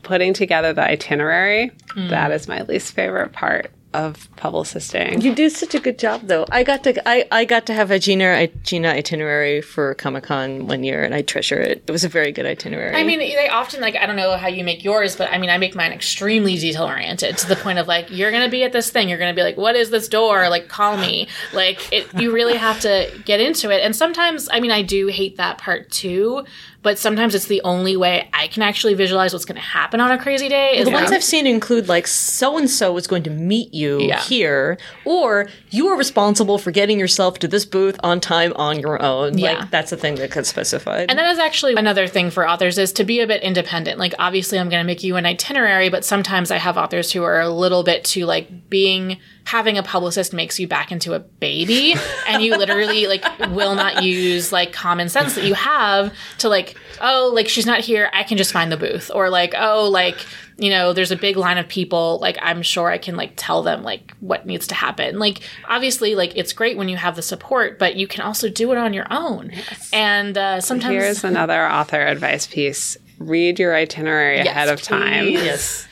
putting 0.02 0.34
together 0.34 0.74
the 0.74 0.82
itinerary, 0.82 1.72
that 2.08 2.30
is 2.30 2.46
my 2.46 2.60
least 2.62 2.92
favorite 2.92 3.32
part 3.32 3.70
of 3.94 4.28
publicisting. 4.36 5.22
You 5.22 5.34
do 5.34 5.48
such 5.50 5.74
a 5.74 5.80
good 5.80 5.98
job, 5.98 6.22
though. 6.24 6.46
I 6.50 6.62
got 6.62 6.84
to 6.84 7.08
I, 7.08 7.26
I 7.30 7.44
got 7.44 7.66
to 7.66 7.74
have 7.74 7.90
a 7.90 7.98
Gina 7.98 8.46
Gina 8.62 8.88
itinerary 8.88 9.60
for 9.60 9.94
Comic 9.94 10.24
Con 10.24 10.66
one 10.66 10.84
year, 10.84 11.02
and 11.04 11.14
I 11.14 11.22
treasure 11.22 11.60
it. 11.60 11.84
It 11.86 11.90
was 11.90 12.04
a 12.04 12.08
very 12.08 12.32
good 12.32 12.46
itinerary. 12.46 12.96
I 12.96 13.04
mean, 13.04 13.18
they 13.18 13.48
often 13.48 13.80
like 13.80 13.96
I 13.96 14.06
don't 14.06 14.16
know 14.16 14.36
how 14.36 14.48
you 14.48 14.64
make 14.64 14.84
yours, 14.84 15.16
but 15.16 15.30
I 15.30 15.38
mean, 15.38 15.50
I 15.50 15.58
make 15.58 15.74
mine 15.74 15.92
extremely 15.92 16.56
detail 16.56 16.84
oriented 16.84 17.38
to 17.38 17.48
the 17.48 17.56
point 17.56 17.78
of 17.78 17.88
like 17.88 18.10
you're 18.10 18.30
gonna 18.30 18.48
be 18.48 18.64
at 18.64 18.72
this 18.72 18.90
thing, 18.90 19.08
you're 19.08 19.18
gonna 19.18 19.34
be 19.34 19.42
like, 19.42 19.56
what 19.56 19.76
is 19.76 19.90
this 19.90 20.08
door? 20.08 20.48
Like, 20.48 20.68
call 20.68 20.96
me. 20.96 21.28
Like, 21.52 21.92
it, 21.92 22.12
you 22.14 22.32
really 22.32 22.56
have 22.56 22.80
to 22.80 23.10
get 23.24 23.40
into 23.40 23.70
it. 23.70 23.82
And 23.82 23.94
sometimes, 23.94 24.48
I 24.50 24.60
mean, 24.60 24.70
I 24.70 24.82
do 24.82 25.08
hate 25.08 25.36
that 25.36 25.58
part 25.58 25.90
too. 25.90 26.44
But 26.82 26.98
sometimes 26.98 27.34
it's 27.34 27.46
the 27.46 27.60
only 27.62 27.96
way 27.96 28.28
I 28.32 28.48
can 28.48 28.62
actually 28.62 28.94
visualize 28.94 29.32
what's 29.32 29.44
going 29.44 29.54
to 29.56 29.60
happen 29.62 30.00
on 30.00 30.10
a 30.10 30.18
crazy 30.18 30.48
day. 30.48 30.78
Is 30.78 30.84
the 30.86 30.90
ones 30.90 31.12
I've 31.12 31.22
seen 31.22 31.46
include 31.46 31.88
like 31.88 32.08
so 32.08 32.58
and 32.58 32.68
so 32.68 32.96
is 32.96 33.06
going 33.06 33.22
to 33.22 33.30
meet 33.30 33.72
you 33.72 34.00
Yeah. 34.00 34.20
here, 34.20 34.78
or 35.04 35.48
you 35.70 35.86
are 35.88 35.96
responsible 35.96 36.58
for 36.58 36.72
getting 36.72 36.98
yourself 36.98 37.38
to 37.38 37.46
this 37.48 37.64
booth 37.64 37.98
on 38.02 38.20
time 38.20 38.52
on 38.56 38.80
your 38.80 39.00
own. 39.00 39.38
Yeah. 39.38 39.52
Like 39.60 39.70
that's 39.70 39.90
the 39.90 39.96
thing 39.96 40.16
that 40.16 40.32
gets 40.32 40.48
specified. 40.48 41.08
And 41.08 41.18
that 41.18 41.30
is 41.30 41.38
actually 41.38 41.74
another 41.74 42.08
thing 42.08 42.30
for 42.30 42.48
authors 42.48 42.78
is 42.78 42.92
to 42.94 43.04
be 43.04 43.20
a 43.20 43.26
bit 43.28 43.42
independent. 43.42 43.98
Like 44.00 44.14
obviously 44.18 44.58
I'm 44.58 44.68
going 44.68 44.82
to 44.82 44.86
make 44.86 45.04
you 45.04 45.14
an 45.16 45.24
itinerary, 45.24 45.88
but 45.88 46.04
sometimes 46.04 46.50
I 46.50 46.56
have 46.58 46.76
authors 46.76 47.12
who 47.12 47.22
are 47.22 47.40
a 47.40 47.48
little 47.48 47.84
bit 47.84 48.02
too 48.04 48.26
like 48.26 48.68
being 48.68 49.18
having 49.44 49.76
a 49.76 49.82
publicist 49.82 50.32
makes 50.32 50.58
you 50.60 50.68
back 50.68 50.92
into 50.92 51.14
a 51.14 51.18
baby 51.18 51.94
and 52.28 52.42
you 52.42 52.56
literally 52.56 53.06
like 53.06 53.24
will 53.50 53.74
not 53.74 54.02
use 54.02 54.52
like 54.52 54.72
common 54.72 55.08
sense 55.08 55.34
that 55.34 55.44
you 55.44 55.54
have 55.54 56.12
to 56.38 56.48
like 56.48 56.76
oh 57.00 57.30
like 57.34 57.48
she's 57.48 57.66
not 57.66 57.80
here 57.80 58.10
I 58.12 58.22
can 58.22 58.38
just 58.38 58.52
find 58.52 58.70
the 58.70 58.76
booth 58.76 59.10
or 59.14 59.30
like 59.30 59.54
oh 59.58 59.88
like 59.88 60.24
you 60.58 60.70
know 60.70 60.92
there's 60.92 61.10
a 61.10 61.16
big 61.16 61.36
line 61.36 61.58
of 61.58 61.66
people 61.66 62.18
like 62.20 62.38
I'm 62.40 62.62
sure 62.62 62.88
I 62.90 62.98
can 62.98 63.16
like 63.16 63.32
tell 63.36 63.62
them 63.62 63.82
like 63.82 64.14
what 64.20 64.46
needs 64.46 64.66
to 64.68 64.74
happen 64.74 65.18
like 65.18 65.40
obviously 65.68 66.14
like 66.14 66.36
it's 66.36 66.52
great 66.52 66.76
when 66.76 66.88
you 66.88 66.96
have 66.96 67.16
the 67.16 67.22
support 67.22 67.78
but 67.78 67.96
you 67.96 68.06
can 68.06 68.20
also 68.22 68.48
do 68.48 68.70
it 68.70 68.78
on 68.78 68.92
your 68.92 69.06
own 69.10 69.50
and 69.92 70.38
uh, 70.38 70.60
sometimes 70.60 70.92
Here's 70.92 71.24
another 71.24 71.66
author 71.68 72.00
advice 72.00 72.46
piece. 72.46 72.96
Read 73.18 73.58
your 73.58 73.74
itinerary 73.74 74.40
ahead 74.40 74.68
of 74.68 74.82
time. 74.82 75.28
yes. 75.28 75.86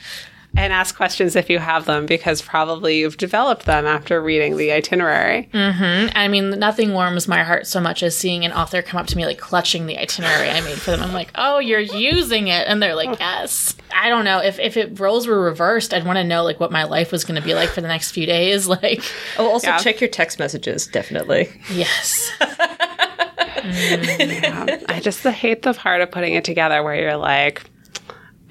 And 0.53 0.73
ask 0.73 0.97
questions 0.97 1.37
if 1.37 1.49
you 1.49 1.59
have 1.59 1.85
them 1.85 2.05
because 2.05 2.41
probably 2.41 2.99
you've 2.99 3.15
developed 3.15 3.65
them 3.65 3.85
after 3.85 4.21
reading 4.21 4.57
the 4.57 4.73
itinerary. 4.73 5.49
Mm-hmm. 5.53 6.09
I 6.15 6.27
mean, 6.27 6.49
nothing 6.51 6.91
warms 6.91 7.25
my 7.27 7.41
heart 7.43 7.67
so 7.67 7.79
much 7.79 8.03
as 8.03 8.17
seeing 8.17 8.43
an 8.43 8.51
author 8.51 8.81
come 8.81 8.99
up 8.99 9.07
to 9.07 9.15
me 9.17 9.25
like 9.25 9.39
clutching 9.39 9.85
the 9.87 9.97
itinerary 9.97 10.49
I 10.49 10.59
made 10.59 10.77
for 10.77 10.91
them. 10.91 11.01
I'm 11.01 11.13
like, 11.13 11.31
oh, 11.35 11.59
you're 11.59 11.79
using 11.79 12.49
it, 12.49 12.67
and 12.67 12.83
they're 12.83 12.95
like, 12.95 13.17
yes. 13.17 13.75
I 13.95 14.09
don't 14.09 14.25
know 14.25 14.39
if 14.39 14.59
if 14.59 14.75
it 14.75 14.99
roles 14.99 15.25
were 15.25 15.41
reversed, 15.41 15.93
I'd 15.93 16.05
want 16.05 16.17
to 16.17 16.23
know 16.23 16.43
like 16.43 16.59
what 16.59 16.71
my 16.71 16.83
life 16.83 17.13
was 17.13 17.23
going 17.23 17.39
to 17.39 17.45
be 17.45 17.53
like 17.53 17.69
for 17.69 17.79
the 17.81 17.87
next 17.87 18.11
few 18.11 18.25
days. 18.25 18.67
Like, 18.67 19.01
Oh, 19.37 19.47
also 19.49 19.67
Yeah. 19.67 19.77
check 19.77 20.01
your 20.01 20.09
text 20.09 20.37
messages, 20.37 20.85
definitely. 20.87 21.49
yes, 21.71 22.29
mm-hmm. 22.41 24.85
I 24.91 24.99
just 24.99 25.23
hate 25.23 25.61
the 25.61 25.73
part 25.73 26.01
of 26.01 26.11
putting 26.11 26.33
it 26.33 26.43
together 26.43 26.83
where 26.83 26.95
you're 26.95 27.15
like, 27.17 27.63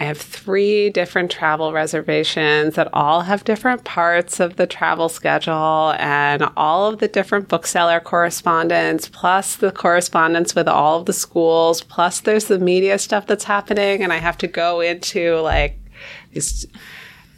I 0.01 0.05
have 0.05 0.17
three 0.17 0.89
different 0.89 1.31
travel 1.31 1.75
reservations 1.75 2.77
that 2.77 2.89
all 2.95 3.21
have 3.21 3.45
different 3.45 3.85
parts 3.85 4.41
of 4.41 4.57
the 4.57 4.67
travel 4.67 5.11
schedule 5.11 5.95
and 5.99 6.43
all 6.57 6.89
of 6.89 7.01
the 7.01 7.09
different 7.09 7.49
bookseller 7.49 8.01
correspondence, 8.01 9.11
plus 9.11 9.57
the 9.57 9.71
correspondence 9.71 10.55
with 10.55 10.69
all 10.69 11.01
of 11.01 11.05
the 11.05 11.13
schools, 11.13 11.83
plus 11.83 12.21
there's 12.21 12.47
the 12.47 12.59
media 12.59 12.99
stuff 12.99 13.27
that's 13.27 13.45
happening. 13.45 14.03
And 14.03 14.11
I 14.11 14.17
have 14.17 14.39
to 14.39 14.47
go 14.47 14.81
into 14.81 15.37
like 15.41 15.79
these 16.33 16.67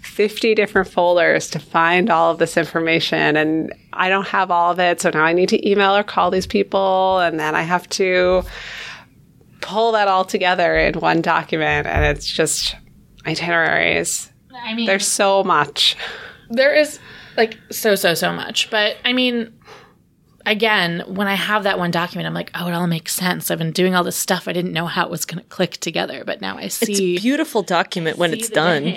50 0.02 0.54
different 0.54 0.88
folders 0.88 1.50
to 1.50 1.58
find 1.58 2.10
all 2.10 2.30
of 2.30 2.38
this 2.38 2.56
information 2.56 3.36
and 3.36 3.74
I 3.92 4.08
don't 4.08 4.28
have 4.28 4.52
all 4.52 4.70
of 4.70 4.78
it. 4.78 5.00
So 5.00 5.10
now 5.10 5.24
I 5.24 5.32
need 5.32 5.48
to 5.48 5.68
email 5.68 5.96
or 5.96 6.04
call 6.04 6.30
these 6.30 6.46
people 6.46 7.18
and 7.18 7.40
then 7.40 7.56
I 7.56 7.62
have 7.62 7.88
to 7.90 8.44
pull 9.62 9.92
that 9.92 10.08
all 10.08 10.24
together 10.24 10.76
in 10.76 10.94
one 11.00 11.22
document 11.22 11.86
and 11.86 12.04
it's 12.04 12.26
just 12.26 12.76
itineraries. 13.26 14.30
I 14.54 14.74
mean, 14.74 14.86
There's 14.86 15.06
so 15.08 15.42
much. 15.44 15.96
there 16.50 16.74
is 16.74 16.98
like 17.36 17.56
so 17.70 17.94
so 17.94 18.14
so 18.14 18.32
much, 18.32 18.70
but 18.70 18.96
I 19.04 19.12
mean. 19.12 19.58
Again, 20.44 21.04
when 21.06 21.28
I 21.28 21.34
have 21.34 21.62
that 21.62 21.78
one 21.78 21.92
document, 21.92 22.26
I'm 22.26 22.34
like, 22.34 22.50
oh, 22.56 22.66
it 22.66 22.72
all 22.72 22.88
makes 22.88 23.14
sense. 23.14 23.48
I've 23.48 23.58
been 23.58 23.70
doing 23.70 23.94
all 23.94 24.02
this 24.02 24.16
stuff. 24.16 24.48
I 24.48 24.52
didn't 24.52 24.72
know 24.72 24.86
how 24.86 25.04
it 25.04 25.10
was 25.10 25.24
going 25.24 25.40
to 25.40 25.48
click 25.48 25.74
together, 25.76 26.24
but 26.26 26.40
now 26.40 26.58
I 26.58 26.66
see. 26.66 27.14
It's 27.14 27.22
a 27.22 27.22
beautiful 27.22 27.62
document 27.62 28.18
when 28.18 28.32
it's 28.32 28.48
done. 28.48 28.92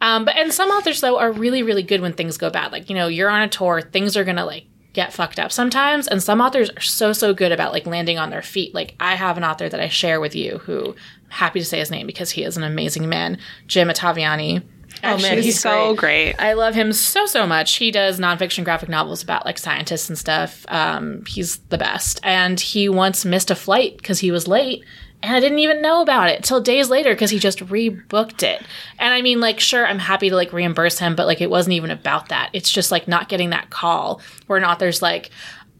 Um, 0.00 0.24
but 0.24 0.34
and 0.34 0.50
some 0.50 0.70
authors 0.70 1.02
though 1.02 1.18
are 1.18 1.30
really 1.30 1.62
really 1.62 1.82
good 1.82 2.00
when 2.00 2.14
things 2.14 2.38
go 2.38 2.48
bad. 2.48 2.72
Like 2.72 2.88
you 2.88 2.96
know 2.96 3.06
you're 3.06 3.28
on 3.28 3.42
a 3.42 3.48
tour, 3.48 3.82
things 3.82 4.16
are 4.16 4.24
gonna 4.24 4.46
like 4.46 4.64
get 4.92 5.12
fucked 5.12 5.38
up 5.38 5.52
sometimes, 5.52 6.06
and 6.06 6.22
some 6.22 6.40
authors 6.40 6.70
are 6.70 6.80
so 6.80 7.12
so 7.12 7.34
good 7.34 7.52
about 7.52 7.72
like 7.72 7.86
landing 7.86 8.18
on 8.18 8.30
their 8.30 8.42
feet. 8.42 8.74
Like 8.74 8.94
I 9.00 9.14
have 9.14 9.36
an 9.36 9.44
author 9.44 9.68
that 9.68 9.80
I 9.80 9.88
share 9.88 10.20
with 10.20 10.34
you 10.34 10.58
who 10.58 10.90
I'm 10.90 11.30
happy 11.30 11.60
to 11.60 11.64
say 11.64 11.78
his 11.78 11.90
name 11.90 12.06
because 12.06 12.30
he 12.30 12.44
is 12.44 12.56
an 12.56 12.62
amazing 12.62 13.08
man, 13.08 13.38
Jim 13.66 13.88
Ottaviani. 13.88 14.62
Oh 15.04 15.18
man, 15.18 15.38
He's, 15.38 15.58
so 15.58 15.94
great. 15.94 16.34
I 16.38 16.52
love 16.52 16.74
him 16.74 16.92
so 16.92 17.26
so 17.26 17.46
much. 17.46 17.76
He 17.76 17.90
does 17.90 18.20
nonfiction 18.20 18.62
graphic 18.62 18.88
novels 18.88 19.22
about 19.22 19.44
like 19.44 19.58
scientists 19.58 20.08
and 20.08 20.18
stuff. 20.18 20.64
Um, 20.68 21.24
he's 21.26 21.58
the 21.70 21.78
best. 21.78 22.20
And 22.22 22.60
he 22.60 22.88
once 22.88 23.24
missed 23.24 23.50
a 23.50 23.56
flight 23.56 23.96
because 23.96 24.20
he 24.20 24.30
was 24.30 24.46
late, 24.46 24.84
and 25.22 25.36
I 25.36 25.40
didn't 25.40 25.60
even 25.60 25.80
know 25.80 26.02
about 26.02 26.28
it 26.28 26.42
till 26.42 26.60
days 26.60 26.90
later 26.90 27.12
because 27.12 27.30
he 27.30 27.38
just 27.38 27.60
rebooked 27.60 28.42
it. 28.42 28.62
And 28.98 29.14
I 29.14 29.22
mean, 29.22 29.40
like, 29.40 29.60
sure, 29.60 29.86
I'm 29.86 30.00
happy 30.00 30.30
to 30.30 30.36
like 30.36 30.52
reimburse 30.52 30.98
him, 30.98 31.14
but 31.14 31.26
like, 31.26 31.40
it 31.40 31.50
wasn't 31.50 31.74
even 31.74 31.90
about 31.90 32.28
that. 32.30 32.50
It's 32.52 32.70
just 32.70 32.90
like 32.90 33.06
not 33.06 33.28
getting 33.28 33.50
that 33.50 33.70
call 33.70 34.20
where 34.46 34.58
an 34.58 34.64
author's 34.64 35.02
like. 35.02 35.30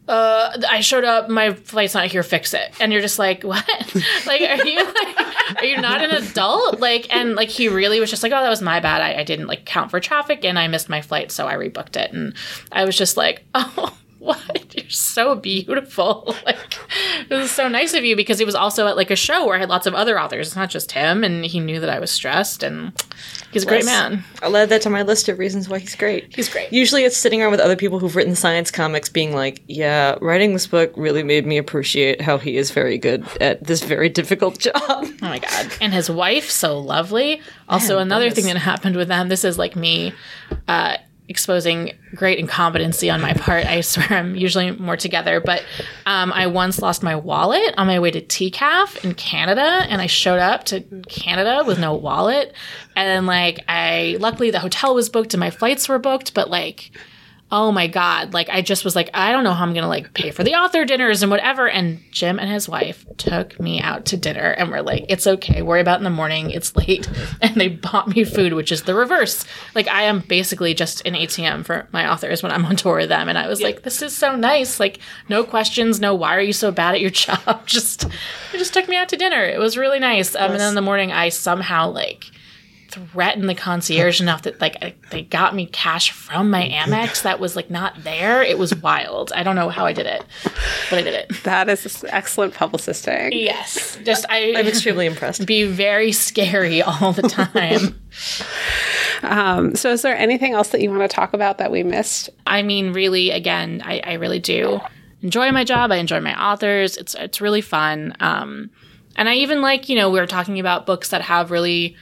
Uh, 0.05 0.61
I 0.69 0.81
showed 0.81 1.05
up. 1.05 1.29
My 1.29 1.53
flight's 1.53 1.93
not 1.93 2.07
here. 2.07 2.23
Fix 2.23 2.53
it. 2.53 2.73
And 2.81 2.91
you're 2.91 3.01
just 3.01 3.19
like, 3.19 3.43
what? 3.43 3.65
like, 4.25 4.41
are 4.41 4.67
you 4.67 4.83
like, 4.83 5.61
are 5.61 5.65
you 5.65 5.77
not 5.77 6.01
an 6.01 6.11
adult? 6.11 6.81
Like, 6.81 7.07
and 7.13 7.35
like, 7.35 7.47
he 7.47 7.69
really 7.69 8.01
was 8.01 8.09
just 8.09 8.21
like, 8.21 8.33
oh, 8.33 8.41
that 8.41 8.49
was 8.49 8.61
my 8.61 8.81
bad. 8.81 9.01
I, 9.01 9.21
I 9.21 9.23
didn't 9.23 9.47
like 9.47 9.65
count 9.65 9.91
for 9.91 10.01
traffic 10.01 10.43
and 10.43 10.59
I 10.59 10.67
missed 10.67 10.89
my 10.89 11.01
flight, 11.01 11.31
so 11.31 11.47
I 11.47 11.55
rebooked 11.55 11.95
it. 11.95 12.11
And 12.11 12.33
I 12.69 12.83
was 12.83 12.97
just 12.97 13.15
like, 13.15 13.45
oh, 13.55 13.97
what? 14.27 14.73
You're 14.75 14.89
so 14.89 15.35
beautiful. 15.35 16.35
Like, 16.45 16.57
it 17.29 17.33
was 17.33 17.51
so 17.51 17.69
nice 17.69 17.93
of 17.93 18.03
you 18.03 18.15
because 18.17 18.37
he 18.37 18.43
was 18.43 18.55
also 18.55 18.87
at 18.87 18.97
like 18.97 19.11
a 19.11 19.15
show 19.15 19.45
where 19.45 19.55
I 19.55 19.59
had 19.59 19.69
lots 19.69 19.87
of 19.87 19.93
other 19.93 20.19
authors. 20.19 20.47
It's 20.47 20.55
not 20.55 20.69
just 20.69 20.91
him, 20.91 21.23
and 21.23 21.45
he 21.45 21.59
knew 21.59 21.79
that 21.79 21.89
I 21.89 21.99
was 21.99 22.11
stressed, 22.11 22.63
and 22.63 22.91
he's 23.51 23.63
a 23.63 23.65
great 23.65 23.85
man. 23.85 24.23
I'll 24.41 24.55
add 24.57 24.69
that 24.69 24.81
to 24.81 24.89
my 24.89 25.03
list 25.03 25.29
of 25.29 25.39
reasons 25.39 25.69
why 25.69 25.79
he's 25.79 25.95
great. 25.95 26.35
He's 26.35 26.49
great. 26.49 26.73
Usually 26.73 27.03
it's 27.05 27.15
sitting 27.15 27.41
around 27.41 27.51
with 27.51 27.61
other 27.61 27.77
people 27.77 27.99
who've 27.99 28.15
written 28.15 28.35
science 28.35 28.71
comics 28.71 29.07
being 29.09 29.33
like, 29.33 29.61
yeah, 29.67 30.17
writing 30.21 30.53
this 30.53 30.67
book 30.67 30.91
really 30.97 31.23
made 31.23 31.45
me 31.45 31.57
appreciate 31.57 32.19
how 32.19 32.37
he 32.37 32.57
is 32.57 32.71
very 32.71 32.97
good 32.97 33.25
at 33.39 33.63
this 33.63 33.83
very 33.83 34.09
difficult 34.09 34.59
job. 34.59 34.73
Oh 34.75 35.13
my 35.21 35.39
god. 35.39 35.71
And 35.79 35.93
his 35.93 36.09
wife, 36.09 36.49
so 36.49 36.77
lovely. 36.77 37.41
Also, 37.69 37.99
another 37.99 38.29
thing 38.31 38.45
that 38.45 38.57
happened 38.57 38.97
with 38.97 39.07
them, 39.07 39.29
this 39.29 39.45
is 39.45 39.57
like 39.57 39.75
me. 39.75 40.13
Uh, 40.67 40.97
exposing 41.29 41.93
great 42.15 42.37
incompetency 42.37 43.09
on 43.09 43.21
my 43.21 43.33
part. 43.33 43.65
I 43.65 43.81
swear 43.81 44.07
I'm 44.11 44.35
usually 44.35 44.71
more 44.71 44.97
together, 44.97 45.39
but 45.39 45.63
um, 46.05 46.31
I 46.33 46.47
once 46.47 46.81
lost 46.81 47.01
my 47.03 47.15
wallet 47.15 47.73
on 47.77 47.87
my 47.87 47.99
way 47.99 48.11
to 48.11 48.21
TCAF 48.21 49.03
in 49.03 49.13
Canada, 49.15 49.61
and 49.61 50.01
I 50.01 50.07
showed 50.07 50.39
up 50.39 50.65
to 50.65 50.81
Canada 51.07 51.63
with 51.65 51.79
no 51.79 51.93
wallet. 51.93 52.53
And 52.95 53.07
then, 53.07 53.25
like, 53.25 53.63
I 53.67 54.17
luckily 54.19 54.51
the 54.51 54.59
hotel 54.59 54.93
was 54.95 55.09
booked 55.09 55.33
and 55.33 55.39
my 55.39 55.49
flights 55.49 55.87
were 55.87 55.99
booked, 55.99 56.33
but 56.33 56.49
like, 56.49 56.91
oh 57.53 57.71
my 57.71 57.85
god 57.85 58.33
like 58.33 58.49
i 58.49 58.63
just 58.63 58.83
was 58.83 58.95
like 58.95 59.11
i 59.13 59.31
don't 59.31 59.43
know 59.43 59.53
how 59.53 59.63
i'm 59.63 59.75
gonna 59.75 59.87
like 59.87 60.11
pay 60.15 60.31
for 60.31 60.43
the 60.43 60.55
author 60.55 60.85
dinners 60.85 61.21
and 61.21 61.29
whatever. 61.29 61.69
And 61.69 61.99
jim 62.11 62.39
and 62.39 62.49
his 62.49 62.67
wife 62.67 63.05
took 63.17 63.59
me 63.59 63.79
out 63.79 64.05
to 64.05 64.17
dinner 64.17 64.49
and 64.57 64.71
we're 64.71 64.81
like 64.81 65.05
it's 65.07 65.27
okay 65.27 65.61
worry 65.61 65.79
about 65.79 65.97
it 65.97 65.99
in 65.99 66.03
the 66.03 66.09
morning 66.09 66.49
it's 66.49 66.75
late. 66.75 67.07
And 67.41 67.55
they 67.55 67.67
bought 67.67 68.07
me 68.07 68.23
food 68.23 68.53
which 68.53 68.71
is 68.71 68.83
the 68.83 68.95
reverse. 68.95 69.45
Like 69.75 69.87
i 69.87 70.03
am 70.03 70.21
basically 70.21 70.73
just 70.73 71.05
an 71.05 71.13
atm 71.13 71.63
for 71.63 71.87
my 71.91 72.11
authors 72.11 72.41
when 72.41 72.51
i'm 72.51 72.65
on 72.65 72.75
tour 72.75 72.97
with 72.97 73.09
them. 73.09 73.29
And 73.29 73.37
i 73.37 73.47
was 73.47 73.61
like 73.61 73.83
this 73.83 74.01
is 74.01 74.17
so 74.17 74.35
nice. 74.35 74.79
Like 74.79 74.97
no 75.29 75.43
questions 75.43 75.99
no 75.99 76.15
why 76.15 76.35
are 76.35 76.41
you 76.41 76.53
so 76.53 76.71
bad 76.71 76.95
at 76.95 77.01
your 77.01 77.09
job? 77.25 77.67
Just 77.67 78.07
they 78.51 78.57
just 78.57 78.73
took 78.73 78.89
me 78.89 78.97
out 78.97 79.09
to 79.09 79.15
dinner. 79.15 79.43
It 79.45 79.59
was 79.59 79.77
really 79.77 79.99
nice. 79.99 80.35
Um, 80.35 80.51
and 80.51 80.59
then 80.59 80.69
in 80.69 80.75
the 80.75 80.81
morning 80.81 81.11
i 81.11 81.29
somehow 81.29 81.91
like 81.91 82.31
threatened 82.93 83.49
the 83.49 83.55
concierge 83.55 84.21
enough 84.21 84.43
that 84.43 84.61
like 84.61 84.77
I, 84.81 84.93
they 85.09 85.23
got 85.23 85.55
me 85.55 85.65
cash 85.65 86.11
from 86.11 86.49
my 86.49 86.69
Amex 86.69 87.23
that 87.23 87.39
was 87.39 87.55
like 87.55 87.69
not 87.69 88.03
there. 88.03 88.43
It 88.43 88.57
was 88.57 88.75
wild. 88.75 89.31
I 89.33 89.43
don't 89.43 89.55
know 89.55 89.69
how 89.69 89.85
I 89.85 89.93
did 89.93 90.05
it, 90.05 90.23
but 90.89 90.99
I 90.99 91.01
did 91.01 91.13
it. 91.13 91.43
That 91.43 91.69
is 91.69 92.05
excellent 92.09 92.53
publicisting. 92.53 93.31
Yes, 93.33 93.97
just 94.03 94.25
I. 94.29 94.53
I'm 94.55 94.67
extremely 94.67 95.05
impressed. 95.05 95.45
Be 95.45 95.63
very 95.63 96.11
scary 96.11 96.81
all 96.81 97.13
the 97.13 97.23
time. 97.23 97.99
Um, 99.23 99.73
so, 99.73 99.89
is 99.89 100.01
there 100.01 100.15
anything 100.15 100.53
else 100.53 100.69
that 100.69 100.81
you 100.81 100.89
want 100.89 101.09
to 101.09 101.15
talk 101.15 101.33
about 101.33 101.57
that 101.59 101.71
we 101.71 101.81
missed? 101.81 102.29
I 102.45 102.61
mean, 102.61 102.91
really, 102.91 103.31
again, 103.31 103.81
I, 103.85 104.01
I 104.03 104.13
really 104.13 104.39
do 104.39 104.81
enjoy 105.21 105.51
my 105.51 105.63
job. 105.63 105.91
I 105.91 105.95
enjoy 105.95 106.19
my 106.19 106.39
authors. 106.39 106.97
It's 106.97 107.15
it's 107.15 107.41
really 107.41 107.61
fun. 107.61 108.15
Um, 108.19 108.69
and 109.15 109.29
I 109.29 109.35
even 109.35 109.61
like 109.61 109.89
you 109.89 109.95
know 109.95 110.09
we 110.09 110.19
were 110.19 110.27
talking 110.27 110.59
about 110.59 110.85
books 110.85 111.09
that 111.09 111.21
have 111.21 111.51
really 111.51 111.95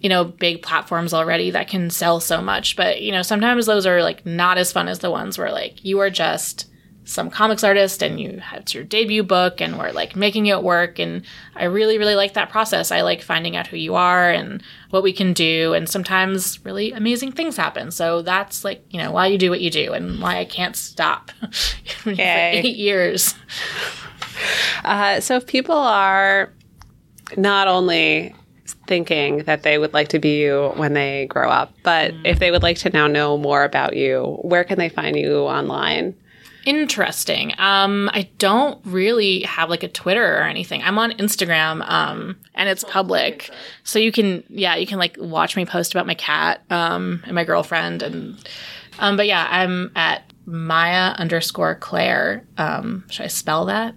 you 0.00 0.08
know 0.08 0.24
big 0.24 0.62
platforms 0.62 1.12
already 1.12 1.50
that 1.50 1.68
can 1.68 1.90
sell 1.90 2.20
so 2.20 2.40
much. 2.40 2.76
But 2.76 3.02
you 3.02 3.12
know 3.12 3.22
sometimes 3.22 3.66
those 3.66 3.86
are 3.86 4.02
like 4.02 4.24
not 4.24 4.58
as 4.58 4.72
fun 4.72 4.88
as 4.88 5.00
the 5.00 5.10
ones 5.10 5.38
where 5.38 5.52
like 5.52 5.84
you 5.84 5.98
are 6.00 6.10
just 6.10 6.66
some 7.04 7.30
comics 7.30 7.64
artist 7.64 8.02
and 8.02 8.20
you 8.20 8.42
it's 8.52 8.74
your 8.74 8.84
debut 8.84 9.22
book 9.22 9.62
and 9.62 9.78
we're 9.78 9.92
like 9.92 10.14
making 10.14 10.46
it 10.46 10.62
work. 10.62 10.98
And 10.98 11.22
i 11.56 11.64
really 11.64 11.98
really 11.98 12.14
like 12.14 12.34
that 12.34 12.50
process. 12.50 12.92
I 12.92 13.00
like 13.00 13.22
finding 13.22 13.56
out 13.56 13.66
who 13.66 13.76
you 13.76 13.94
are 13.94 14.30
and 14.30 14.62
what 14.90 15.02
we 15.02 15.12
can 15.12 15.32
do. 15.32 15.74
And 15.74 15.88
sometimes 15.88 16.64
really 16.64 16.92
amazing 16.92 17.32
things 17.32 17.56
happen. 17.56 17.90
So 17.90 18.22
that's 18.22 18.64
like 18.64 18.84
you 18.90 19.00
know 19.00 19.10
why 19.10 19.26
you 19.26 19.38
do 19.38 19.50
what 19.50 19.60
you 19.60 19.70
do 19.70 19.92
and 19.92 20.20
why 20.20 20.38
i 20.38 20.44
can't 20.44 20.76
stop 20.76 21.30
for 22.02 22.14
eight 22.18 22.76
years. 22.76 23.34
Uh, 24.84 25.20
so, 25.20 25.36
if 25.36 25.46
people 25.46 25.76
are 25.76 26.52
not 27.36 27.68
only 27.68 28.34
thinking 28.88 29.44
that 29.44 29.62
they 29.62 29.78
would 29.78 29.94
like 29.94 30.08
to 30.08 30.18
be 30.18 30.40
you 30.40 30.72
when 30.74 30.94
they 30.94 31.26
grow 31.26 31.48
up, 31.48 31.72
but 31.84 32.12
if 32.24 32.40
they 32.40 32.50
would 32.50 32.64
like 32.64 32.78
to 32.78 32.90
now 32.90 33.06
know 33.06 33.38
more 33.38 33.62
about 33.62 33.94
you, 33.94 34.38
where 34.42 34.64
can 34.64 34.78
they 34.78 34.88
find 34.88 35.16
you 35.16 35.42
online? 35.42 36.16
Interesting. 36.64 37.54
Um, 37.58 38.10
I 38.12 38.28
don't 38.38 38.80
really 38.84 39.42
have 39.42 39.70
like 39.70 39.82
a 39.82 39.88
Twitter 39.88 40.38
or 40.38 40.42
anything. 40.42 40.82
I'm 40.82 40.98
on 40.98 41.12
Instagram, 41.12 41.88
um, 41.88 42.36
and 42.54 42.68
it's 42.68 42.82
public, 42.84 43.50
so 43.84 43.98
you 43.98 44.10
can, 44.10 44.42
yeah, 44.48 44.74
you 44.74 44.86
can 44.86 44.98
like 44.98 45.16
watch 45.18 45.56
me 45.56 45.64
post 45.64 45.94
about 45.94 46.06
my 46.06 46.14
cat, 46.14 46.62
um, 46.70 47.22
and 47.24 47.34
my 47.34 47.44
girlfriend, 47.44 48.02
and, 48.02 48.48
um, 48.98 49.16
but 49.16 49.26
yeah, 49.26 49.46
I'm 49.48 49.92
at 49.94 50.32
Maya 50.46 51.14
underscore 51.16 51.76
Claire. 51.76 52.44
Um, 52.56 53.04
should 53.10 53.24
I 53.24 53.28
spell 53.28 53.66
that? 53.66 53.94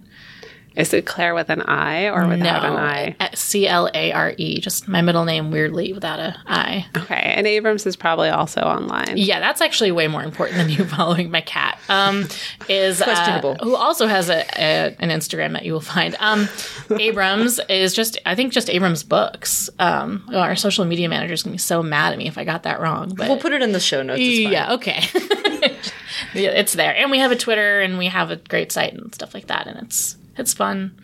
Is 0.76 0.92
it 0.94 1.04
Claire 1.06 1.34
with 1.34 1.50
an 1.50 1.62
I 1.62 2.08
or 2.08 2.26
without 2.26 2.64
an 2.64 2.72
I? 2.76 3.16
C 3.34 3.66
L 3.68 3.90
A 3.94 4.12
R 4.12 4.34
E. 4.36 4.60
Just 4.60 4.88
my 4.88 5.02
middle 5.02 5.24
name, 5.24 5.50
weirdly, 5.50 5.92
without 5.92 6.18
a 6.18 6.36
I. 6.46 6.86
Okay, 6.96 7.14
and 7.36 7.46
Abrams 7.46 7.86
is 7.86 7.96
probably 7.96 8.28
also 8.30 8.60
online. 8.62 9.16
Yeah, 9.16 9.40
that's 9.40 9.60
actually 9.60 9.92
way 9.92 10.08
more 10.08 10.22
important 10.22 10.58
than 10.58 10.68
you 10.70 10.84
following 10.96 11.30
my 11.30 11.40
cat. 11.42 11.78
Um, 11.88 12.26
is 12.68 13.00
uh, 13.00 13.04
Questionable. 13.04 13.56
who 13.62 13.74
also 13.76 14.06
has 14.06 14.30
a, 14.30 14.44
a 14.58 14.96
an 14.98 15.10
Instagram 15.10 15.52
that 15.52 15.64
you 15.64 15.72
will 15.72 15.80
find. 15.80 16.16
Um, 16.20 16.48
Abrams 16.90 17.60
is 17.68 17.92
just 17.94 18.18
I 18.24 18.34
think 18.34 18.52
just 18.52 18.70
Abrams 18.70 19.02
Books. 19.02 19.68
Um, 19.78 20.24
oh, 20.32 20.38
our 20.38 20.56
social 20.56 20.84
media 20.84 21.08
manager 21.08 21.34
is 21.34 21.42
gonna 21.42 21.54
be 21.54 21.58
so 21.58 21.82
mad 21.82 22.12
at 22.12 22.18
me 22.18 22.28
if 22.28 22.38
I 22.38 22.44
got 22.44 22.62
that 22.62 22.80
wrong. 22.80 23.14
But 23.14 23.28
We'll 23.28 23.38
put 23.38 23.52
it 23.52 23.62
in 23.62 23.72
the 23.72 23.80
show 23.80 24.02
notes. 24.02 24.20
It's 24.22 24.44
fine. 24.44 24.52
yeah, 24.52 24.72
okay. 24.74 25.02
yeah, 26.34 26.50
it's 26.50 26.72
there, 26.72 26.94
and 26.96 27.10
we 27.10 27.18
have 27.18 27.32
a 27.32 27.36
Twitter, 27.36 27.80
and 27.80 27.98
we 27.98 28.06
have 28.06 28.30
a 28.30 28.36
great 28.36 28.72
site 28.72 28.94
and 28.94 29.14
stuff 29.14 29.34
like 29.34 29.46
that, 29.48 29.66
and 29.66 29.78
it's 29.86 30.16
it's 30.36 30.54
fun. 30.54 30.98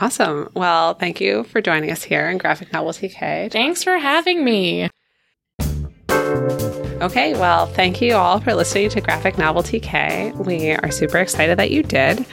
Awesome. 0.00 0.50
Well, 0.54 0.94
thank 0.94 1.20
you 1.20 1.44
for 1.44 1.60
joining 1.60 1.90
us 1.90 2.02
here 2.02 2.28
in 2.28 2.38
Graphic 2.38 2.72
Novel 2.72 2.92
TK. 2.92 3.52
Thanks 3.52 3.84
for 3.84 3.96
having 3.98 4.44
me. 4.44 4.88
Okay, 7.00 7.34
well, 7.34 7.66
thank 7.66 8.00
you 8.00 8.14
all 8.14 8.40
for 8.40 8.54
listening 8.54 8.88
to 8.90 9.00
Graphic 9.00 9.36
Novel 9.36 9.62
TK. 9.62 10.34
We 10.46 10.70
are 10.72 10.90
super 10.90 11.18
excited 11.18 11.58
that 11.58 11.70
you 11.70 11.82
did. 11.82 12.24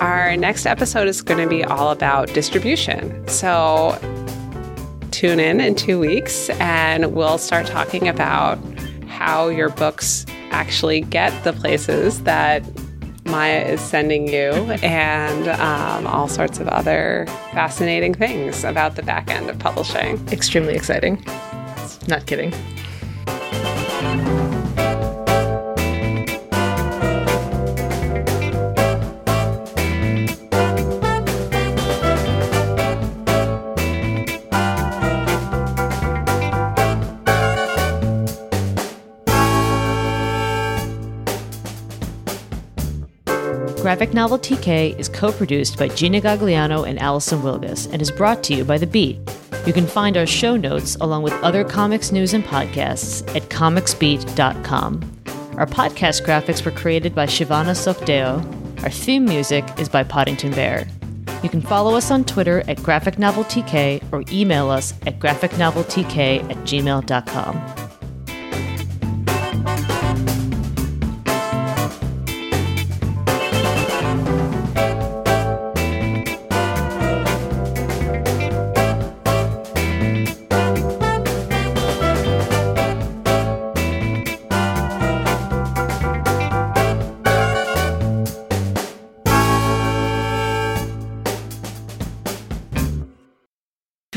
Our 0.00 0.36
next 0.36 0.64
episode 0.64 1.08
is 1.08 1.22
going 1.22 1.40
to 1.40 1.48
be 1.48 1.64
all 1.64 1.90
about 1.90 2.28
distribution. 2.28 3.26
So 3.26 3.98
tune 5.10 5.40
in 5.40 5.60
in 5.60 5.74
two 5.74 5.98
weeks 5.98 6.50
and 6.60 7.14
we'll 7.14 7.38
start 7.38 7.66
talking 7.66 8.08
about 8.08 8.58
how 9.06 9.48
your 9.48 9.68
books 9.70 10.24
actually 10.50 11.00
get 11.00 11.32
the 11.44 11.52
places 11.52 12.22
that 12.22 12.62
Maya 13.24 13.64
is 13.64 13.80
sending 13.80 14.28
you 14.28 14.50
and 14.82 15.48
um, 15.48 16.06
all 16.06 16.28
sorts 16.28 16.58
of 16.58 16.68
other 16.68 17.26
fascinating 17.52 18.14
things 18.14 18.64
about 18.64 18.96
the 18.96 19.02
back 19.02 19.30
end 19.30 19.48
of 19.48 19.58
publishing. 19.58 20.26
Extremely 20.28 20.74
exciting. 20.74 21.24
Not 22.08 22.26
kidding. 22.26 22.52
Graphic 44.02 44.14
Novel 44.16 44.38
TK 44.40 44.98
is 44.98 45.08
co 45.08 45.30
produced 45.30 45.78
by 45.78 45.86
Gina 45.86 46.20
Gagliano 46.20 46.88
and 46.88 46.98
Allison 46.98 47.40
Wilgus 47.40 47.88
and 47.92 48.02
is 48.02 48.10
brought 48.10 48.42
to 48.42 48.52
you 48.52 48.64
by 48.64 48.76
The 48.76 48.84
Beat. 48.88 49.16
You 49.64 49.72
can 49.72 49.86
find 49.86 50.16
our 50.16 50.26
show 50.26 50.56
notes 50.56 50.96
along 50.96 51.22
with 51.22 51.32
other 51.34 51.62
comics 51.62 52.10
news 52.10 52.34
and 52.34 52.42
podcasts 52.42 53.22
at 53.36 53.42
comicsbeat.com. 53.42 55.22
Our 55.56 55.66
podcast 55.66 56.26
graphics 56.26 56.64
were 56.64 56.72
created 56.72 57.14
by 57.14 57.26
Shivana 57.26 57.76
Sookdeo. 57.76 58.82
Our 58.82 58.90
theme 58.90 59.24
music 59.24 59.64
is 59.78 59.88
by 59.88 60.02
Poddington 60.02 60.50
Bear. 60.50 60.88
You 61.44 61.48
can 61.48 61.60
follow 61.60 61.94
us 61.94 62.10
on 62.10 62.24
Twitter 62.24 62.64
at 62.66 62.82
Graphic 62.82 63.20
Novel 63.20 63.44
TK 63.44 64.02
or 64.12 64.24
email 64.32 64.68
us 64.68 64.94
at 65.06 65.20
graphicnoveltk 65.20 66.50
at 66.50 66.56
gmail.com. 66.66 67.81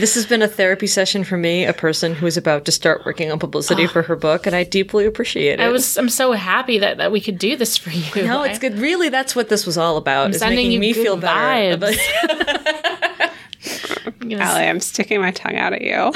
This 0.05 0.13
has 0.13 0.27
been 0.27 0.43
a 0.43 0.47
therapy 0.47 0.85
session 0.85 1.23
for 1.23 1.35
me, 1.35 1.65
a 1.65 1.73
person 1.73 2.13
who 2.13 2.27
is 2.27 2.37
about 2.37 2.65
to 2.65 2.71
start 2.71 3.07
working 3.07 3.31
on 3.31 3.39
publicity 3.39 3.85
ah. 3.85 3.87
for 3.87 4.03
her 4.03 4.15
book, 4.15 4.45
and 4.45 4.55
I 4.55 4.63
deeply 4.63 5.03
appreciate 5.03 5.59
it. 5.59 5.63
I 5.63 5.69
was 5.69 5.97
I'm 5.97 6.09
so 6.09 6.33
happy 6.33 6.77
that, 6.77 6.97
that 6.97 7.11
we 7.11 7.19
could 7.19 7.39
do 7.39 7.55
this 7.55 7.75
for 7.75 7.89
you. 7.89 8.27
no, 8.27 8.43
it's 8.43 8.59
good. 8.59 8.77
Really, 8.77 9.09
that's 9.09 9.35
what 9.35 9.49
this 9.49 9.65
was 9.65 9.79
all 9.79 9.97
about. 9.97 10.29
is 10.29 10.37
sending 10.37 10.57
making 10.57 10.73
you 10.73 10.79
me 10.79 10.93
good 10.93 11.01
feel 11.01 11.17
better. 11.17 11.87
vibes. 11.87 11.97
You 14.21 14.37
know, 14.37 14.43
Allie, 14.43 14.67
I'm 14.67 14.79
sticking 14.79 15.21
my 15.21 15.31
tongue 15.31 15.55
out 15.55 15.73
at 15.73 15.81
you. 15.81 16.13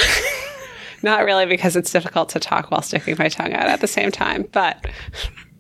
Not 1.01 1.25
really 1.25 1.47
because 1.47 1.75
it's 1.75 1.91
difficult 1.91 2.29
to 2.29 2.39
talk 2.39 2.69
while 2.69 2.83
sticking 2.83 3.15
my 3.17 3.27
tongue 3.27 3.53
out 3.53 3.69
at 3.69 3.81
the 3.81 3.87
same 3.87 4.11
time, 4.11 4.47
but 4.51 4.85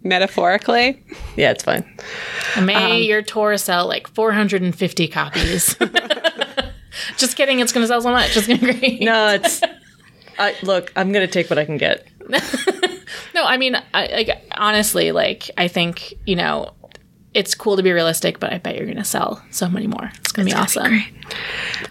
metaphorically, 0.03 1.03
yeah, 1.35 1.49
it's 1.49 1.63
fine. 1.63 1.83
May 2.61 2.97
um, 2.97 3.01
your 3.01 3.23
tour 3.23 3.57
sell 3.57 3.87
like 3.87 4.07
450 4.07 5.07
copies. 5.07 5.75
Just 7.17 7.35
kidding. 7.37 7.59
It's 7.59 7.71
going 7.71 7.83
to 7.83 7.87
sell 7.87 8.01
so 8.01 8.11
much. 8.11 8.35
It's 8.35 8.47
going 8.47 8.59
to 8.59 8.67
be 8.73 8.79
great. 8.79 9.01
No, 9.01 9.29
it's. 9.29 9.61
I, 10.37 10.55
look, 10.63 10.93
I'm 10.95 11.11
gonna 11.11 11.27
take 11.27 11.49
what 11.49 11.59
I 11.59 11.65
can 11.65 11.75
get. 11.77 12.07
No, 12.29 12.37
No, 13.35 13.43
I 13.43 13.57
mean, 13.57 13.75
I, 13.93 14.07
like 14.07 14.29
honestly, 14.53 15.11
like 15.11 15.51
I 15.57 15.67
think 15.67 16.13
you 16.25 16.35
know, 16.37 16.73
it's 17.33 17.55
cool 17.55 17.75
to 17.75 17.83
be 17.83 17.91
realistic, 17.91 18.39
but 18.39 18.53
I 18.53 18.57
bet 18.57 18.75
you're 18.77 18.85
going 18.85 18.97
to 18.97 19.03
sell 19.03 19.43
so 19.51 19.69
many 19.69 19.87
more. 19.87 20.09
It's 20.19 20.31
going 20.31 20.47
to 20.47 20.53
be 20.55 20.57
awesome. 20.59 21.01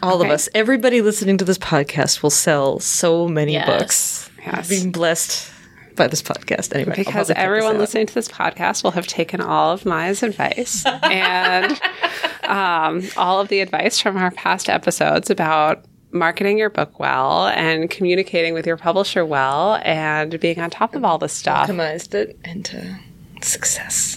All 0.02 0.22
of 0.22 0.30
us, 0.30 0.48
everybody 0.55 1.01
listening 1.02 1.36
to 1.39 1.44
this 1.44 1.59
podcast 1.59 2.22
will 2.22 2.30
sell 2.30 2.80
so 2.80 3.28
many 3.28 3.52
Yes. 3.52 3.66
books. 3.66 4.30
Yes. 4.44 4.68
Being 4.68 4.93
blessed 4.93 5.51
by 5.99 6.07
this 6.07 6.23
podcast. 6.23 6.75
Anyway, 6.75 6.95
because 6.97 7.05
probably 7.05 7.12
cut 7.12 7.27
this 7.29 7.37
everyone 7.37 7.79
listening 7.79 8.07
to 8.07 8.15
this 8.15 8.29
podcast 8.29 8.83
will 8.83 8.93
have 8.93 9.07
taken 9.07 9.41
all 9.41 9.73
of 9.73 9.85
Maya's 9.85 10.23
advice 10.23 10.87
and 10.87 11.79
um, 12.45 13.03
all 13.16 13.41
of 13.41 13.49
the 13.49 13.61
advice 13.61 14.01
from 14.01 14.16
our 14.16 14.31
past 14.31 14.70
episodes 14.70 15.29
about 15.29 15.85
marketing 16.11 16.57
your 16.57 16.70
book 16.70 16.99
well 16.99 17.49
and 17.49 17.91
communicating 17.91 18.55
with 18.55 18.66
your 18.66 18.79
publisher 18.79 19.27
well 19.27 19.79
and 19.83 20.41
being 20.41 20.59
on 20.59 20.70
top 20.70 20.95
of 20.95 21.05
all 21.05 21.19
this 21.19 21.35
stuff. 21.35 21.69
Optimized 21.69 22.15
it 22.15 22.39
into 22.45 22.99
success. 23.43 24.16